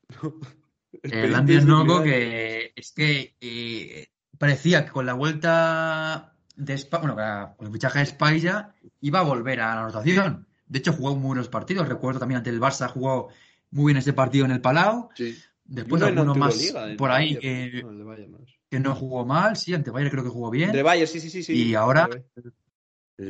El 1.03 1.35
Andrés 1.35 1.65
Nogo, 1.67 2.03
que 2.03 2.73
es 2.75 2.93
que 2.93 3.37
eh, 3.41 4.09
parecía 4.39 4.85
que 4.87 4.91
con 4.91 5.05
la 5.07 5.13
vuelta 5.13 6.35
de 6.57 6.75
Spa- 6.79 6.99
bueno, 6.99 7.15
con 7.57 7.67
el 7.67 7.73
fichaje 7.73 7.99
de 8.01 8.07
Spailla 8.07 8.75
iba 9.03 9.21
a 9.21 9.23
volver 9.23 9.61
a 9.61 9.75
la 9.75 9.81
anotación. 9.83 10.49
De 10.67 10.79
hecho, 10.79 10.93
jugó 10.95 11.15
muy 11.15 11.29
buenos 11.29 11.49
partidos. 11.49 11.89
Recuerdo 11.89 12.21
también 12.21 12.39
ante 12.39 12.51
el 12.51 12.61
Barça 12.61 12.89
jugó 12.89 13.29
muy 13.71 13.93
bien 13.93 13.99
ese 13.99 14.13
partido 14.15 14.45
en 14.47 14.51
el 14.53 14.61
Palau. 14.63 15.11
Sí. 15.15 15.39
Después 15.69 16.01
Uno 16.01 16.07
alguno 16.09 16.35
más 16.35 16.75
por 16.97 17.11
ahí 17.11 17.35
Bayern, 17.35 17.41
que, 18.71 18.81
no, 18.81 18.95
que 18.95 19.01
jugó 19.01 19.27
mal. 19.27 19.55
Sí, 19.57 19.75
ante 19.75 19.91
Bayern 19.91 20.11
creo 20.11 20.25
que 20.25 20.31
jugó 20.31 20.51
bien. 20.51 20.73
De 20.73 20.83
Bayern, 20.83 21.07
sí, 21.07 21.21
sí, 21.21 21.31
sí. 21.31 21.43
sí. 21.43 21.53
Y 21.53 21.75
ahora 21.75 22.09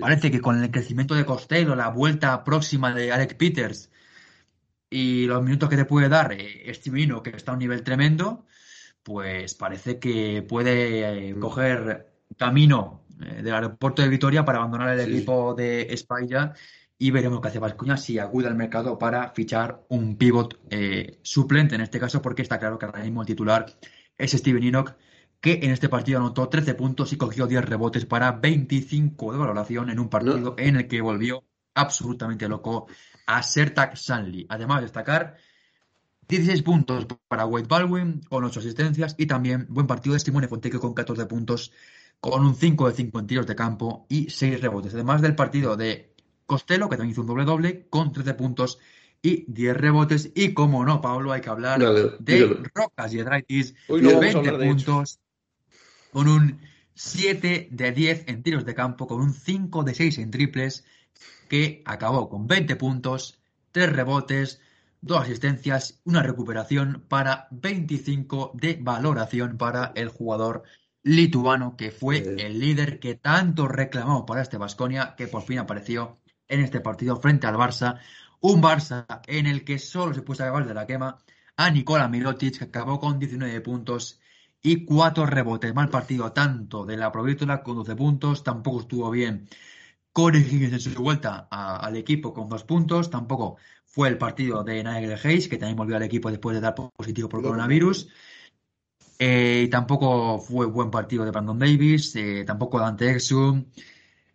Parece 0.01 0.31
que 0.31 0.41
con 0.41 0.63
el 0.63 0.71
crecimiento 0.71 1.15
de 1.15 1.25
Costello, 1.25 1.75
la 1.75 1.89
vuelta 1.89 2.45
próxima 2.45 2.95
de 2.95 3.11
Alec 3.11 3.37
Peters 3.37 3.91
y 4.91 5.27
los 5.27 5.43
minutos 5.43 5.69
que 5.69 5.77
te 5.77 5.85
puede 5.87 6.09
dar 6.09 6.33
eh, 6.33 6.73
Steve 6.75 7.03
Ino, 7.03 7.23
que 7.23 7.31
está 7.31 7.53
a 7.53 7.55
un 7.55 7.61
nivel 7.61 7.83
tremendo, 7.83 8.45
pues 9.03 9.55
parece 9.55 9.99
que 9.99 10.43
puede 10.43 11.29
eh, 11.31 11.35
Mm. 11.35 11.41
coger 11.41 12.07
camino 12.37 13.05
eh, 13.21 13.43
del 13.43 13.55
aeropuerto 13.55 14.03
de 14.03 14.09
Vitoria 14.09 14.45
para 14.45 14.59
abandonar 14.59 14.99
el 14.99 15.07
Sí. 15.07 15.17
equipo 15.17 15.55
de 15.55 15.83
España 15.91 16.53
y 16.99 17.13
veremos 17.13 17.41
qué 17.41 17.49
hace 17.49 17.59
Vascoña 17.61 17.97
si 17.97 18.19
acude 18.19 18.49
al 18.49 18.57
mercado 18.57 18.99
para 18.99 19.31
fichar 19.31 19.85
un 19.89 20.17
pivot 20.17 20.59
eh, 20.69 21.19
suplente 21.23 21.77
en 21.77 21.81
este 21.81 22.01
caso, 22.01 22.21
porque 22.21 22.43
está 22.43 22.59
claro 22.59 22.79
que 22.79 22.87
ahora 22.87 23.03
mismo 23.03 23.23
el 23.23 23.27
titular 23.27 23.67
es 24.17 24.33
Steven 24.33 24.65
Enoch, 24.65 24.95
que 25.41 25.61
en 25.63 25.71
este 25.71 25.89
partido 25.89 26.19
anotó 26.19 26.49
13 26.49 26.75
puntos 26.75 27.13
y 27.13 27.17
cogió 27.17 27.47
10 27.47 27.65
rebotes 27.65 28.05
para 28.05 28.33
25 28.33 29.33
de 29.33 29.39
valoración 29.39 29.91
en 29.91 30.01
un 30.01 30.09
partido 30.09 30.57
en 30.59 30.77
el 30.77 30.89
que 30.89 31.01
volvió 31.01 31.45
absolutamente 31.75 32.49
loco 32.49 32.89
a 33.27 33.43
Sertak 33.45 33.95
Sanli. 33.95 34.47
Además, 34.49 34.83
destacar 34.83 35.37
16 36.27 36.63
puntos 36.63 37.07
para 37.29 37.47
Wade 37.47 37.69
Baldwin 37.69 38.21
con 38.29 38.43
8 38.43 38.59
asistencias 38.59 39.15
y 39.17 39.27
también 39.27 39.67
buen 39.71 39.87
partido 39.87 40.15
de 40.15 40.21
Simone 40.21 40.49
Fonteque 40.49 40.81
con 40.81 40.95
14 40.95 41.27
puntos 41.27 41.73
con 42.21 42.45
un 42.45 42.57
5 42.57 42.89
de 42.89 42.95
5 42.95 43.19
en 43.21 43.27
tiros 43.29 43.47
de 43.47 43.55
campo 43.55 44.07
y 44.09 44.29
6 44.29 44.61
rebotes. 44.61 44.95
Además 44.95 45.23
del 45.23 45.37
partido 45.37 45.77
de 45.77 46.08
Costello, 46.49 46.89
que 46.89 46.97
también 46.97 47.13
hizo 47.13 47.21
un 47.21 47.27
doble-doble 47.29 47.87
con 47.91 48.11
13 48.13 48.35
puntos 48.35 48.79
y 49.23 49.45
10 49.53 49.77
rebotes. 49.77 50.31
Y 50.35 50.55
como 50.55 50.85
no, 50.85 51.01
Pablo, 51.01 51.31
hay 51.31 51.43
que 51.43 51.51
hablar 51.51 51.79
Dale, 51.79 52.03
de 52.19 52.35
dígalo. 52.35 52.63
Rocas 52.75 53.11
Giedraitis, 53.13 53.75
Hoy 53.87 54.01
no 54.03 54.09
vamos 54.15 54.35
a 54.35 54.39
20 54.39 54.39
hablar 54.39 54.59
de 54.59 54.67
eso. 54.67 54.75
puntos 54.75 55.19
con 56.11 56.27
un 56.29 56.59
7 56.95 57.69
de 57.71 57.93
10 57.93 58.25
en 58.29 58.43
tiros 58.43 58.65
de 58.65 58.75
campo, 58.75 59.07
con 59.07 59.21
un 59.21 59.33
5 59.35 59.85
de 59.85 59.95
6 59.95 60.19
en 60.19 60.31
triples, 60.31 60.85
que 61.49 61.83
acabó 61.85 62.29
con 62.29 62.47
20 62.47 62.77
puntos, 62.77 63.39
3 63.73 63.93
rebotes, 63.93 64.61
2 65.03 65.21
asistencias, 65.21 66.01
una 66.05 66.23
recuperación 66.23 67.05
para 67.09 67.47
25 67.51 68.53
de 68.55 68.79
valoración 68.81 69.59
para 69.59 69.93
el 69.95 70.09
jugador 70.09 70.63
lituano, 71.03 71.77
que 71.77 71.91
fue 71.91 72.17
Eh. 72.19 72.37
el 72.47 72.59
líder 72.59 72.99
que 73.01 73.15
tanto 73.15 73.69
reclamó 73.69 74.25
para 74.27 74.43
este 74.43 74.57
Vasconia, 74.57 75.15
que 75.17 75.29
por 75.29 75.43
fin 75.43 75.59
apareció 75.59 76.17
en 76.49 76.61
este 76.61 76.81
partido 76.81 77.17
frente 77.17 77.47
al 77.47 77.57
Barça. 77.57 77.99
Un 78.41 78.63
Barça 78.63 79.07
en 79.27 79.47
el 79.47 79.65
que 79.65 79.79
solo 79.79 80.15
se 80.15 80.23
puso 80.23 80.43
a 80.43 80.47
acabar 80.47 80.67
de 80.67 80.75
la 80.75 80.87
quema 80.87 81.19
a 81.57 81.71
Nikola 81.71 82.09
Mirotic, 82.09 82.59
que 82.59 82.65
acabó 82.65 83.01
con 83.01 83.19
19 83.19 83.61
puntos 83.61 84.21
y 84.63 84.85
4 84.85 85.27
rebotes. 85.27 85.75
Mal 85.75 85.89
partido 85.89 86.33
tanto 86.33 86.85
de 86.85 86.97
la 86.97 87.11
Provítola 87.13 87.63
con 87.63 87.77
12 87.77 87.97
puntos, 87.97 88.43
tampoco 88.45 88.81
estuvo 88.81 89.11
bien 89.11 89.49
Corey 90.13 90.43
Higgins 90.43 90.73
en 90.73 90.81
su 90.81 91.03
vuelta 91.03 91.49
a- 91.51 91.77
al 91.79 91.97
equipo 91.97 92.33
con 92.35 92.49
2 92.49 92.65
puntos, 92.65 93.11
tampoco 93.11 93.57
fue 93.87 94.09
el 94.09 94.19
partido 94.19 94.65
de 94.65 94.83
Nigel 94.85 95.19
Hayes, 95.23 95.49
que 95.49 95.59
también 95.59 95.77
volvió 95.77 95.97
al 95.97 96.03
equipo 96.03 96.31
después 96.31 96.55
de 96.55 96.61
dar 96.61 96.75
positivo 96.75 97.29
por 97.29 97.43
coronavirus. 97.43 98.09
Eh, 99.19 99.63
y 99.67 99.69
tampoco 99.71 100.39
fue 100.39 100.67
buen 100.67 100.91
partido 100.91 101.25
de 101.25 101.31
Brandon 101.33 101.59
Davis, 101.59 102.15
eh, 102.17 102.45
tampoco 102.47 102.79
Dante 102.79 103.11
Exum. 103.11 103.65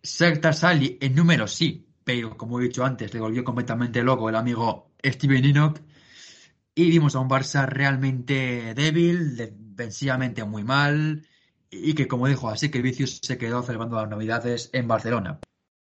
Sertar 0.02 0.54
Sally 0.54 0.98
en 1.00 1.14
números 1.14 1.52
sí, 1.52 1.83
pero 2.04 2.36
como 2.36 2.60
he 2.60 2.64
dicho 2.64 2.84
antes, 2.84 3.12
le 3.14 3.20
volvió 3.20 3.44
completamente 3.44 4.02
loco 4.02 4.28
el 4.28 4.36
amigo 4.36 4.92
Steven 5.02 5.44
Enoch. 5.44 5.80
Y 6.74 6.90
vimos 6.90 7.14
a 7.14 7.20
un 7.20 7.28
Barça 7.28 7.66
realmente 7.66 8.74
débil, 8.74 9.36
defensivamente 9.36 10.44
muy 10.44 10.64
mal, 10.64 11.26
y 11.70 11.94
que 11.94 12.08
como 12.08 12.28
dijo 12.28 12.48
así 12.48 12.68
que 12.70 12.82
Vicius 12.82 13.20
se 13.22 13.38
quedó 13.38 13.62
celebrando 13.62 13.96
las 13.96 14.08
navidades 14.08 14.70
en 14.72 14.88
Barcelona. 14.88 15.40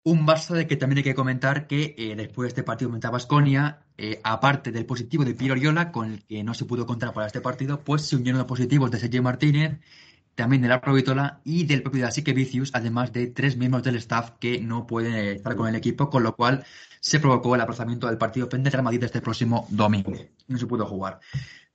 Un 0.02 0.26
Barça 0.26 0.54
de 0.54 0.66
que 0.66 0.76
también 0.76 0.98
hay 0.98 1.04
que 1.04 1.14
comentar 1.14 1.66
que 1.66 1.94
eh, 1.98 2.14
después 2.16 2.46
de 2.46 2.48
este 2.48 2.62
partido 2.62 2.90
contra 2.90 3.10
Basconia, 3.10 3.84
eh, 3.98 4.18
aparte 4.24 4.72
del 4.72 4.86
positivo 4.86 5.24
de 5.24 5.34
Piero 5.34 5.52
Oriola, 5.52 5.92
con 5.92 6.12
el 6.12 6.24
que 6.24 6.42
no 6.42 6.54
se 6.54 6.64
pudo 6.64 6.86
contar 6.86 7.12
para 7.12 7.26
este 7.26 7.42
partido, 7.42 7.84
pues 7.84 8.02
se 8.02 8.16
unieron 8.16 8.38
los 8.38 8.48
positivos 8.48 8.90
de 8.90 8.98
Sergio 8.98 9.22
Martínez, 9.22 9.78
también 10.40 10.62
de 10.62 10.68
la 10.68 10.80
Provitola 10.80 11.42
y 11.44 11.64
del 11.64 11.82
propio 11.82 12.06
Asique 12.06 12.32
Vicius, 12.32 12.70
además 12.72 13.12
de 13.12 13.26
tres 13.26 13.58
miembros 13.58 13.82
del 13.82 13.96
staff 13.96 14.30
que 14.40 14.58
no 14.58 14.86
pueden 14.86 15.14
estar 15.14 15.54
con 15.54 15.68
el 15.68 15.74
equipo, 15.74 16.08
con 16.08 16.22
lo 16.22 16.34
cual 16.34 16.64
se 16.98 17.20
provocó 17.20 17.54
el 17.54 17.60
aplazamiento 17.60 18.06
del 18.06 18.16
partido 18.16 18.48
frente 18.48 18.74
al 18.74 18.82
Madrid 18.82 19.04
este 19.04 19.20
próximo 19.20 19.66
domingo. 19.68 20.14
No 20.48 20.56
se 20.56 20.66
pudo 20.66 20.86
jugar. 20.86 21.20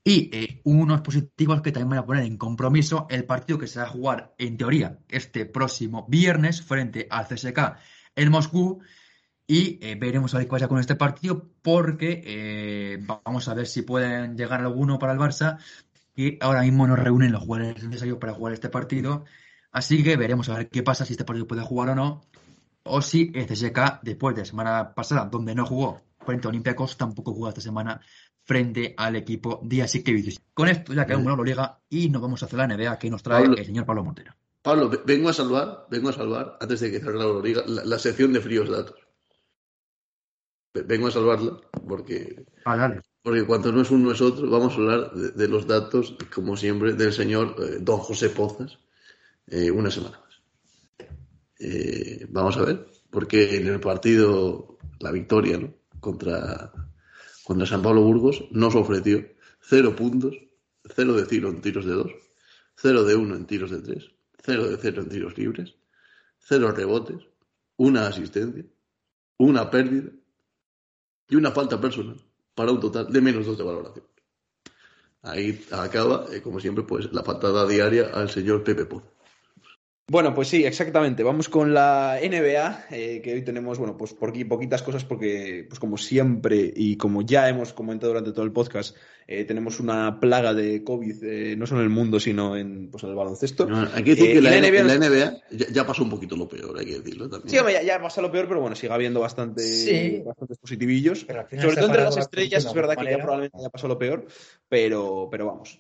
Y 0.03 0.32
eh, 0.34 0.61
unos 0.63 1.01
positivos 1.01 1.61
que 1.61 1.72
también 1.72 1.89
van 1.89 1.99
a 1.99 2.05
poner 2.07 2.26
en 2.26 2.38
compromiso 2.38 3.05
el 3.11 3.26
partido 3.26 3.59
que 3.59 3.68
se 3.68 3.78
va 3.78 3.86
a 3.86 3.89
jugar, 3.89 4.34
en 4.39 4.57
teoría, 4.57 4.97
este 5.09 5.45
próximo 5.45 6.07
viernes 6.09 6.63
frente 6.63 7.05
al 7.11 7.28
CSK 7.28 7.78
en 8.16 8.32
Moscú. 8.32 8.82
Y 9.45 9.78
eh, 9.86 9.93
veremos 9.93 10.34
a 10.34 10.39
ver 10.39 10.47
qué 10.47 10.51
pasa 10.51 10.68
con 10.68 10.80
este 10.80 10.95
partido, 10.95 11.51
porque 11.61 12.24
eh, 12.26 12.97
vamos 12.99 13.47
a 13.47 13.53
ver 13.53 13.68
si 13.68 13.84
pueden 13.84 14.36
llegar 14.36 14.61
alguno 14.61 14.97
para 14.97 15.13
el 15.13 15.20
Barça, 15.20 15.59
y 16.16 16.38
ahora 16.41 16.61
mismo 16.61 16.88
nos 16.88 16.97
reúnen 16.97 17.32
los 17.32 17.43
jugadores 17.43 17.84
necesarios 17.84 18.18
para 18.18 18.34
jugar 18.34 18.53
este 18.53 18.70
partido. 18.70 19.26
Así 19.72 20.03
que 20.03 20.16
veremos 20.16 20.47
a 20.49 20.57
ver 20.57 20.70
qué 20.70 20.84
pasa 20.84 21.05
si 21.05 21.13
este 21.13 21.26
partido 21.26 21.47
puede 21.47 21.61
jugar 21.61 21.89
o 21.89 21.95
no. 21.95 22.22
O 22.84 23.01
si 23.01 23.32
el 23.34 23.45
CSK, 23.47 24.01
después 24.03 24.36
de 24.36 24.43
la 24.43 24.45
semana 24.45 24.93
pasada, 24.93 25.26
donde 25.26 25.55
no 25.55 25.66
jugó 25.66 26.01
frente 26.26 26.47
a 26.47 26.49
Olympiacos, 26.49 26.97
tampoco 26.97 27.34
juega 27.34 27.49
esta 27.49 27.61
semana 27.61 27.99
frente 28.43 28.93
al 28.95 29.16
equipo 29.16 29.59
de 29.63 29.82
Asiquevicius. 29.82 30.39
Con 30.53 30.70
esto 30.70 30.93
ya 30.93 31.05
quedamos 31.05 31.26
en 31.32 31.38
la 31.38 31.43
liga 31.43 31.80
y 31.89 32.09
nos 32.09 32.22
vamos 32.22 32.41
a 32.41 32.45
hacer 32.45 32.59
la 32.59 32.68
NBA 32.68 32.97
que 32.99 33.09
nos 33.09 33.24
trae 33.24 33.43
el 33.43 33.66
señor 33.66 33.86
Pablo 33.86 34.03
Montero. 34.03 34.34
Pablo, 34.61 34.89
vengo 35.05 35.30
a 35.30 35.34
salvar, 35.34 35.88
vengo 35.89 36.09
a 36.09 36.13
salvar, 36.13 36.57
antes 36.59 36.80
de 36.80 36.91
que 36.91 36.99
cerre 36.99 37.18
la 37.18 37.26
Euroliga, 37.26 37.63
la, 37.68 37.99
sección 37.99 38.34
de 38.34 38.41
fríos 38.41 38.70
datos. 38.70 38.95
Vengo 40.74 41.07
a 41.07 41.11
salvarla 41.11 41.57
porque 41.88 42.45
ah, 42.66 42.99
porque 43.26 43.44
cuando 43.44 43.72
no 43.72 43.82
es 43.82 43.90
uno 43.90 44.12
es 44.12 44.22
otro, 44.22 44.48
vamos 44.48 44.74
a 44.74 44.76
hablar 44.76 45.12
de, 45.12 45.48
los 45.48 45.66
datos, 45.66 46.16
como 46.32 46.56
siempre, 46.56 46.94
del 46.94 47.12
señor 47.12 47.56
eh, 47.58 47.78
don 47.82 47.98
José 47.98 48.30
Pozas, 48.30 48.78
eh, 49.48 49.72
una 49.72 49.90
semana 49.90 50.20
más. 50.20 51.08
Eh, 51.58 52.28
vamos 52.30 52.56
a 52.58 52.66
ver, 52.66 52.86
porque 53.10 53.56
en 53.58 53.66
el 53.66 53.80
partido, 53.80 54.78
la 55.00 55.12
victoria 55.12 55.58
¿no? 55.58 55.74
contra, 56.00 56.72
contra 57.44 57.66
San 57.66 57.82
Pablo 57.82 58.04
Burgos 58.04 58.44
nos 58.52 58.76
ofreció 58.76 59.26
cero 59.60 59.96
puntos, 59.96 60.36
cero 60.84 61.16
de 61.16 61.26
tiro 61.26 61.50
en 61.50 61.62
tiros 61.62 61.88
de 61.88 61.94
dos, 61.94 62.12
cero 62.76 63.04
de 63.06 63.16
uno 63.16 63.36
en 63.36 63.48
tiros 63.48 63.72
de 63.72 63.82
tres, 63.82 64.12
cero 64.38 64.70
de 64.70 64.78
cero 64.78 65.02
en 65.02 65.10
tiros 65.10 65.36
libres, 65.36 65.74
cero 66.38 66.72
rebotes, 66.72 67.26
una 67.78 68.06
asistencia, 68.06 68.66
una 69.40 69.72
pérdida 69.72 70.12
y 71.28 71.36
una 71.36 71.50
falta 71.50 71.82
personal 71.82 72.24
para 72.56 72.72
un 72.72 72.80
total 72.80 73.12
de 73.12 73.22
menos 73.22 73.45
dos 73.45 73.58
de 73.58 73.64
valoración. 73.64 74.06
Ahí 75.22 75.66
acaba, 75.72 76.26
eh, 76.32 76.41
como 76.41 76.60
siempre, 76.60 76.84
pues 76.84 77.12
la 77.12 77.24
patada 77.24 77.68
diaria 77.68 78.12
al 78.14 78.30
señor 78.30 78.64
Pepe 78.64 78.86
Poz. 78.86 79.03
Bueno, 80.08 80.36
pues 80.36 80.49
sí, 80.49 80.64
exactamente. 80.64 81.24
Vamos 81.24 81.49
con 81.49 81.74
la 81.74 82.20
NBA, 82.22 82.86
eh, 82.91 83.22
que 83.24 83.34
hoy 83.34 83.41
tenemos, 83.41 83.80
bueno, 83.80 83.97
pues 83.97 84.14
por 84.14 84.30
aquí 84.30 84.45
poquitas 84.45 84.84
cosas 84.84 85.03
porque, 85.03 85.66
pues 85.68 85.80
como 85.80 85.97
siempre 85.97 86.72
y 86.76 86.95
como 86.95 87.24
ya 87.24 87.49
hemos 87.49 87.74
comentado 87.74 88.14
durante 88.14 88.32
todo 88.32 88.45
el 88.45 88.51
podcast, 88.51 88.95
eh, 89.26 89.45
tenemos 89.45 89.80
una 89.80 90.20
plaga 90.20 90.53
de 90.53 90.84
COVID, 90.84 91.24
eh, 91.24 91.56
no 91.56 91.66
solo 91.66 91.82
en 91.82 91.86
el 91.86 91.89
mundo, 91.89 92.20
sino 92.20 92.56
en, 92.56 92.91
pues, 92.91 93.03
en 93.03 93.10
el 93.10 93.16
baloncesto. 93.16 93.68
hay 93.95 94.03
que 94.03 94.12
decir 94.12 94.34
que 94.34 94.41
la, 94.41 94.51
NBA, 94.51 95.41
ya, 95.74 95.88
pasó 95.88 96.03
un 96.03 96.12
poquito 96.12 96.36
lo 96.36 96.47
peor, 96.47 96.78
hay 96.78 96.86
que 96.86 96.99
decirlo 96.99 97.28
también. 97.28 97.49
Sí, 97.49 97.74
ya, 97.74 97.82
ya 97.82 97.99
pasado 97.99 98.28
lo 98.28 98.32
peor, 98.32 98.47
pero 98.47 98.62
bueno, 98.62 98.76
sigue 98.76 98.93
habiendo 98.93 99.22
bastante, 99.22 100.22
bastantes 100.24 100.60
positivillos. 100.60 101.22
Sobre 101.22 101.76
todo 101.78 101.88
entre 101.88 102.03
las 102.03 102.18
estrellas, 102.18 102.64
es 102.64 102.74
verdad 102.76 102.95
que 102.95 103.10
ya 103.10 103.18
probablemente 103.18 103.58
haya 103.58 103.70
pasado 103.70 103.95
lo 103.95 103.97
peor, 103.97 104.28
pero, 104.70 105.30
pero 105.32 105.47
vamos, 105.47 105.80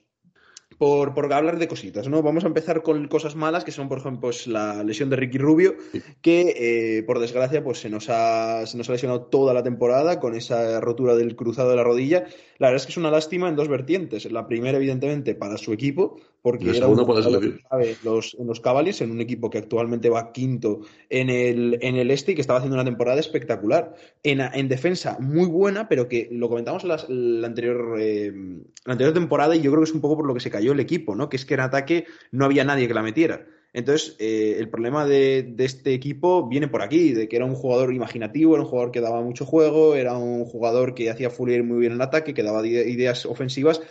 por, 0.77 1.13
por, 1.13 1.31
hablar 1.31 1.57
de 1.57 1.67
cositas, 1.67 2.07
¿no? 2.07 2.21
Vamos 2.21 2.43
a 2.43 2.47
empezar 2.47 2.81
con 2.83 3.07
cosas 3.07 3.35
malas, 3.35 3.63
que 3.63 3.71
son, 3.71 3.87
por 3.87 3.99
ejemplo, 3.99 4.21
pues, 4.21 4.47
la 4.47 4.83
lesión 4.83 5.09
de 5.09 5.15
Ricky 5.15 5.37
Rubio, 5.37 5.75
que, 6.21 6.97
eh, 6.97 7.03
por 7.03 7.19
desgracia, 7.19 7.63
pues 7.63 7.79
se 7.79 7.89
nos, 7.89 8.09
ha, 8.09 8.65
se 8.65 8.77
nos 8.77 8.89
ha 8.89 8.91
lesionado 8.91 9.23
toda 9.23 9.53
la 9.53 9.63
temporada 9.63 10.19
con 10.19 10.35
esa 10.35 10.81
rotura 10.81 11.15
del 11.15 11.35
cruzado 11.35 11.69
de 11.69 11.75
la 11.77 11.83
rodilla. 11.83 12.25
La 12.57 12.67
verdad 12.67 12.81
es 12.81 12.85
que 12.85 12.91
es 12.91 12.97
una 12.97 13.11
lástima 13.11 13.49
en 13.49 13.55
dos 13.55 13.67
vertientes. 13.67 14.29
La 14.31 14.47
primera, 14.47 14.77
evidentemente, 14.77 15.35
para 15.35 15.57
su 15.57 15.73
equipo, 15.73 16.17
porque 16.41 16.69
era 16.69 16.87
uno 16.87 17.05
de 17.05 17.97
los, 18.03 18.35
en 18.39 18.47
los 18.47 18.59
Cavaliers, 18.61 19.01
en 19.01 19.11
un 19.11 19.19
equipo 19.19 19.49
que 19.49 19.57
actualmente 19.57 20.09
va 20.09 20.31
quinto 20.31 20.81
en 21.09 21.29
el, 21.29 21.77
en 21.81 21.95
el 21.95 22.11
este 22.11 22.31
y 22.31 22.35
que 22.35 22.41
estaba 22.41 22.59
haciendo 22.59 22.75
una 22.75 22.85
temporada 22.85 23.19
espectacular. 23.19 23.95
En, 24.23 24.39
en 24.39 24.67
defensa 24.69 25.17
muy 25.19 25.47
buena, 25.47 25.89
pero 25.89 26.07
que 26.07 26.29
lo 26.31 26.47
comentamos 26.47 26.83
la, 26.83 27.03
la 27.09 27.47
anterior, 27.47 27.97
eh, 27.99 28.31
la 28.85 28.93
anterior 28.93 29.13
temporada 29.13 29.55
y 29.55 29.61
yo 29.61 29.71
creo 29.71 29.83
que 29.83 29.89
es 29.89 29.95
un 29.95 30.01
poco 30.01 30.17
por 30.17 30.25
lo 30.25 30.33
que 30.33 30.39
se 30.39 30.51
cayó 30.51 30.71
el 30.71 30.79
equipo, 30.79 31.15
¿no? 31.15 31.29
Que 31.29 31.37
es 31.37 31.45
que 31.45 31.55
en 31.55 31.59
ataque 31.59 32.05
no 32.31 32.45
había 32.45 32.63
nadie 32.63 32.87
que 32.87 32.93
la 32.93 33.03
metiera. 33.03 33.45
Entonces, 33.75 34.15
eh, 34.19 34.55
el 34.57 34.69
problema 34.69 35.05
de, 35.05 35.43
de, 35.43 35.65
este 35.65 35.93
equipo 35.93 36.47
viene 36.47 36.69
por 36.69 36.81
aquí, 36.81 37.11
de 37.11 37.27
que 37.27 37.35
era 37.35 37.43
un 37.43 37.55
jugador 37.55 37.93
imaginativo, 37.93 38.53
era 38.53 38.63
un 38.63 38.69
jugador 38.69 38.93
que 38.93 39.01
daba 39.01 39.21
mucho 39.21 39.45
juego, 39.45 39.95
era 39.95 40.17
un 40.17 40.45
jugador 40.45 40.95
que 40.95 41.09
hacía 41.09 41.29
fluir 41.29 41.61
muy 41.65 41.79
bien 41.79 41.91
el 41.91 41.99
ataque, 41.99 42.33
que 42.33 42.41
daba 42.41 42.65
ideas 42.65 43.25
ofensivas, 43.25 43.81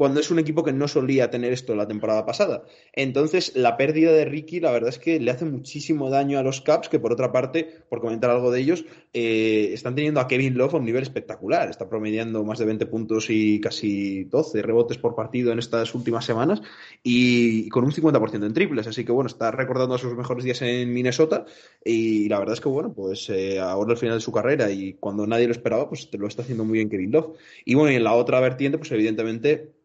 cuando 0.00 0.20
es 0.20 0.30
un 0.30 0.38
equipo 0.38 0.64
que 0.64 0.72
no 0.72 0.88
solía 0.88 1.28
tener 1.28 1.52
esto 1.52 1.74
la 1.74 1.86
temporada 1.86 2.24
pasada. 2.24 2.64
Entonces, 2.94 3.52
la 3.54 3.76
pérdida 3.76 4.10
de 4.12 4.24
Ricky, 4.24 4.58
la 4.58 4.70
verdad 4.70 4.88
es 4.88 4.98
que 4.98 5.20
le 5.20 5.30
hace 5.30 5.44
muchísimo 5.44 6.08
daño 6.08 6.38
a 6.38 6.42
los 6.42 6.62
Caps, 6.62 6.88
que 6.88 6.98
por 6.98 7.12
otra 7.12 7.32
parte, 7.32 7.68
por 7.90 8.00
comentar 8.00 8.30
algo 8.30 8.50
de 8.50 8.60
ellos, 8.60 8.86
eh, 9.12 9.68
están 9.74 9.94
teniendo 9.94 10.18
a 10.18 10.26
Kevin 10.26 10.56
Love 10.56 10.72
a 10.72 10.76
un 10.78 10.86
nivel 10.86 11.02
espectacular. 11.02 11.68
Está 11.68 11.86
promediando 11.86 12.42
más 12.44 12.58
de 12.58 12.64
20 12.64 12.86
puntos 12.86 13.28
y 13.28 13.60
casi 13.60 14.24
12 14.24 14.62
rebotes 14.62 14.96
por 14.96 15.14
partido 15.14 15.52
en 15.52 15.58
estas 15.58 15.94
últimas 15.94 16.24
semanas 16.24 16.62
y 17.02 17.68
con 17.68 17.84
un 17.84 17.92
50% 17.92 18.46
en 18.46 18.54
triples. 18.54 18.86
Así 18.86 19.04
que 19.04 19.12
bueno, 19.12 19.28
está 19.28 19.50
recordando 19.50 19.96
a 19.96 19.98
sus 19.98 20.16
mejores 20.16 20.44
días 20.44 20.62
en 20.62 20.94
Minnesota 20.94 21.44
y 21.84 22.26
la 22.30 22.38
verdad 22.38 22.54
es 22.54 22.62
que 22.62 22.70
bueno, 22.70 22.94
pues 22.94 23.28
eh, 23.28 23.60
ahora 23.60 23.92
al 23.92 23.98
final 23.98 24.16
de 24.16 24.22
su 24.22 24.32
carrera 24.32 24.70
y 24.70 24.94
cuando 24.94 25.26
nadie 25.26 25.44
lo 25.44 25.52
esperaba, 25.52 25.90
pues 25.90 26.08
lo 26.10 26.26
está 26.26 26.40
haciendo 26.40 26.64
muy 26.64 26.78
bien 26.78 26.88
Kevin 26.88 27.12
Love. 27.12 27.36
Y 27.66 27.74
bueno, 27.74 27.92
y 27.92 27.96
en 27.96 28.04
la 28.04 28.14
otra 28.14 28.40
vertiente, 28.40 28.78
pues 28.78 28.90
evidentemente 28.92 29.78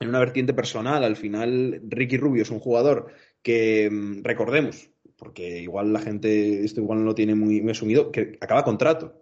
en 0.00 0.08
una 0.08 0.18
vertiente 0.18 0.54
personal. 0.54 1.04
Al 1.04 1.16
final, 1.16 1.80
Ricky 1.88 2.16
Rubio 2.16 2.42
es 2.42 2.50
un 2.50 2.60
jugador 2.60 3.08
que, 3.42 3.88
mm, 3.90 4.22
recordemos, 4.22 4.90
porque 5.16 5.60
igual 5.60 5.92
la 5.92 6.00
gente, 6.00 6.64
esto 6.64 6.80
igual 6.80 7.00
no 7.00 7.04
lo 7.04 7.14
tiene 7.14 7.34
muy, 7.34 7.68
asumido, 7.70 8.10
que 8.12 8.38
acaba 8.40 8.64
contrato. 8.64 9.14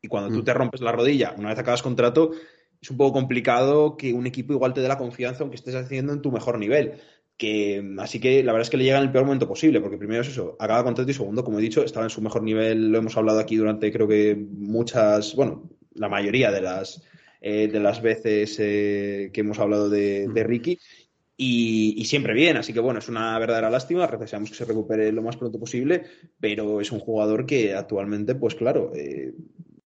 Y 0.00 0.08
cuando 0.08 0.30
tú 0.30 0.42
mm. 0.42 0.44
te 0.44 0.54
rompes 0.54 0.80
la 0.80 0.92
rodilla, 0.92 1.34
una 1.36 1.50
vez 1.50 1.58
acabas 1.58 1.82
contrato, 1.82 2.32
es 2.80 2.90
un 2.90 2.96
poco 2.96 3.12
complicado 3.12 3.96
que 3.96 4.12
un 4.12 4.26
equipo 4.26 4.52
igual 4.52 4.74
te 4.74 4.80
dé 4.80 4.88
la 4.88 4.98
confianza 4.98 5.42
aunque 5.42 5.56
estés 5.56 5.74
haciendo 5.74 6.12
en 6.12 6.22
tu 6.22 6.32
mejor 6.32 6.58
nivel. 6.58 6.94
Que, 7.36 7.82
mm, 7.82 8.00
así 8.00 8.20
que 8.20 8.42
la 8.42 8.52
verdad 8.52 8.66
es 8.66 8.70
que 8.70 8.76
le 8.78 8.84
llega 8.84 8.98
en 8.98 9.04
el 9.04 9.12
peor 9.12 9.24
momento 9.24 9.48
posible, 9.48 9.80
porque 9.80 9.98
primero 9.98 10.22
es 10.22 10.28
eso, 10.28 10.56
acaba 10.58 10.84
contrato 10.84 11.10
y 11.10 11.14
segundo, 11.14 11.44
como 11.44 11.58
he 11.58 11.62
dicho, 11.62 11.84
estaba 11.84 12.06
en 12.06 12.10
su 12.10 12.22
mejor 12.22 12.42
nivel, 12.42 12.90
lo 12.90 12.98
hemos 12.98 13.16
hablado 13.16 13.38
aquí 13.38 13.56
durante 13.56 13.92
creo 13.92 14.08
que 14.08 14.34
muchas, 14.36 15.36
bueno, 15.36 15.70
la 15.94 16.08
mayoría 16.08 16.50
de 16.50 16.62
las 16.62 17.02
eh, 17.44 17.66
de 17.66 17.80
las 17.80 18.00
veces 18.00 18.56
eh, 18.60 19.30
que 19.32 19.40
hemos 19.40 19.58
hablado 19.58 19.90
de, 19.90 20.44
Ricky. 20.46 20.78
Y, 21.36 22.04
siempre 22.04 22.34
bien, 22.34 22.56
así 22.56 22.72
que 22.72 22.78
bueno, 22.78 23.00
es 23.00 23.08
una 23.08 23.36
verdadera 23.36 23.68
lástima, 23.68 24.06
deseamos 24.06 24.50
que 24.50 24.56
se 24.56 24.64
recupere 24.64 25.10
lo 25.10 25.22
más 25.22 25.36
pronto 25.36 25.58
posible, 25.58 26.04
pero 26.38 26.80
es 26.80 26.92
un 26.92 27.00
jugador 27.00 27.44
que 27.44 27.74
actualmente, 27.74 28.36
pues 28.36 28.54
claro, 28.54 28.92
eh, 28.94 29.32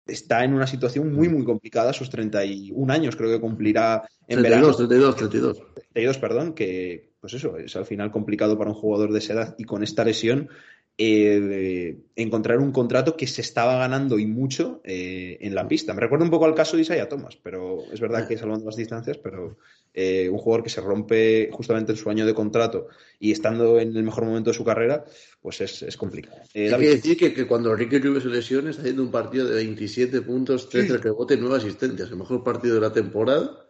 está 0.07 0.43
en 0.43 0.55
una 0.55 0.65
situación 0.65 1.13
muy, 1.13 1.29
muy 1.29 1.43
complicada, 1.43 1.93
sus 1.93 2.09
31 2.09 2.91
años 2.91 3.15
creo 3.15 3.29
que 3.29 3.39
cumplirá 3.39 4.09
en 4.27 4.39
32, 4.39 4.41
verano. 4.41 4.75
32, 4.75 5.15
32. 5.15 5.57
32, 5.93 6.17
perdón, 6.17 6.53
que 6.55 7.11
pues 7.19 7.35
eso, 7.35 7.57
es 7.57 7.75
al 7.75 7.85
final 7.85 8.11
complicado 8.11 8.57
para 8.57 8.71
un 8.71 8.75
jugador 8.75 9.11
de 9.11 9.19
esa 9.19 9.33
edad 9.33 9.55
y 9.59 9.65
con 9.65 9.83
esta 9.83 10.03
lesión 10.03 10.49
eh, 10.97 11.97
encontrar 12.15 12.59
un 12.59 12.71
contrato 12.71 13.17
que 13.17 13.27
se 13.27 13.41
estaba 13.41 13.75
ganando 13.75 14.17
y 14.17 14.25
mucho 14.25 14.79
eh, 14.85 15.37
en 15.41 15.53
la 15.53 15.67
pista. 15.67 15.93
Me 15.93 15.99
recuerda 15.99 16.23
un 16.23 16.31
poco 16.31 16.45
al 16.45 16.55
caso 16.55 16.77
de 16.77 16.83
Isaiah 16.83 17.09
Thomas, 17.09 17.37
pero 17.41 17.83
es 17.91 17.99
verdad 17.99 18.25
que 18.25 18.37
salvando 18.37 18.65
las 18.65 18.77
distancias, 18.77 19.17
pero 19.17 19.57
eh, 19.93 20.29
un 20.29 20.37
jugador 20.37 20.63
que 20.63 20.69
se 20.69 20.79
rompe 20.79 21.49
justamente 21.51 21.91
en 21.91 21.97
su 21.97 22.09
año 22.09 22.25
de 22.25 22.33
contrato 22.33 22.87
y 23.19 23.33
estando 23.33 23.77
en 23.77 23.95
el 23.95 24.03
mejor 24.03 24.23
momento 24.23 24.51
de 24.51 24.55
su 24.55 24.63
carrera, 24.63 25.03
pues 25.41 25.59
es, 25.59 25.97
complicado. 25.97 26.37
Hay 26.53 26.69
que 26.69 26.77
decir 26.77 27.17
que, 27.17 27.45
cuando 27.45 27.75
Ricky 27.75 27.99
Rubio 27.99 28.21
se 28.21 28.29
lesiona 28.29 28.69
está 28.69 28.81
haciendo 28.81 29.03
un 29.03 29.11
partido 29.11 29.47
de 29.47 29.55
27 29.55 30.21
puntos, 30.21 30.69
13 30.69 30.97
rebotes, 30.99 31.37
9 31.37 31.57
asistencias, 31.57 32.09
el 32.09 32.15
mejor 32.15 32.41
partido 32.41 32.75
de 32.75 32.81
la 32.81 32.93
temporada 32.93 33.67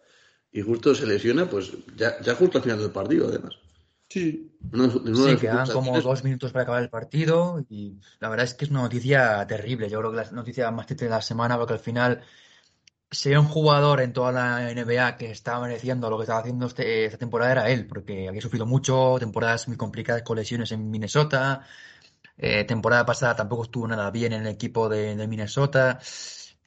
y 0.51 0.61
justo 0.61 0.93
se 0.93 1.07
lesiona, 1.07 1.49
pues 1.49 1.71
ya, 1.97 2.21
ya 2.21 2.35
justo 2.35 2.59
al 2.59 2.63
final 2.63 2.79
del 2.79 2.91
partido 2.91 3.27
además. 3.27 3.64
Sí. 4.15 4.49
sí, 5.13 5.37
quedan 5.41 5.67
como 5.69 5.99
dos 5.99 6.23
minutos 6.23 6.53
para 6.53 6.63
acabar 6.63 6.81
el 6.81 6.89
partido 6.89 7.65
y 7.69 7.99
la 8.19 8.29
verdad 8.29 8.45
es 8.45 8.53
que 8.53 8.63
es 8.63 8.71
una 8.71 8.83
noticia 8.83 9.45
terrible. 9.45 9.89
Yo 9.89 9.99
creo 9.99 10.11
que 10.11 10.17
la 10.17 10.31
noticia 10.31 10.71
más 10.71 10.85
triste 10.85 11.03
de 11.03 11.11
la 11.11 11.21
semana 11.21 11.57
porque 11.57 11.73
al 11.73 11.79
final 11.79 12.21
si 13.11 13.35
un 13.35 13.45
jugador 13.45 14.01
en 14.01 14.13
toda 14.13 14.31
la 14.31 14.71
NBA 14.71 15.17
que 15.17 15.31
estaba 15.31 15.67
mereciendo 15.67 16.09
lo 16.09 16.17
que 16.17 16.23
estaba 16.23 16.39
haciendo 16.39 16.67
este, 16.67 17.05
esta 17.05 17.17
temporada 17.17 17.51
era 17.51 17.69
él, 17.69 17.87
porque 17.87 18.27
había 18.29 18.41
sufrido 18.41 18.65
mucho, 18.65 19.17
temporadas 19.19 19.67
muy 19.67 19.77
complicadas 19.77 20.23
con 20.23 20.37
lesiones 20.37 20.71
en 20.71 20.89
Minnesota, 20.89 21.61
Eh, 22.37 22.65
temporada 22.65 23.05
pasada 23.05 23.35
tampoco 23.35 23.63
estuvo 23.63 23.87
nada 23.87 24.11
bien 24.11 24.33
en 24.33 24.41
el 24.43 24.47
equipo 24.47 24.89
de, 24.89 25.15
de 25.15 25.27
Minnesota. 25.27 25.99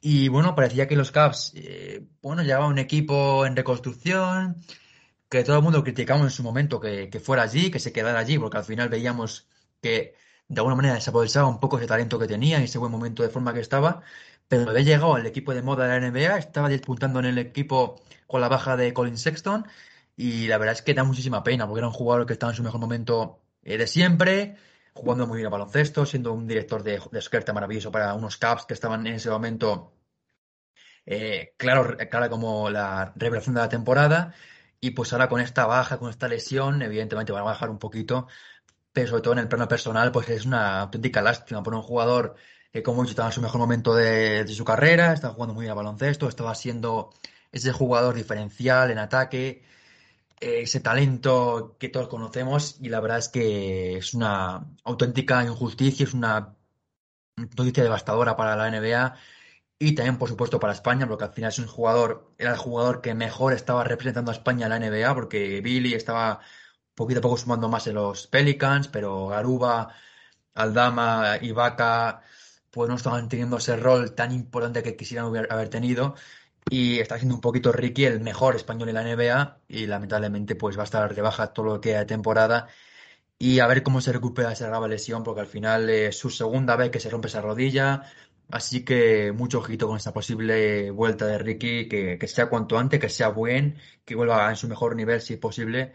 Y 0.01 0.27
bueno, 0.29 0.55
parecía 0.55 0.87
que 0.87 0.95
los 0.95 1.11
Cavs, 1.11 1.53
eh, 1.55 2.07
bueno, 2.21 2.43
llevaban 2.43 2.71
un 2.71 2.79
equipo 2.79 3.45
en 3.45 3.55
reconstrucción, 3.55 4.57
que 5.29 5.43
todo 5.43 5.57
el 5.57 5.63
mundo 5.63 5.83
criticamos 5.83 6.23
en 6.25 6.31
su 6.31 6.43
momento 6.43 6.79
que, 6.79 7.09
que 7.09 7.19
fuera 7.19 7.43
allí, 7.43 7.71
que 7.71 7.79
se 7.79 7.91
quedara 7.93 8.19
allí, 8.19 8.37
porque 8.39 8.57
al 8.57 8.65
final 8.65 8.89
veíamos 8.89 9.47
que 9.81 10.15
de 10.47 10.59
alguna 10.59 10.75
manera 10.75 10.95
desaprovechaba 10.95 11.47
un 11.47 11.59
poco 11.59 11.77
ese 11.77 11.87
talento 11.87 12.17
que 12.19 12.27
tenía 12.27 12.59
y 12.59 12.63
ese 12.65 12.79
buen 12.79 12.91
momento 12.91 13.23
de 13.23 13.29
forma 13.29 13.53
que 13.53 13.59
estaba, 13.61 14.01
pero 14.47 14.69
había 14.69 14.81
llegado 14.83 15.15
al 15.15 15.25
equipo 15.27 15.53
de 15.53 15.61
moda 15.61 15.85
de 15.87 15.99
la 16.01 16.07
NBA, 16.07 16.37
estaba 16.37 16.69
disputando 16.69 17.19
en 17.19 17.25
el 17.25 17.37
equipo 17.37 18.01
con 18.27 18.41
la 18.41 18.49
baja 18.49 18.75
de 18.75 18.93
Colin 18.93 19.17
Sexton 19.17 19.65
y 20.15 20.47
la 20.47 20.57
verdad 20.57 20.73
es 20.75 20.81
que 20.81 20.93
da 20.93 21.03
muchísima 21.03 21.43
pena 21.43 21.67
porque 21.67 21.79
era 21.79 21.87
un 21.87 21.93
jugador 21.93 22.25
que 22.25 22.33
estaba 22.33 22.51
en 22.51 22.57
su 22.57 22.63
mejor 22.63 22.79
momento 22.81 23.41
eh, 23.63 23.77
de 23.77 23.87
siempre, 23.87 24.57
jugando 24.93 25.27
muy 25.27 25.37
bien 25.37 25.45
al 25.47 25.51
baloncesto, 25.51 26.05
siendo 26.05 26.33
un 26.33 26.47
director 26.47 26.83
de, 26.83 26.99
de 27.11 27.53
maravilloso 27.53 27.91
para 27.91 28.13
unos 28.15 28.37
Caps 28.37 28.65
que 28.65 28.73
estaban 28.73 29.05
en 29.07 29.13
ese 29.15 29.29
momento, 29.29 29.93
eh, 31.05 31.53
claro, 31.57 31.97
claro 32.09 32.29
como 32.29 32.69
la 32.69 33.13
revelación 33.15 33.55
de 33.55 33.61
la 33.61 33.69
temporada. 33.69 34.33
Y 34.81 34.91
pues 34.91 35.11
ahora 35.13 35.27
con 35.29 35.41
esta 35.41 35.65
baja, 35.65 35.97
con 35.99 36.09
esta 36.09 36.27
lesión, 36.27 36.81
evidentemente 36.81 37.31
van 37.33 37.41
a 37.41 37.45
bajar 37.45 37.69
un 37.69 37.79
poquito, 37.79 38.27
pero 38.93 39.09
sobre 39.09 39.21
todo 39.21 39.33
en 39.33 39.39
el 39.39 39.47
plano 39.49 39.67
personal, 39.67 40.11
pues 40.11 40.29
es 40.29 40.45
una 40.45 40.81
auténtica 40.81 41.21
lástima 41.21 41.63
por 41.63 41.73
un 41.75 41.81
jugador 41.81 42.35
que, 42.71 42.83
como 42.83 43.01
he 43.01 43.03
dicho, 43.03 43.11
estaba 43.11 43.29
en 43.29 43.33
su 43.33 43.41
mejor 43.41 43.59
momento 43.59 43.93
de, 43.95 44.47
su 44.47 44.65
carrera, 44.65 45.13
estaba 45.13 45.33
jugando 45.33 45.53
muy 45.53 45.63
bien 45.63 45.71
al 45.71 45.77
baloncesto, 45.77 46.27
estaba 46.29 46.55
siendo 46.55 47.11
ese 47.51 47.71
jugador 47.73 48.15
diferencial 48.15 48.91
en 48.91 48.99
ataque, 48.99 49.63
ese 50.39 50.79
talento 50.79 51.75
que 51.79 51.89
todos 51.89 52.07
conocemos, 52.07 52.77
y 52.81 52.89
la 52.89 53.01
verdad 53.01 53.19
es 53.19 53.29
que 53.29 53.97
es 53.97 54.13
una 54.13 54.65
auténtica 54.83 55.43
injusticia, 55.43 56.05
es 56.05 56.13
una 56.13 56.55
noticia 57.57 57.83
devastadora 57.83 58.35
para 58.35 58.55
la 58.55 58.69
NBA 58.69 59.15
y 59.79 59.95
también, 59.95 60.17
por 60.17 60.29
supuesto, 60.29 60.59
para 60.59 60.73
España, 60.73 61.07
porque 61.07 61.23
al 61.25 61.33
final 61.33 61.49
es 61.49 61.59
un 61.59 61.67
jugador, 61.67 62.33
era 62.37 62.51
el 62.51 62.57
jugador 62.57 63.01
que 63.01 63.13
mejor 63.15 63.53
estaba 63.53 63.83
representando 63.85 64.31
a 64.31 64.33
España 64.33 64.65
en 64.65 64.71
la 64.71 64.77
NBA, 64.77 65.15
porque 65.15 65.61
Billy 65.61 65.93
estaba 65.93 66.41
poquito 66.95 67.19
a 67.19 67.21
poco 67.23 67.37
sumando 67.37 67.69
más 67.69 67.87
en 67.87 67.95
los 67.95 68.27
Pelicans, 68.27 68.89
pero 68.89 69.27
Garuba, 69.27 69.95
Aldama, 70.53 71.37
Ibaka, 71.41 72.23
pues 72.71 72.89
no 72.89 72.95
estaban 72.95 73.29
teniendo 73.29 73.57
ese 73.57 73.77
rol 73.77 74.13
tan 74.15 74.31
importante 74.33 74.83
que 74.83 74.95
quisieran 74.97 75.27
haber 75.49 75.69
tenido. 75.69 76.15
Y 76.69 76.99
está 76.99 77.17
siendo 77.17 77.35
un 77.35 77.41
poquito 77.41 77.71
Ricky 77.71 78.05
el 78.05 78.19
mejor 78.21 78.55
español 78.55 78.89
en 78.89 78.95
la 78.95 79.03
NBA 79.03 79.59
y 79.67 79.87
lamentablemente 79.87 80.55
pues 80.55 80.77
va 80.77 80.81
a 80.81 80.85
estar 80.85 81.15
de 81.15 81.21
baja 81.21 81.53
todo 81.53 81.65
lo 81.65 81.81
que 81.81 81.95
de 81.97 82.05
temporada 82.05 82.67
y 83.39 83.59
a 83.59 83.67
ver 83.67 83.83
cómo 83.83 84.01
se 84.01 84.11
recupera 84.13 84.51
esa 84.51 84.67
grave 84.67 84.89
lesión 84.89 85.23
porque 85.23 85.41
al 85.41 85.47
final 85.47 85.89
es 85.89 86.17
su 86.17 86.29
segunda 86.29 86.75
vez 86.75 86.91
que 86.91 86.99
se 86.99 87.09
rompe 87.09 87.27
esa 87.29 87.41
rodilla 87.41 88.03
así 88.51 88.83
que 88.85 89.31
mucho 89.31 89.59
ojito 89.59 89.87
con 89.87 89.97
esta 89.97 90.13
posible 90.13 90.91
vuelta 90.91 91.25
de 91.27 91.37
Ricky 91.37 91.87
que, 91.87 92.17
que 92.17 92.27
sea 92.27 92.49
cuanto 92.49 92.77
antes, 92.77 92.99
que 92.99 93.09
sea 93.09 93.29
buen 93.29 93.77
que 94.05 94.15
vuelva 94.15 94.49
en 94.49 94.55
su 94.55 94.67
mejor 94.67 94.95
nivel 94.95 95.21
si 95.21 95.33
es 95.33 95.39
posible 95.39 95.93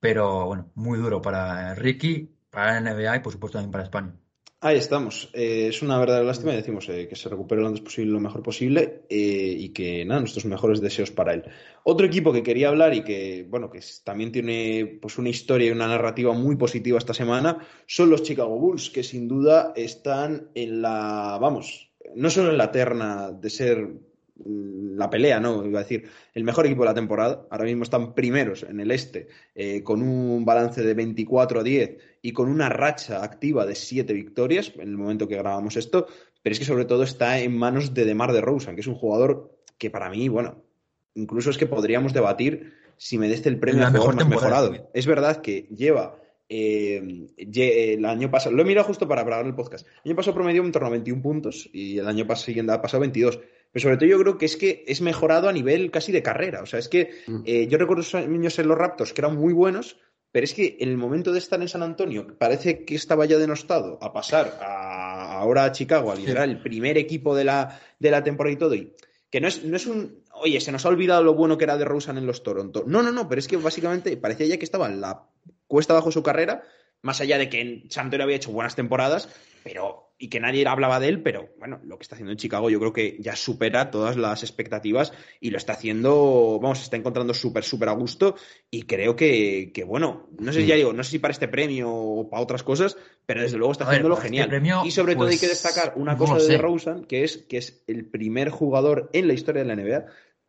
pero 0.00 0.46
bueno, 0.46 0.70
muy 0.74 0.98
duro 0.98 1.20
para 1.22 1.74
Ricky, 1.74 2.36
para 2.50 2.80
la 2.80 2.92
NBA 2.92 3.16
y 3.16 3.20
por 3.20 3.32
supuesto 3.32 3.58
también 3.58 3.72
para 3.72 3.84
España. 3.84 4.14
Ahí 4.60 4.76
estamos. 4.76 5.30
Eh, 5.34 5.68
es 5.68 5.82
una 5.82 5.98
verdadera 6.00 6.26
lástima 6.26 6.52
y 6.52 6.56
decimos 6.56 6.88
eh, 6.88 7.06
que 7.06 7.14
se 7.14 7.28
recupere 7.28 7.60
lo 7.60 7.68
antes 7.68 7.80
posible, 7.80 8.10
lo 8.10 8.18
mejor 8.18 8.42
posible 8.42 9.04
eh, 9.08 9.54
y 9.56 9.68
que 9.68 10.04
nada, 10.04 10.18
nuestros 10.18 10.46
mejores 10.46 10.80
deseos 10.80 11.12
para 11.12 11.32
él. 11.34 11.44
Otro 11.84 12.04
equipo 12.04 12.32
que 12.32 12.42
quería 12.42 12.68
hablar 12.68 12.92
y 12.92 13.04
que, 13.04 13.46
bueno, 13.48 13.70
que 13.70 13.78
también 14.02 14.32
tiene 14.32 14.98
pues 15.00 15.16
una 15.16 15.28
historia 15.28 15.68
y 15.68 15.70
una 15.70 15.86
narrativa 15.86 16.32
muy 16.32 16.56
positiva 16.56 16.98
esta 16.98 17.14
semana 17.14 17.64
son 17.86 18.10
los 18.10 18.24
Chicago 18.24 18.58
Bulls, 18.58 18.90
que 18.90 19.04
sin 19.04 19.28
duda 19.28 19.72
están 19.76 20.50
en 20.56 20.82
la, 20.82 21.38
vamos, 21.40 21.92
no 22.16 22.28
solo 22.28 22.50
en 22.50 22.58
la 22.58 22.72
terna 22.72 23.30
de 23.30 23.50
ser 23.50 23.88
la 24.44 25.10
pelea, 25.10 25.40
¿no? 25.40 25.64
Iba 25.64 25.80
a 25.80 25.82
decir, 25.82 26.08
el 26.34 26.44
mejor 26.44 26.66
equipo 26.66 26.82
de 26.82 26.88
la 26.88 26.94
temporada. 26.94 27.46
Ahora 27.50 27.64
mismo 27.64 27.82
están 27.82 28.14
primeros 28.14 28.62
en 28.62 28.80
el 28.80 28.90
este, 28.90 29.28
eh, 29.54 29.82
con 29.82 30.02
un 30.02 30.44
balance 30.44 30.82
de 30.82 30.94
24 30.94 31.60
a 31.60 31.62
10 31.62 31.98
y 32.22 32.32
con 32.32 32.48
una 32.48 32.68
racha 32.68 33.22
activa 33.22 33.66
de 33.66 33.74
7 33.74 34.12
victorias 34.12 34.72
en 34.76 34.88
el 34.88 34.96
momento 34.96 35.28
que 35.28 35.36
grabamos 35.36 35.76
esto. 35.76 36.06
Pero 36.42 36.52
es 36.52 36.58
que 36.58 36.64
sobre 36.64 36.84
todo 36.84 37.02
está 37.02 37.38
en 37.40 37.56
manos 37.56 37.94
de 37.94 38.04
DeMar 38.04 38.32
de 38.32 38.40
Rosen, 38.40 38.74
que 38.74 38.80
es 38.80 38.86
un 38.86 38.94
jugador 38.94 39.58
que 39.76 39.90
para 39.90 40.08
mí, 40.10 40.28
bueno, 40.28 40.62
incluso 41.14 41.50
es 41.50 41.58
que 41.58 41.66
podríamos 41.66 42.12
debatir 42.12 42.74
si 42.96 43.18
merece 43.18 43.48
el 43.48 43.58
premio 43.58 43.82
la 43.82 43.90
mejor 43.90 44.14
más 44.14 44.28
mejorado. 44.28 44.90
Es 44.92 45.06
verdad 45.06 45.40
que 45.40 45.68
lleva 45.74 46.18
eh, 46.48 47.28
el 47.36 48.04
año 48.04 48.30
pasado, 48.30 48.56
lo 48.56 48.62
he 48.62 48.64
mirado 48.64 48.86
justo 48.86 49.06
para 49.06 49.22
grabar 49.22 49.46
el 49.46 49.54
podcast. 49.54 49.86
El 50.04 50.10
año 50.10 50.16
pasado 50.16 50.34
promedió 50.34 50.64
en 50.64 50.72
torno 50.72 50.88
a 50.88 50.90
21 50.90 51.22
puntos 51.22 51.68
y 51.72 51.98
el 51.98 52.08
año 52.08 52.24
siguiente 52.36 52.72
ha 52.72 52.80
pasado 52.80 53.00
22. 53.02 53.40
Pero 53.72 53.82
sobre 53.82 53.96
todo 53.96 54.08
yo 54.08 54.18
creo 54.20 54.38
que 54.38 54.46
es 54.46 54.56
que 54.56 54.84
es 54.86 55.00
mejorado 55.00 55.48
a 55.48 55.52
nivel 55.52 55.90
casi 55.90 56.12
de 56.12 56.22
carrera. 56.22 56.62
O 56.62 56.66
sea, 56.66 56.78
es 56.78 56.88
que 56.88 57.10
mm. 57.26 57.42
eh, 57.44 57.66
yo 57.68 57.78
recuerdo 57.78 58.02
esos 58.02 58.14
años 58.14 58.58
en 58.58 58.68
los 58.68 58.78
Raptors 58.78 59.12
que 59.12 59.20
eran 59.20 59.36
muy 59.36 59.52
buenos, 59.52 59.96
pero 60.32 60.44
es 60.44 60.54
que 60.54 60.76
en 60.80 60.88
el 60.90 60.96
momento 60.96 61.32
de 61.32 61.38
estar 61.38 61.60
en 61.60 61.68
San 61.68 61.82
Antonio, 61.82 62.26
parece 62.38 62.84
que 62.84 62.94
estaba 62.94 63.24
ya 63.26 63.38
denostado 63.38 63.98
a 64.02 64.12
pasar 64.12 64.58
a, 64.60 65.38
ahora 65.38 65.64
a 65.64 65.72
Chicago, 65.72 66.12
a 66.12 66.16
liderar 66.16 66.48
el 66.48 66.60
primer 66.60 66.98
equipo 66.98 67.34
de 67.34 67.44
la, 67.44 67.80
de 67.98 68.10
la 68.10 68.22
temporada 68.22 68.52
y 68.52 68.56
todo. 68.56 68.74
Y 68.74 68.94
que 69.30 69.40
no 69.40 69.48
es, 69.48 69.64
no 69.64 69.76
es 69.76 69.86
un. 69.86 70.24
Oye, 70.32 70.60
se 70.60 70.72
nos 70.72 70.84
ha 70.84 70.88
olvidado 70.88 71.22
lo 71.22 71.34
bueno 71.34 71.58
que 71.58 71.64
era 71.64 71.76
de 71.76 71.84
Rosen 71.84 72.18
en 72.18 72.26
los 72.26 72.42
Toronto. 72.42 72.84
No, 72.86 73.02
no, 73.02 73.10
no, 73.10 73.28
pero 73.28 73.38
es 73.38 73.48
que 73.48 73.56
básicamente 73.56 74.16
parecía 74.16 74.46
ya 74.46 74.58
que 74.58 74.64
estaba 74.64 74.86
en 74.86 75.00
la 75.00 75.28
cuesta 75.66 75.94
bajo 75.94 76.12
su 76.12 76.22
carrera, 76.22 76.62
más 77.02 77.20
allá 77.20 77.38
de 77.38 77.48
que 77.48 77.60
en 77.60 77.90
San 77.90 78.06
Antonio 78.06 78.24
había 78.24 78.36
hecho 78.36 78.52
buenas 78.52 78.76
temporadas, 78.76 79.28
pero 79.64 80.07
y 80.18 80.28
que 80.28 80.40
nadie 80.40 80.66
hablaba 80.66 80.98
de 80.98 81.08
él, 81.08 81.22
pero 81.22 81.48
bueno, 81.58 81.80
lo 81.84 81.96
que 81.96 82.02
está 82.02 82.16
haciendo 82.16 82.32
en 82.32 82.38
Chicago 82.38 82.70
yo 82.70 82.80
creo 82.80 82.92
que 82.92 83.16
ya 83.20 83.36
supera 83.36 83.90
todas 83.90 84.16
las 84.16 84.42
expectativas 84.42 85.12
y 85.40 85.50
lo 85.50 85.58
está 85.58 85.74
haciendo, 85.74 86.58
vamos, 86.60 86.78
se 86.78 86.84
está 86.84 86.96
encontrando 86.96 87.34
súper, 87.34 87.62
súper 87.62 87.88
a 87.88 87.92
gusto 87.92 88.34
y 88.70 88.82
creo 88.82 89.14
que, 89.14 89.70
que, 89.72 89.84
bueno, 89.84 90.28
no 90.38 90.52
sé, 90.52 90.66
ya 90.66 90.74
digo, 90.74 90.92
no 90.92 91.04
sé 91.04 91.12
si 91.12 91.18
para 91.20 91.32
este 91.32 91.46
premio 91.46 91.90
o 91.92 92.28
para 92.28 92.42
otras 92.42 92.64
cosas, 92.64 92.96
pero 93.26 93.42
desde 93.42 93.58
luego 93.58 93.72
está 93.72 93.84
haciéndolo 93.84 94.16
este 94.16 94.26
genial. 94.26 94.84
y 94.84 94.90
sobre 94.90 95.14
todo 95.14 95.28
hay 95.28 95.38
que 95.38 95.46
pues, 95.46 95.62
destacar 95.62 95.92
una 95.96 96.16
cosa 96.16 96.36
de 96.36 96.58
Rosen, 96.58 97.04
que 97.04 97.22
es 97.22 97.38
que 97.38 97.58
es 97.58 97.84
el 97.86 98.04
primer 98.04 98.50
jugador 98.50 99.10
en 99.12 99.28
la 99.28 99.34
historia 99.34 99.62
de 99.62 99.68
la 99.68 99.76
NBA 99.76 100.06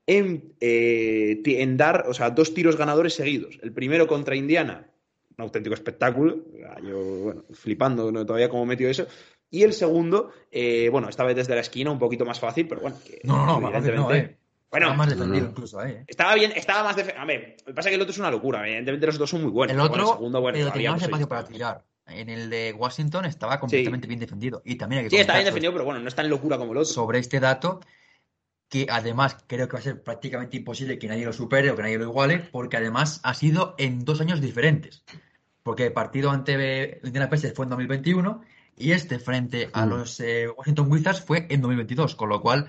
en, 0.07 0.55
eh, 0.59 1.43
en 1.45 1.77
dar, 1.77 2.05
o 2.07 2.15
sea, 2.15 2.31
dos 2.31 2.55
tiros 2.55 2.75
ganadores 2.75 3.13
seguidos. 3.13 3.59
El 3.61 3.71
primero 3.73 4.07
contra 4.07 4.35
Indiana, 4.35 4.89
un 5.37 5.43
auténtico 5.43 5.75
espectáculo. 5.75 6.45
Yo, 6.83 6.99
bueno, 6.99 7.45
flipando 7.51 8.11
todavía 8.25 8.49
cómo 8.49 8.65
metió 8.65 8.89
eso. 8.89 9.05
Y 9.51 9.63
el 9.63 9.73
segundo, 9.73 10.31
eh, 10.51 10.89
bueno, 10.91 11.09
esta 11.09 11.23
vez 11.23 11.35
desde 11.35 11.55
la 11.55 11.61
esquina, 11.61 11.89
un 11.91 11.99
poquito 11.99 12.25
más 12.25 12.39
fácil, 12.39 12.67
pero 12.67 12.81
bueno. 12.81 12.97
Que, 13.03 13.19
no, 13.23 13.45
no, 13.45 13.59
no, 13.59 13.69
no 13.71 14.13
eh. 14.13 14.37
Bueno, 14.69 14.85
estaba 14.85 14.97
más 14.97 15.09
defendido 15.09 15.47
incluso 15.47 15.79
ahí. 15.79 15.93
Eh. 15.93 16.03
Estaba 16.07 16.35
bien, 16.35 16.51
estaba 16.55 16.83
más 16.83 16.95
defendido. 16.95 17.23
A 17.23 17.25
ver, 17.25 17.55
lo 17.61 17.65
que 17.65 17.73
pasa 17.73 17.89
es 17.89 17.91
que 17.91 17.95
el 17.95 18.01
otro 18.01 18.11
es 18.11 18.19
una 18.19 18.29
locura. 18.29 18.65
Evidentemente 18.67 19.07
los 19.07 19.17
dos 19.17 19.29
son 19.29 19.41
muy 19.41 19.51
buenos. 19.51 19.73
El 19.73 19.81
otro, 19.81 20.03
el 20.03 20.07
segundo, 20.07 20.41
bueno, 20.41 20.57
pero 20.59 20.71
tenía 20.71 20.91
más 20.91 21.01
espacio 21.01 21.27
para 21.27 21.45
tirar. 21.45 21.83
En 22.05 22.29
el 22.29 22.49
de 22.49 22.73
Washington 22.77 23.25
estaba 23.25 23.59
completamente 23.59 24.07
bien 24.07 24.19
defendido. 24.19 24.61
Y 24.65 24.75
también 24.75 24.99
hay 24.99 25.05
que 25.05 25.09
sí, 25.15 25.17
está 25.17 25.33
bien 25.33 25.45
defendido, 25.45 25.73
pero 25.73 25.85
bueno, 25.85 25.99
no 25.99 26.07
es 26.07 26.15
tan 26.15 26.29
locura 26.29 26.57
como 26.57 26.71
el 26.73 26.79
otro. 26.79 26.93
Sobre 26.93 27.19
este 27.19 27.39
dato, 27.39 27.79
que 28.67 28.87
además 28.89 29.37
creo 29.47 29.67
que 29.67 29.73
va 29.73 29.79
a 29.79 29.83
ser 29.83 30.03
prácticamente 30.03 30.57
imposible 30.57 30.99
que 30.99 31.07
nadie 31.07 31.25
lo 31.25 31.33
supere 31.33 31.71
o 31.71 31.75
que 31.75 31.81
nadie 31.81 31.97
lo 31.97 32.05
iguale, 32.05 32.39
porque 32.39 32.77
además 32.77 33.19
ha 33.23 33.33
sido 33.33 33.75
en 33.79 34.05
dos 34.05 34.21
años 34.21 34.41
diferentes. 34.41 35.03
Porque 35.63 35.87
el 35.87 35.93
partido 35.93 36.31
ante 36.31 36.99
Indiana 37.03 37.29
Pacers 37.29 37.53
fue 37.55 37.65
en 37.65 37.69
2021 37.69 38.41
y 38.79 38.93
este 38.93 39.19
frente 39.19 39.69
a 39.73 39.85
mm. 39.85 39.89
los 39.89 40.19
eh, 40.21 40.47
Washington 40.47 40.91
Wizards 40.91 41.21
fue 41.21 41.45
en 41.49 41.61
2022, 41.61 42.15
con 42.15 42.29
lo 42.29 42.41
cual 42.41 42.67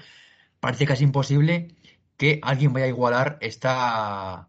parece 0.58 0.84
casi 0.84 1.04
imposible 1.04 1.74
que 2.16 2.40
alguien 2.42 2.72
vaya 2.72 2.86
a 2.86 2.88
igualar 2.88 3.38
esta 3.40 4.48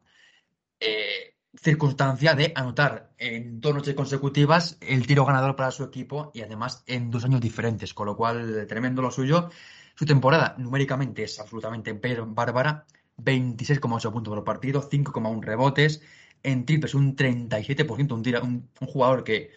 eh, 0.79 1.35
circunstancia 1.55 2.33
de 2.33 2.51
anotar 2.55 3.11
en 3.17 3.61
dos 3.61 3.75
noches 3.75 3.93
consecutivas 3.93 4.77
el 4.81 5.05
tiro 5.05 5.25
ganador 5.25 5.55
para 5.55 5.71
su 5.71 5.83
equipo 5.83 6.31
y 6.33 6.41
además 6.41 6.83
en 6.87 7.11
dos 7.11 7.23
años 7.23 7.39
diferentes, 7.39 7.93
con 7.93 8.07
lo 8.07 8.17
cual 8.17 8.65
tremendo 8.67 9.01
lo 9.01 9.11
suyo. 9.11 9.49
Su 9.95 10.05
temporada 10.05 10.55
numéricamente 10.57 11.23
es 11.23 11.39
absolutamente 11.39 11.93
bárbara, 11.93 12.85
26,8 13.17 14.11
puntos 14.11 14.33
por 14.33 14.43
partido, 14.43 14.89
5,1 14.89 15.43
rebotes, 15.43 16.01
en 16.41 16.65
triples 16.65 16.95
un 16.95 17.15
37%, 17.15 18.11
un, 18.13 18.23
tira, 18.23 18.41
un 18.41 18.67
jugador 18.79 19.23
que 19.23 19.51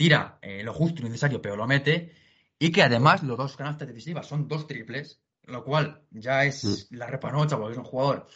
tira 0.00 0.38
eh, 0.40 0.62
lo 0.62 0.72
justo 0.72 1.02
y 1.02 1.04
necesario, 1.04 1.42
pero 1.42 1.56
lo 1.56 1.66
mete. 1.66 2.14
Y 2.58 2.72
que 2.72 2.82
además 2.82 3.22
los 3.22 3.36
dos 3.36 3.54
canastas 3.54 3.86
decisivas 3.86 4.26
son 4.26 4.48
dos 4.48 4.66
triples, 4.66 5.20
lo 5.44 5.62
cual 5.62 6.00
ya 6.10 6.46
es 6.46 6.88
mm. 6.90 6.96
la 6.96 7.06
repanocha, 7.06 7.58
porque 7.58 7.72
es 7.72 7.78
un 7.78 7.84
jugador 7.84 8.26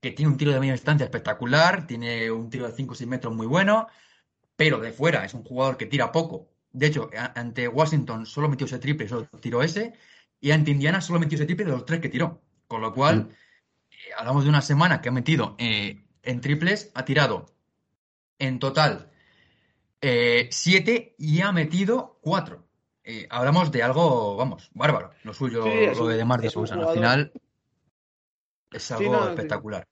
que 0.00 0.10
tiene 0.10 0.32
un 0.32 0.36
tiro 0.36 0.50
de 0.50 0.58
media 0.58 0.72
distancia 0.72 1.04
espectacular, 1.04 1.86
tiene 1.86 2.28
un 2.28 2.50
tiro 2.50 2.66
de 2.66 2.72
5 2.72 2.92
o 2.92 2.96
6 2.96 3.08
metros 3.08 3.32
muy 3.32 3.46
bueno, 3.46 3.86
pero 4.56 4.80
de 4.80 4.90
fuera 4.90 5.24
es 5.24 5.32
un 5.34 5.44
jugador 5.44 5.76
que 5.76 5.86
tira 5.86 6.10
poco. 6.10 6.48
De 6.72 6.88
hecho, 6.88 7.08
ante 7.36 7.68
Washington 7.68 8.26
solo 8.26 8.48
metió 8.48 8.66
ese 8.66 8.80
triple, 8.80 9.06
solo 9.06 9.28
tiró 9.40 9.62
ese, 9.62 9.92
y 10.40 10.50
ante 10.50 10.72
Indiana 10.72 11.00
solo 11.00 11.20
metió 11.20 11.36
ese 11.36 11.46
triple 11.46 11.66
de 11.66 11.70
los 11.70 11.86
tres 11.86 12.00
que 12.00 12.08
tiró. 12.08 12.42
Con 12.66 12.80
lo 12.80 12.92
cual, 12.92 13.26
mm. 13.26 13.30
eh, 13.92 13.96
hablamos 14.18 14.42
de 14.42 14.50
una 14.50 14.60
semana 14.60 15.00
que 15.00 15.10
ha 15.10 15.12
metido 15.12 15.54
eh, 15.58 16.04
en 16.24 16.40
triples, 16.40 16.90
ha 16.94 17.04
tirado 17.04 17.54
en 18.40 18.58
total 18.58 19.12
eh, 20.00 20.48
siete 20.50 21.14
y 21.18 21.40
ha 21.40 21.52
metido 21.52 22.18
cuatro. 22.20 22.64
Eh, 23.04 23.26
hablamos 23.30 23.70
de 23.70 23.82
algo, 23.82 24.36
vamos, 24.36 24.70
bárbaro. 24.74 25.12
Lo 25.22 25.32
suyo, 25.32 25.62
Sí, 25.64 25.96
lo 25.96 26.08
de 26.08 26.16
Demar 26.16 26.40
de 26.40 26.50
un 26.56 26.72
Al 26.72 26.94
final 26.94 27.32
es 28.72 28.90
algo 28.90 29.12
no, 29.12 29.28
espectacular. 29.28 29.86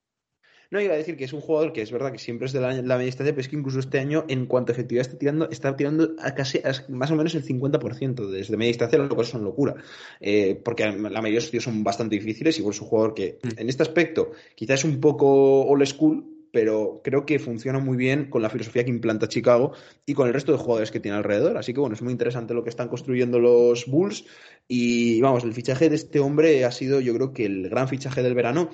No, 0.71 0.81
iba 0.81 0.93
a 0.93 0.97
decir 0.97 1.15
que 1.15 1.23
es 1.23 1.31
un 1.31 1.41
jugador 1.41 1.71
que 1.71 1.81
es 1.81 1.91
verdad 1.91 2.11
que 2.11 2.17
siempre 2.17 2.47
es 2.47 2.51
de 2.51 2.59
la, 2.59 2.73
la 2.73 2.95
media 2.95 3.05
distancia, 3.05 3.31
pero 3.31 3.41
es 3.41 3.47
que 3.47 3.55
incluso 3.55 3.79
este 3.79 3.99
año, 3.99 4.25
en 4.27 4.47
cuanto 4.47 4.71
a 4.71 4.73
efectividad, 4.73 5.05
está 5.05 5.17
tirando, 5.17 5.49
está 5.49 5.75
tirando 5.77 6.15
a 6.19 6.33
casi 6.33 6.57
a 6.57 6.73
más 6.89 7.11
o 7.11 7.15
menos 7.15 7.35
el 7.35 7.45
50% 7.45 8.27
desde 8.27 8.57
media 8.57 8.69
distancia, 8.69 8.97
lo 8.99 9.07
cual 9.07 9.25
es 9.25 9.33
una 9.33 9.43
locura. 9.43 9.75
Eh, 10.19 10.59
porque 10.65 10.85
la 10.85 10.91
mayoría 10.91 11.21
de 11.21 11.35
los 11.35 11.51
tíos 11.51 11.63
son 11.63 11.83
bastante 11.83 12.15
difíciles 12.15 12.57
y 12.57 12.61
bueno, 12.61 12.73
es 12.73 12.81
un 12.81 12.87
jugador 12.87 13.13
que 13.13 13.39
Mm. 13.41 13.49
en 13.59 13.69
este 13.69 13.83
aspecto 13.83 14.31
quizás 14.55 14.79
es 14.79 14.85
un 14.85 14.99
poco 14.99 15.61
old 15.65 15.85
school, 15.85 16.34
pero 16.55 17.01
creo 17.03 17.25
que 17.25 17.37
funciona 17.37 17.79
muy 17.79 17.97
bien 17.97 18.29
con 18.29 18.41
la 18.41 18.49
filosofía 18.49 18.85
que 18.85 18.89
implanta 18.89 19.27
Chicago 19.27 19.73
y 20.05 20.13
con 20.13 20.27
el 20.27 20.33
resto 20.33 20.53
de 20.53 20.57
jugadores 20.57 20.89
que 20.89 21.01
tiene 21.01 21.17
alrededor. 21.17 21.57
Así 21.57 21.73
que 21.73 21.81
bueno, 21.81 21.95
es 21.95 22.01
muy 22.01 22.13
interesante 22.13 22.53
lo 22.53 22.63
que 22.63 22.69
están 22.69 22.87
construyendo 22.87 23.41
los 23.41 23.87
Bulls. 23.87 24.23
Y 24.65 25.19
vamos, 25.19 25.43
el 25.43 25.53
fichaje 25.53 25.89
de 25.89 25.97
este 25.97 26.21
hombre 26.21 26.63
ha 26.63 26.71
sido, 26.71 27.01
yo 27.01 27.13
creo 27.13 27.33
que 27.33 27.45
el 27.45 27.67
gran 27.67 27.89
fichaje 27.89 28.23
del 28.23 28.35
verano. 28.35 28.69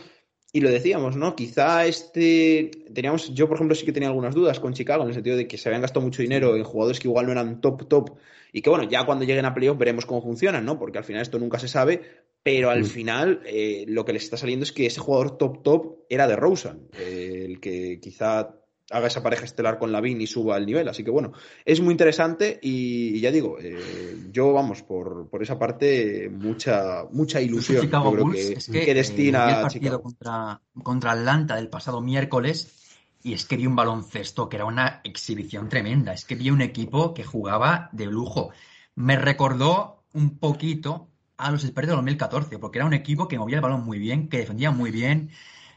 Y 0.53 0.61
lo 0.61 0.69
decíamos, 0.69 1.15
¿no? 1.15 1.35
Quizá 1.35 1.87
este. 1.87 2.69
Teníamos. 2.93 3.33
Yo, 3.33 3.47
por 3.47 3.57
ejemplo, 3.57 3.73
sí 3.73 3.83
que 3.83 3.93
tenía 3.93 4.09
algunas 4.09 4.35
dudas 4.35 4.59
con 4.59 4.73
Chicago, 4.73 5.01
en 5.01 5.09
el 5.09 5.15
sentido 5.15 5.37
de 5.37 5.47
que 5.47 5.57
se 5.57 5.67
habían 5.67 5.81
gastado 5.81 6.05
mucho 6.05 6.21
dinero 6.21 6.55
en 6.55 6.63
jugadores 6.63 6.99
que 6.99 7.07
igual 7.07 7.25
no 7.25 7.31
eran 7.31 7.61
top, 7.61 7.87
top. 7.87 8.11
Y 8.53 8.61
que 8.61 8.69
bueno, 8.69 8.87
ya 8.87 9.07
cuando 9.07 9.25
lleguen 9.25 9.45
a 9.45 9.55
playoff 9.55 9.79
veremos 9.79 10.05
cómo 10.05 10.21
funcionan, 10.21 10.65
¿no? 10.65 10.77
Porque 10.77 10.99
al 10.99 11.03
final 11.03 11.23
esto 11.23 11.39
nunca 11.39 11.57
se 11.57 11.67
sabe. 11.67 12.01
Pero 12.43 12.69
al 12.71 12.81
Mm. 12.81 12.85
final 12.85 13.41
eh, 13.45 13.85
lo 13.87 14.03
que 14.03 14.13
les 14.13 14.23
está 14.23 14.37
saliendo 14.37 14.63
es 14.63 14.71
que 14.71 14.85
ese 14.87 14.99
jugador 14.99 15.37
top, 15.37 15.61
top 15.63 15.95
era 16.09 16.27
de 16.27 16.35
Rosen. 16.35 16.87
eh, 16.97 17.45
el 17.47 17.59
que 17.59 17.99
quizá 18.01 18.55
haga 18.93 19.07
esa 19.07 19.23
pareja 19.23 19.45
estelar 19.45 19.79
con 19.79 19.91
Lavin 19.93 20.19
y 20.19 20.27
suba 20.27 20.57
el 20.57 20.65
nivel. 20.65 20.89
Así 20.89 21.01
que 21.03 21.11
bueno, 21.11 21.31
es 21.63 21.79
muy 21.79 21.91
interesante 21.93 22.59
y, 22.61 23.15
y 23.15 23.21
ya 23.21 23.31
digo, 23.31 23.57
eh, 23.61 24.17
yo 24.31 24.51
vamos, 24.51 24.81
por, 24.83 25.29
por 25.29 25.41
esa 25.41 25.57
parte, 25.57 26.29
mucha, 26.29 27.05
mucha 27.11 27.39
ilusión. 27.39 27.83
Chicago 27.83 28.11
creo 28.11 28.25
Bulls 28.25 28.35
que, 28.47 28.53
es 28.53 28.65
que, 28.67 28.83
que 28.85 28.91
eh, 28.91 28.95
destina 28.95 29.45
vi 29.45 29.51
el 29.51 29.57
a 29.57 29.61
partido 29.61 29.81
Chicago. 29.83 30.01
contra, 30.03 30.61
contra 30.83 31.11
Atlanta 31.11 31.55
del 31.55 31.69
pasado 31.69 32.01
miércoles 32.01 32.97
y 33.23 33.31
es 33.33 33.45
que 33.45 33.55
vi 33.55 33.65
un 33.67 33.75
baloncesto 33.77 34.49
que 34.49 34.57
era 34.57 34.65
una 34.65 34.99
exhibición 35.05 35.69
tremenda. 35.69 36.11
Es 36.11 36.25
que 36.25 36.35
vi 36.35 36.49
un 36.49 36.61
equipo 36.61 37.13
que 37.13 37.23
jugaba 37.23 37.87
de 37.93 38.07
lujo. 38.07 38.49
Me 38.95 39.15
recordó 39.15 40.03
un 40.13 40.37
poquito 40.37 41.07
a 41.41 41.51
los 41.51 41.63
Spurs 41.63 41.87
de 41.87 41.93
2014, 41.93 42.59
porque 42.59 42.77
era 42.77 42.85
un 42.85 42.93
equipo 42.93 43.27
que 43.27 43.39
movía 43.39 43.57
el 43.57 43.61
balón 43.61 43.83
muy 43.83 43.97
bien, 43.99 44.29
que 44.29 44.37
defendía 44.37 44.71
muy 44.71 44.91
bien, 44.91 45.31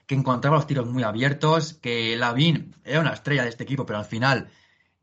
que 0.06 0.14
encontraba 0.14 0.56
los 0.56 0.66
tiros 0.66 0.86
muy 0.86 1.02
abiertos, 1.02 1.74
que 1.74 2.16
Lavin 2.16 2.76
era 2.84 3.00
una 3.00 3.12
estrella 3.12 3.44
de 3.44 3.48
este 3.48 3.64
equipo, 3.64 3.86
pero 3.86 3.98
al 3.98 4.04
final 4.04 4.50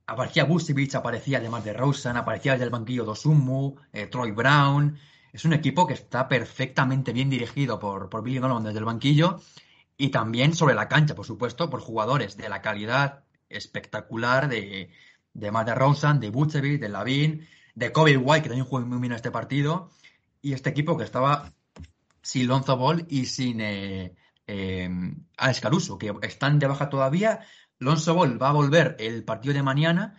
aparecía 0.05 0.43
Vucevic, 0.43 0.93
aparecía 0.95 1.39
además 1.39 1.63
de 1.63 1.73
Rosen, 1.73 2.15
aparecía 2.15 2.53
desde 2.53 2.65
el 2.65 2.69
banquillo 2.69 3.05
Dosumu, 3.05 3.75
eh, 3.91 4.05
Troy 4.07 4.31
Brown. 4.31 4.97
Es 5.33 5.45
un 5.45 5.53
equipo 5.53 5.87
que 5.87 5.93
está 5.93 6.27
perfectamente 6.27 7.11
bien 7.13 7.29
dirigido 7.29 7.79
por, 7.79 8.09
por 8.09 8.21
Billy 8.21 8.39
Donovan 8.39 8.63
desde 8.63 8.79
el 8.79 8.85
banquillo 8.85 9.39
y 9.97 10.09
también 10.09 10.53
sobre 10.53 10.75
la 10.75 10.87
cancha, 10.87 11.15
por 11.15 11.25
supuesto, 11.25 11.69
por 11.69 11.79
jugadores 11.79 12.37
de 12.37 12.49
la 12.49 12.61
calidad 12.61 13.23
espectacular 13.49 14.47
de, 14.47 14.91
de 15.33 15.51
Matt 15.51 15.69
Rosen, 15.69 16.19
de 16.19 16.29
Vucevic, 16.29 16.79
de 16.79 16.89
Lavin, 16.89 17.47
de 17.73 17.91
Kobe 17.91 18.17
White, 18.17 18.43
que 18.43 18.49
también 18.49 18.65
jugó 18.65 18.81
muy 18.81 18.99
bien 18.99 19.13
este 19.13 19.31
partido, 19.31 19.89
y 20.41 20.53
este 20.53 20.69
equipo 20.69 20.97
que 20.97 21.03
estaba 21.03 21.53
sin 22.21 22.47
Lonzo 22.47 22.77
Ball 22.77 23.05
y 23.09 23.25
sin 23.25 23.61
eh, 23.61 24.15
eh, 24.47 24.89
que 25.99 26.13
están 26.21 26.59
de 26.59 26.67
baja 26.67 26.89
todavía. 26.89 27.41
Lonzo 27.79 28.13
Ball 28.13 28.41
va 28.41 28.49
a 28.49 28.53
volver 28.53 28.95
el 28.99 29.23
partido 29.23 29.53
de 29.53 29.63
mañana, 29.63 30.17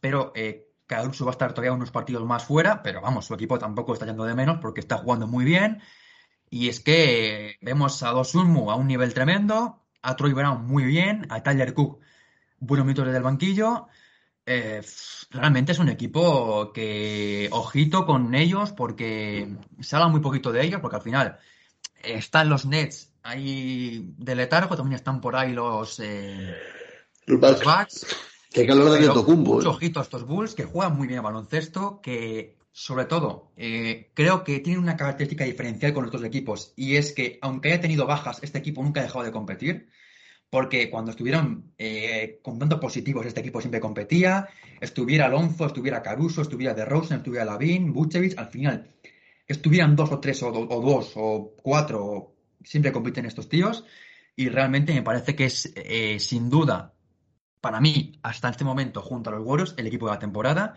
pero 0.00 0.32
eh, 0.34 0.68
Caruso 0.86 1.24
va 1.24 1.30
a 1.30 1.32
estar 1.32 1.52
todavía 1.52 1.72
unos 1.72 1.90
partidos 1.90 2.24
más 2.24 2.44
fuera, 2.44 2.82
pero 2.82 3.00
vamos, 3.00 3.26
su 3.26 3.34
equipo 3.34 3.58
tampoco 3.58 3.92
está 3.92 4.06
yendo 4.06 4.24
de 4.24 4.34
menos 4.34 4.58
porque 4.60 4.80
está 4.80 4.98
jugando 4.98 5.26
muy 5.26 5.44
bien. 5.44 5.82
Y 6.50 6.68
es 6.68 6.80
que 6.80 7.48
eh, 7.50 7.58
vemos 7.62 8.02
a 8.02 8.10
Dosunmu 8.10 8.70
a 8.70 8.76
un 8.76 8.86
nivel 8.86 9.14
tremendo, 9.14 9.82
a 10.02 10.16
Troy 10.16 10.32
Brown 10.32 10.66
muy 10.66 10.84
bien, 10.84 11.26
a 11.30 11.42
Tyler 11.42 11.74
Cook 11.74 12.00
buenos 12.62 12.86
minutos 12.86 13.06
desde 13.06 13.18
el 13.18 13.24
banquillo. 13.24 13.88
Eh, 14.44 14.82
realmente 15.30 15.72
es 15.72 15.78
un 15.78 15.88
equipo 15.88 16.72
que, 16.72 17.48
ojito 17.52 18.04
con 18.06 18.34
ellos, 18.34 18.72
porque 18.72 19.48
se 19.80 19.96
habla 19.96 20.08
muy 20.08 20.20
poquito 20.20 20.52
de 20.52 20.64
ellos, 20.64 20.80
porque 20.80 20.96
al 20.96 21.02
final 21.02 21.38
están 22.02 22.48
los 22.48 22.66
Nets 22.66 23.12
ahí 23.22 24.14
de 24.18 24.34
letargo, 24.34 24.76
también 24.76 24.96
están 24.96 25.20
por 25.20 25.36
ahí 25.36 25.52
los, 25.52 26.00
eh, 26.00 26.54
Los 27.26 27.40
Bucks. 27.40 28.06
Que 28.52 28.62
hablar 28.62 28.90
de 28.90 28.98
Pero 28.98 29.12
Antetokounmpo, 29.12 29.54
mucho 29.54 29.68
¿eh? 29.68 29.72
ojito 29.72 30.00
a 30.00 30.02
estos 30.02 30.26
Bulls 30.26 30.54
que 30.54 30.64
juegan 30.64 30.96
muy 30.96 31.06
bien 31.06 31.20
a 31.20 31.22
baloncesto, 31.22 32.00
que 32.02 32.58
sobre 32.70 33.06
todo 33.06 33.52
eh, 33.56 34.10
creo 34.14 34.44
que 34.44 34.60
tienen 34.60 34.82
una 34.82 34.96
característica 34.96 35.44
diferencial 35.44 35.94
con 35.94 36.04
los 36.04 36.10
otros 36.10 36.24
equipos 36.24 36.72
y 36.76 36.96
es 36.96 37.12
que 37.12 37.38
aunque 37.40 37.68
haya 37.68 37.80
tenido 37.80 38.06
bajas, 38.06 38.40
este 38.42 38.58
equipo 38.58 38.82
nunca 38.82 39.00
ha 39.00 39.04
dejado 39.04 39.24
de 39.24 39.32
competir. 39.32 39.88
Porque 40.52 40.90
cuando 40.90 41.12
estuvieron 41.12 41.72
eh, 41.78 42.40
con 42.42 42.58
tantos 42.58 42.78
positivos, 42.78 43.24
este 43.24 43.40
equipo 43.40 43.62
siempre 43.62 43.80
competía. 43.80 44.46
Estuviera 44.78 45.24
Alonso, 45.24 45.64
estuviera 45.64 46.02
Caruso, 46.02 46.42
estuviera 46.42 46.74
DeRozan, 46.74 47.18
estuviera 47.18 47.46
Lavin, 47.46 47.90
Vucevic, 47.90 48.38
al 48.38 48.48
final 48.48 48.92
estuvieran 49.46 49.96
dos 49.96 50.10
o 50.12 50.20
tres 50.20 50.42
o, 50.42 50.48
o 50.48 50.80
dos 50.80 51.12
o 51.16 51.54
cuatro, 51.62 52.34
siempre 52.62 52.92
compiten 52.92 53.24
estos 53.24 53.48
tíos. 53.48 53.84
Y 54.36 54.48
realmente 54.50 54.92
me 54.92 55.02
parece 55.02 55.34
que 55.34 55.46
es 55.46 55.72
eh, 55.74 56.18
sin 56.18 56.50
duda 56.50 56.92
para 57.62 57.80
mí, 57.80 58.18
hasta 58.22 58.50
este 58.50 58.64
momento, 58.64 59.00
junto 59.00 59.30
a 59.30 59.34
los 59.34 59.46
Warriors, 59.46 59.74
el 59.78 59.86
equipo 59.86 60.06
de 60.06 60.12
la 60.12 60.18
temporada. 60.18 60.74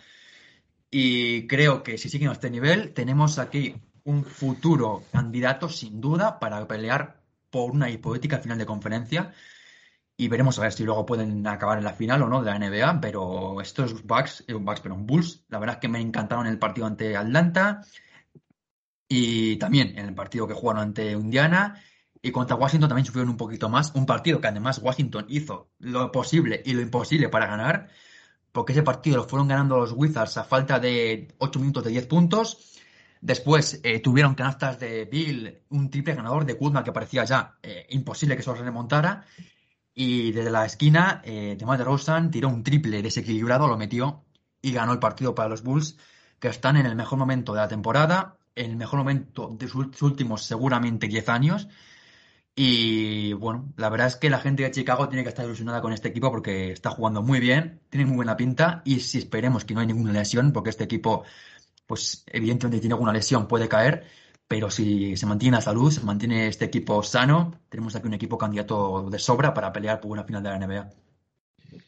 Y 0.92 1.48
creo 1.48 1.84
que 1.84 1.98
si 1.98 2.10
siguen 2.10 2.30
a 2.30 2.34
este 2.34 2.50
nivel, 2.50 2.94
tenemos 2.94 3.40
aquí 3.40 3.76
un 4.04 4.24
futuro 4.24 5.04
candidato, 5.12 5.68
sin 5.68 6.00
duda, 6.00 6.40
para 6.40 6.66
pelear 6.68 7.24
por 7.50 7.72
una 7.72 7.90
hipotética 7.90 8.38
final 8.38 8.58
de 8.58 8.66
conferencia. 8.66 9.34
Y 10.18 10.30
veremos 10.30 10.58
a 10.58 10.62
ver 10.62 10.72
si 10.72 10.84
luego 10.84 11.06
pueden 11.06 11.46
acabar 11.46 11.78
en 11.78 11.84
la 11.84 11.94
final 11.94 12.22
o 12.22 12.30
no 12.30 12.42
de 12.42 12.52
la 12.52 12.60
NBA. 12.60 13.02
Pero 13.02 13.60
estos 13.62 14.06
Bucks, 14.06 14.46
eh, 14.48 14.54
Bucks, 14.54 14.82
pero 14.82 14.96
Bulls, 14.96 15.44
la 15.50 15.60
verdad 15.60 15.76
es 15.76 15.82
que 15.82 15.90
me 15.90 16.00
encantaron 16.00 16.48
el 16.48 16.58
partido 16.58 16.88
ante 16.88 17.18
Atlanta. 17.18 17.82
Y 19.10 19.58
también 19.58 19.98
en 19.98 20.06
el 20.06 20.16
partido 20.16 20.48
que 20.48 20.54
jugaron 20.54 20.84
ante 20.84 21.12
Indiana. 21.12 21.82
Y 22.22 22.32
contra 22.32 22.56
Washington 22.56 22.90
también 22.90 23.06
sufrieron 23.06 23.30
un 23.30 23.38
poquito 23.38 23.70
más. 23.70 23.94
Un 23.94 24.06
partido 24.06 24.40
que 24.40 24.48
además 24.48 24.80
Washington 24.80 25.26
hizo 25.28 25.70
lo 25.80 26.12
posible 26.12 26.62
y 26.66 26.74
lo 26.74 26.82
imposible 26.82 27.30
para 27.30 27.48
ganar. 27.48 27.90
Porque 28.52 28.72
ese 28.72 28.84
partido 28.84 29.18
lo 29.18 29.26
fueron 29.26 29.50
ganando 29.50 29.78
los 29.78 29.92
Wizards 29.92 30.38
a 30.38 30.46
falta 30.46 30.80
de 30.80 31.28
8 31.40 31.60
minutos 31.60 31.84
de 31.84 31.92
10 31.92 32.08
puntos. 32.08 32.80
Después 33.20 33.82
eh, 33.84 34.00
tuvieron 34.00 34.34
canastas 34.34 34.80
de 34.80 35.06
Bill, 35.06 35.62
un 35.70 35.90
triple 35.90 36.16
ganador 36.16 36.46
de 36.46 36.58
Kuzma 36.58 36.84
que 36.84 36.92
parecía 36.92 37.26
ya 37.26 37.58
eh, 37.62 37.86
imposible 37.90 38.36
que 38.36 38.42
eso 38.42 38.54
remontara. 38.56 39.26
Y 39.96 40.34
desde 40.34 40.52
la 40.52 40.66
esquina, 40.66 41.22
eh, 41.24 41.56
DeMar 41.58 41.78
DeRozan 41.78 42.30
tiró 42.30 42.50
un 42.50 42.64
triple 42.64 43.02
desequilibrado, 43.02 43.68
lo 43.68 43.78
metió 43.78 44.26
y 44.62 44.74
ganó 44.74 44.92
el 44.92 45.00
partido 45.00 45.34
para 45.34 45.50
los 45.50 45.64
Bulls, 45.64 45.98
que 46.40 46.50
están 46.50 46.76
en 46.76 46.86
el 46.86 46.96
mejor 46.96 47.18
momento 47.18 47.54
de 47.54 47.62
la 47.62 47.68
temporada, 47.70 48.38
en 48.56 48.72
el 48.72 48.78
mejor 48.78 49.00
momento 49.00 49.56
de 49.58 49.68
sus 49.70 50.02
últimos 50.02 50.44
seguramente 50.44 51.08
10 51.08 51.30
años. 51.30 51.70
Y 52.56 53.34
bueno, 53.34 53.74
la 53.78 53.90
verdad 53.90 54.08
es 54.08 54.16
que 54.18 54.30
la 54.30 54.40
gente 54.40 54.64
de 54.64 54.72
Chicago 54.72 55.10
tiene 55.10 55.24
que 55.24 55.30
estar 55.30 55.46
ilusionada 55.46 55.82
con 55.82 55.94
este 55.94 56.10
equipo 56.10 56.32
porque 56.32 56.72
está 56.72 56.90
jugando 56.90 57.22
muy 57.22 57.40
bien, 57.40 57.82
tiene 57.90 58.06
muy 58.06 58.18
buena 58.18 58.38
pinta 58.38 58.82
y 58.86 59.02
si 59.02 59.18
esperemos 59.20 59.66
que 59.66 59.74
no 59.74 59.82
hay 59.82 59.88
ninguna 59.88 60.14
lesión, 60.14 60.54
porque 60.54 60.70
este 60.72 60.86
equipo, 60.86 61.24
pues 61.86 62.24
evidentemente 62.28 62.80
tiene 62.80 62.94
alguna 62.94 63.14
lesión, 63.14 63.48
puede 63.48 63.68
caer, 63.68 64.06
pero 64.48 64.70
si 64.70 65.16
se 65.18 65.26
mantiene 65.26 65.58
la 65.58 65.62
salud, 65.62 65.92
se 65.92 66.02
mantiene 66.02 66.48
este 66.48 66.66
equipo 66.66 67.02
sano, 67.04 67.60
tenemos 67.70 67.96
aquí 67.96 68.08
un 68.08 68.14
equipo 68.14 68.38
candidato 68.38 69.10
de 69.10 69.20
sobra 69.20 69.54
para 69.54 69.74
pelear 69.74 70.00
por 70.00 70.12
una 70.12 70.24
final 70.24 70.44
de 70.44 70.50
la 70.50 70.60
NBA. 70.60 70.90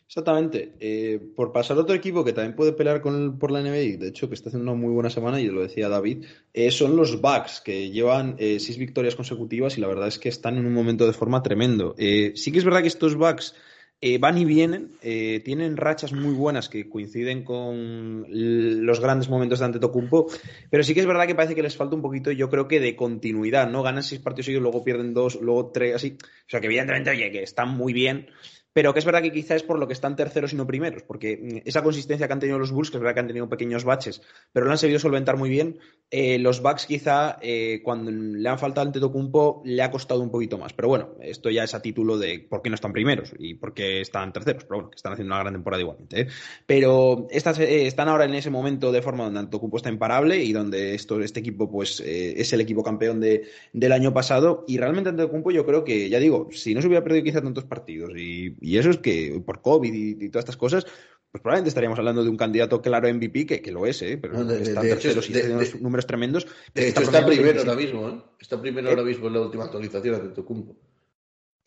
Exactamente. 0.08 0.74
Eh, 0.80 1.20
por 1.36 1.52
pasar 1.52 1.78
a 1.78 1.82
otro 1.82 1.94
equipo 1.94 2.24
que 2.24 2.32
también 2.32 2.56
puede 2.56 2.72
pelear 2.72 3.02
por 3.02 3.52
la 3.52 3.62
NBA, 3.62 3.82
y 3.82 3.98
de 3.98 4.08
hecho 4.08 4.30
que 4.30 4.36
está 4.36 4.50
haciendo 4.50 4.72
una 4.72 4.80
muy 4.80 4.94
buena 4.94 5.10
semana, 5.10 5.40
y 5.40 5.48
lo 5.48 5.62
decía 5.62 5.90
David, 5.90 6.26
eh, 6.54 6.72
son 6.72 6.96
los 6.96 7.22
Bucks, 7.22 7.62
que 7.62 7.92
llevan 7.92 8.36
eh, 8.40 8.60
seis 8.60 8.78
victorias 8.78 9.16
consecutivas 9.16 9.78
y 9.78 9.82
la 9.82 9.88
verdad 9.88 10.08
es 10.08 10.18
que 10.18 10.30
están 10.30 10.58
en 10.58 10.66
un 10.66 10.74
momento 10.74 11.06
de 11.06 11.14
forma 11.14 11.44
tremendo. 11.44 11.94
Sí 11.98 12.52
que 12.52 12.58
es 12.58 12.66
verdad 12.66 12.82
que 12.82 12.88
estos 12.88 13.16
Bucks 13.16 13.54
eh, 14.00 14.20
van 14.20 14.38
y 14.38 14.46
vienen, 14.46 14.92
eh, 15.02 15.42
tienen 15.44 15.76
rachas 15.76 16.14
muy 16.14 16.34
buenas 16.34 16.70
que 16.70 16.88
coinciden 16.88 17.44
con 17.44 18.26
los 18.30 19.00
grandes 19.00 19.28
momentos 19.28 19.58
de 19.58 19.66
Antetokounmpo, 19.66 20.28
pero 20.70 20.84
sí 20.84 20.94
que 20.94 21.00
es 21.00 21.08
verdad 21.08 21.26
que 21.26 21.34
parece 21.34 21.56
que 21.56 21.64
les 21.64 21.76
falta 21.76 21.96
un 21.96 22.04
poquito, 22.04 22.32
yo 22.32 22.48
creo 22.50 22.68
que 22.68 22.80
de 22.80 22.96
continuidad, 22.96 23.70
¿no? 23.72 23.82
Ganan 23.82 24.04
seis 24.04 24.22
partidos 24.22 24.46
seguidos, 24.46 24.62
luego 24.62 24.84
pierden 24.84 25.16
dos, 25.16 25.40
luego 25.42 25.72
tres, 25.72 25.96
así. 25.96 26.18
O 26.22 26.50
sea 26.50 26.62
que 26.62 26.68
evidentemente, 26.68 27.10
oye, 27.10 27.32
que 27.32 27.42
están 27.42 27.70
muy 27.70 27.92
bien, 27.92 28.28
pero 28.78 28.94
que 28.94 29.00
es 29.00 29.06
verdad 29.06 29.24
que 29.24 29.32
quizá 29.32 29.56
es 29.56 29.64
por 29.64 29.80
lo 29.80 29.88
que 29.88 29.94
están 29.94 30.16
terceros 30.16 30.54
y 30.54 30.56
no 30.56 30.68
primeros, 30.68 31.02
porque 31.02 31.36
mm, 31.36 31.68
esa 31.68 31.82
consistencia 31.82 32.28
que 32.28 32.34
han 32.34 32.40
tenido 32.40 32.60
los 32.60 32.72
Bulls, 32.72 32.92
que 32.92 32.98
es 32.98 33.02
verdad 33.02 33.16
que 33.16 33.22
han 33.22 33.28
tenido 33.28 33.50
pequeños 33.50 33.84
baches, 33.84 34.22
pero 34.54 34.68
lo 34.68 34.72
han 34.72 34.78
sabido 34.78 35.00
solventar 35.00 35.36
muy 35.36 35.50
bien, 35.50 35.80
eh, 36.12 36.38
los 36.38 36.62
Bucks 36.62 36.86
quizá 36.86 37.40
eh, 37.42 37.82
cuando 37.84 38.12
le 38.12 38.48
han 38.48 38.60
faltado 38.60 38.86
el 38.86 38.94
Tetocumpo 38.94 39.64
le 39.66 39.82
ha 39.82 39.90
costado 39.90 40.22
un 40.22 40.30
poquito 40.30 40.60
más, 40.60 40.74
pero 40.74 40.90
bueno, 40.90 41.16
esto 41.22 41.50
ya 41.50 41.64
es 41.64 41.74
a 41.74 41.82
título 41.82 42.20
de 42.20 42.40
por 42.48 42.62
qué 42.62 42.70
no 42.70 42.76
están 42.76 42.94
primeros 42.94 43.34
y 43.40 43.56
por 43.56 43.74
qué 43.74 44.00
están 44.00 44.32
terceros, 44.32 44.66
pero 44.66 44.76
bueno, 44.76 44.92
que 44.92 44.98
están 44.98 45.14
haciendo 45.14 45.34
una 45.34 45.42
gran 45.42 45.56
temporada 45.56 45.82
igualmente. 45.82 46.22
¿eh? 46.22 46.28
Pero 46.68 47.26
estas, 47.32 47.58
están 47.58 48.10
ahora 48.10 48.26
en 48.26 48.36
ese 48.36 48.52
momento 48.52 48.92
de 48.92 49.02
forma 49.02 49.24
donde 49.24 49.40
Antetokounmpo 49.40 49.78
está 49.78 49.90
imparable 49.90 50.44
y 50.44 50.54
donde 50.54 50.94
esto, 50.94 51.20
este 51.20 51.40
equipo 51.40 51.68
pues 51.68 52.00
es 52.00 52.54
el 52.54 52.62
equipo 52.62 52.84
campeón 52.84 53.22
de, 53.22 53.48
del 53.74 53.92
año 53.92 54.14
pasado 54.14 54.66
y 54.68 54.78
realmente 54.78 55.10
Antetokounmpo 55.10 55.50
yo 55.50 55.66
creo 55.66 55.84
que, 55.84 56.10
ya 56.10 56.20
digo, 56.20 56.50
si 56.52 56.76
no 56.76 56.82
se 56.82 56.88
hubiera 56.88 57.04
perdido 57.04 57.24
quizá 57.24 57.42
tantos 57.42 57.64
partidos 57.64 58.12
y, 58.16 58.56
eso 58.76 58.90
es 58.90 58.98
que 58.98 59.42
por 59.46 59.62
COVID 59.62 59.94
y, 59.94 60.30
todas 60.30 60.44
estas 60.44 60.58
cosas, 60.58 60.86
pues 61.32 61.42
probablemente 61.42 61.70
estaríamos 61.70 61.98
hablando 62.00 62.24
de 62.24 62.30
un 62.30 62.36
candidato 62.36 62.82
claro 62.82 63.08
MVP, 63.14 63.46
que, 63.46 63.62
que 63.62 63.72
lo 63.72 63.86
es, 63.86 64.02
¿eh? 64.02 64.18
pero 64.18 64.42
está 64.52 64.82
tercero 64.82 65.22
y 65.22 65.32
tiene 65.32 65.54
unos 65.54 65.80
números 65.80 66.06
tremendos. 66.06 66.48
De 66.74 66.90
hecho, 66.90 67.02
está 67.02 67.26
primero 67.26 67.60
ahora 67.60 67.76
mismo, 67.76 68.10
¿eh? 68.10 68.22
Está 68.40 68.60
primero 68.60 68.90
ahora 68.90 69.04
mismo 69.04 69.28
en 69.28 69.34
la 69.34 69.42
última 69.42 69.64
actualización 69.64 70.22
de 70.24 70.30
Tocumpo. 70.34 70.76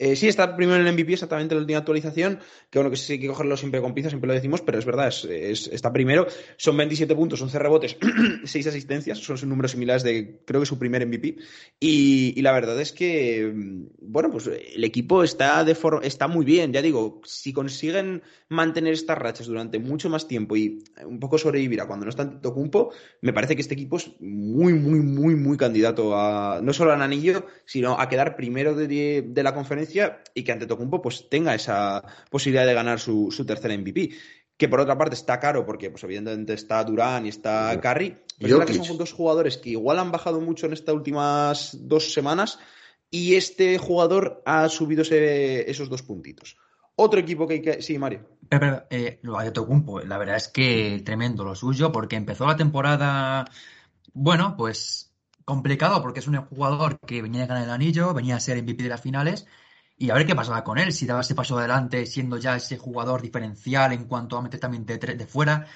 Eh, 0.02 0.16
sí, 0.16 0.28
está 0.28 0.56
primero 0.56 0.80
en 0.80 0.86
el 0.86 0.94
MVP, 0.94 1.12
exactamente 1.12 1.52
en 1.52 1.58
la 1.58 1.60
última 1.60 1.78
actualización, 1.80 2.38
que 2.70 2.78
bueno, 2.78 2.90
que 2.90 2.96
sí 2.96 3.12
hay 3.12 3.20
que 3.20 3.26
cogerlo 3.26 3.54
siempre 3.58 3.82
con 3.82 3.92
pinzas, 3.92 4.12
siempre 4.12 4.28
lo 4.28 4.32
decimos, 4.32 4.62
pero 4.62 4.78
es 4.78 4.86
verdad, 4.86 5.08
es, 5.08 5.68
está 5.70 5.92
primero, 5.92 6.26
son 6.56 6.74
27 6.78 7.14
puntos, 7.14 7.42
11 7.42 7.58
rebotes, 7.58 7.98
6 8.44 8.66
asistencias, 8.66 9.18
son 9.18 9.46
números 9.46 9.72
similares 9.72 10.02
de, 10.02 10.40
creo 10.46 10.60
que 10.60 10.66
su 10.66 10.78
primer 10.78 11.06
MVP, 11.06 11.36
y, 11.78 12.40
la 12.40 12.52
verdad 12.52 12.80
es 12.80 12.92
que, 12.92 13.52
bueno, 14.00 14.30
pues 14.30 14.46
el 14.46 14.82
equipo 14.84 15.22
está, 15.22 15.62
de 15.64 15.76
está 16.02 16.28
muy 16.28 16.46
bien, 16.46 16.72
ya 16.72 16.80
digo, 16.80 17.20
si 17.26 17.52
consiguen 17.52 18.22
mantener 18.48 18.94
estas 18.94 19.18
rachas 19.18 19.48
durante 19.48 19.78
mucho 19.78 20.08
más 20.08 20.26
tiempo 20.26 20.56
y 20.56 20.82
un 21.04 21.20
poco 21.20 21.36
sobrevivir 21.36 21.82
a 21.82 21.86
cuando 21.86 22.06
no 22.06 22.10
está 22.10 22.22
en 22.22 22.40
Tocumpo, 22.40 22.90
me 23.20 23.34
parece 23.34 23.54
que 23.54 23.60
este 23.60 23.74
equipo 23.74 23.98
es 23.98 24.10
muy, 24.18 24.72
muy, 24.72 25.00
muy, 25.00 25.34
muy 25.34 25.58
candidato 25.58 26.16
a, 26.16 26.60
no 26.62 26.72
solo 26.72 26.94
al 26.94 27.02
anillo, 27.02 27.46
sino 27.66 28.00
a 28.00 28.08
quedar 28.08 28.34
primero 28.34 28.74
de, 28.74 29.22
de 29.28 29.42
la 29.42 29.54
conferencia 29.54 29.89
y 30.34 30.44
que 30.44 30.52
ante 30.52 30.66
Tocumpo 30.66 31.00
pues 31.00 31.28
tenga 31.28 31.54
esa 31.54 32.02
posibilidad 32.30 32.66
de 32.66 32.74
ganar 32.74 33.00
su, 33.00 33.30
su 33.30 33.44
tercera 33.44 33.76
MVP 33.76 34.10
que 34.60 34.68
por 34.68 34.80
otra 34.80 34.98
parte 34.98 35.14
está 35.14 35.40
caro 35.40 35.64
porque 35.64 35.90
pues 35.90 36.04
evidentemente 36.04 36.52
está 36.52 36.84
Durán 36.84 37.24
y 37.24 37.30
está 37.30 37.80
Curry, 37.80 38.14
pero 38.38 38.62
es 38.62 38.66
que 38.66 38.84
son 38.84 38.98
dos 38.98 39.10
jugadores 39.10 39.56
que 39.56 39.70
igual 39.70 39.98
han 39.98 40.12
bajado 40.12 40.38
mucho 40.38 40.66
en 40.66 40.74
estas 40.74 40.94
últimas 40.94 41.78
dos 41.80 42.12
semanas 42.12 42.58
y 43.10 43.36
este 43.36 43.78
jugador 43.78 44.42
ha 44.44 44.68
subido 44.68 45.02
esos 45.02 45.88
dos 45.88 46.02
puntitos. 46.02 46.58
Otro 46.94 47.18
equipo 47.18 47.46
que 47.46 47.54
hay 47.54 47.62
que... 47.62 47.80
Sí, 47.80 47.96
Mario. 47.96 48.28
Pero, 48.50 48.84
eh, 48.90 49.18
lo 49.22 49.38
de 49.38 49.50
Tocumpo, 49.50 50.00
la 50.00 50.18
verdad 50.18 50.36
es 50.36 50.48
que 50.48 51.00
tremendo 51.06 51.42
lo 51.42 51.54
suyo 51.54 51.90
porque 51.90 52.16
empezó 52.16 52.46
la 52.46 52.56
temporada, 52.56 53.46
bueno, 54.12 54.56
pues 54.58 55.10
complicado 55.46 56.02
porque 56.02 56.20
es 56.20 56.28
un 56.28 56.36
jugador 56.36 57.00
que 57.00 57.22
venía 57.22 57.44
a 57.44 57.46
ganar 57.46 57.64
el 57.64 57.70
anillo, 57.70 58.12
venía 58.12 58.36
a 58.36 58.40
ser 58.40 58.62
MVP 58.62 58.82
de 58.82 58.90
las 58.90 59.00
finales 59.00 59.46
y 60.00 60.08
a 60.08 60.14
ver 60.14 60.26
qué 60.26 60.34
pasaba 60.34 60.64
con 60.64 60.78
él, 60.78 60.94
si 60.94 61.04
daba 61.04 61.20
ese 61.20 61.34
paso 61.34 61.58
adelante 61.58 62.06
siendo 62.06 62.38
ya 62.38 62.56
ese 62.56 62.78
jugador 62.78 63.20
diferencial 63.20 63.92
en 63.92 64.06
cuanto 64.06 64.38
a 64.38 64.42
meter 64.42 64.58
también 64.58 64.86
de, 64.86 65.26
fuera. 65.26 65.66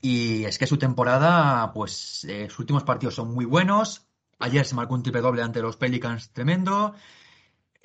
Y 0.00 0.44
es 0.44 0.58
que 0.58 0.66
su 0.66 0.78
temporada, 0.78 1.72
pues 1.72 2.24
eh, 2.24 2.48
sus 2.50 2.58
últimos 2.58 2.82
partidos 2.82 3.14
son 3.14 3.32
muy 3.32 3.44
buenos. 3.44 4.08
Ayer 4.40 4.66
se 4.66 4.74
marcó 4.74 4.94
un 4.94 5.04
triple 5.04 5.20
doble 5.22 5.42
ante 5.42 5.62
los 5.62 5.76
Pelicans 5.76 6.32
tremendo. 6.32 6.96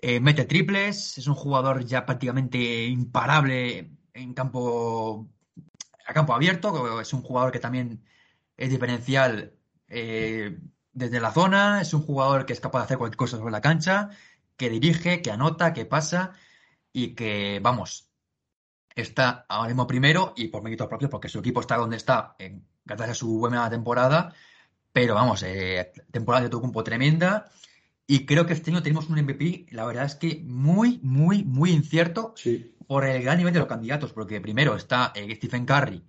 Eh, 0.02 0.20
mete 0.20 0.46
triples, 0.46 1.20
es 1.20 1.28
un 1.28 1.36
jugador 1.36 1.86
ya 1.86 2.08
prácticamente 2.08 2.86
imparable 2.88 3.92
en 4.14 4.34
campo 4.34 5.28
a 6.08 6.14
campo 6.14 6.34
abierto. 6.34 7.00
Es 7.00 7.14
un 7.14 7.22
jugador 7.22 7.52
que 7.52 7.60
también 7.60 8.04
es 8.58 8.72
diferencial 8.72 9.54
eh, 9.88 10.58
desde 10.92 11.20
la 11.20 11.32
zona. 11.32 11.82
Es 11.82 11.94
un 11.94 12.02
jugador 12.02 12.48
que 12.48 12.54
es 12.54 12.60
capaz 12.60 12.80
de 12.80 12.86
hacer 12.86 12.98
cualquier 12.98 13.18
cosa 13.18 13.38
sobre 13.38 13.52
la 13.52 13.62
cancha 13.62 14.10
que 14.58 14.70
dirige, 14.70 15.22
que 15.22 15.32
anota, 15.32 15.74
que 15.74 15.86
pasa 15.86 16.34
y 16.92 17.14
que, 17.16 17.60
vamos, 17.62 18.10
está 18.96 19.46
ahora 19.48 19.70
mismo 19.70 19.88
primero 19.88 20.34
y 20.36 20.48
por 20.48 20.64
méritos 20.64 20.88
propios, 20.88 21.12
porque 21.12 21.30
su 21.30 21.40
equipo 21.40 21.62
está 21.62 21.78
donde 21.78 21.98
está, 21.98 22.36
en, 22.40 22.66
gracias 22.84 23.10
a 23.12 23.14
su 23.14 23.38
buena 23.38 23.70
temporada. 23.70 24.34
Pero 24.92 25.14
vamos, 25.14 25.44
eh, 25.44 25.92
temporada 26.12 26.46
de 26.46 26.50
Tocumpo 26.50 26.84
tremenda. 26.84 27.52
Y 28.08 28.26
creo 28.26 28.46
que 28.46 28.54
este 28.54 28.72
año 28.72 28.82
tenemos 28.82 29.10
un 29.10 29.20
MVP, 29.22 29.68
la 29.72 29.86
verdad 29.86 30.06
es 30.06 30.16
que 30.16 30.42
muy, 30.44 31.00
muy, 31.04 31.44
muy 31.44 31.72
incierto 31.72 32.34
por 32.88 33.06
el 33.06 33.22
gran 33.22 33.38
nivel 33.38 33.54
de 33.54 33.60
los 33.60 33.68
candidatos. 33.68 34.14
Porque 34.14 34.42
primero 34.42 34.76
está 34.76 35.12
eh, 35.14 35.36
Stephen 35.36 35.66
Curry, 35.66 36.04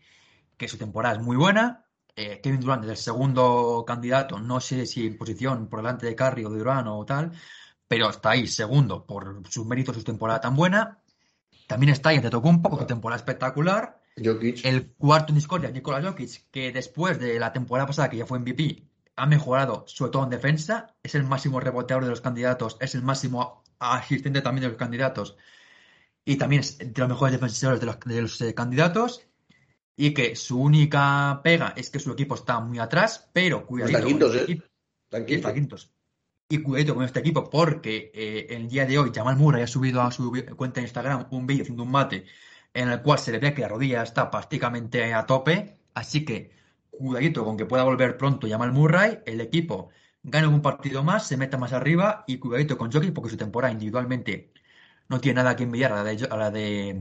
que 0.56 0.68
su 0.68 0.78
temporada 0.78 1.16
es 1.16 1.22
muy 1.22 1.36
buena. 1.36 1.84
Eh, 2.16 2.40
Kevin 2.42 2.60
Durant 2.60 2.84
es 2.84 2.90
el 2.90 2.96
segundo 2.96 3.84
candidato, 3.86 4.40
no 4.40 4.58
sé 4.58 4.86
si 4.86 5.06
en 5.06 5.18
posición 5.18 5.68
por 5.68 5.80
delante 5.80 6.06
de 6.06 6.16
Curry 6.16 6.44
o 6.46 6.50
de 6.50 6.58
Durant 6.58 6.88
o 6.88 7.04
tal 7.04 7.32
pero 7.88 8.10
está 8.10 8.30
ahí 8.30 8.46
segundo 8.46 9.06
por 9.06 9.42
sus 9.48 9.66
méritos, 9.66 9.96
su 9.96 10.04
temporada 10.04 10.40
tan 10.40 10.54
buena. 10.54 10.98
También 11.66 11.92
está 11.92 12.10
ahí 12.10 12.16
Antetokounmpo, 12.16 12.68
con 12.68 12.78
su 12.80 12.86
temporada 12.86 13.18
espectacular. 13.18 14.00
Jokic. 14.22 14.64
El 14.64 14.92
cuarto 14.92 15.32
en 15.32 15.36
discordia, 15.36 15.70
Nikola 15.70 16.02
Jokic, 16.02 16.50
que 16.50 16.70
después 16.70 17.18
de 17.18 17.38
la 17.38 17.52
temporada 17.52 17.86
pasada, 17.86 18.10
que 18.10 18.18
ya 18.18 18.26
fue 18.26 18.38
MVP, 18.38 18.84
ha 19.16 19.26
mejorado, 19.26 19.84
sobre 19.88 20.12
todo 20.12 20.24
en 20.24 20.30
defensa. 20.30 20.94
Es 21.02 21.14
el 21.14 21.24
máximo 21.24 21.60
reboteador 21.60 22.04
de 22.04 22.10
los 22.10 22.20
candidatos, 22.20 22.76
es 22.80 22.94
el 22.94 23.02
máximo 23.02 23.64
asistente 23.78 24.42
también 24.42 24.62
de 24.62 24.68
los 24.68 24.78
candidatos. 24.78 25.36
Y 26.24 26.36
también 26.36 26.60
es 26.60 26.78
de 26.78 26.92
los 26.94 27.08
mejores 27.08 27.32
defensores 27.32 27.80
de 27.80 28.20
los, 28.22 28.40
eh, 28.42 28.54
candidatos. 28.54 29.22
Y 29.96 30.12
que 30.12 30.36
su 30.36 30.60
única 30.60 31.40
pega 31.42 31.72
es 31.74 31.90
que 31.90 31.98
su 31.98 32.12
equipo 32.12 32.34
está 32.34 32.60
muy 32.60 32.78
atrás, 32.78 33.30
pero 33.32 33.66
cuidadito. 33.66 33.98
Está 33.98 34.08
quintos, 34.08 34.34
¿eh? 34.36 34.62
Está 35.10 35.54
quintos 35.54 35.90
y 36.50 36.62
cuidado 36.62 36.94
con 36.94 37.04
este 37.04 37.20
equipo 37.20 37.50
porque 37.50 38.10
eh, 38.14 38.46
el 38.50 38.68
día 38.68 38.86
de 38.86 38.98
hoy 38.98 39.12
Jamal 39.14 39.36
Murray 39.36 39.62
ha 39.62 39.66
subido 39.66 40.00
a 40.00 40.10
su 40.10 40.32
cuenta 40.56 40.80
de 40.80 40.86
Instagram 40.86 41.26
un 41.30 41.46
vídeo 41.46 41.62
haciendo 41.62 41.82
un 41.82 41.90
mate 41.90 42.24
en 42.72 42.88
el 42.88 43.02
cual 43.02 43.18
se 43.18 43.32
le 43.32 43.38
ve 43.38 43.52
que 43.52 43.60
la 43.62 43.68
rodilla 43.68 44.02
está 44.02 44.30
prácticamente 44.30 45.12
a 45.12 45.26
tope, 45.26 45.78
así 45.94 46.24
que 46.24 46.52
cuidadito 46.90 47.44
con 47.44 47.56
que 47.58 47.66
pueda 47.66 47.84
volver 47.84 48.16
pronto 48.16 48.48
Jamal 48.48 48.72
Murray, 48.72 49.18
el 49.26 49.40
equipo 49.42 49.90
gana 50.22 50.48
un 50.48 50.62
partido 50.62 51.02
más, 51.04 51.26
se 51.26 51.36
meta 51.36 51.58
más 51.58 51.72
arriba 51.74 52.24
y 52.26 52.38
cuidadito 52.38 52.78
con 52.78 52.90
Jokic 52.90 53.12
porque 53.12 53.30
su 53.30 53.36
temporada 53.36 53.72
individualmente 53.72 54.52
no 55.08 55.20
tiene 55.20 55.42
nada 55.42 55.54
que 55.56 55.64
enviar 55.64 55.92
a 55.92 55.96
la 55.96 56.04
de, 56.04 56.28
la 56.28 56.50
de 56.50 56.98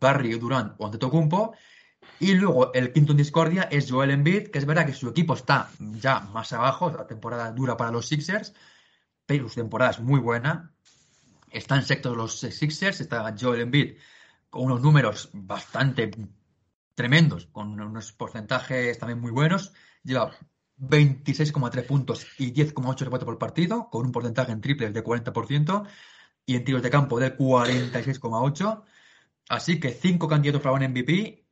Barry, 0.00 0.38
Durant 0.38 0.74
o 0.78 0.86
Antetokounmpo. 0.86 1.54
Y 2.20 2.34
luego 2.34 2.72
el 2.72 2.92
quinto 2.92 3.12
en 3.12 3.18
discordia 3.18 3.62
es 3.70 3.90
Joel 3.90 4.10
Embiid, 4.10 4.48
que 4.48 4.58
es 4.58 4.66
verdad 4.66 4.86
que 4.86 4.92
su 4.92 5.08
equipo 5.08 5.34
está 5.34 5.70
ya 5.78 6.20
más 6.20 6.52
abajo, 6.52 6.90
la 6.90 7.06
temporada 7.06 7.50
dura 7.52 7.76
para 7.76 7.90
los 7.90 8.06
Sixers, 8.06 8.54
pero 9.26 9.48
su 9.48 9.56
temporada 9.56 9.92
es 9.92 10.00
muy 10.00 10.20
buena. 10.20 10.74
Están 11.50 11.84
sectos 11.84 12.16
los 12.16 12.38
Sixers, 12.40 13.00
está 13.00 13.34
Joel 13.38 13.62
Embiid 13.62 13.96
con 14.52 14.64
unos 14.64 14.82
números 14.82 15.30
bastante 15.32 16.10
tremendos, 16.94 17.46
con 17.46 17.80
unos 17.80 18.12
porcentajes 18.12 18.98
también 18.98 19.18
muy 19.18 19.30
buenos. 19.30 19.72
Lleva 20.04 20.30
26,3 20.78 21.86
puntos 21.86 22.26
y 22.38 22.52
10,8 22.52 22.98
rebotes 23.04 23.24
por 23.24 23.38
partido, 23.38 23.88
con 23.88 24.04
un 24.04 24.12
porcentaje 24.12 24.52
en 24.52 24.60
triples 24.60 24.92
de 24.92 25.02
40% 25.02 25.86
y 26.44 26.56
en 26.56 26.64
tiros 26.64 26.82
de 26.82 26.90
campo 26.90 27.18
de 27.18 27.36
46,8. 27.36 28.82
Así 29.48 29.80
que 29.80 29.90
cinco 29.90 30.28
candidatos 30.28 30.62
para 30.62 30.74
un 30.74 30.82
MVP. 30.90 31.46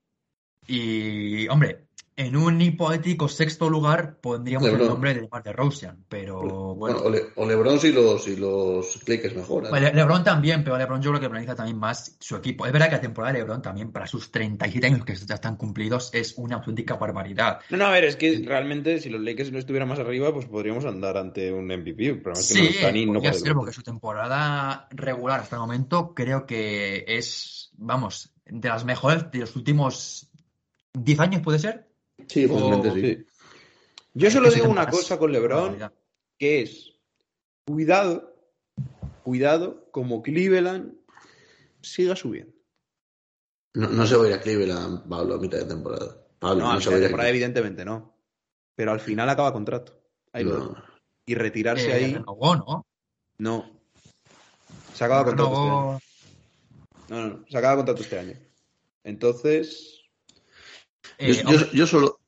Y, 0.67 1.49
hombre, 1.49 1.89
en 2.21 2.37
un 2.37 2.61
hipotético 2.61 3.29
sexto 3.29 3.71
lugar 3.71 4.19
pondríamos 4.21 4.69
el 4.69 4.79
nombre 4.79 5.15
de 5.15 5.27
Mar 5.27 5.43
de 5.43 5.55
Rosian, 5.55 6.05
pero 6.07 6.75
bueno. 6.75 6.99
o, 7.37 7.47
Lebron 7.47 7.79
si 7.79 7.93
los, 7.93 8.25
si 8.25 8.37
los 8.37 9.09
Lakers 9.09 9.35
mejoran. 9.35 9.73
Lebron 9.73 10.23
también, 10.23 10.63
pero 10.63 10.77
Lebron 10.77 11.01
yo 11.01 11.11
creo 11.13 11.21
que 11.21 11.31
planifica 11.31 11.55
también 11.55 11.79
más 11.79 12.17
su 12.21 12.37
equipo. 12.37 12.67
Es 12.67 12.73
verdad 12.73 12.91
que 12.91 12.97
la 12.97 13.01
temporada 13.01 13.33
de 13.33 13.39
Lebron 13.39 13.63
también, 13.63 13.91
para 13.91 14.07
sus 14.07 14.31
37 14.31 14.87
años 14.87 15.05
que 15.05 15.15
ya 15.15 15.37
están 15.37 15.57
cumplidos, 15.57 16.11
es 16.13 16.35
una 16.37 16.57
auténtica 16.57 16.97
barbaridad. 16.97 17.61
No, 17.71 17.79
no, 17.79 17.87
a 17.87 17.91
ver, 17.91 18.05
es 18.05 18.17
que 18.17 18.43
realmente 18.45 19.01
si 19.01 19.09
los 19.09 19.23
Lakers 19.23 19.51
no 19.51 19.59
estuvieran 19.59 19.89
más 19.89 19.99
arriba, 19.99 20.31
pues 20.33 20.45
podríamos 20.45 20.85
andar 20.85 21.17
ante 21.17 21.51
un 21.51 21.67
MVP. 21.67 22.17
Pero 22.17 22.35
sí, 22.35 22.77
no 23.07 23.21
ser, 23.33 23.55
porque 23.55 23.73
su 23.73 23.83
temporada 23.83 24.89
regular 24.91 25.41
hasta 25.41 25.57
el 25.57 25.61
momento 25.61 26.13
creo 26.15 26.45
que 26.45 27.05
es, 27.09 27.71
vamos, 27.79 28.35
de 28.45 28.69
las 28.69 28.85
mejores 28.85 29.31
de 29.31 29.39
los 29.39 29.57
últimos 29.57 30.31
10 30.93 31.21
años, 31.21 31.43
¿puede 31.43 31.59
ser? 31.59 31.90
Sí, 32.31 32.47
sí. 32.47 33.27
Yo 34.15 34.31
solo 34.31 34.51
digo 34.51 34.69
una 34.69 34.89
cosa 34.89 35.19
con 35.19 35.33
LeBron, 35.33 35.79
que 36.39 36.63
es 36.63 36.93
cuidado, 37.67 38.37
cuidado, 39.25 39.91
como 39.91 40.23
Cleveland 40.23 40.95
siga 41.81 42.15
subiendo. 42.15 42.53
No, 43.75 44.07
se 44.07 44.17
va 44.17 44.25
a 44.25 44.29
ir 44.29 44.35
a 44.35 44.41
Cleveland, 44.41 45.09
Pablo, 45.09 45.35
a 45.35 45.39
mitad 45.39 45.59
de 45.59 45.65
temporada. 45.65 46.25
Pablo, 46.39 46.65
no, 46.65 46.71
a 46.71 46.77
mitad 46.77 46.93
de 46.93 47.01
temporada, 47.01 47.29
evidentemente 47.29 47.85
no. 47.85 48.17
Pero 48.77 48.93
al 48.93 49.01
final 49.01 49.29
acaba 49.29 49.53
contrato. 49.53 50.01
Y 51.27 51.35
retirarse 51.35 51.91
eh, 51.91 51.93
ahí. 51.93 52.13
¿no? 52.15 52.87
No. 53.39 53.81
Se 54.95 55.05
acaba 55.05 55.25
contrato. 55.25 55.99
Este 55.99 57.15
no, 57.15 57.29
no, 57.29 57.45
se 57.49 57.59
acaba 57.59 57.77
contrato 57.77 58.03
este 58.03 58.19
año. 58.19 58.35
Entonces. 59.03 60.01
Eh, 61.19 61.43
yo, 61.73 61.87
solo. 61.87 62.20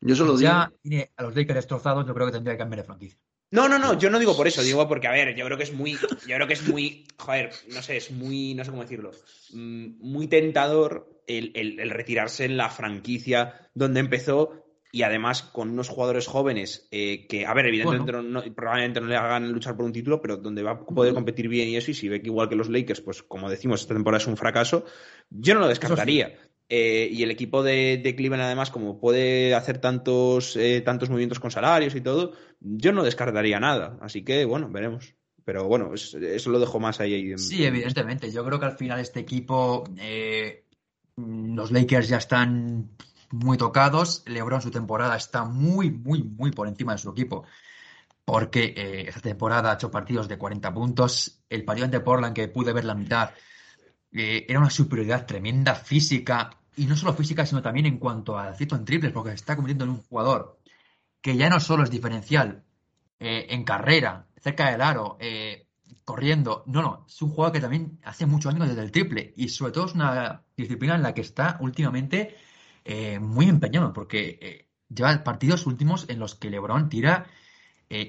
Yo 0.00 0.16
solo 0.16 0.38
ya 0.38 0.66
digo... 0.66 0.78
tiene 0.82 1.10
a 1.16 1.22
los 1.22 1.36
Lakers 1.36 1.56
destrozados, 1.56 2.06
yo 2.06 2.14
creo 2.14 2.26
que 2.26 2.32
tendría 2.32 2.54
que 2.54 2.58
cambiar 2.58 2.80
de 2.80 2.86
franquicia. 2.86 3.18
No, 3.52 3.68
no, 3.68 3.78
no, 3.80 3.98
yo 3.98 4.10
no 4.10 4.20
digo 4.20 4.36
por 4.36 4.46
eso, 4.46 4.62
digo 4.62 4.86
porque, 4.86 5.08
a 5.08 5.10
ver, 5.10 5.34
yo 5.34 5.44
creo 5.44 5.56
que 5.56 5.64
es 5.64 5.72
muy, 5.72 5.94
yo 5.94 6.36
creo 6.36 6.46
que 6.46 6.52
es 6.52 6.68
muy, 6.68 7.08
joder, 7.18 7.50
no 7.74 7.82
sé, 7.82 7.96
es 7.96 8.12
muy, 8.12 8.54
no 8.54 8.64
sé 8.64 8.70
cómo 8.70 8.82
decirlo, 8.82 9.10
mm, 9.52 9.98
muy 9.98 10.28
tentador 10.28 11.22
el, 11.26 11.50
el, 11.54 11.90
retirarse 11.90 12.44
en 12.44 12.56
la 12.56 12.70
franquicia 12.70 13.68
donde 13.74 14.00
empezó 14.00 14.64
y 14.92 15.02
además 15.02 15.42
con 15.42 15.70
unos 15.70 15.88
jugadores 15.88 16.28
jóvenes 16.28 16.88
eh, 16.92 17.26
que, 17.28 17.44
a 17.44 17.52
ver, 17.54 17.66
evidentemente 17.66 18.12
no, 18.22 18.42
probablemente 18.54 19.00
no 19.00 19.06
le 19.08 19.16
hagan 19.16 19.50
luchar 19.50 19.76
por 19.76 19.84
un 19.84 19.92
título, 19.92 20.20
pero 20.20 20.36
donde 20.36 20.62
va 20.62 20.72
a 20.72 20.84
poder 20.84 21.12
competir 21.12 21.48
bien 21.48 21.68
y 21.68 21.76
eso, 21.76 21.90
y 21.90 21.94
si 21.94 22.08
ve 22.08 22.20
que 22.20 22.28
igual 22.28 22.48
que 22.48 22.56
los 22.56 22.68
Lakers, 22.68 23.00
pues 23.00 23.22
como 23.22 23.50
decimos, 23.50 23.80
esta 23.80 23.94
temporada 23.94 24.22
es 24.22 24.28
un 24.28 24.36
fracaso, 24.36 24.84
yo 25.28 25.54
no 25.54 25.60
lo 25.60 25.68
descartaría. 25.68 26.38
Eh, 26.72 27.08
y 27.10 27.24
el 27.24 27.32
equipo 27.32 27.62
de, 27.64 28.00
de, 28.02 28.14
Cleveland, 28.14 28.44
además, 28.44 28.70
como 28.70 29.00
puede 29.00 29.54
hacer 29.54 29.78
tantos, 29.78 30.56
eh, 30.56 30.80
tantos 30.82 31.10
movimientos 31.10 31.40
con 31.40 31.50
salarios 31.50 31.96
y 31.96 32.00
todo, 32.00 32.32
yo 32.60 32.92
no 32.92 33.02
descartaría 33.02 33.58
nada. 33.58 33.98
Así 34.00 34.22
que, 34.22 34.44
bueno, 34.44 34.70
veremos. 34.70 35.14
Pero 35.44 35.64
bueno, 35.66 35.92
eso 35.94 36.50
lo 36.50 36.60
dejo 36.60 36.78
más 36.78 37.00
ahí. 37.00 37.32
En... 37.32 37.38
Sí, 37.38 37.64
evidentemente. 37.64 38.30
Yo 38.30 38.44
creo 38.44 38.60
que 38.60 38.66
al 38.66 38.76
final 38.76 39.00
este 39.00 39.18
equipo, 39.20 39.84
los 41.16 41.72
Lakers 41.72 42.08
ya 42.08 42.18
están 42.18 42.90
muy 43.30 43.56
tocados. 43.56 44.22
LeBron 44.26 44.60
su 44.60 44.70
temporada 44.70 45.16
está 45.16 45.44
muy, 45.44 45.90
muy, 45.90 46.22
muy 46.22 46.50
por 46.50 46.68
encima 46.68 46.92
de 46.92 46.98
su 46.98 47.10
equipo. 47.10 47.44
Porque 48.24 48.74
eh, 48.76 49.04
esta 49.08 49.20
temporada 49.20 49.70
ha 49.70 49.74
hecho 49.74 49.90
partidos 49.90 50.28
de 50.28 50.38
40 50.38 50.72
puntos. 50.72 51.42
El 51.48 51.64
partido 51.64 51.86
ante 51.86 52.00
Portland, 52.00 52.34
que 52.34 52.48
pude 52.48 52.72
ver 52.72 52.84
la 52.84 52.94
mitad, 52.94 53.30
eh, 54.12 54.46
era 54.48 54.58
una 54.58 54.70
superioridad 54.70 55.26
tremenda 55.26 55.74
física. 55.74 56.50
Y 56.80 56.86
no 56.86 56.96
solo 56.96 57.14
física, 57.14 57.44
sino 57.44 57.62
también 57.62 57.86
en 57.86 57.98
cuanto 57.98 58.38
a 58.38 58.54
cierto 58.54 58.76
en 58.76 58.84
triples, 58.84 59.12
porque 59.12 59.30
se 59.30 59.36
está 59.36 59.56
convirtiendo 59.56 59.84
en 59.84 59.90
un 59.90 60.02
jugador 60.02 60.58
que 61.20 61.36
ya 61.36 61.50
no 61.50 61.60
solo 61.60 61.82
es 61.84 61.90
diferencial 61.90 62.64
eh, 63.18 63.46
en 63.50 63.64
carrera, 63.64 64.26
cerca 64.40 64.70
del 64.70 64.80
aro, 64.80 65.18
corriendo. 66.10 66.64
No, 66.66 66.82
no, 66.82 67.06
es 67.08 67.22
un 67.22 67.30
jugador 67.30 67.52
que 67.52 67.60
también 67.60 67.98
hace 68.02 68.26
mucho 68.26 68.50
daño 68.50 68.66
desde 68.66 68.82
el 68.82 68.90
triple. 68.90 69.32
Y 69.36 69.48
sobre 69.48 69.72
todo 69.72 69.86
es 69.86 69.94
una 69.94 70.42
disciplina 70.56 70.96
en 70.96 71.02
la 71.02 71.14
que 71.14 71.20
está 71.20 71.56
últimamente 71.60 72.34
eh, 72.84 73.18
muy 73.20 73.48
empeñado, 73.48 73.92
porque 73.92 74.38
eh, 74.40 74.66
lleva 74.88 75.22
partidos 75.22 75.66
últimos 75.66 76.06
en 76.08 76.18
los 76.18 76.34
que 76.34 76.50
LeBron 76.50 76.88
tira 76.88 77.26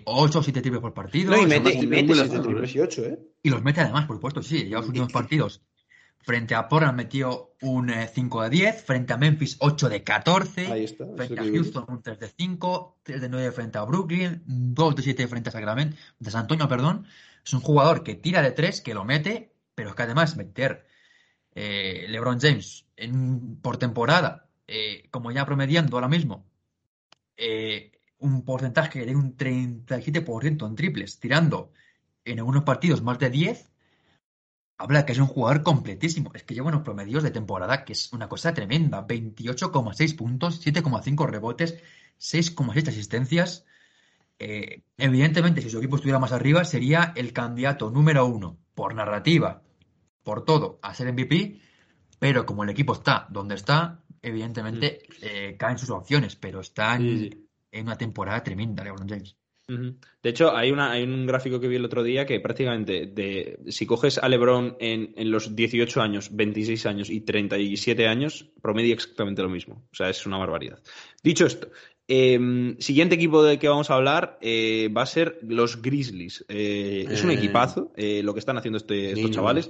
8 0.05 0.39
o 0.39 0.43
7 0.43 0.61
triples 0.61 0.81
por 0.81 0.93
partido. 0.93 1.35
y 1.35 1.45
mete, 1.45 1.73
y 1.73 1.87
mete 1.87 2.13
triples 2.13 2.75
y 2.75 2.79
8, 2.79 3.05
¿eh? 3.05 3.19
Y 3.43 3.49
los 3.49 3.63
mete 3.63 3.81
además, 3.81 4.05
por 4.05 4.15
supuesto, 4.15 4.41
sí. 4.41 4.63
Lleva 4.63 4.79
los 4.79 4.87
últimos 4.87 5.11
partidos. 5.11 5.61
Frente 6.23 6.53
a 6.53 6.67
Portland 6.67 6.97
metió 6.97 7.53
un 7.61 7.91
5 7.91 8.43
eh, 8.43 8.49
de 8.49 8.55
10, 8.57 8.83
frente 8.83 9.13
a 9.13 9.17
Memphis 9.17 9.57
8 9.59 9.89
de 9.89 10.03
14, 10.03 10.87
frente 11.15 11.39
a 11.39 11.43
Houston 11.43 11.85
un 11.87 12.01
3 12.01 12.19
de 12.19 12.27
5, 12.27 12.99
3 13.03 13.21
de 13.21 13.29
9 13.29 13.51
frente 13.51 13.77
a 13.77 13.83
Brooklyn, 13.83 14.43
2 14.45 14.95
de 14.95 15.01
7 15.01 15.27
frente 15.27 15.49
a 15.49 15.51
Sacramento, 15.51 15.97
de 16.19 16.31
San 16.31 16.41
Antonio, 16.41 16.67
perdón. 16.67 17.05
Es 17.43 17.53
un 17.53 17.61
jugador 17.61 18.03
que 18.03 18.15
tira 18.15 18.41
de 18.41 18.51
3, 18.51 18.81
que 18.81 18.93
lo 18.93 19.03
mete, 19.03 19.53
pero 19.73 19.89
es 19.89 19.95
que 19.95 20.03
además 20.03 20.37
meter 20.37 20.85
LeBron 21.53 22.39
James 22.39 22.85
en, 22.95 23.57
por 23.57 23.77
temporada 23.77 24.47
eh, 24.73 25.09
como 25.11 25.31
ya 25.31 25.45
promediando 25.45 25.97
ahora 25.97 26.07
mismo, 26.07 26.49
eh, 27.35 27.91
un 28.19 28.45
porcentaje 28.45 29.05
de 29.05 29.17
un 29.17 29.35
37% 29.35 30.65
en 30.65 30.75
triples, 30.75 31.19
tirando 31.19 31.73
en 32.23 32.39
algunos 32.39 32.63
partidos 32.63 33.01
más 33.01 33.19
de 33.19 33.29
10, 33.29 33.69
habla 34.81 35.05
que 35.05 35.13
es 35.13 35.19
un 35.19 35.27
jugador 35.27 35.63
completísimo. 35.63 36.31
Es 36.33 36.43
que 36.43 36.53
lleva 36.53 36.69
unos 36.69 36.81
promedios 36.81 37.23
de 37.23 37.31
temporada 37.31 37.85
que 37.85 37.93
es 37.93 38.11
una 38.13 38.27
cosa 38.27 38.53
tremenda. 38.53 39.05
28,6 39.05 40.15
puntos, 40.15 40.65
7,5 40.65 41.27
rebotes, 41.27 41.77
6,6 42.19 42.87
asistencias. 42.87 43.65
Eh, 44.39 44.81
evidentemente, 44.97 45.61
si 45.61 45.69
su 45.69 45.77
equipo 45.77 45.97
estuviera 45.97 46.19
más 46.19 46.31
arriba, 46.31 46.65
sería 46.65 47.13
el 47.15 47.31
candidato 47.31 47.91
número 47.91 48.25
uno 48.25 48.57
por 48.73 48.95
narrativa, 48.95 49.61
por 50.23 50.45
todo, 50.45 50.79
a 50.81 50.93
ser 50.93 51.11
MVP. 51.13 51.61
Pero 52.17 52.45
como 52.45 52.63
el 52.63 52.69
equipo 52.69 52.93
está 52.93 53.27
donde 53.29 53.55
está, 53.55 54.03
evidentemente 54.21 55.03
mm. 55.07 55.13
eh, 55.21 55.55
caen 55.57 55.77
sus 55.77 55.91
opciones, 55.91 56.35
pero 56.35 56.61
está 56.61 56.95
en, 56.95 57.47
una 57.73 57.97
temporada 57.97 58.43
tremenda 58.43 58.83
LeBron 58.83 59.07
James. 59.07 59.35
De 60.21 60.29
hecho, 60.29 60.55
hay, 60.55 60.71
una, 60.71 60.91
hay 60.91 61.03
un 61.03 61.25
gráfico 61.25 61.59
que 61.59 61.67
vi 61.67 61.77
el 61.77 61.85
otro 61.85 62.03
día 62.03 62.25
que 62.25 62.39
prácticamente, 62.39 63.05
de, 63.05 63.59
si 63.67 63.85
coges 63.85 64.17
a 64.17 64.27
LeBron 64.27 64.75
en, 64.79 65.13
en, 65.15 65.31
los 65.31 65.55
18 65.55 66.01
años, 66.01 66.29
26 66.35 66.85
años 66.85 67.09
y 67.09 67.21
37 67.21 68.07
años, 68.07 68.49
promedia 68.61 68.93
exactamente 68.93 69.41
lo 69.41 69.49
mismo. 69.49 69.87
O 69.91 69.95
sea, 69.95 70.09
es 70.09 70.25
una 70.25 70.37
barbaridad. 70.37 70.79
Dicho 71.23 71.45
esto, 71.45 71.69
eh, 72.13 72.75
siguiente 72.79 73.15
equipo 73.15 73.41
del 73.41 73.57
que 73.57 73.69
vamos 73.69 73.89
a 73.89 73.93
hablar 73.93 74.37
eh, 74.41 74.89
va 74.89 75.03
a 75.03 75.05
ser 75.05 75.39
los 75.43 75.81
Grizzlies. 75.81 76.43
Eh, 76.49 77.05
es 77.09 77.23
un 77.23 77.31
eh. 77.31 77.35
equipazo 77.35 77.93
lo 77.95 78.33
que 78.33 78.39
están 78.39 78.57
haciendo 78.57 78.77
este, 78.77 79.11
estos 79.11 79.31
chavales. 79.31 79.69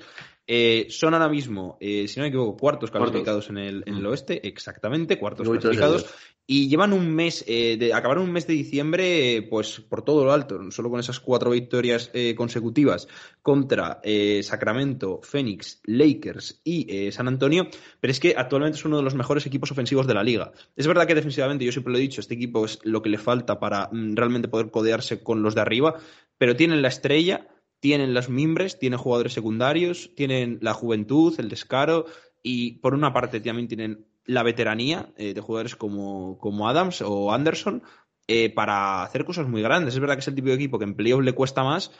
son 0.89 1.13
ahora 1.13 1.29
mismo, 1.29 1.77
si 1.79 2.13
no 2.17 2.23
me 2.23 2.29
equivoco, 2.29 2.57
cuartos 2.57 2.89
calificados 2.89 3.49
en 3.49 3.59
el, 3.59 3.83
en 3.85 3.93
el, 3.93 4.01
mm. 4.01 4.07
oeste, 4.07 4.47
exactamente, 4.47 5.19
cuartos 5.19 5.47
calificados. 5.47 6.07
Y 6.53 6.67
llevan 6.67 6.91
un 6.91 7.15
mes, 7.15 7.45
eh, 7.47 7.91
acabaron 7.93 8.25
un 8.25 8.33
mes 8.33 8.45
de 8.45 8.53
diciembre, 8.53 9.37
eh, 9.37 9.41
pues 9.41 9.79
por 9.79 10.01
todo 10.01 10.25
lo 10.25 10.33
alto, 10.33 10.69
solo 10.69 10.89
con 10.89 10.99
esas 10.99 11.21
cuatro 11.21 11.51
victorias 11.51 12.11
eh, 12.13 12.35
consecutivas 12.35 13.07
contra 13.41 14.01
eh, 14.03 14.41
Sacramento, 14.43 15.21
Phoenix, 15.23 15.79
Lakers 15.85 16.59
y 16.65 17.09
San 17.13 17.29
Antonio, 17.29 17.69
pero 18.01 18.11
es 18.11 18.19
que 18.19 18.35
actualmente 18.35 18.77
es 18.77 18.83
uno 18.83 18.97
de 18.97 19.03
los 19.03 19.15
mejores 19.15 19.45
equipos 19.45 19.71
ofensivos 19.71 20.07
de 20.07 20.13
la 20.13 20.23
liga. 20.23 20.51
Es 20.75 20.87
verdad 20.87 21.07
que 21.07 21.15
defensivamente, 21.15 21.63
yo 21.63 21.71
siempre 21.71 21.93
lo 21.93 21.99
he 21.99 22.01
dicho, 22.01 22.19
este 22.19 22.33
equipo 22.33 22.65
es 22.65 22.79
lo 22.83 23.01
que 23.01 23.07
le 23.07 23.17
falta 23.17 23.57
para 23.57 23.87
mm, 23.89 24.15
realmente 24.15 24.49
poder 24.49 24.71
codearse 24.71 25.23
con 25.23 25.43
los 25.43 25.55
de 25.55 25.61
arriba, 25.61 26.01
pero 26.37 26.57
tienen 26.57 26.81
la 26.81 26.89
estrella, 26.89 27.47
tienen 27.79 28.13
las 28.13 28.27
mimbres, 28.27 28.77
tienen 28.77 28.99
jugadores 28.99 29.31
secundarios, 29.31 30.11
tienen 30.17 30.59
la 30.61 30.73
juventud, 30.73 31.33
el 31.39 31.47
descaro, 31.47 32.07
y 32.43 32.73
por 32.79 32.93
una 32.93 33.13
parte 33.13 33.39
también 33.39 33.69
tienen 33.69 34.10
la 34.31 34.43
veteranía 34.43 35.09
eh, 35.17 35.33
de 35.33 35.41
jugadores 35.41 35.75
como, 35.75 36.37
como, 36.37 36.69
Adams 36.69 37.01
o 37.01 37.33
Anderson 37.33 37.83
eh, 38.27 38.49
para 38.53 39.03
hacer 39.03 39.25
cosas 39.25 39.47
muy 39.47 39.61
grandes. 39.61 39.93
Es 39.93 39.99
verdad 39.99 40.15
que 40.15 40.21
es 40.21 40.27
el 40.27 40.35
tipo 40.35 40.47
de 40.47 40.55
equipo 40.55 40.79
que 40.79 40.85
en 40.85 40.95
playoff 40.95 41.21
le 41.21 41.33
cuesta 41.33 41.63
más, 41.63 41.91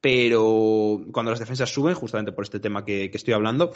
pero 0.00 1.00
cuando 1.12 1.30
las 1.30 1.38
defensas 1.38 1.72
suben, 1.72 1.94
justamente 1.94 2.32
por 2.32 2.44
este 2.44 2.60
tema 2.60 2.84
que, 2.84 3.10
que 3.10 3.16
estoy 3.16 3.34
hablando, 3.34 3.72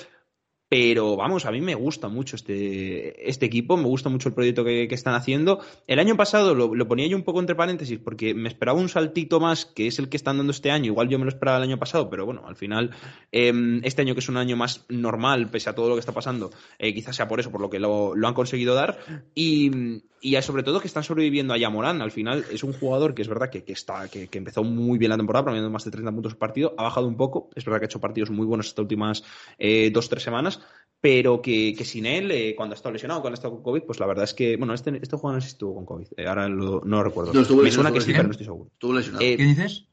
pero 0.71 1.17
vamos, 1.17 1.47
a 1.47 1.51
mí 1.51 1.61
me 1.61 1.75
gusta 1.75 2.07
mucho 2.07 2.37
este, 2.37 3.29
este 3.29 3.45
equipo, 3.45 3.77
me 3.77 3.89
gusta 3.89 4.09
mucho 4.09 4.29
el 4.29 4.37
proyecto 4.37 4.63
que, 4.63 4.85
están 4.85 5.15
haciendo. 5.15 5.59
El 5.89 5.99
año 5.99 6.17
pasado 6.17 6.55
lo, 6.55 6.87
ponía 6.87 7.09
yo 7.09 7.17
un 7.17 7.25
poco 7.25 7.41
entre 7.41 7.57
paréntesis 7.57 7.99
porque 7.99 8.35
me 8.35 8.49
esperaba 8.49 8.79
un 8.79 8.89
saltito 8.89 9.41
más, 9.41 9.67
que 9.67 9.89
es 9.89 9.99
el 9.99 10.09
que 10.09 10.17
están 10.17 10.37
dando 10.37 10.53
este 10.53 10.71
año. 10.71 10.87
Igual 10.87 11.09
yo 11.09 11.19
me 11.19 11.25
lo 11.25 11.31
esperaba 11.31 11.59
el 11.59 11.65
año 11.65 11.77
pasado, 11.77 12.09
pero 12.09 12.25
bueno, 12.25 12.43
al 12.47 12.55
final, 12.55 12.93
em, 13.33 13.81
este 13.83 14.03
año 14.03 14.15
que 14.15 14.21
es 14.21 14.29
un 14.29 14.37
año 14.37 14.57
más 14.57 14.87
normal, 14.89 15.51
pese 15.51 15.71
a 15.71 15.75
todo 15.75 15.89
lo 15.89 15.97
que 15.97 16.01
está 16.01 16.13
pasando, 16.13 16.51
eh, 16.79 16.95
quizás 16.95 17.17
sea 17.17 17.27
por 17.27 17.41
eso, 17.41 17.51
por 17.51 17.61
lo 17.61 17.69
que 17.69 17.81
lo, 17.81 18.15
han 18.25 18.35
conseguido 18.35 18.77
dar. 18.77 19.01
Y, 19.35 20.05
y 20.21 20.41
sobre 20.43 20.63
todo 20.63 20.81
que 20.81 20.87
están 20.87 21.03
sobreviviendo 21.03 21.55
a 21.55 21.59
Yamorán. 21.59 22.03
Al 22.03 22.11
final 22.11 22.45
es 22.51 22.63
un 22.63 22.73
jugador 22.73 23.15
que 23.15 23.23
es 23.23 23.29
verdad 23.29 23.51
que, 23.51 23.65
está, 23.67 24.09
que, 24.09 24.29
empezó 24.33 24.63
muy 24.65 24.99
bien 24.99 25.11
la 25.11 25.17
temporada, 25.17 25.45
promediando 25.45 25.71
más 25.71 25.85
de 25.85 25.91
30 25.91 26.13
puntos 26.13 26.33
por 26.35 26.39
partido. 26.39 26.75
Ha 26.77 26.83
bajado 26.83 27.07
un 27.07 27.17
poco. 27.17 27.51
Es 27.55 27.65
verdad 27.65 27.79
que 27.81 27.85
ha 27.85 27.89
hecho 27.89 28.01
partidos 28.01 28.31
muy 28.31 28.47
buenos 28.47 28.67
estas 28.67 28.83
últimas 28.83 29.23
eh, 29.59 29.91
dos, 29.93 30.09
tres 30.09 30.23
semanas 30.23 30.61
pero 31.01 31.41
que, 31.41 31.75
que 31.77 31.85
sin 31.85 32.07
él, 32.07 32.31
eh, 32.31 32.55
cuando 32.55 32.75
ha 32.75 32.77
estado 32.77 32.93
lesionado, 32.93 33.23
cuando 33.23 33.35
ha 33.35 33.39
estado 33.39 33.55
con 33.55 33.63
COVID, 33.63 33.83
pues 33.83 33.99
la 34.01 34.07
verdad 34.07 34.25
es 34.25 34.35
que, 34.35 34.57
bueno, 34.57 34.75
este, 34.75 34.99
este 35.01 35.17
jugador 35.17 35.37
no 35.37 35.41
sé 35.41 35.49
si 35.49 35.53
estuvo 35.55 35.75
con 35.75 35.87
COVID, 35.87 36.07
eh, 36.17 36.27
ahora 36.27 36.49
lo, 36.49 36.83
no 36.85 36.97
lo 36.99 37.03
recuerdo. 37.03 37.33
Me 37.33 37.71
suena 37.71 37.93
que 37.93 38.01
sí, 38.01 38.13
pero 38.13 38.25
no 38.25 38.33
estoy 38.33 38.45
seguro. 38.45 38.71
Estuvo 38.73 38.93
lesionado. 38.93 39.25
Eh, 39.25 39.37
¿Qué 39.37 39.45
dices? 39.45 39.87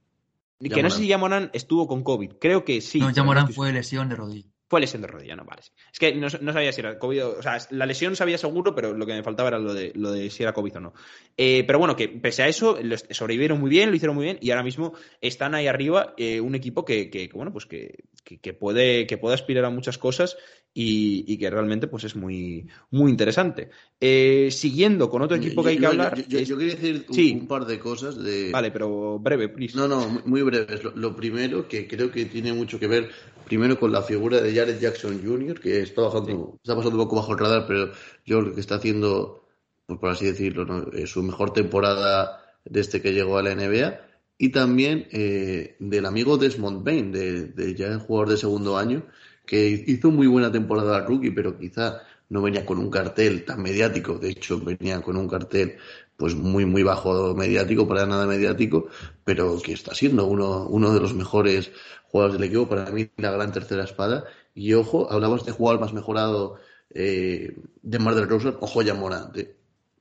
Que 0.60 0.84
no 0.84 0.90
sé 0.90 1.00
si 1.00 1.08
Yamoran 1.08 1.50
estuvo 1.54 1.88
con 1.88 2.04
COVID, 2.04 2.34
creo 2.40 2.66
que 2.66 2.82
sí. 2.82 3.00
No, 3.00 3.12
Yamoran 3.12 3.54
fue 3.54 3.72
lesión 3.72 4.10
de 4.10 4.16
rodilla. 4.16 4.50
Fue 4.70 4.82
lesión 4.82 5.02
de 5.02 5.08
rodilla, 5.08 5.36
no, 5.36 5.46
vale. 5.46 5.62
Es 5.62 5.98
que 5.98 6.14
no, 6.14 6.28
no, 6.42 6.54
sabía 6.54 6.74
si 6.74 6.82
era 6.82 7.00
COVID 7.00 7.26
o, 7.26 7.42
sea, 7.42 7.58
la 7.70 7.86
lesión 7.86 8.18
sabía 8.18 8.38
seguro, 8.38 8.76
pero 8.76 8.94
lo 8.94 9.06
que 9.06 9.14
me 9.14 9.24
faltaba 9.24 9.48
era 9.48 9.60
lo 9.60 9.74
de, 9.74 9.94
lo 9.96 10.12
de 10.12 10.30
si 10.30 10.44
era 10.44 10.54
COVID 10.54 10.78
o 10.78 10.80
no. 10.82 10.94
Eh, 11.38 11.64
pero 11.66 11.80
bueno, 11.80 11.96
que 11.96 12.10
pese 12.10 12.44
a 12.44 12.50
eso, 12.50 12.78
sobrevivieron 13.12 13.60
muy 13.60 13.70
bien, 13.70 13.90
lo 13.90 13.96
hicieron 13.96 14.16
muy 14.16 14.26
bien 14.26 14.40
y 14.42 14.52
ahora 14.52 14.64
mismo 14.64 14.94
están 15.22 15.56
ahí 15.56 15.68
arriba 15.68 16.14
eh, 16.18 16.42
un 16.42 16.54
equipo 16.54 16.84
que, 16.84 17.10
que, 17.10 17.30
bueno, 17.34 17.54
pues 17.54 17.66
que, 17.66 17.96
que, 18.24 18.54
puede, 18.54 19.08
que 19.08 19.18
puede 19.18 19.36
aspirar 19.36 19.64
a 19.64 19.70
muchas 19.70 19.98
cosas 19.98 20.38
y, 20.80 21.26
y 21.26 21.40
que 21.40 21.50
realmente 21.50 21.88
pues 21.88 22.04
es 22.04 22.16
muy, 22.16 22.68
muy 22.92 23.10
interesante. 23.10 23.72
Eh, 24.00 24.50
siguiendo 24.52 25.10
con 25.10 25.24
otro 25.24 25.36
equipo 25.36 25.64
que 25.64 25.70
hay 25.70 25.80
que 25.80 25.88
hablar. 25.88 26.16
Yo, 26.28 26.56
quería 26.56 26.76
decir 26.76 27.06
un, 27.10 27.48
par 27.48 27.66
de 27.66 27.80
cosas. 27.80 28.16
De... 28.24 28.52
Vale, 28.52 28.70
pero 28.70 29.18
breve, 29.18 29.50
please. 29.50 29.76
No, 29.76 29.88
no, 29.88 30.22
muy 30.26 30.44
breve. 30.44 30.80
Lo, 30.84 30.92
lo 30.96 31.16
primero 31.16 31.68
que 31.68 31.88
creo 31.88 32.12
que 32.12 32.26
tiene 32.26 32.54
mucho 32.54 32.80
que 32.80 32.86
ver 32.86 33.10
primero 33.46 33.80
con 33.80 33.92
la 33.92 34.04
figura 34.04 34.40
de 34.40 34.54
Jared 34.54 34.80
Jackson 34.80 35.20
Jr., 35.26 35.60
que 35.60 35.82
está, 35.82 36.04
bajando, 36.04 36.60
está 36.62 36.76
pasando 36.76 36.98
un 36.98 37.04
poco 37.06 37.16
bajo 37.16 37.32
el 37.32 37.40
radar, 37.40 37.66
pero 37.68 37.92
yo 38.24 38.42
creo 38.42 38.54
que 38.54 38.62
está 38.62 38.76
haciendo, 38.76 39.48
pues 39.88 39.98
por 39.98 40.12
así 40.12 40.26
decirlo, 40.28 40.92
eh, 40.94 41.08
su 41.08 41.24
mejor 41.24 41.54
temporada 41.54 42.40
desde 42.66 43.02
que 43.02 43.14
llegó 43.14 43.40
a 43.40 43.42
la 43.42 43.56
NBA. 43.56 44.00
Y 44.38 44.50
también 44.50 45.08
eh, 45.12 45.76
del 45.80 46.06
amigo 46.06 46.38
Desmond 46.38 46.84
Bain, 46.84 47.12
de, 47.12 47.74
ya 47.76 47.88
el 47.88 47.98
jugador 47.98 48.30
de 48.30 48.38
segundo 48.38 48.78
año, 48.78 49.08
que 49.48 49.84
hizo 49.88 50.12
muy 50.12 50.28
buena 50.28 50.52
temporada 50.52 51.02
rookie, 51.02 51.32
pero 51.32 51.58
quizá 51.58 52.04
no 52.30 52.42
venía 52.42 52.66
con 52.66 52.78
un 52.78 52.92
cartel 52.92 53.46
tan 53.46 53.62
mediático, 53.64 54.20
de 54.20 54.30
hecho 54.30 54.60
venía 54.60 55.02
con 55.02 55.16
un 55.18 55.28
cartel 55.28 55.78
pues 56.18 56.36
muy 56.36 56.66
muy 56.66 56.84
bajo 56.84 57.34
mediático, 57.34 57.88
para 57.88 58.06
nada 58.06 58.28
mediático, 58.28 58.88
pero 59.24 59.60
que 59.62 59.74
está 59.74 59.96
siendo 59.96 60.26
uno, 60.26 60.68
uno 60.68 60.94
de 60.94 61.00
los 61.00 61.14
mejores 61.14 61.72
jugadores 62.10 62.40
del 62.40 62.50
equipo, 62.50 62.68
para 62.68 62.92
mí 62.92 63.10
la 63.18 63.32
gran 63.32 63.52
tercera 63.52 63.84
espada. 63.84 64.26
Y 64.54 64.74
ojo, 64.74 65.12
hablabas 65.12 65.46
de 65.46 65.52
jugador 65.52 65.80
más 65.80 65.94
mejorado 65.94 66.58
eh, 66.90 67.56
de 67.82 68.00
Mar 68.00 68.16
del 68.16 68.28
Roser, 68.28 68.58
ojo 68.60 68.82
ya 68.82 68.96
Morante. 68.96 69.56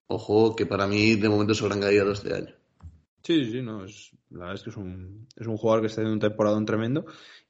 Ojo 0.08 0.56
que 0.56 0.66
para 0.66 0.86
mí 0.86 1.16
de 1.16 1.28
momento 1.28 1.52
es 1.52 1.58
su 1.58 1.66
gran 1.66 1.80
de 1.80 2.12
este 2.12 2.34
año. 2.34 2.54
Sí, 3.22 3.50
sí, 3.50 3.60
no, 3.60 3.84
es, 3.84 4.12
la 4.30 4.38
verdad 4.38 4.54
es 4.54 4.62
que 4.62 4.70
es 4.70 4.76
un, 4.76 5.26
es 5.36 5.46
un 5.46 5.56
jugador 5.56 5.82
que 5.82 5.88
está 5.88 5.96
teniendo 5.96 6.14
un 6.24 6.30
temporada 6.30 6.64
tremendo 6.64 7.06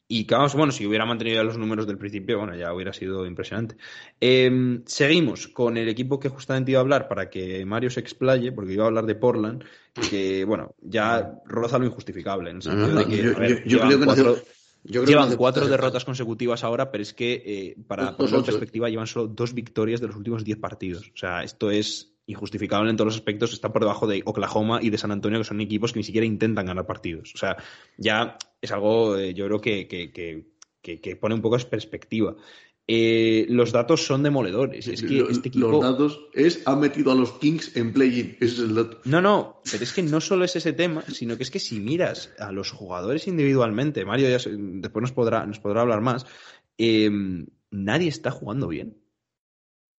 y 0.08 0.24
que 0.24 0.36
bueno, 0.54 0.70
si 0.70 0.86
hubiera 0.86 1.04
mantenido 1.04 1.36
ya 1.36 1.42
los 1.42 1.58
números 1.58 1.86
del 1.86 1.98
principio, 1.98 2.38
bueno, 2.38 2.54
ya 2.54 2.72
hubiera 2.72 2.92
sido 2.92 3.26
impresionante. 3.26 3.76
Em, 4.20 4.82
seguimos 4.86 5.48
con 5.48 5.76
el 5.76 5.88
equipo 5.88 6.20
que 6.20 6.28
justamente 6.28 6.70
iba 6.70 6.80
a 6.80 6.82
hablar 6.82 7.08
para 7.08 7.28
que 7.28 7.64
Mario 7.64 7.90
se 7.90 8.00
explaye, 8.00 8.52
porque 8.52 8.74
iba 8.74 8.84
a 8.84 8.86
hablar 8.86 9.06
de 9.06 9.16
Portland, 9.16 9.64
que, 10.08 10.44
bueno, 10.44 10.74
ya 10.80 11.40
roza 11.46 11.78
lo 11.78 11.86
injustificable, 11.86 12.50
en 12.50 12.56
el 12.56 12.62
sentido 12.62 12.98
de 12.98 13.06
que, 13.06 13.22
yo, 13.66 13.80
creo 13.80 13.98
que 13.98 14.04
cuatro, 14.04 14.36
llevan 14.84 15.36
cuatro 15.36 15.66
derrotas 15.66 16.04
consecutivas 16.04 16.62
ahora, 16.62 16.92
pero 16.92 17.02
es 17.02 17.12
que 17.12 17.42
eh, 17.44 17.76
para 17.88 18.16
poner 18.16 18.44
perspectiva 18.44 18.88
llevan 18.88 19.08
solo 19.08 19.26
dos 19.26 19.54
victorias 19.54 20.00
de 20.00 20.06
los 20.06 20.16
últimos 20.16 20.44
diez 20.44 20.58
partidos. 20.58 21.10
O 21.14 21.16
sea, 21.16 21.42
esto 21.42 21.70
es 21.70 22.15
injustificable 22.26 22.90
en 22.90 22.96
todos 22.96 23.06
los 23.06 23.16
aspectos, 23.16 23.52
está 23.52 23.72
por 23.72 23.82
debajo 23.82 24.06
de 24.06 24.22
Oklahoma 24.24 24.80
y 24.82 24.90
de 24.90 24.98
San 24.98 25.12
Antonio, 25.12 25.38
que 25.38 25.44
son 25.44 25.60
equipos 25.60 25.92
que 25.92 26.00
ni 26.00 26.04
siquiera 26.04 26.26
intentan 26.26 26.66
ganar 26.66 26.86
partidos. 26.86 27.32
O 27.34 27.38
sea, 27.38 27.56
ya 27.96 28.36
es 28.60 28.72
algo, 28.72 29.16
eh, 29.16 29.32
yo 29.32 29.46
creo 29.46 29.60
que, 29.60 29.86
que, 29.88 31.16
pone 31.16 31.34
un 31.34 31.42
poco 31.42 31.56
de 31.56 31.64
perspectiva. 31.64 32.36
Eh, 32.88 33.46
los 33.48 33.72
datos 33.72 34.06
son 34.06 34.22
demoledores. 34.22 34.86
Es 34.86 35.02
que 35.02 35.20
este 35.28 35.48
equipo... 35.48 35.68
Los 35.68 35.80
datos 35.80 36.28
es, 36.32 36.62
ha 36.66 36.76
metido 36.76 37.10
a 37.10 37.14
los 37.16 37.32
Kings 37.32 37.76
en 37.76 37.92
play-in. 37.92 38.36
Ese 38.40 38.54
es 38.54 38.58
el 38.60 38.74
dato. 38.74 39.00
No, 39.04 39.20
no, 39.20 39.60
pero 39.70 39.82
es 39.82 39.92
que 39.92 40.02
no 40.02 40.20
solo 40.20 40.44
es 40.44 40.54
ese 40.54 40.72
tema, 40.72 41.02
sino 41.08 41.36
que 41.36 41.42
es 41.42 41.50
que 41.50 41.58
si 41.58 41.80
miras 41.80 42.32
a 42.38 42.52
los 42.52 42.70
jugadores 42.70 43.26
individualmente, 43.26 44.04
Mario 44.04 44.28
ya 44.28 44.38
después 44.38 45.02
nos 45.02 45.12
podrá, 45.12 45.46
nos 45.46 45.58
podrá 45.58 45.80
hablar 45.80 46.00
más, 46.00 46.26
eh, 46.78 47.10
nadie 47.70 48.08
está 48.08 48.30
jugando 48.30 48.68
bien. 48.68 48.96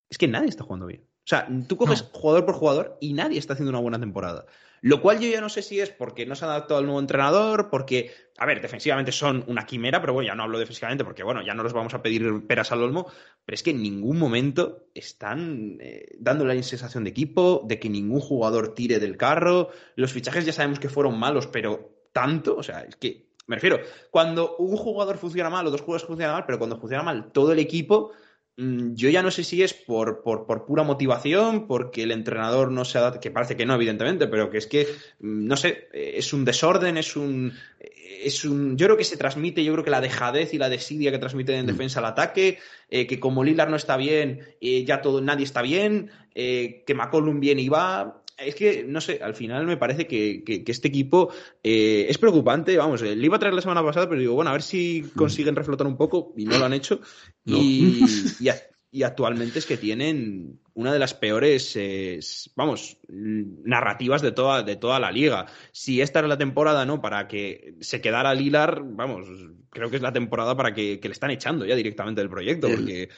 Es 0.09 0.17
que 0.17 0.29
nadie 0.29 0.47
está 0.47 0.63
jugando 0.63 0.85
bien. 0.85 1.06
O 1.27 1.29
sea, 1.29 1.45
tú 1.67 1.75
coges 1.75 2.05
jugador 2.13 2.45
por 2.45 2.55
jugador 2.55 2.97
y 3.01 3.11
nadie 3.11 3.37
está 3.37 3.51
haciendo 3.51 3.71
una 3.71 3.81
buena 3.81 3.99
temporada. 3.99 4.45
Lo 4.79 5.01
cual 5.01 5.19
yo 5.19 5.27
ya 5.27 5.41
no 5.41 5.49
sé 5.49 5.61
si 5.61 5.77
es 5.81 5.89
porque 5.89 6.25
no 6.25 6.35
se 6.35 6.45
ha 6.45 6.47
adaptado 6.47 6.79
al 6.79 6.85
nuevo 6.85 7.01
entrenador, 7.01 7.69
porque, 7.69 8.13
a 8.37 8.45
ver, 8.45 8.61
defensivamente 8.61 9.11
son 9.11 9.43
una 9.47 9.65
quimera, 9.65 9.99
pero 9.99 10.13
bueno, 10.13 10.25
ya 10.25 10.35
no 10.35 10.43
hablo 10.43 10.57
defensivamente 10.57 11.03
porque, 11.03 11.23
bueno, 11.23 11.41
ya 11.41 11.53
no 11.53 11.63
los 11.63 11.73
vamos 11.73 11.93
a 11.93 12.01
pedir 12.01 12.47
peras 12.47 12.71
al 12.71 12.81
olmo, 12.81 13.11
pero 13.43 13.55
es 13.55 13.61
que 13.61 13.71
en 13.71 13.83
ningún 13.83 14.17
momento 14.17 14.87
están 14.93 15.79
eh, 15.81 16.15
dando 16.17 16.45
la 16.45 16.53
sensación 16.63 17.03
de 17.03 17.09
equipo, 17.09 17.61
de 17.67 17.77
que 17.77 17.89
ningún 17.89 18.21
jugador 18.21 18.73
tire 18.73 18.97
del 18.99 19.17
carro. 19.17 19.71
Los 19.97 20.13
fichajes 20.13 20.45
ya 20.45 20.53
sabemos 20.53 20.79
que 20.79 20.87
fueron 20.87 21.19
malos, 21.19 21.47
pero 21.47 22.07
tanto, 22.13 22.55
o 22.55 22.63
sea, 22.63 22.83
es 22.83 22.95
que, 22.95 23.27
me 23.47 23.57
refiero, 23.57 23.81
cuando 24.11 24.55
un 24.55 24.77
jugador 24.77 25.17
funciona 25.17 25.49
mal 25.49 25.67
o 25.67 25.71
dos 25.71 25.81
jugadores 25.81 26.07
funcionan 26.07 26.35
mal, 26.35 26.45
pero 26.45 26.57
cuando 26.57 26.77
funciona 26.77 27.03
mal 27.03 27.33
todo 27.33 27.51
el 27.51 27.59
equipo, 27.59 28.13
yo 28.57 29.09
ya 29.09 29.21
no 29.21 29.29
sé 29.29 29.43
si 29.43 29.61
es 29.61 29.75
por, 29.75 30.23
por, 30.23 30.65
pura 30.65 30.81
motivación, 30.81 31.67
porque 31.67 32.01
el 32.03 32.11
entrenador 32.11 32.71
no 32.71 32.85
se 32.85 32.97
adapta, 32.97 33.19
que 33.19 33.29
parece 33.29 33.55
que 33.55 33.67
no, 33.67 33.75
evidentemente, 33.75 34.27
pero 34.27 34.49
que 34.49 34.57
es 34.57 34.65
que, 34.65 34.87
mm, 35.19 35.45
no 35.45 35.55
sé, 35.55 35.89
eh, 35.93 36.13
es 36.15 36.33
un 36.33 36.43
desorden, 36.43 36.97
es 36.97 37.15
un, 37.15 37.53
es 37.79 38.43
un. 38.45 38.75
Yo 38.75 38.87
creo 38.87 38.97
que 38.97 39.03
se 39.03 39.15
transmite, 39.15 39.63
yo 39.63 39.73
creo 39.73 39.83
que 39.83 39.91
la 39.91 40.01
dejadez 40.01 40.55
y 40.55 40.57
la 40.57 40.69
desidia 40.69 41.11
que 41.11 41.19
transmite 41.19 41.55
en 41.55 41.65
mm. 41.65 41.67
defensa 41.67 41.99
al 41.99 42.05
ataque, 42.05 42.57
eh, 42.89 43.05
que 43.05 43.19
como 43.19 43.43
Lilar 43.43 43.69
no 43.69 43.75
está 43.75 43.95
bien, 43.95 44.41
eh, 44.59 44.83
ya 44.85 45.01
todo, 45.01 45.21
nadie 45.21 45.43
está 45.43 45.61
bien, 45.61 46.09
que 46.33 46.93
McCollum 46.95 47.39
viene 47.39 47.63
y 47.63 47.69
va 47.69 48.21
es 48.37 48.55
que, 48.55 48.83
no 48.83 49.01
sé, 49.01 49.19
al 49.21 49.33
final 49.33 49.65
me 49.65 49.77
parece 49.77 50.05
que, 50.05 50.43
este 50.65 50.87
equipo 50.87 51.31
eh, 51.63 52.05
es 52.09 52.17
preocupante. 52.17 52.77
Vamos, 52.77 53.01
le 53.01 53.13
iba 53.13 53.35
a 53.35 53.39
traer 53.39 53.55
la 53.55 53.61
semana 53.61 53.83
pasada, 53.83 54.07
pero 54.07 54.21
digo, 54.21 54.35
bueno, 54.35 54.51
a 54.51 54.53
ver 54.53 54.61
si 54.61 55.03
consiguen 55.15 55.55
reflotar 55.55 55.87
un 55.87 55.97
poco 55.97 56.33
y 56.37 56.45
no 56.45 56.57
lo 56.57 56.65
han 56.65 56.73
hecho. 56.73 57.01
Y, 57.45 58.03
y, 58.91 59.03
actualmente 59.03 59.59
es 59.59 59.65
que 59.65 59.77
tienen 59.77 60.59
una 60.73 60.93
de 60.93 60.99
las 60.99 61.15
peores, 61.15 62.51
vamos, 62.55 62.97
narrativas 63.07 64.21
de 64.21 64.31
toda, 64.31 64.61
de 64.61 64.75
toda 64.75 64.99
la 64.99 65.11
liga. 65.11 65.47
Si 65.71 66.01
esta 66.01 66.19
era 66.19 66.27
la 66.27 66.37
temporada, 66.37 66.85
¿no? 66.85 67.01
Para 67.01 67.27
que 67.27 67.75
se 67.79 68.01
quedara 68.01 68.35
Lilar, 68.35 68.83
vamos, 68.83 69.27
creo 69.71 69.89
que 69.89 69.95
es 69.95 70.01
la 70.03 70.13
temporada 70.13 70.55
para 70.55 70.73
que, 70.73 70.99
le 71.01 71.11
están 71.11 71.31
echando 71.31 71.65
ya 71.65 71.75
directamente 71.75 72.21
del 72.21 72.29
proyecto, 72.29 72.69
porque 72.69 73.09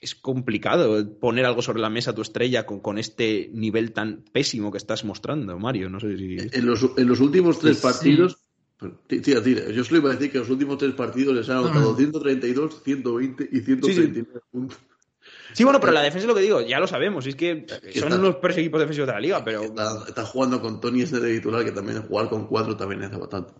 es 0.00 0.14
complicado 0.14 1.18
poner 1.18 1.44
algo 1.44 1.62
sobre 1.62 1.80
la 1.80 1.90
mesa 1.90 2.12
a 2.12 2.14
tu 2.14 2.22
estrella 2.22 2.66
con, 2.66 2.80
con, 2.80 2.98
este 2.98 3.50
nivel 3.52 3.92
tan 3.92 4.24
pésimo 4.32 4.70
que 4.70 4.78
estás 4.78 5.04
mostrando, 5.04 5.58
Mario. 5.58 5.90
No 5.90 6.00
sé 6.00 6.16
si. 6.16 6.36
En 6.38 6.66
los, 6.66 6.90
en 6.96 7.08
los 7.08 7.20
últimos 7.20 7.58
tres 7.58 7.78
partidos. 7.78 8.38
Tira, 9.08 9.42
tira. 9.42 9.70
Yo 9.70 9.82
solo 9.82 9.98
iba 9.98 10.10
a 10.10 10.14
decir 10.14 10.30
que 10.30 10.38
en 10.38 10.42
los 10.42 10.50
últimos 10.50 10.78
tres 10.78 10.94
partidos 10.94 11.34
les 11.34 11.48
han 11.48 11.58
anotado 11.58 11.96
132, 11.96 12.82
120 12.84 13.48
y 13.50 13.60
139 13.60 14.40
puntos. 14.52 14.78
Sí, 15.52 15.64
bueno, 15.64 15.80
pero 15.80 15.92
la 15.92 16.02
defensa 16.02 16.24
es 16.24 16.28
lo 16.28 16.34
que 16.34 16.42
digo, 16.42 16.60
ya 16.60 16.78
lo 16.78 16.86
sabemos. 16.86 17.26
Es 17.26 17.34
que 17.34 17.66
son 17.94 18.12
unos 18.12 18.36
peores 18.36 18.58
equipos 18.58 18.80
defensivos 18.80 19.08
de 19.08 19.14
la 19.14 19.20
liga, 19.20 19.44
pero. 19.44 19.62
Está, 19.62 20.24
jugando 20.24 20.60
con 20.60 20.80
Tony 20.80 21.02
este 21.02 21.18
de 21.18 21.34
titular, 21.34 21.64
que 21.64 21.72
también 21.72 22.02
jugar 22.02 22.28
con 22.28 22.46
cuatro 22.46 22.76
también 22.76 23.02
hace 23.02 23.16
bastante. 23.16 23.52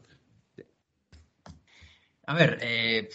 A 2.26 2.34
ver, 2.34 2.58
eh 2.60 3.08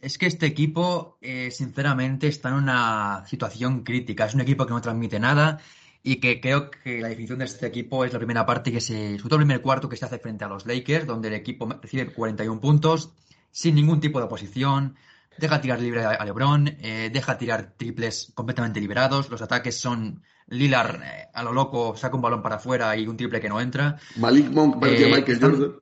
es 0.00 0.18
que 0.18 0.26
este 0.26 0.46
equipo, 0.46 1.18
eh, 1.20 1.50
sinceramente, 1.50 2.28
está 2.28 2.48
en 2.48 2.56
una 2.56 3.24
situación 3.26 3.82
crítica. 3.82 4.26
Es 4.26 4.34
un 4.34 4.40
equipo 4.40 4.66
que 4.66 4.72
no 4.72 4.80
transmite 4.80 5.18
nada 5.20 5.60
y 6.02 6.16
que 6.16 6.40
creo 6.40 6.70
que 6.70 7.00
la 7.00 7.08
definición 7.08 7.38
de 7.38 7.44
este 7.44 7.66
equipo 7.66 8.04
es 8.04 8.12
la 8.12 8.18
primera 8.18 8.46
parte 8.46 8.72
que 8.72 8.80
se, 8.80 9.18
sobre 9.18 9.28
todo 9.28 9.40
el 9.40 9.46
primer 9.46 9.60
cuarto 9.60 9.88
que 9.88 9.96
se 9.96 10.06
hace 10.06 10.18
frente 10.18 10.44
a 10.44 10.48
los 10.48 10.66
Lakers, 10.66 11.06
donde 11.06 11.28
el 11.28 11.34
equipo 11.34 11.68
recibe 11.80 12.12
41 12.12 12.60
puntos 12.60 13.10
sin 13.50 13.74
ningún 13.74 14.00
tipo 14.00 14.18
de 14.18 14.26
oposición, 14.26 14.96
deja 15.36 15.60
tirar 15.60 15.80
libre 15.80 16.04
a 16.04 16.24
LeBron, 16.24 16.68
eh, 16.80 17.10
deja 17.12 17.36
tirar 17.36 17.74
triples 17.76 18.32
completamente 18.34 18.80
liberados, 18.80 19.28
los 19.28 19.42
ataques 19.42 19.78
son 19.78 20.22
Lillard 20.46 21.02
eh, 21.02 21.28
a 21.34 21.42
lo 21.42 21.52
loco, 21.52 21.96
saca 21.96 22.16
un 22.16 22.22
balón 22.22 22.42
para 22.42 22.56
afuera 22.56 22.96
y 22.96 23.06
un 23.06 23.16
triple 23.16 23.40
que 23.40 23.48
no 23.48 23.60
entra. 23.60 23.98
Malik 24.16 24.50
Monk 24.50 24.80
parecía 24.80 25.08
Michael 25.08 25.40
Jordan. 25.40 25.72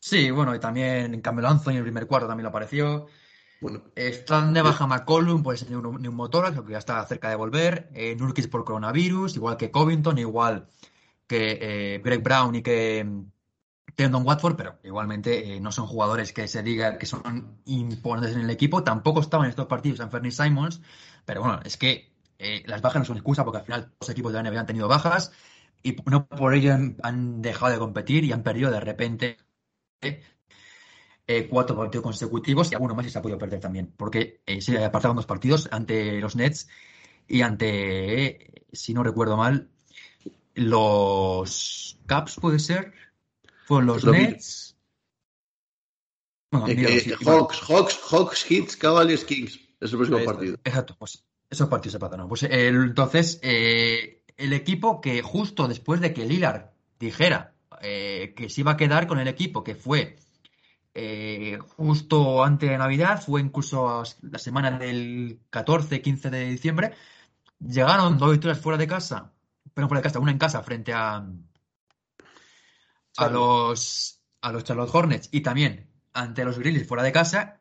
Sí, 0.00 0.30
bueno, 0.30 0.54
y 0.54 0.60
también 0.60 1.20
Camelo 1.20 1.48
Anthony 1.48 1.72
en 1.72 1.76
el 1.78 1.82
primer 1.82 2.06
cuarto 2.06 2.28
también 2.28 2.44
lo 2.44 2.50
apareció. 2.50 3.06
Bueno, 3.60 3.84
Están 3.96 4.54
de 4.54 4.62
baja 4.62 4.86
McCollum, 4.86 5.42
pues 5.42 5.62
un 5.62 6.14
motor, 6.14 6.50
creo 6.52 6.64
que 6.64 6.72
ya 6.72 6.78
está 6.78 7.04
cerca 7.06 7.28
de 7.30 7.36
volver. 7.36 7.90
Eh, 7.94 8.14
Nurkic 8.16 8.48
por 8.50 8.64
coronavirus, 8.64 9.36
igual 9.36 9.56
que 9.56 9.70
Covington, 9.70 10.18
igual 10.18 10.68
que 11.26 11.96
eh, 11.96 12.00
Greg 12.04 12.22
Brown 12.22 12.54
y 12.56 12.62
que 12.62 13.06
Tendon 13.96 14.26
Watford, 14.26 14.56
pero 14.56 14.78
igualmente 14.84 15.56
eh, 15.56 15.60
no 15.60 15.72
son 15.72 15.86
jugadores 15.86 16.32
que 16.32 16.48
se 16.48 16.62
diga 16.62 16.98
que 16.98 17.06
son 17.06 17.60
imponentes 17.66 18.36
en 18.36 18.42
el 18.42 18.50
equipo. 18.50 18.84
Tampoco 18.84 19.20
estaban 19.20 19.46
en 19.46 19.50
estos 19.50 19.66
partidos 19.66 20.00
Fernie 20.10 20.32
Simons, 20.32 20.82
pero 21.24 21.42
bueno, 21.42 21.60
es 21.64 21.76
que 21.76 22.12
eh, 22.38 22.62
las 22.66 22.82
bajas 22.82 23.00
no 23.00 23.04
son 23.06 23.16
excusa 23.18 23.44
porque 23.44 23.58
al 23.58 23.64
final 23.64 23.92
los 24.00 24.10
equipos 24.10 24.32
de 24.32 24.36
la 24.42 24.48
NBA 24.50 24.60
han 24.60 24.66
tenido 24.66 24.88
bajas 24.88 25.32
y 25.82 25.96
no 26.06 26.28
por 26.28 26.54
ello 26.54 26.74
han 27.02 27.42
dejado 27.42 27.72
de 27.72 27.78
competir 27.78 28.24
y 28.24 28.32
han 28.32 28.42
perdido 28.42 28.70
de 28.70 28.80
repente 28.80 29.38
eh, 30.00 31.46
cuatro 31.46 31.76
partidos 31.76 32.04
consecutivos 32.04 32.72
y 32.72 32.74
alguno 32.74 32.94
más 32.94 33.10
se 33.12 33.18
ha 33.18 33.22
podido 33.22 33.38
perder 33.38 33.60
también, 33.60 33.92
porque 33.96 34.40
eh, 34.46 34.62
se 34.62 34.82
apartaron 34.82 35.14
dos 35.14 35.26
partidos 35.26 35.68
ante 35.70 36.20
los 36.20 36.36
Nets 36.36 36.68
y 37.26 37.42
ante, 37.42 38.24
eh, 38.24 38.66
si 38.72 38.94
no 38.94 39.02
recuerdo 39.02 39.36
mal, 39.36 39.68
los 40.54 41.98
Caps, 42.06 42.36
puede 42.40 42.58
ser, 42.58 42.94
fueron 43.66 43.86
los, 43.88 44.04
Nets. 44.04 44.76
Hawks, 46.50 47.60
Hawks, 47.60 48.00
Hawks, 48.10 48.50
Hits, 48.50 48.76
Cavaliers, 48.78 49.24
Kings. 49.24 49.60
Es 49.80 49.92
el 49.92 49.98
próximo 49.98 50.24
partido. 50.24 50.56
Exacto, 50.64 50.96
pues 50.98 51.22
esos 51.50 51.68
partidos 51.68 51.92
se 51.92 51.98
patan. 51.98 52.26
Pues 52.26 52.44
entonces, 52.44 53.38
el 53.42 54.52
equipo 54.54 55.02
que 55.02 55.20
justo 55.20 55.68
después 55.68 56.00
de 56.00 56.14
que 56.14 56.24
Lillard 56.24 56.70
dijera 56.98 57.52
que 57.80 58.46
se 58.48 58.60
iba 58.60 58.72
a 58.72 58.76
quedar 58.76 59.06
con 59.06 59.18
el 59.18 59.28
equipo 59.28 59.64
que 59.64 59.74
fue 59.74 60.16
eh, 61.00 61.58
justo 61.76 62.42
antes 62.42 62.68
de 62.68 62.76
Navidad, 62.76 63.22
fue 63.22 63.40
incluso 63.40 64.02
la 64.22 64.38
semana 64.40 64.78
del 64.78 65.40
14-15 65.50 66.28
de 66.30 66.44
diciembre, 66.46 66.92
llegaron 67.60 68.18
dos 68.18 68.32
victorias 68.32 68.60
fuera 68.60 68.76
de 68.78 68.88
casa, 68.88 69.32
pero 69.74 69.86
fuera 69.86 70.00
de 70.00 70.08
casa, 70.08 70.18
una 70.18 70.32
en 70.32 70.38
casa 70.38 70.60
frente 70.62 70.92
a, 70.92 71.24
a 73.16 73.28
los 73.28 74.20
a 74.40 74.52
los 74.52 74.64
Charlotte 74.64 74.90
Hornets. 74.92 75.28
Y 75.30 75.42
también 75.42 75.88
ante 76.14 76.44
los 76.44 76.58
Grizzlies 76.58 76.88
fuera 76.88 77.04
de 77.04 77.12
casa, 77.12 77.60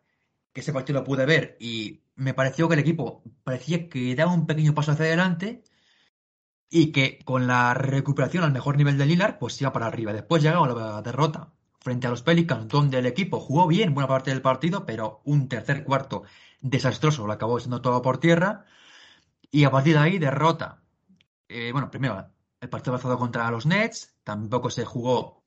que 0.51 0.61
ese 0.61 0.73
partido 0.73 0.99
lo 0.99 1.05
pude 1.05 1.27
ver 1.27 1.57
y 1.59 2.01
me 2.15 2.33
pareció 2.33 2.67
que 2.67 2.73
el 2.73 2.79
equipo 2.79 3.21
parecía 3.43 3.87
que 3.87 4.15
daba 4.15 4.33
un 4.33 4.47
pequeño 4.47 4.73
paso 4.73 4.93
hacia 4.93 5.05
adelante 5.05 5.63
y 6.69 6.91
que 6.91 7.19
con 7.23 7.47
la 7.47 7.73
recuperación 7.73 8.43
al 8.43 8.51
mejor 8.51 8.77
nivel 8.77 8.97
de 8.97 9.05
Lillard, 9.05 9.37
pues 9.39 9.61
iba 9.61 9.73
para 9.73 9.87
arriba. 9.87 10.13
Después 10.13 10.43
llegaba 10.43 10.67
la 10.67 11.01
derrota 11.01 11.53
frente 11.79 12.07
a 12.07 12.09
los 12.09 12.23
Pelicans, 12.23 12.67
donde 12.67 12.99
el 12.99 13.05
equipo 13.05 13.39
jugó 13.39 13.67
bien 13.67 13.93
buena 13.93 14.07
parte 14.07 14.31
del 14.31 14.41
partido, 14.41 14.85
pero 14.85 15.21
un 15.23 15.47
tercer 15.47 15.83
cuarto 15.83 16.23
desastroso 16.61 17.25
lo 17.25 17.33
acabó 17.33 17.59
siendo 17.59 17.81
todo 17.81 18.01
por 18.01 18.19
tierra. 18.19 18.65
Y 19.51 19.63
a 19.63 19.71
partir 19.71 19.93
de 19.93 19.99
ahí, 19.99 20.19
derrota. 20.19 20.83
Eh, 21.47 21.71
bueno, 21.71 21.89
primero, 21.89 22.29
el 22.59 22.69
partido 22.69 22.95
pasado 22.95 23.17
contra 23.17 23.49
los 23.51 23.65
Nets, 23.65 24.15
tampoco 24.23 24.69
se 24.69 24.83
jugó 24.85 25.43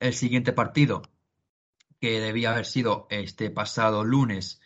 el 0.00 0.14
siguiente 0.14 0.52
partido, 0.52 1.02
que 2.00 2.20
debía 2.20 2.50
haber 2.50 2.66
sido 2.66 3.06
este 3.10 3.50
pasado 3.50 4.02
lunes. 4.02 4.60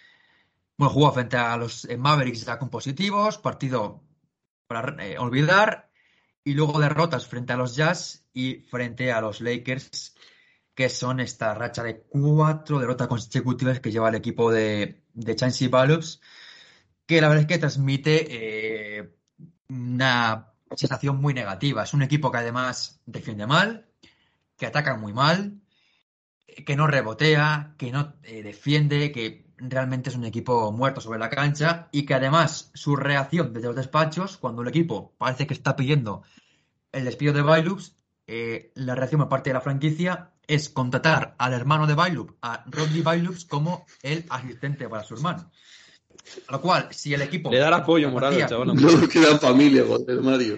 Bueno, 0.78 0.92
jugó 0.94 1.12
frente 1.12 1.36
a 1.36 1.56
los 1.58 1.84
eh, 1.84 1.98
Mavericks 1.98 2.46
ya 2.46 2.58
con 2.58 2.70
positivos, 2.70 3.36
partido 3.38 4.05
para 4.66 5.02
eh, 5.04 5.18
olvidar, 5.18 5.90
y 6.44 6.54
luego 6.54 6.78
derrotas 6.78 7.26
frente 7.26 7.52
a 7.52 7.56
los 7.56 7.76
Jazz 7.76 8.24
y 8.32 8.60
frente 8.60 9.12
a 9.12 9.20
los 9.20 9.40
Lakers, 9.40 10.14
que 10.74 10.88
son 10.88 11.20
esta 11.20 11.54
racha 11.54 11.82
de 11.82 12.02
cuatro 12.02 12.78
derrotas 12.78 13.08
consecutivas 13.08 13.80
que 13.80 13.90
lleva 13.90 14.10
el 14.10 14.14
equipo 14.14 14.52
de, 14.52 15.02
de 15.14 15.68
Billups, 15.72 16.20
que 17.06 17.20
la 17.20 17.28
verdad 17.28 17.42
es 17.42 17.48
que 17.48 17.58
transmite 17.58 18.26
eh, 18.98 19.16
una 19.68 20.52
sensación 20.76 21.16
muy 21.16 21.34
negativa. 21.34 21.82
Es 21.82 21.94
un 21.94 22.02
equipo 22.02 22.30
que 22.30 22.38
además 22.38 23.00
defiende 23.06 23.46
mal, 23.46 23.88
que 24.56 24.66
ataca 24.66 24.96
muy 24.96 25.12
mal, 25.12 25.60
que 26.46 26.76
no 26.76 26.86
rebotea, 26.86 27.74
que 27.78 27.90
no 27.90 28.14
eh, 28.22 28.42
defiende, 28.42 29.12
que 29.12 29.45
realmente 29.58 30.10
es 30.10 30.16
un 30.16 30.24
equipo 30.24 30.72
muerto 30.72 31.00
sobre 31.00 31.18
la 31.18 31.30
cancha 31.30 31.88
y 31.92 32.04
que 32.04 32.14
además 32.14 32.70
su 32.74 32.96
reacción 32.96 33.52
desde 33.52 33.68
los 33.68 33.76
despachos, 33.76 34.36
cuando 34.36 34.62
el 34.62 34.68
equipo 34.68 35.14
parece 35.18 35.46
que 35.46 35.54
está 35.54 35.76
pidiendo 35.76 36.22
el 36.92 37.04
despido 37.04 37.32
de 37.32 37.42
Bailups, 37.42 37.94
eh, 38.26 38.72
la 38.74 38.94
reacción 38.94 39.20
por 39.20 39.28
parte 39.28 39.50
de 39.50 39.54
la 39.54 39.60
franquicia 39.60 40.30
es 40.46 40.68
contratar 40.68 41.34
al 41.38 41.52
hermano 41.52 41.86
de 41.86 41.94
Bailup, 41.94 42.36
a 42.42 42.64
Rodney 42.66 43.02
Bailups, 43.02 43.44
como 43.44 43.86
el 44.02 44.24
asistente 44.28 44.88
para 44.88 45.04
su 45.04 45.14
hermano. 45.14 45.50
A 46.48 46.52
lo 46.52 46.60
cual, 46.60 46.88
si 46.90 47.14
el 47.14 47.22
equipo... 47.22 47.50
Le 47.50 47.58
da 47.58 47.74
apoyo 47.76 48.06
la 48.08 48.12
moral 48.12 48.32
al 48.32 48.38
plantilla- 48.38 48.48
chaval. 48.48 48.66
No 48.74 49.00
nos 49.00 49.08
queda 49.08 49.38
familia, 49.38 49.84
joder, 49.86 50.22
Mario. 50.22 50.56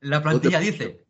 La 0.00 0.22
plantilla 0.22 0.60
dice 0.60 1.04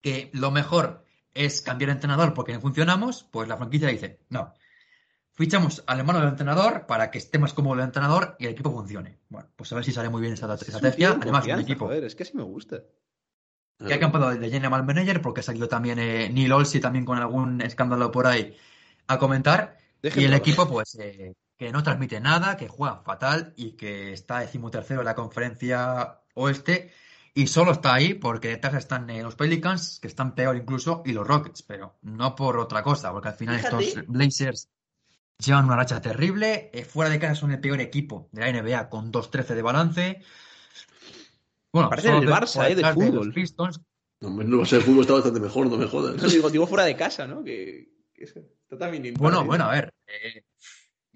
que 0.00 0.30
lo 0.32 0.50
mejor 0.50 1.04
es 1.34 1.60
cambiar 1.60 1.88
de 1.88 1.94
entrenador 1.94 2.32
porque 2.34 2.52
no 2.52 2.60
funcionamos, 2.60 3.26
pues 3.30 3.48
la 3.48 3.56
franquicia 3.56 3.88
dice, 3.88 4.20
no. 4.30 4.52
Fichamos 5.36 5.84
al 5.86 5.98
hermano 5.98 6.20
del 6.20 6.30
entrenador 6.30 6.86
para 6.86 7.10
que 7.10 7.18
esté 7.18 7.38
más 7.38 7.52
cómodo 7.52 7.74
el 7.74 7.80
entrenador 7.80 8.36
y 8.38 8.46
el 8.46 8.52
equipo 8.52 8.72
funcione. 8.72 9.18
Bueno, 9.28 9.46
pues 9.54 9.70
a 9.70 9.74
ver 9.74 9.84
si 9.84 9.92
sale 9.92 10.08
muy 10.08 10.22
bien 10.22 10.32
esa 10.32 10.52
estrategia. 10.54 11.18
Además, 11.20 11.46
un 11.46 11.60
equipo 11.60 11.86
Joder, 11.86 12.04
es 12.04 12.14
que 12.14 12.22
así 12.22 12.34
me 12.34 12.42
gusta. 12.42 12.82
que 13.86 13.92
ha 13.92 14.00
cambiado 14.00 14.30
de 14.30 14.50
general 14.50 14.86
manager 14.86 15.20
porque 15.20 15.40
ha 15.40 15.42
salido 15.42 15.68
también 15.68 15.98
eh, 15.98 16.30
Neil 16.30 16.50
Olsi 16.52 16.80
también 16.80 17.04
con 17.04 17.18
algún 17.18 17.60
escándalo 17.60 18.10
por 18.10 18.26
ahí 18.26 18.56
a 19.08 19.18
comentar. 19.18 19.76
Y 20.02 20.24
el 20.24 20.32
equipo, 20.32 20.66
pues, 20.66 20.94
eh, 20.98 21.34
que 21.58 21.70
no 21.70 21.82
transmite 21.82 22.18
nada, 22.18 22.56
que 22.56 22.68
juega 22.68 23.02
fatal 23.02 23.52
y 23.56 23.72
que 23.72 24.14
está 24.14 24.38
decimotercero 24.38 25.00
en 25.00 25.06
la 25.06 25.14
conferencia 25.14 26.20
oeste. 26.32 26.92
Y 27.34 27.48
solo 27.48 27.72
está 27.72 27.92
ahí 27.92 28.14
porque 28.14 28.48
detrás 28.48 28.72
están 28.72 29.10
eh, 29.10 29.22
los 29.22 29.36
Pelicans, 29.36 29.98
que 30.00 30.08
están 30.08 30.34
peor 30.34 30.56
incluso, 30.56 31.02
y 31.04 31.12
los 31.12 31.26
Rockets, 31.26 31.62
pero 31.62 31.98
no 32.00 32.34
por 32.34 32.58
otra 32.58 32.82
cosa, 32.82 33.12
porque 33.12 33.28
al 33.28 33.34
final 33.34 33.58
Fíjate. 33.58 33.84
estos 33.84 34.06
Blazers 34.06 34.70
llevan 35.44 35.64
una 35.66 35.76
racha 35.76 36.00
terrible. 36.00 36.70
eh, 36.72 36.84
fuera 36.84 37.10
de 37.10 37.18
casa 37.18 37.34
son 37.34 37.52
el 37.52 37.60
peor 37.60 37.80
equipo 37.80 38.28
de 38.32 38.40
la 38.40 38.48
NBA 38.48 38.88
con 38.88 39.10
2-13 39.12 39.54
de 39.54 39.62
balance. 39.62 40.22
Bueno, 41.72 41.90
Parece 41.90 42.08
el 42.08 42.28
Barça, 42.28 42.70
eh, 42.70 42.74
de 42.74 42.84
fútbol. 42.84 43.32
Pistons, 43.32 43.80
No, 44.20 44.40
el 44.62 44.66
fútbol, 44.82 45.00
está 45.02 45.12
bastante 45.14 45.40
mejor, 45.40 45.66
no 45.68 45.76
me 45.76 45.86
jodas. 45.86 46.16
No, 46.22 46.28
digo, 46.28 46.50
digo 46.50 46.66
fuera 46.66 46.84
de 46.84 46.96
casa, 46.96 47.26
¿no? 47.26 47.44
Que, 47.44 47.88
que 48.14 48.24
es- 48.24 48.34
está 48.36 48.78
también 48.78 49.04
Bueno, 49.18 49.44
imparable. 49.44 49.48
bueno, 49.48 49.64
a 49.64 49.70
ver. 49.72 49.94
eh, 50.06 50.42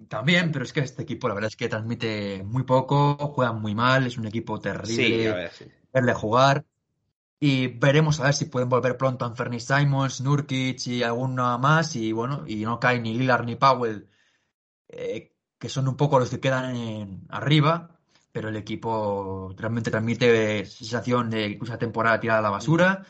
también, 0.08 0.52
pero 0.52 0.64
es 0.64 0.72
que 0.72 0.80
este 0.80 1.02
equipo 1.02 1.28
la 1.28 1.34
verdad 1.34 1.48
es 1.48 1.56
que 1.56 1.68
transmite 1.68 2.42
muy 2.44 2.64
poco, 2.64 3.16
juega 3.34 3.52
muy 3.52 3.74
mal, 3.74 4.06
es 4.06 4.18
un 4.18 4.26
equipo 4.26 4.58
Sí, 4.58 4.62
terrible 4.62 5.28
a 5.28 5.34
ver, 5.34 5.50
sí. 5.52 5.64
verle 5.92 6.14
jugar. 6.14 6.64
Y 7.40 7.68
veremos 7.68 8.20
a 8.20 8.24
ver 8.24 8.34
si 8.34 8.46
pueden 8.46 8.68
volver 8.68 8.98
pronto 8.98 9.24
Anthony 9.26 9.60
Simons, 9.60 10.20
Nurkic 10.20 10.86
y 10.88 11.02
alguna 11.04 11.58
más. 11.58 11.96
Y 11.96 12.12
bueno, 12.12 12.44
y 12.46 12.64
no 12.64 12.80
cae 12.80 13.00
ni 13.00 13.14
Lillard 13.18 13.46
ni 13.46 13.56
Powell, 13.56 14.09
eh, 14.92 15.36
que 15.58 15.68
son 15.68 15.88
un 15.88 15.96
poco 15.96 16.18
los 16.18 16.30
que 16.30 16.40
quedan 16.40 16.76
en- 16.76 17.26
arriba. 17.28 17.96
Pero 18.32 18.48
el 18.48 18.56
equipo 18.56 19.52
realmente 19.56 19.90
transmite 19.90 20.64
sensación 20.64 21.30
de 21.30 21.46
incluso 21.50 21.76
temporada 21.78 22.20
tirada 22.20 22.38
a 22.40 22.42
la 22.42 22.50
basura. 22.50 23.04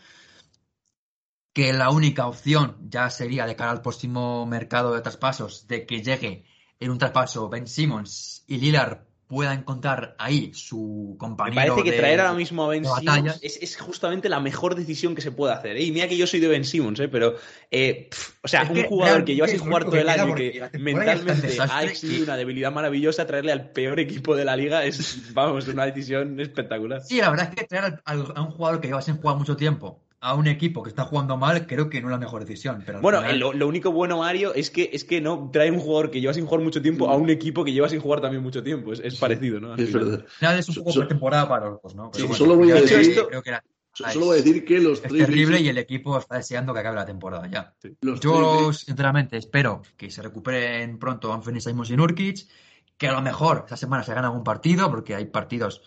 Que 1.52 1.72
la 1.72 1.90
única 1.90 2.26
opción 2.26 2.76
ya 2.88 3.10
sería 3.10 3.44
de 3.46 3.56
cara 3.56 3.72
al 3.72 3.82
próximo 3.82 4.46
mercado 4.46 4.94
de 4.94 5.00
traspasos 5.02 5.66
de 5.66 5.84
que 5.84 6.02
llegue 6.02 6.44
en 6.78 6.90
un 6.90 6.98
traspaso 6.98 7.48
Ben 7.48 7.66
Simmons 7.66 8.44
y 8.46 8.58
Lillard 8.58 9.09
pueda 9.30 9.54
encontrar 9.54 10.16
ahí 10.18 10.50
su 10.52 11.10
Me 11.12 11.18
compañero 11.18 11.54
parece 11.76 11.84
que 11.84 11.92
de- 11.92 11.96
traer 11.98 12.20
ahora 12.20 12.34
mismo 12.34 12.64
a 12.64 12.68
Ben 12.68 12.84
Simmons 12.84 13.38
es, 13.40 13.58
es 13.62 13.76
justamente 13.78 14.28
la 14.28 14.40
mejor 14.40 14.74
decisión 14.74 15.14
que 15.14 15.22
se 15.22 15.30
puede 15.30 15.54
hacer. 15.54 15.76
¿eh? 15.76 15.82
Y 15.84 15.92
mira 15.92 16.08
que 16.08 16.16
yo 16.16 16.26
soy 16.26 16.40
de 16.40 16.48
Ben 16.48 16.64
Simmons, 16.64 16.98
¿eh? 17.00 17.08
pero, 17.08 17.36
eh, 17.70 18.10
o 18.42 18.48
sea, 18.48 18.62
Es 18.64 18.70
un 18.70 18.82
jugador 18.82 19.24
que 19.24 19.34
lleva 19.36 19.46
sin 19.46 19.60
jugar 19.60 19.84
todo 19.84 19.96
el 19.96 20.08
año 20.08 20.36
y 20.36 20.50
que 20.52 20.68
mentalmente 20.80 21.56
ha 21.60 21.84
exhibido 21.84 22.24
una 22.24 22.36
debilidad 22.36 22.72
maravillosa, 22.72 23.26
traerle 23.26 23.52
al 23.52 23.70
peor 23.70 24.00
equipo 24.00 24.34
de 24.34 24.44
la 24.44 24.56
liga 24.56 24.84
es, 24.84 25.32
vamos, 25.32 25.68
una 25.68 25.86
decisión 25.86 26.38
espectacular. 26.40 27.00
Sí, 27.00 27.20
la 27.20 27.30
verdad 27.30 27.48
es 27.50 27.54
que 27.54 27.64
traer 27.68 28.00
al- 28.04 28.32
a 28.34 28.42
un 28.42 28.50
jugador 28.50 28.80
que 28.80 28.88
lleva 28.88 29.00
sin 29.00 29.16
jugar 29.18 29.36
mucho 29.36 29.56
tiempo 29.56 30.00
a 30.22 30.34
un 30.34 30.46
equipo 30.46 30.82
que 30.82 30.90
está 30.90 31.04
jugando 31.04 31.36
mal, 31.38 31.66
creo 31.66 31.88
que 31.88 32.00
no 32.00 32.08
es 32.08 32.12
la 32.12 32.18
mejor 32.18 32.40
decisión. 32.44 32.82
Pero 32.84 33.00
Bueno, 33.00 33.20
final- 33.22 33.38
lo, 33.38 33.52
lo 33.54 33.66
único 33.66 33.90
bueno, 33.90 34.18
Mario, 34.18 34.52
es 34.54 34.70
que, 34.70 34.90
es 34.92 35.04
que 35.04 35.20
no 35.20 35.48
trae 35.50 35.70
un 35.70 35.78
jugador 35.80 36.10
que 36.10 36.20
lleva 36.20 36.34
sin 36.34 36.44
jugar 36.44 36.62
mucho 36.62 36.82
tiempo 36.82 37.08
a 37.08 37.16
un 37.16 37.30
equipo 37.30 37.64
que 37.64 37.72
lleva 37.72 37.88
sin 37.88 38.00
jugar 38.00 38.20
también 38.20 38.42
mucho 38.42 38.62
tiempo. 38.62 38.92
Es, 38.92 39.00
es 39.00 39.16
parecido, 39.16 39.60
¿no? 39.60 39.72
Al 39.72 39.80
Es 39.80 39.88
final. 39.88 40.04
verdad. 40.10 40.26
final 40.28 40.58
es 40.58 40.68
un 40.68 40.74
poco 40.76 40.92
so- 40.92 41.00
pretemporada 41.00 41.48
para 41.48 41.70
los 41.70 41.82
dos, 41.82 41.94
¿no? 41.94 42.10
Pero 42.10 42.22
Sí, 42.22 42.28
bueno, 42.28 42.36
solo 42.36 42.56
voy 42.56 42.70
a 42.70 42.74
decir 42.74 42.98
esto- 42.98 43.28
creo 43.28 43.42
que 43.42 43.48
era- 43.50 43.64
So- 43.92 44.08
Solo 44.10 44.26
voy 44.26 44.34
a 44.38 44.42
decir 44.42 44.64
que 44.64 44.78
los 44.78 44.98
es 44.98 45.08
tres 45.08 45.26
terrible 45.26 45.56
Blazers- 45.58 45.62
y 45.64 45.68
el 45.68 45.78
equipo 45.78 46.16
está 46.16 46.36
deseando 46.36 46.72
que 46.72 46.78
acabe 46.80 46.96
la 46.96 47.04
temporada 47.06 47.48
ya. 47.48 47.74
los 48.02 48.20
Yo, 48.20 48.72
sinceramente, 48.72 49.36
espero 49.36 49.82
que 49.96 50.10
se 50.12 50.22
recuperen 50.22 50.98
pronto 50.98 51.32
Anthony 51.32 51.60
Simons 51.60 51.90
y 51.90 51.96
Nurkic, 51.96 52.46
que 52.96 53.08
a 53.08 53.12
lo 53.12 53.20
mejor 53.20 53.62
esta 53.64 53.76
semana 53.76 54.04
se 54.04 54.14
gane 54.14 54.26
algún 54.28 54.44
partido, 54.44 54.88
porque 54.90 55.16
hay 55.16 55.24
partidos 55.24 55.82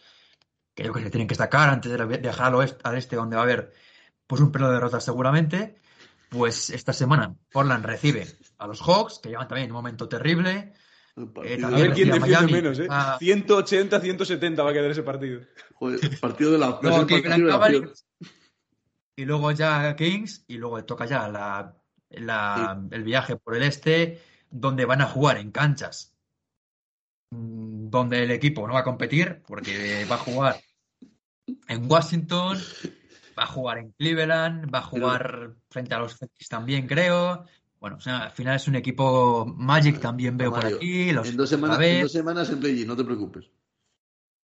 que 0.75 0.83
yo 0.83 0.91
creo 0.91 1.01
que 1.03 1.07
se 1.07 1.11
tienen 1.11 1.27
que 1.27 1.33
destacar 1.33 1.69
antes 1.69 1.91
de 1.91 2.05
viajar 2.17 2.47
al 2.47 2.55
oeste, 2.55 2.79
al 2.83 2.97
este, 2.97 3.15
donde 3.15 3.35
va 3.37 3.43
a 3.43 3.45
haber 3.45 3.71
pues 4.27 4.41
un 4.41 4.51
pelo 4.51 4.67
de 4.67 4.75
derrotas 4.75 5.03
seguramente. 5.03 5.75
Pues 6.29 6.69
esta 6.71 6.93
semana 6.93 7.35
Portland 7.51 7.85
recibe 7.85 8.27
a 8.57 8.65
los 8.67 8.81
Hawks, 8.81 9.19
que 9.19 9.29
llevan 9.29 9.47
también 9.47 9.69
un 9.69 9.75
momento 9.75 10.09
terrible. 10.09 10.73
el 11.15 11.29
Eh, 11.43 11.59
A 11.63 11.69
ver 11.69 11.93
quién 11.93 12.09
a 12.11 12.15
defiende 12.15 12.19
Miami, 12.19 12.51
menos, 12.53 12.79
¿eh? 12.79 12.87
ah. 12.89 13.17
180, 13.19 13.99
170 14.01 14.63
va 14.63 14.71
a 14.71 14.73
quedar 14.73 14.89
ese 14.89 15.03
partido. 15.03 15.41
joder, 15.75 16.19
partido 16.19 16.51
de 16.51 16.57
la, 16.57 16.67
a 16.67 16.79
partido 16.79 17.05
Cleveland 17.05 17.43
de 17.45 17.81
la 17.81 17.93
y 19.15 19.25
luego 19.25 19.51
ya 19.51 19.95
Kings, 19.95 20.43
y 20.47 20.57
luego 20.57 20.83
toca 20.85 21.05
ya 21.05 21.27
la, 21.27 21.75
la- 22.09 22.81
el 22.89 23.03
viaje 23.03 23.35
por 23.35 23.55
el 23.55 23.61
este, 23.61 24.19
donde 24.49 24.85
van 24.85 25.01
a 25.01 25.05
jugar 25.05 25.37
en 25.37 25.51
canchas 25.51 26.15
mm, 27.29 27.89
donde 27.91 28.23
el 28.23 28.31
equipo 28.31 28.67
no 28.67 28.73
va 28.73 28.79
a 28.79 28.83
competir, 28.83 29.43
porque 29.47 30.05
va 30.09 30.15
a 30.15 30.19
jugar 30.19 30.55
en 31.67 31.91
Washington, 31.91 32.57
va 33.37 33.43
a 33.43 33.47
jugar 33.47 33.77
en 33.79 33.91
Cleveland, 33.91 34.73
va 34.73 34.79
a 34.79 34.83
jugar 34.83 35.55
frente 35.69 35.95
a 35.95 35.99
los 35.99 36.17
Celtics 36.17 36.49
también, 36.49 36.87
creo. 36.87 37.45
Bueno, 37.79 37.97
o 37.97 37.99
sea, 37.99 38.19
al 38.19 38.31
final 38.31 38.55
es 38.55 38.67
un 38.67 38.75
equipo 38.75 39.45
Magic 39.45 39.99
también 39.99 40.37
veo 40.37 40.51
por 40.51 40.63
Mario, 40.63 40.77
aquí, 40.77 41.11
los 41.11 41.27
En 41.27 41.35
dos, 41.35 41.49
semanas, 41.49 41.79
en 41.81 42.01
dos 42.03 42.11
semanas 42.11 42.49
en 42.49 42.59
play 42.61 42.85
no 42.85 42.95
te 42.95 43.03
preocupes. 43.03 43.49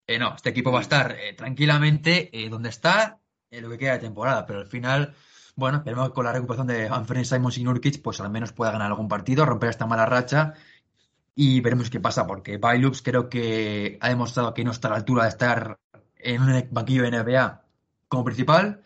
Eh, 0.06 0.20
no, 0.20 0.36
este 0.36 0.50
equipo 0.50 0.72
va 0.72 0.80
a 0.80 0.82
estar 0.82 1.16
eh, 1.18 1.34
tranquilamente 1.34 2.30
eh, 2.34 2.50
donde 2.50 2.70
está 2.70 3.20
en 3.50 3.64
lo 3.64 3.70
que 3.70 3.78
queda 3.78 3.94
de 3.94 4.00
temporada, 4.00 4.46
pero 4.46 4.60
al 4.60 4.68
final, 4.68 5.14
bueno, 5.56 5.78
esperemos 5.78 6.10
que 6.10 6.14
con 6.16 6.26
la 6.26 6.34
recuperación 6.34 6.68
de 6.68 6.88
Anthony 6.88 7.24
Simons 7.24 7.58
y 7.58 7.64
Nurkic, 7.64 8.02
pues 8.02 8.20
al 8.20 8.30
menos 8.30 8.52
pueda 8.52 8.72
ganar 8.72 8.88
algún 8.88 9.08
partido, 9.08 9.46
romper 9.46 9.70
esta 9.70 9.86
mala 9.86 10.06
racha 10.06 10.56
y 11.34 11.62
veremos 11.62 11.90
qué 11.90 12.02
pasa, 12.02 12.28
porque 12.28 12.58
Bailups 12.58 13.02
creo 13.02 13.30
que 13.30 13.98
ha 14.02 14.10
demostrado 14.10 14.54
que 14.54 14.66
no 14.66 14.72
está 14.72 14.90
a 14.90 14.92
la 14.92 14.98
altura 14.98 15.24
de 15.24 15.30
estar 15.30 15.80
en 16.18 16.42
un 16.42 16.68
banquillo 16.72 17.04
de 17.04 17.12
NBA 17.12 17.69
como 18.10 18.26
principal 18.26 18.84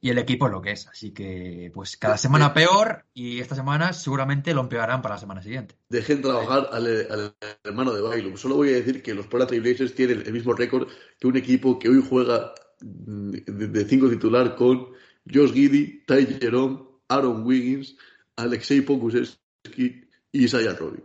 y 0.00 0.10
el 0.10 0.18
equipo 0.18 0.46
es 0.46 0.52
lo 0.52 0.62
que 0.62 0.70
es, 0.70 0.86
así 0.86 1.10
que 1.10 1.72
pues 1.74 1.96
cada 1.96 2.16
semana 2.16 2.54
peor 2.54 3.04
y 3.14 3.40
esta 3.40 3.56
semana 3.56 3.92
seguramente 3.92 4.54
lo 4.54 4.60
empeorarán 4.60 5.02
para 5.02 5.16
la 5.16 5.20
semana 5.20 5.42
siguiente. 5.42 5.74
Dejen 5.88 6.22
trabajar 6.22 6.68
al, 6.72 6.86
al 6.86 7.34
hermano 7.64 7.92
de 7.92 8.00
Bailum. 8.00 8.36
Solo 8.36 8.54
voy 8.54 8.68
a 8.68 8.76
decir 8.76 9.02
que 9.02 9.14
los 9.14 9.26
Portland 9.26 9.48
Trail 9.48 9.62
Blazers 9.62 9.94
tienen 9.94 10.22
el 10.24 10.32
mismo 10.32 10.52
récord 10.52 10.88
que 11.18 11.26
un 11.26 11.36
equipo 11.36 11.80
que 11.80 11.88
hoy 11.88 12.04
juega 12.08 12.54
mm, 12.80 13.30
de, 13.30 13.68
de 13.68 13.84
cinco 13.86 14.08
titular 14.08 14.54
con 14.54 14.90
Josh 15.32 15.52
Giddy, 15.52 16.04
Ty 16.06 16.38
Jerome, 16.40 16.84
Aaron 17.08 17.44
Wiggins, 17.44 17.96
Alexei 18.36 18.82
Pokusevski 18.82 20.08
y 20.30 20.44
Isaiah 20.44 20.74
Roby. 20.74 21.02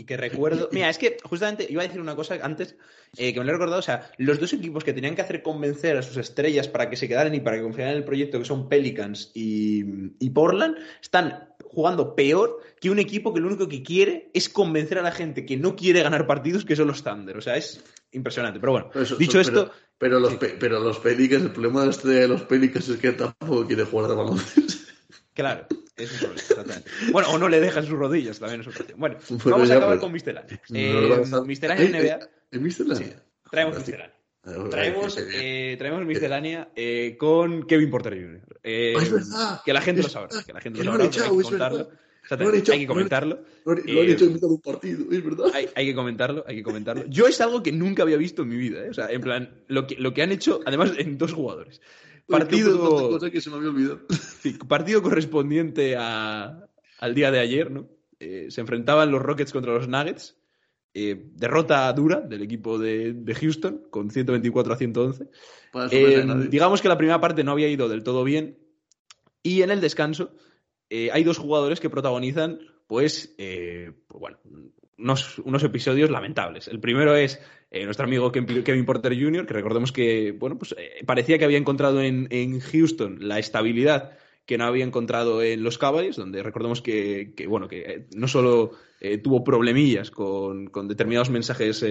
Y 0.00 0.04
que 0.04 0.16
recuerdo. 0.16 0.68
Mira, 0.70 0.88
es 0.88 0.96
que 0.96 1.16
justamente 1.24 1.66
iba 1.68 1.82
a 1.82 1.86
decir 1.86 2.00
una 2.00 2.14
cosa 2.14 2.38
antes 2.42 2.76
eh, 3.16 3.34
que 3.34 3.40
me 3.40 3.44
lo 3.44 3.50
he 3.50 3.54
recordado. 3.54 3.80
O 3.80 3.82
sea, 3.82 4.08
los 4.16 4.38
dos 4.38 4.52
equipos 4.52 4.84
que 4.84 4.92
tenían 4.92 5.16
que 5.16 5.22
hacer 5.22 5.42
convencer 5.42 5.96
a 5.96 6.02
sus 6.02 6.16
estrellas 6.18 6.68
para 6.68 6.88
que 6.88 6.94
se 6.94 7.08
quedaran 7.08 7.34
y 7.34 7.40
para 7.40 7.56
que 7.56 7.64
confiaran 7.64 7.94
en 7.94 7.98
el 7.98 8.04
proyecto, 8.04 8.38
que 8.38 8.44
son 8.44 8.68
Pelicans 8.68 9.32
y, 9.34 9.84
y 10.20 10.30
Portland, 10.30 10.76
están 11.02 11.48
jugando 11.64 12.14
peor 12.14 12.60
que 12.80 12.90
un 12.90 13.00
equipo 13.00 13.34
que 13.34 13.40
lo 13.40 13.48
único 13.48 13.68
que 13.68 13.82
quiere 13.82 14.30
es 14.32 14.48
convencer 14.48 14.98
a 15.00 15.02
la 15.02 15.10
gente 15.10 15.44
que 15.44 15.56
no 15.56 15.74
quiere 15.74 16.00
ganar 16.02 16.28
partidos, 16.28 16.64
que 16.64 16.76
son 16.76 16.86
los 16.86 17.02
Thunder. 17.02 17.36
O 17.36 17.40
sea, 17.40 17.56
es 17.56 17.82
impresionante. 18.12 18.60
Pero 18.60 18.70
bueno, 18.72 18.90
Eso- 18.94 19.16
dicho 19.16 19.40
eso- 19.40 19.50
pero- 19.50 19.62
esto, 19.64 19.74
Pero 19.98 20.20
los, 20.20 20.34
pe- 20.36 20.56
pero 20.60 20.78
los 20.78 21.00
Pelicans, 21.00 21.42
el 21.42 21.50
problema 21.50 21.82
de, 21.82 21.90
este- 21.90 22.06
de 22.08 22.28
los 22.28 22.42
Pelicans 22.42 22.88
es 22.88 22.98
que 22.98 23.10
tampoco 23.10 23.66
quiere 23.66 23.82
jugar 23.82 24.08
de 24.08 24.14
baloncesto. 24.14 24.92
claro, 25.34 25.66
es 25.98 26.12
un 26.12 26.18
problema, 26.18 26.40
exactamente. 26.40 26.90
Bueno, 27.12 27.28
o 27.30 27.38
no 27.38 27.48
le 27.48 27.60
dejan 27.60 27.84
sus 27.84 27.98
rodillas, 27.98 28.38
también 28.38 28.60
es 28.62 28.66
otra 28.68 28.80
opción. 28.82 28.98
Bueno, 29.00 29.16
Bueno, 29.28 29.44
vamos 29.50 29.70
a 29.70 29.74
acabar 29.76 29.88
pues. 29.96 30.00
con 30.00 30.12
Miscelánea. 30.12 30.60
No, 30.70 30.78
Eh, 30.78 30.92
no, 30.92 31.16
no, 31.16 31.24
no. 31.26 31.44
Miscelánea 31.44 31.84
Eh, 31.84 31.88
NBA. 31.90 32.14
eh, 32.24 32.28
¿En 32.52 32.62
Miscelánea? 32.62 33.06
Sí, 33.08 33.12
traemos 33.50 33.74
Joder, 33.76 33.86
miscelánea. 33.88 34.14
tío. 34.44 34.68
Traemos, 34.70 35.14
Qué 35.16 35.24
bien. 35.24 35.40
eh, 35.42 35.76
traemos 35.78 36.06
miscelánea 36.06 36.68
eh, 36.74 37.16
con 37.18 37.66
Kevin 37.66 37.90
Porter 37.90 38.14
Jr. 38.14 38.60
Eh, 38.62 38.94
Ah, 38.96 39.02
es 39.02 39.12
verdad. 39.12 39.60
Que 39.64 39.72
la 39.74 39.80
gente 39.82 40.00
Es 40.00 40.06
lo 40.06 40.10
sabrá. 40.12 40.28
Que 40.46 40.52
la 40.54 40.60
gente 40.60 40.78
lo 40.78 40.84
sabrá. 40.84 41.04
hay 41.04 41.10
que 41.10 41.18
es 41.18 41.24
comentarlo. 41.42 41.90
Lo 42.30 42.72
hay 42.72 42.80
que 42.80 42.86
comentarlo. 42.86 43.40
Lo 43.64 43.72
han, 43.72 43.78
lo 43.86 44.00
han 44.02 44.06
eh, 44.08 44.12
hecho 44.12 44.24
en 44.26 44.32
mitad 44.34 44.48
de 44.48 44.54
un 44.54 44.60
partido, 44.60 45.04
es 45.10 45.24
verdad. 45.24 45.46
Hay, 45.54 45.68
hay 45.74 45.86
que 45.86 45.94
comentarlo, 45.94 46.44
hay 46.46 46.56
que 46.56 46.62
comentarlo. 46.62 47.04
Yo 47.08 47.26
es 47.26 47.40
algo 47.40 47.62
que 47.62 47.72
nunca 47.72 48.02
había 48.02 48.16
visto 48.18 48.42
en 48.42 48.48
mi 48.48 48.56
vida, 48.56 48.84
¿eh? 48.84 48.90
O 48.90 48.94
sea, 48.94 49.10
en 49.10 49.20
plan, 49.22 49.50
lo 49.68 49.86
que, 49.86 49.96
lo 49.96 50.12
que 50.14 50.22
han 50.22 50.30
hecho, 50.32 50.60
además, 50.66 50.92
en 50.98 51.16
dos 51.18 51.32
jugadores. 51.32 51.80
Partido, 52.28 53.08
cosa 53.10 53.30
que 53.30 53.40
se 53.40 53.50
me 53.50 53.56
había 53.56 53.70
olvidado. 53.70 54.00
sí, 54.42 54.52
partido 54.68 55.02
correspondiente 55.02 55.96
a- 55.96 56.68
al 57.00 57.14
día 57.14 57.30
de 57.30 57.38
ayer, 57.40 57.70
¿no? 57.70 57.88
Eh, 58.20 58.46
se 58.50 58.60
enfrentaban 58.60 59.10
los 59.10 59.22
Rockets 59.22 59.52
contra 59.52 59.72
los 59.72 59.88
Nuggets. 59.88 60.36
Eh, 60.94 61.30
derrota 61.34 61.92
dura 61.92 62.20
del 62.20 62.42
equipo 62.42 62.78
de, 62.78 63.12
de 63.12 63.34
Houston 63.34 63.86
con 63.90 64.10
124 64.10 64.72
a 64.72 64.76
111. 64.76 65.28
Para 65.72 65.88
sorpresa 65.88 66.20
Eh, 66.20 66.48
digamos 66.50 66.82
que 66.82 66.88
la 66.88 66.98
primera 66.98 67.20
parte 67.20 67.44
no 67.44 67.52
había 67.52 67.68
ido 67.68 67.88
del 67.88 68.02
todo 68.02 68.24
bien. 68.24 68.58
Y 69.42 69.62
en 69.62 69.70
el 69.70 69.80
descanso 69.80 70.32
hay 70.90 71.22
dos 71.22 71.38
jugadores 71.38 71.80
que 71.80 71.90
protagonizan, 71.90 72.58
pues, 72.86 73.34
pues 73.36 74.20
bueno, 74.20 74.38
unos, 74.98 75.38
unos 75.40 75.62
episodios 75.62 76.10
lamentables. 76.10 76.66
El 76.66 76.80
primero 76.80 77.14
es 77.14 77.38
eh, 77.70 77.84
nuestro 77.84 78.06
amigo 78.06 78.32
Kevin 78.32 78.84
Porter 78.86 79.14
Jr., 79.18 79.46
que 79.46 79.54
recordemos 79.54 79.92
que, 79.92 80.32
bueno, 80.32 80.58
pues 80.58 80.74
eh, 80.78 81.04
parecía 81.06 81.38
que 81.38 81.44
había 81.44 81.58
encontrado 81.58 82.00
en, 82.02 82.28
en 82.30 82.60
Houston 82.60 83.18
la 83.20 83.38
estabilidad 83.38 84.16
que 84.46 84.56
no 84.56 84.64
había 84.64 84.84
encontrado 84.84 85.42
en 85.42 85.62
los 85.62 85.76
Cavaliers, 85.76 86.16
donde 86.16 86.42
recordemos 86.42 86.80
que, 86.80 87.34
que, 87.36 87.46
bueno, 87.46 87.68
que 87.68 87.80
eh, 87.80 88.06
no 88.16 88.26
solo 88.28 88.70
eh, 88.98 89.18
tuvo 89.18 89.44
problemillas 89.44 90.10
con, 90.10 90.68
con 90.68 90.88
determinados 90.88 91.28
mensajes 91.28 91.84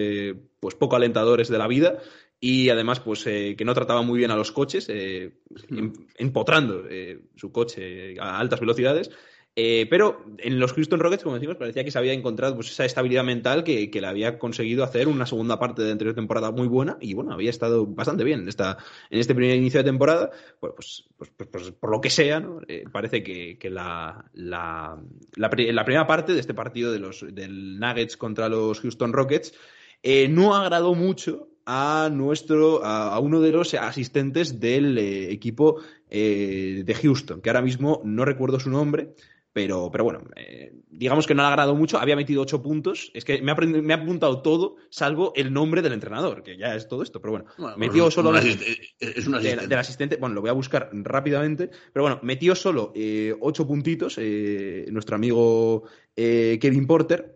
pues 0.59 0.73
poco 0.73 0.95
alentadores 0.95 1.49
de 1.49 1.57
la 1.59 1.67
vida, 1.67 1.99
y 2.39 2.69
además 2.69 2.99
pues 2.99 3.25
eh, 3.27 3.55
que 3.55 3.65
no 3.65 3.75
trataba 3.75 4.01
muy 4.01 4.17
bien 4.17 4.31
a 4.31 4.35
los 4.35 4.51
coches, 4.51 4.87
eh, 4.89 5.33
em- 5.69 5.93
empotrando 6.17 6.85
eh, 6.89 7.19
su 7.35 7.51
coche 7.51 8.19
a 8.19 8.39
altas 8.39 8.59
velocidades. 8.59 9.11
Eh, 9.59 9.87
pero 9.89 10.23
en 10.37 10.59
los 10.59 10.71
Houston 10.73 10.99
Rockets, 10.99 11.23
como 11.23 11.33
decimos, 11.33 11.55
parecía 11.55 11.83
que 11.83 11.89
se 11.89 11.97
había 11.97 12.13
encontrado 12.13 12.53
pues, 12.53 12.69
esa 12.69 12.85
estabilidad 12.85 13.23
mental 13.23 13.63
que, 13.63 13.89
que 13.89 14.01
le 14.01 14.05
había 14.05 14.37
conseguido 14.37 14.83
hacer 14.83 15.07
una 15.07 15.25
segunda 15.25 15.57
parte 15.57 15.81
de 15.81 15.91
anterior 15.91 16.13
temporada 16.13 16.51
muy 16.51 16.67
buena 16.67 16.97
y 17.01 17.15
bueno, 17.15 17.33
había 17.33 17.49
estado 17.49 17.87
bastante 17.87 18.23
bien 18.23 18.41
en, 18.41 18.49
esta, 18.49 18.77
en 19.09 19.19
este 19.19 19.33
primer 19.33 19.55
inicio 19.57 19.79
de 19.79 19.85
temporada. 19.89 20.29
Bueno, 20.61 20.75
pues, 20.75 21.05
pues, 21.17 21.31
pues- 21.35 21.49
pues 21.51 21.71
por 21.71 21.89
lo 21.89 21.99
que 22.01 22.11
sea, 22.11 22.39
¿no? 22.39 22.59
Eh, 22.67 22.83
parece 22.91 23.23
que, 23.23 23.57
que 23.57 23.71
la, 23.71 24.29
la, 24.33 25.01
la 25.35 25.49
la 25.49 25.85
primera 25.85 26.05
parte 26.05 26.33
de 26.33 26.39
este 26.39 26.53
partido 26.53 26.91
de 26.91 26.99
los, 26.99 27.25
del 27.33 27.79
Nuggets 27.79 28.15
contra 28.15 28.49
los 28.49 28.79
Houston 28.81 29.11
Rockets 29.11 29.55
eh, 30.03 30.27
no 30.27 30.53
agradó 30.53 30.93
mucho 30.93 31.49
a 31.65 32.09
nuestro 32.13 32.85
a, 32.85 33.15
a 33.15 33.19
uno 33.19 33.41
de 33.41 33.51
los 33.53 33.73
asistentes 33.73 34.59
del 34.59 34.99
eh, 34.99 35.31
equipo 35.31 35.81
de 36.09 36.95
Houston, 37.01 37.41
que 37.41 37.49
ahora 37.49 37.61
mismo 37.63 38.01
no 38.05 38.23
recuerdo 38.23 38.59
su 38.61 38.69
nombre, 38.69 39.13
pero, 39.57 39.89
pero 39.91 40.03
bueno, 40.03 40.21
eh, 40.35 40.71
digamos 40.87 41.25
que 41.25 41.33
no 41.33 41.41
le 41.41 41.47
agradó 41.47 41.73
mucho, 41.73 41.97
había 41.97 42.15
metido 42.15 42.43
ocho 42.43 42.61
puntos, 42.61 43.09
es 43.15 43.25
que 43.25 43.41
me 43.41 43.51
ha, 43.51 43.55
me 43.55 43.91
ha 43.91 43.97
apuntado 43.97 44.43
todo, 44.43 44.75
salvo 44.91 45.33
el 45.35 45.51
nombre 45.51 45.81
del 45.81 45.93
entrenador, 45.93 46.43
que 46.43 46.57
ya 46.59 46.75
es 46.75 46.87
todo 46.87 47.01
esto, 47.01 47.19
pero 47.19 47.31
bueno, 47.31 47.45
Bueno, 47.57 47.75
metió 47.75 48.11
solo 48.11 48.29
un 48.29 48.35
Es 48.37 49.25
un 49.25 49.33
asistente. 49.33 49.67
del 49.67 49.79
asistente, 49.79 50.17
bueno, 50.17 50.35
lo 50.35 50.41
voy 50.41 50.51
a 50.51 50.53
buscar 50.53 50.91
rápidamente, 50.93 51.71
pero 51.91 52.03
bueno, 52.03 52.19
metió 52.21 52.53
solo 52.53 52.93
eh, 52.95 53.35
ocho 53.41 53.65
puntitos 53.65 54.19
eh, 54.19 54.85
nuestro 54.91 55.15
amigo 55.15 55.85
Kevin 56.15 56.85
Porter. 56.85 57.35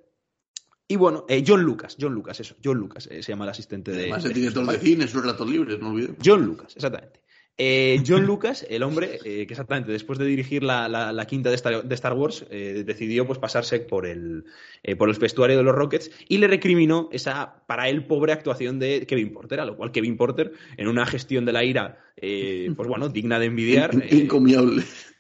Y 0.88 0.98
bueno, 0.98 1.26
eh, 1.30 1.42
John 1.48 1.64
Lucas, 1.64 1.96
John 1.98 2.14
Lucas, 2.14 2.40
eso, 2.42 2.54
John 2.62 2.78
Lucas, 2.78 3.08
eh, 3.10 3.24
se 3.24 3.32
llama 3.32 3.46
el 3.46 3.52
asistente 3.52 3.92
de. 3.92 4.02
Además, 4.02 4.24
de 4.24 4.34
director 4.34 4.66
Houston, 4.66 4.82
de 4.82 4.90
cine, 4.90 5.08
sus 5.08 5.26
ratos 5.26 5.50
libres, 5.50 5.80
no 5.80 5.92
olvidemos. 5.92 6.18
John 6.24 6.46
Lucas, 6.46 6.76
exactamente. 6.76 7.21
Eh, 7.58 8.02
John 8.08 8.26
Lucas, 8.26 8.66
el 8.70 8.82
hombre 8.82 9.20
eh, 9.24 9.46
que 9.46 9.54
exactamente 9.54 9.92
después 9.92 10.18
de 10.18 10.26
dirigir 10.26 10.64
la, 10.64 10.88
la- 10.90 11.12
la 11.14 11.26
quinta 11.28 11.50
de 11.50 11.56
Star, 11.56 11.84
de 11.84 11.96
Star 11.96 12.14
Wars, 12.14 12.46
eh, 12.50 12.84
decidió 12.86 13.28
pues 13.28 13.38
pasarse 13.38 13.80
por 13.80 14.08
el, 14.08 14.46
eh, 14.82 14.96
por 14.96 15.10
el 15.10 15.16
vestuario 15.20 15.58
de 15.58 15.64
los 15.64 15.76
Rockets 15.76 16.10
y 16.28 16.38
le 16.40 16.48
recriminó 16.48 17.10
esa, 17.12 17.62
para 17.68 17.88
él, 17.90 18.06
pobre 18.06 18.32
actuación 18.34 18.80
de 18.80 19.06
Kevin 19.06 19.32
Porter, 19.32 19.60
a 19.60 19.66
lo 19.66 19.76
cual 19.78 19.92
Kevin 19.92 20.18
Porter, 20.18 20.54
en 20.78 20.88
una 20.88 21.06
gestión 21.06 21.46
de 21.46 21.52
la 21.54 21.64
ira, 21.64 22.00
eh, 22.18 22.72
pues 22.76 22.88
bueno, 22.90 23.10
digna 23.10 23.38
de 23.38 23.46
envidiar, 23.48 23.92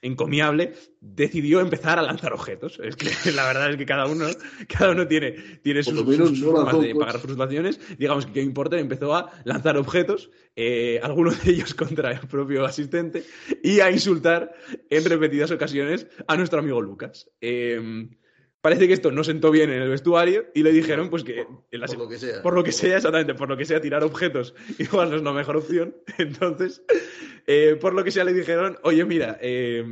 Encomiable. 0.02 0.73
decidió 0.99 1.60
empezar 1.60 1.99
a 1.99 2.02
lanzar 2.02 2.34
objetos. 2.34 2.80
Es 2.84 2.95
que 2.95 3.10
la 3.32 3.45
verdad 3.45 3.72
es 3.72 3.78
que 3.78 3.86
cada 3.86 4.07
uno, 4.07 4.26
cada 4.68 4.91
uno 4.91 5.07
tiene, 5.07 5.32
tiene 5.64 5.84
sus, 5.84 5.99
sus 5.99 6.40
no 6.40 6.52
formas 6.52 6.82
de 6.82 6.95
pagar 6.95 7.19
frustraciones. 7.19 7.80
Digamos 7.98 8.26
que 8.26 8.34
Kevin 8.34 8.53
Porter 8.53 8.80
empezó 8.80 9.15
a 9.15 9.32
lanzar 9.44 9.78
objetos, 9.78 10.32
eh, 10.56 10.99
algunos 11.03 11.44
de 11.44 11.52
ellos 11.52 11.73
contra 11.76 12.11
el 12.11 12.28
propio 12.28 12.65
asistente, 12.65 13.23
y 13.64 13.80
a 13.80 13.91
insultar 13.91 14.53
en 14.90 15.06
repetidas 15.06 15.52
ocasiones 15.52 16.07
a 16.28 16.38
nuestro 16.38 16.60
amigo 16.60 16.82
Lucas. 16.82 17.30
Eh, 17.41 18.10
parece 18.61 18.88
que 18.88 18.93
esto 18.93 19.11
no 19.11 19.23
sentó 19.23 19.51
bien 19.51 19.69
en 19.71 19.81
el 19.81 19.89
vestuario 19.89 20.45
y 20.53 20.63
le 20.63 20.71
dijeron 20.71 21.09
pues 21.09 21.23
que 21.23 21.45
en 21.71 21.79
la- 21.79 21.88
Por 21.88 21.97
lo 21.97 22.07
que 22.07 22.17
sea. 22.19 22.41
por 22.41 22.53
lo 22.53 22.63
que 22.63 22.71
sea, 22.71 22.97
exactamente, 22.97 23.33
por 23.33 23.49
lo 23.49 23.57
que 23.57 23.65
sea, 23.65 23.81
tirar 23.81 24.03
objetos 24.03 24.53
igual 24.79 25.09
no 25.09 25.15
es 25.17 25.23
la 25.23 25.33
mejor 25.33 25.57
opción. 25.57 25.95
Entonces, 26.17 26.83
eh, 27.47 27.77
por 27.79 27.93
lo 27.93 28.03
que 28.03 28.11
sea, 28.11 28.23
le 28.23 28.33
dijeron, 28.33 28.77
oye, 28.83 29.03
mira, 29.05 29.38
eh, 29.41 29.83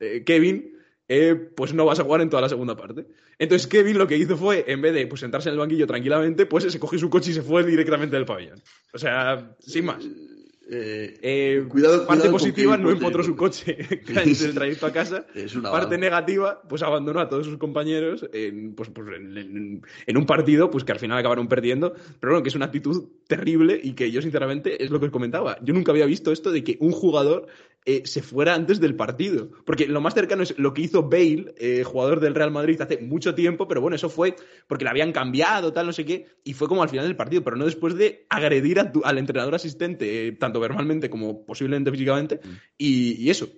eh, 0.00 0.22
Kevin, 0.24 0.72
eh, 1.08 1.34
pues 1.36 1.72
no 1.72 1.84
vas 1.84 2.00
a 2.00 2.04
jugar 2.04 2.20
en 2.20 2.30
toda 2.30 2.42
la 2.42 2.48
segunda 2.48 2.76
parte. 2.76 3.06
Entonces, 3.38 3.68
Kevin 3.68 3.96
lo 3.98 4.08
que 4.08 4.16
hizo 4.16 4.36
fue, 4.36 4.64
en 4.66 4.80
vez 4.82 4.92
de 4.92 5.06
pues, 5.06 5.20
sentarse 5.20 5.48
en 5.48 5.52
el 5.52 5.58
banquillo 5.60 5.86
tranquilamente, 5.86 6.46
pues 6.46 6.64
se 6.64 6.80
cogió 6.80 6.98
su 6.98 7.08
coche 7.10 7.30
y 7.30 7.34
se 7.34 7.42
fue 7.42 7.62
directamente 7.64 8.16
del 8.16 8.24
pabellón. 8.24 8.60
O 8.92 8.98
sea, 8.98 9.54
sin 9.60 9.84
más. 9.84 10.04
Eh, 10.68 11.18
Eh, 11.22 11.64
Cuidado- 11.68 12.06
parte 12.06 12.22
cuidado 12.22 12.32
positiva, 12.32 12.76
no 12.76 12.90
empotró 12.90 13.22
su 13.22 13.36
coche 13.36 13.76
durante 14.06 14.30
el 14.44 14.54
trayecto 14.54 14.86
a 14.86 14.92
casa. 14.92 15.26
Parte 15.62 15.96
negativa, 15.98 16.60
pues 16.68 16.82
abandonó 16.82 17.20
a 17.20 17.28
todos 17.28 17.46
sus 17.46 17.56
compañeros 17.58 18.26
en, 18.32 18.74
pues, 18.74 18.90
pues, 18.90 19.06
en, 19.16 19.36
en- 19.38 19.82
en 20.06 20.16
un 20.16 20.26
partido 20.26 20.70
pues 20.70 20.84
que 20.84 20.92
al 20.92 20.98
final 20.98 21.18
acabaron 21.18 21.48
perdiendo. 21.48 21.92
Pero 22.20 22.32
bueno, 22.32 22.42
que 22.42 22.48
es 22.48 22.54
una 22.56 22.66
actitud 22.66 23.04
terrible 23.28 23.78
y 23.82 23.92
que 23.94 24.10
yo, 24.10 24.20
sinceramente, 24.22 24.82
es 24.84 24.90
lo 24.90 24.98
que 25.00 25.06
os 25.06 25.12
comentaba. 25.12 25.58
Yo 25.62 25.72
nunca 25.72 25.92
había 25.92 26.06
visto 26.06 26.32
esto 26.32 26.50
de 26.50 26.64
que 26.64 26.76
un 26.80 26.90
jugador 26.92 27.46
eh, 27.88 28.02
se 28.04 28.20
fuera 28.20 28.54
antes 28.56 28.80
del 28.80 28.96
partido. 28.96 29.48
Porque 29.64 29.86
lo 29.86 30.00
más 30.00 30.14
cercano 30.14 30.42
es 30.42 30.58
lo 30.58 30.74
que 30.74 30.82
hizo 30.82 31.04
Bale, 31.04 31.54
eh, 31.58 31.84
jugador 31.84 32.18
del 32.18 32.34
Real 32.34 32.50
Madrid, 32.50 32.80
hace 32.80 32.98
mucho 32.98 33.36
tiempo, 33.36 33.68
pero 33.68 33.80
bueno, 33.80 33.94
eso 33.94 34.08
fue 34.08 34.34
porque 34.66 34.82
le 34.82 34.90
habían 34.90 35.12
cambiado, 35.12 35.72
tal, 35.72 35.86
no 35.86 35.92
sé 35.92 36.04
qué, 36.04 36.26
y 36.42 36.54
fue 36.54 36.66
como 36.66 36.82
al 36.82 36.88
final 36.88 37.04
del 37.06 37.14
partido, 37.14 37.44
pero 37.44 37.54
no 37.56 37.64
después 37.64 37.94
de 37.94 38.26
agredir 38.28 38.80
a 38.80 38.90
tu- 38.90 39.02
al 39.04 39.18
entrenador 39.18 39.54
asistente, 39.54 40.26
eh, 40.26 40.32
tanto 40.56 40.60
verbalmente 40.60 41.10
como 41.10 41.44
posiblemente 41.44 41.90
físicamente, 41.90 42.40
y, 42.78 43.22
y 43.24 43.30
eso. 43.30 43.48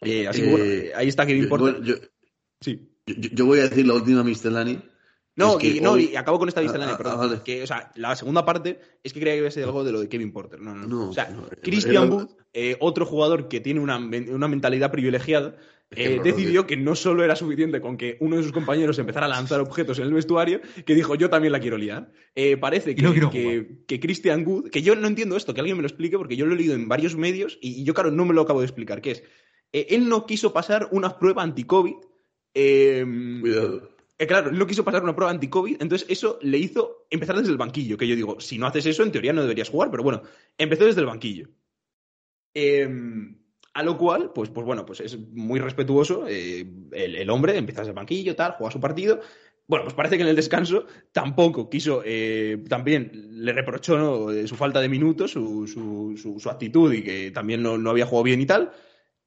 Eh, 0.00 0.26
así 0.28 0.42
que 0.42 0.50
bueno, 0.50 0.64
Eh, 0.64 0.86
eh, 0.88 0.92
ahí 0.94 1.08
está 1.08 1.24
Kevin 1.26 1.48
Porter. 1.48 1.72
bueno, 1.72 1.86
yo, 1.86 1.94
Sí. 2.60 2.88
yo- 3.06 3.14
yo 3.32 3.46
voy 3.46 3.60
a 3.60 3.68
decir 3.68 3.86
la 3.86 3.94
última 3.94 4.22
miscelánea. 4.22 4.82
No, 5.38 5.52
Es 5.52 5.56
que 5.58 5.68
y, 5.68 5.80
no, 5.80 5.98
y 5.98 6.16
acabo 6.16 6.38
con 6.38 6.48
esta 6.48 6.62
Ah, 6.62 6.64
ah, 6.66 6.96
perdón. 6.96 7.12
ah, 7.12 7.16
vale. 7.16 7.40
Que, 7.44 7.62
o 7.62 7.66
sea, 7.66 7.92
la 7.96 8.16
segunda 8.16 8.44
parte 8.46 8.80
es 9.04 9.12
que 9.12 9.20
creía 9.20 9.34
que 9.34 9.38
iba 9.40 9.48
a 9.48 9.50
ser 9.50 9.64
algo 9.64 9.84
de 9.84 9.92
lo 9.92 10.00
de 10.00 10.08
Kevin 10.08 10.32
Porter. 10.32 10.60
No, 10.62 10.74
no, 10.74 10.86
no. 10.86 10.88
No, 11.04 11.10
o 11.10 11.12
sea, 11.12 11.28
no, 11.28 11.46
Christian 11.62 12.04
era- 12.04 12.14
Wood, 12.14 12.28
eh, 12.54 12.76
otro 12.80 13.04
jugador 13.04 13.46
que 13.48 13.60
tiene 13.60 13.80
una, 13.80 13.98
una 13.98 14.48
mentalidad 14.48 14.90
privilegiada, 14.90 15.54
eh, 15.90 16.20
decidió 16.22 16.66
que 16.66 16.76
no 16.76 16.94
solo 16.96 17.22
era 17.22 17.36
suficiente 17.36 17.80
con 17.80 17.96
que 17.96 18.16
uno 18.20 18.36
de 18.36 18.42
sus 18.42 18.52
compañeros 18.52 18.98
empezara 18.98 19.26
a 19.26 19.28
lanzar 19.28 19.60
objetos 19.60 19.98
en 19.98 20.06
el 20.06 20.14
vestuario, 20.14 20.60
que 20.84 20.94
dijo, 20.94 21.14
yo 21.14 21.30
también 21.30 21.52
la 21.52 21.60
quiero 21.60 21.78
liar. 21.78 22.10
Eh, 22.34 22.56
parece 22.56 22.94
que, 22.94 23.02
no 23.02 23.30
que, 23.30 23.84
que 23.86 24.00
Christian 24.00 24.44
Wood, 24.46 24.70
que 24.70 24.82
yo 24.82 24.96
no 24.96 25.06
entiendo 25.06 25.36
esto, 25.36 25.54
que 25.54 25.60
alguien 25.60 25.76
me 25.76 25.82
lo 25.82 25.88
explique, 25.88 26.18
porque 26.18 26.36
yo 26.36 26.46
lo 26.46 26.54
he 26.54 26.56
leído 26.56 26.74
en 26.74 26.88
varios 26.88 27.16
medios 27.16 27.58
y, 27.60 27.80
y 27.80 27.84
yo, 27.84 27.94
claro, 27.94 28.10
no 28.10 28.24
me 28.24 28.34
lo 28.34 28.42
acabo 28.42 28.60
de 28.60 28.66
explicar, 28.66 29.00
que 29.00 29.12
es, 29.12 29.22
eh, 29.72 29.86
él 29.90 30.08
no 30.08 30.26
quiso 30.26 30.52
pasar 30.52 30.88
una 30.90 31.18
prueba 31.18 31.42
anti-COVID. 31.42 31.94
eh, 32.54 33.04
Cuidado. 33.40 33.90
eh, 34.18 34.26
claro, 34.26 34.50
él 34.50 34.58
no 34.58 34.66
quiso 34.66 34.84
pasar 34.84 35.02
una 35.04 35.14
prueba 35.14 35.30
anti-COVID, 35.30 35.76
entonces 35.80 36.08
eso 36.10 36.38
le 36.42 36.58
hizo 36.58 37.06
empezar 37.10 37.36
desde 37.36 37.52
el 37.52 37.58
banquillo, 37.58 37.96
que 37.96 38.08
yo 38.08 38.16
digo, 38.16 38.40
si 38.40 38.58
no 38.58 38.66
haces 38.66 38.86
eso, 38.86 39.02
en 39.04 39.12
teoría 39.12 39.32
no 39.32 39.42
deberías 39.42 39.70
jugar, 39.70 39.90
pero 39.90 40.02
bueno, 40.02 40.22
empezó 40.58 40.84
desde 40.84 41.00
el 41.00 41.06
banquillo. 41.06 41.48
Eh, 42.54 42.88
a 43.76 43.82
lo 43.82 43.98
cual, 43.98 44.32
pues, 44.34 44.48
pues 44.48 44.64
bueno, 44.64 44.86
pues 44.86 45.00
es 45.00 45.18
muy 45.18 45.60
respetuoso, 45.60 46.24
eh, 46.26 46.66
el, 46.92 47.28
hombre 47.28 47.58
empieza 47.58 47.82
desde 47.82 47.90
el 47.90 47.96
banquillo, 47.96 48.34
tal, 48.34 48.52
juega 48.52 48.70
su 48.70 48.80
partido, 48.80 49.20
Bueno, 49.66 49.84
pues 49.84 49.94
parece 49.94 50.16
que 50.16 50.22
en 50.22 50.28
el 50.28 50.36
descanso 50.36 50.86
tampoco 51.12 51.68
quiso, 51.68 52.02
eh, 52.04 52.64
también 52.70 53.10
le 53.44 53.52
reprochó 53.52 53.98
¿no? 53.98 54.46
su 54.46 54.56
falta 54.56 54.80
de 54.80 54.88
minutos, 54.88 55.32
su, 55.32 55.66
su, 55.66 56.16
su, 56.16 56.40
su 56.40 56.48
actitud 56.48 56.90
y 56.94 57.02
que 57.02 57.30
también 57.32 57.62
no, 57.62 57.76
no, 57.76 57.90
había 57.90 58.06
jugado 58.06 58.24
bien 58.24 58.40
y 58.40 58.46
tal 58.46 58.72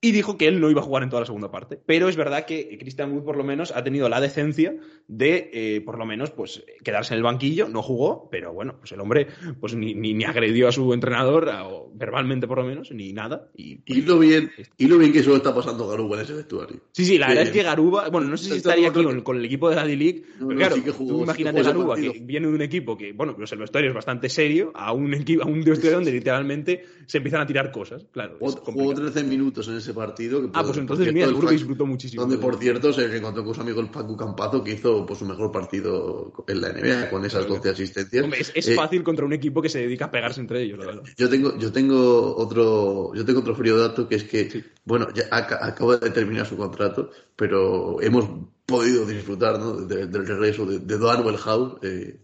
y 0.01 0.11
dijo 0.11 0.37
que 0.37 0.47
él 0.47 0.61
no 0.61 0.69
iba 0.69 0.81
a 0.81 0.83
jugar 0.83 1.03
en 1.03 1.09
toda 1.09 1.21
la 1.21 1.25
segunda 1.25 1.51
parte. 1.51 1.79
Pero 1.85 2.07
es 2.07 2.15
verdad 2.15 2.45
que 2.45 2.77
Christian 2.79 3.11
Wood, 3.11 3.23
por 3.23 3.35
lo 3.35 3.43
menos, 3.43 3.71
ha 3.75 3.83
tenido 3.83 4.07
la 4.07 4.21
decencia 4.21 4.75
de, 5.07 5.49
eh, 5.53 5.81
por 5.81 5.97
lo 5.97 6.05
menos, 6.05 6.31
pues 6.31 6.63
quedarse 6.83 7.13
en 7.13 7.17
el 7.17 7.23
banquillo. 7.23 7.67
No 7.67 7.81
jugó, 7.81 8.29
pero 8.31 8.53
bueno, 8.53 8.75
pues 8.79 8.93
el 8.93 9.01
hombre 9.01 9.27
pues 9.59 9.75
ni, 9.75 9.93
ni, 9.93 10.13
ni 10.13 10.23
agredió 10.23 10.69
a 10.69 10.71
su 10.71 10.93
entrenador, 10.93 11.49
o 11.65 11.91
verbalmente 11.93 12.47
por 12.47 12.59
lo 12.59 12.65
menos, 12.65 12.91
ni 12.91 13.11
nada. 13.11 13.49
Y, 13.55 13.81
y, 13.85 14.01
lo, 14.03 14.19
bien, 14.19 14.51
y 14.77 14.87
lo 14.87 14.97
bien 14.97 15.11
que 15.11 15.19
eso 15.19 15.35
está 15.35 15.53
pasando 15.53 15.87
Garuba 15.87 16.17
en 16.17 16.23
ese 16.23 16.33
vestuario. 16.33 16.79
Sí, 16.91 17.03
sí, 17.03 17.17
la 17.17 17.27
verdad 17.27 17.43
es 17.43 17.51
que 17.51 17.63
Garuba, 17.63 18.09
bueno, 18.09 18.29
no 18.29 18.37
sé 18.37 18.51
si 18.51 18.57
estaría 18.57 18.89
aquí 18.89 19.03
con, 19.03 19.21
con 19.21 19.37
el 19.37 19.45
equipo 19.45 19.69
de 19.69 19.75
la 19.75 19.85
D-League, 19.85 20.23
no, 20.39 20.47
pero 20.47 20.59
claro, 20.59 20.75
sí 20.75 20.81
que 20.81 20.91
jugó, 20.91 21.17
tú 21.17 21.23
imagínate 21.23 21.59
sí 21.59 21.65
Garuba, 21.65 21.95
que 21.97 22.19
viene 22.21 22.47
de 22.47 22.53
un 22.53 22.61
equipo 22.61 22.97
que, 22.97 23.11
bueno, 23.11 23.35
pues 23.35 23.51
el 23.51 23.59
vestuario 23.59 23.89
es 23.89 23.95
bastante 23.95 24.29
serio, 24.29 24.71
a 24.75 24.93
un, 24.93 25.13
equipo, 25.13 25.43
a 25.43 25.47
un 25.47 25.61
vestuario 25.61 25.95
donde 25.97 26.11
literalmente 26.11 26.85
se 27.05 27.17
empiezan 27.17 27.41
a 27.41 27.45
tirar 27.45 27.71
cosas. 27.71 28.05
Claro, 28.11 28.37
jugó 28.39 28.93
13 28.93 29.23
minutos 29.23 29.67
en 29.67 29.77
ese 29.77 29.88
partido. 29.93 30.41
Que 30.41 30.49
ah, 30.53 30.63
pues 30.63 30.77
entonces 30.77 31.13
mira, 31.13 31.27
seguro 31.27 31.47
que 31.47 31.53
disfrutó 31.53 31.85
muchísimo. 31.85 32.21
Donde, 32.21 32.37
por 32.37 32.57
cierto, 32.57 32.93
se 32.93 33.17
encontró 33.17 33.43
con 33.43 33.55
su 33.55 33.61
amigo 33.61 33.81
el 33.81 33.89
Paco 33.89 34.15
Campazo, 34.15 34.63
que 34.63 34.73
hizo 34.73 35.05
pues, 35.05 35.19
su 35.19 35.25
mejor 35.25 35.51
partido 35.51 36.33
en 36.47 36.61
la 36.61 36.73
NBA, 36.73 37.09
con 37.09 37.25
esas 37.25 37.47
12 37.47 37.69
asistencias. 37.69 38.23
Hombre, 38.23 38.41
es, 38.41 38.51
es 38.55 38.67
eh, 38.67 38.75
fácil 38.75 39.03
contra 39.03 39.25
un 39.25 39.33
equipo 39.33 39.61
que 39.61 39.69
se 39.69 39.79
dedica 39.79 40.05
a 40.05 40.11
pegarse 40.11 40.41
entre 40.41 40.63
ellos, 40.63 40.79
la 40.79 40.85
verdad. 40.85 41.03
Yo 41.17 41.29
tengo, 41.29 41.57
yo 41.57 41.71
tengo 41.71 42.35
otro, 42.35 43.13
yo 43.13 43.25
tengo 43.25 43.39
otro 43.39 43.55
frío 43.55 43.77
dato, 43.77 44.07
que 44.07 44.15
es 44.15 44.23
que, 44.23 44.49
sí. 44.49 44.63
bueno, 44.85 45.07
ya 45.13 45.25
acaba 45.31 45.97
de 45.97 46.09
terminar 46.09 46.45
su 46.45 46.57
contrato, 46.57 47.11
pero 47.35 48.01
hemos 48.01 48.29
podido 48.65 49.05
disfrutar 49.05 49.59
¿no? 49.59 49.73
de, 49.73 50.07
del 50.07 50.27
regreso 50.27 50.65
de, 50.65 50.79
de 50.79 51.37
House, 51.37 51.77
eh, 51.81 52.19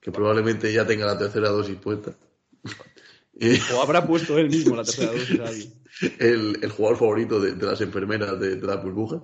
que 0.00 0.12
probablemente 0.12 0.72
ya 0.72 0.86
tenga 0.86 1.06
la 1.06 1.18
tercera 1.18 1.48
dosis 1.48 1.76
puesta. 1.76 2.16
O 3.74 3.82
habrá 3.82 4.06
puesto 4.06 4.38
él 4.38 4.48
mismo 4.48 4.76
la 4.76 4.84
tercera 4.84 5.12
dosis 5.12 5.40
a 5.40 5.48
alguien. 5.48 5.83
El, 6.18 6.58
el, 6.60 6.70
jugador 6.70 6.98
favorito 6.98 7.40
de, 7.40 7.54
de 7.54 7.66
las 7.66 7.80
enfermeras 7.80 8.38
de, 8.40 8.56
de 8.56 8.66
la 8.66 8.76
burbuja, 8.76 9.22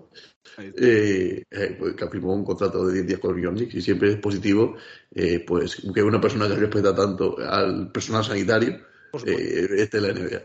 eh, 0.59 1.43
eh, 1.51 1.77
pues, 1.79 1.95
que 1.95 2.09
firmó 2.09 2.35
un 2.35 2.45
contrato 2.45 2.87
de 2.87 2.95
10 2.95 3.07
días 3.07 3.21
con 3.21 3.39
el 3.39 3.63
y 3.63 3.81
siempre 3.81 4.11
es 4.11 4.17
positivo 4.17 4.77
eh, 5.15 5.41
pues 5.41 5.83
que 5.95 6.03
una 6.03 6.21
persona 6.21 6.49
que 6.49 6.55
respeta 6.55 6.95
tanto 6.95 7.37
al 7.39 7.91
personal 7.91 8.25
sanitario 8.25 8.81
eh, 9.27 9.69
esté 9.79 9.99
en 9.99 10.03
la 10.03 10.13
NBA. 10.13 10.43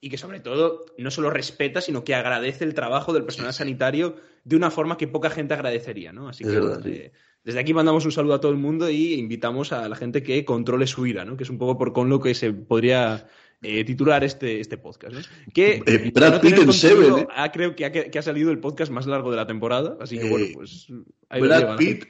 Y 0.00 0.08
que 0.08 0.18
sobre 0.18 0.40
todo 0.40 0.86
no 0.98 1.10
solo 1.10 1.30
respeta, 1.30 1.80
sino 1.80 2.02
que 2.02 2.14
agradece 2.14 2.64
el 2.64 2.74
trabajo 2.74 3.12
del 3.12 3.24
personal 3.24 3.52
sanitario 3.52 4.16
de 4.44 4.56
una 4.56 4.70
forma 4.70 4.96
que 4.96 5.08
poca 5.08 5.30
gente 5.30 5.54
agradecería, 5.54 6.12
¿no? 6.12 6.28
Así 6.28 6.42
que 6.42 6.50
verdad, 6.50 6.78
desde, 6.78 7.12
desde, 7.44 7.60
aquí 7.60 7.74
mandamos 7.74 8.06
un 8.06 8.12
saludo 8.12 8.34
a 8.34 8.40
todo 8.40 8.50
el 8.50 8.58
mundo 8.58 8.88
y 8.88 9.14
invitamos 9.14 9.72
a 9.72 9.88
la 9.88 9.96
gente 9.96 10.22
que 10.22 10.44
controle 10.44 10.86
su 10.86 11.06
ira, 11.06 11.26
¿no? 11.26 11.36
Que 11.36 11.44
es 11.44 11.50
un 11.50 11.58
poco 11.58 11.76
por 11.76 11.92
con 11.92 12.08
lo 12.08 12.18
que 12.18 12.34
se 12.34 12.52
podría 12.52 13.28
eh, 13.62 13.84
titular 13.84 14.24
este, 14.24 14.60
este 14.60 14.78
podcast. 14.78 15.14
¿no? 15.14 15.20
Que 15.52 15.82
eh, 15.86 16.10
Brad 16.14 16.34
no 16.34 16.40
Pitt 16.40 16.58
en 16.58 16.72
Seven. 16.72 17.18
¿eh? 17.20 17.28
Ha, 17.34 17.52
creo 17.52 17.76
que 17.76 17.84
ha, 17.84 17.92
que 17.92 18.18
ha, 18.18 18.22
salido 18.22 18.50
el 18.50 18.58
podcast 18.58 18.90
más 18.90 19.06
largo 19.06 19.30
de 19.30 19.36
la 19.36 19.46
temporada. 19.46 19.96
Así 20.00 20.18
que 20.18 20.28
bueno, 20.28 20.46
pues. 20.54 20.88
Ahí 21.28 21.42
Brad, 21.42 21.60
llevan, 21.60 21.76
Pitt, 21.76 22.04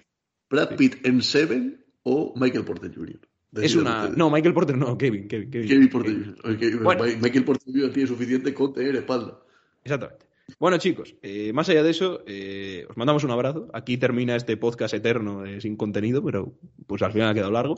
Brad 0.49 0.77
Pitt 0.77 1.07
en 1.07 1.23
Seven 1.23 1.85
o 2.03 2.33
Michael 2.37 2.65
Porter 2.65 2.95
Jr. 2.95 3.21
Es 3.57 3.75
una. 3.75 4.09
No, 4.09 4.31
Michael 4.31 4.55
Porter 4.55 4.77
no, 4.77 4.97
Kevin. 4.97 5.27
Kevin, 5.27 5.51
Kevin. 5.51 5.69
Kevin 5.69 5.89
Porter 5.89 6.13
Jr. 6.13 6.55
Okay. 6.55 6.75
Bueno. 6.75 7.05
Michael 7.21 7.45
Porter 7.45 7.73
Jr. 7.73 7.93
tiene 7.93 8.09
suficiente 8.09 8.55
con 8.55 8.73
tener 8.73 8.95
espalda. 8.97 9.41
Exactamente. 9.83 10.27
Bueno, 10.59 10.79
chicos, 10.79 11.15
eh, 11.23 11.53
más 11.53 11.69
allá 11.69 11.83
de 11.83 11.91
eso, 11.91 12.23
eh, 12.27 12.85
os 12.89 12.97
mandamos 12.97 13.25
un 13.25 13.31
abrazo. 13.31 13.69
Aquí 13.73 13.97
termina 13.99 14.35
este 14.35 14.57
podcast 14.57 14.95
eterno 14.95 15.45
eh, 15.45 15.61
sin 15.61 15.77
contenido, 15.77 16.25
pero 16.25 16.55
pues 16.87 17.03
al 17.03 17.13
final 17.13 17.29
ha 17.29 17.35
quedado 17.35 17.53
largo. 17.53 17.77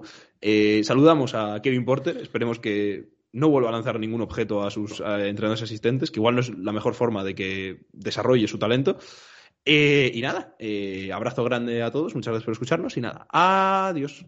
saludamos 0.83 1.35
a 1.35 1.61
Kevin 1.63 1.85
Porter. 1.85 2.17
Esperemos 2.19 2.59
que 2.59 3.11
no 3.33 3.49
vuelva 3.49 3.71
a 3.71 3.73
lanzar 3.73 3.99
ningún 3.99 4.21
objeto 4.21 4.63
a 4.63 4.71
sus 4.71 5.01
a 5.01 5.27
entrenadores 5.27 5.63
asistentes, 5.63 6.11
que 6.11 6.21
igual 6.21 6.35
no 6.35 6.41
es 6.41 6.51
la 6.57 6.73
mejor 6.73 6.95
forma 6.95 7.25
de 7.25 7.35
que 7.35 7.87
desarrolle 7.93 8.49
su 8.49 8.59
talento. 8.59 8.99
Eh, 9.65 10.11
y 10.15 10.21
nada, 10.21 10.57
eh, 10.59 11.13
abrazo 11.13 11.45
grande 11.45 11.83
a 11.83 11.91
todos, 11.91 12.15
muchas 12.15 12.33
gracias 12.33 12.45
por 12.45 12.53
escucharnos 12.53 12.97
y 12.97 13.01
nada, 13.01 13.27
adiós. 13.31 14.27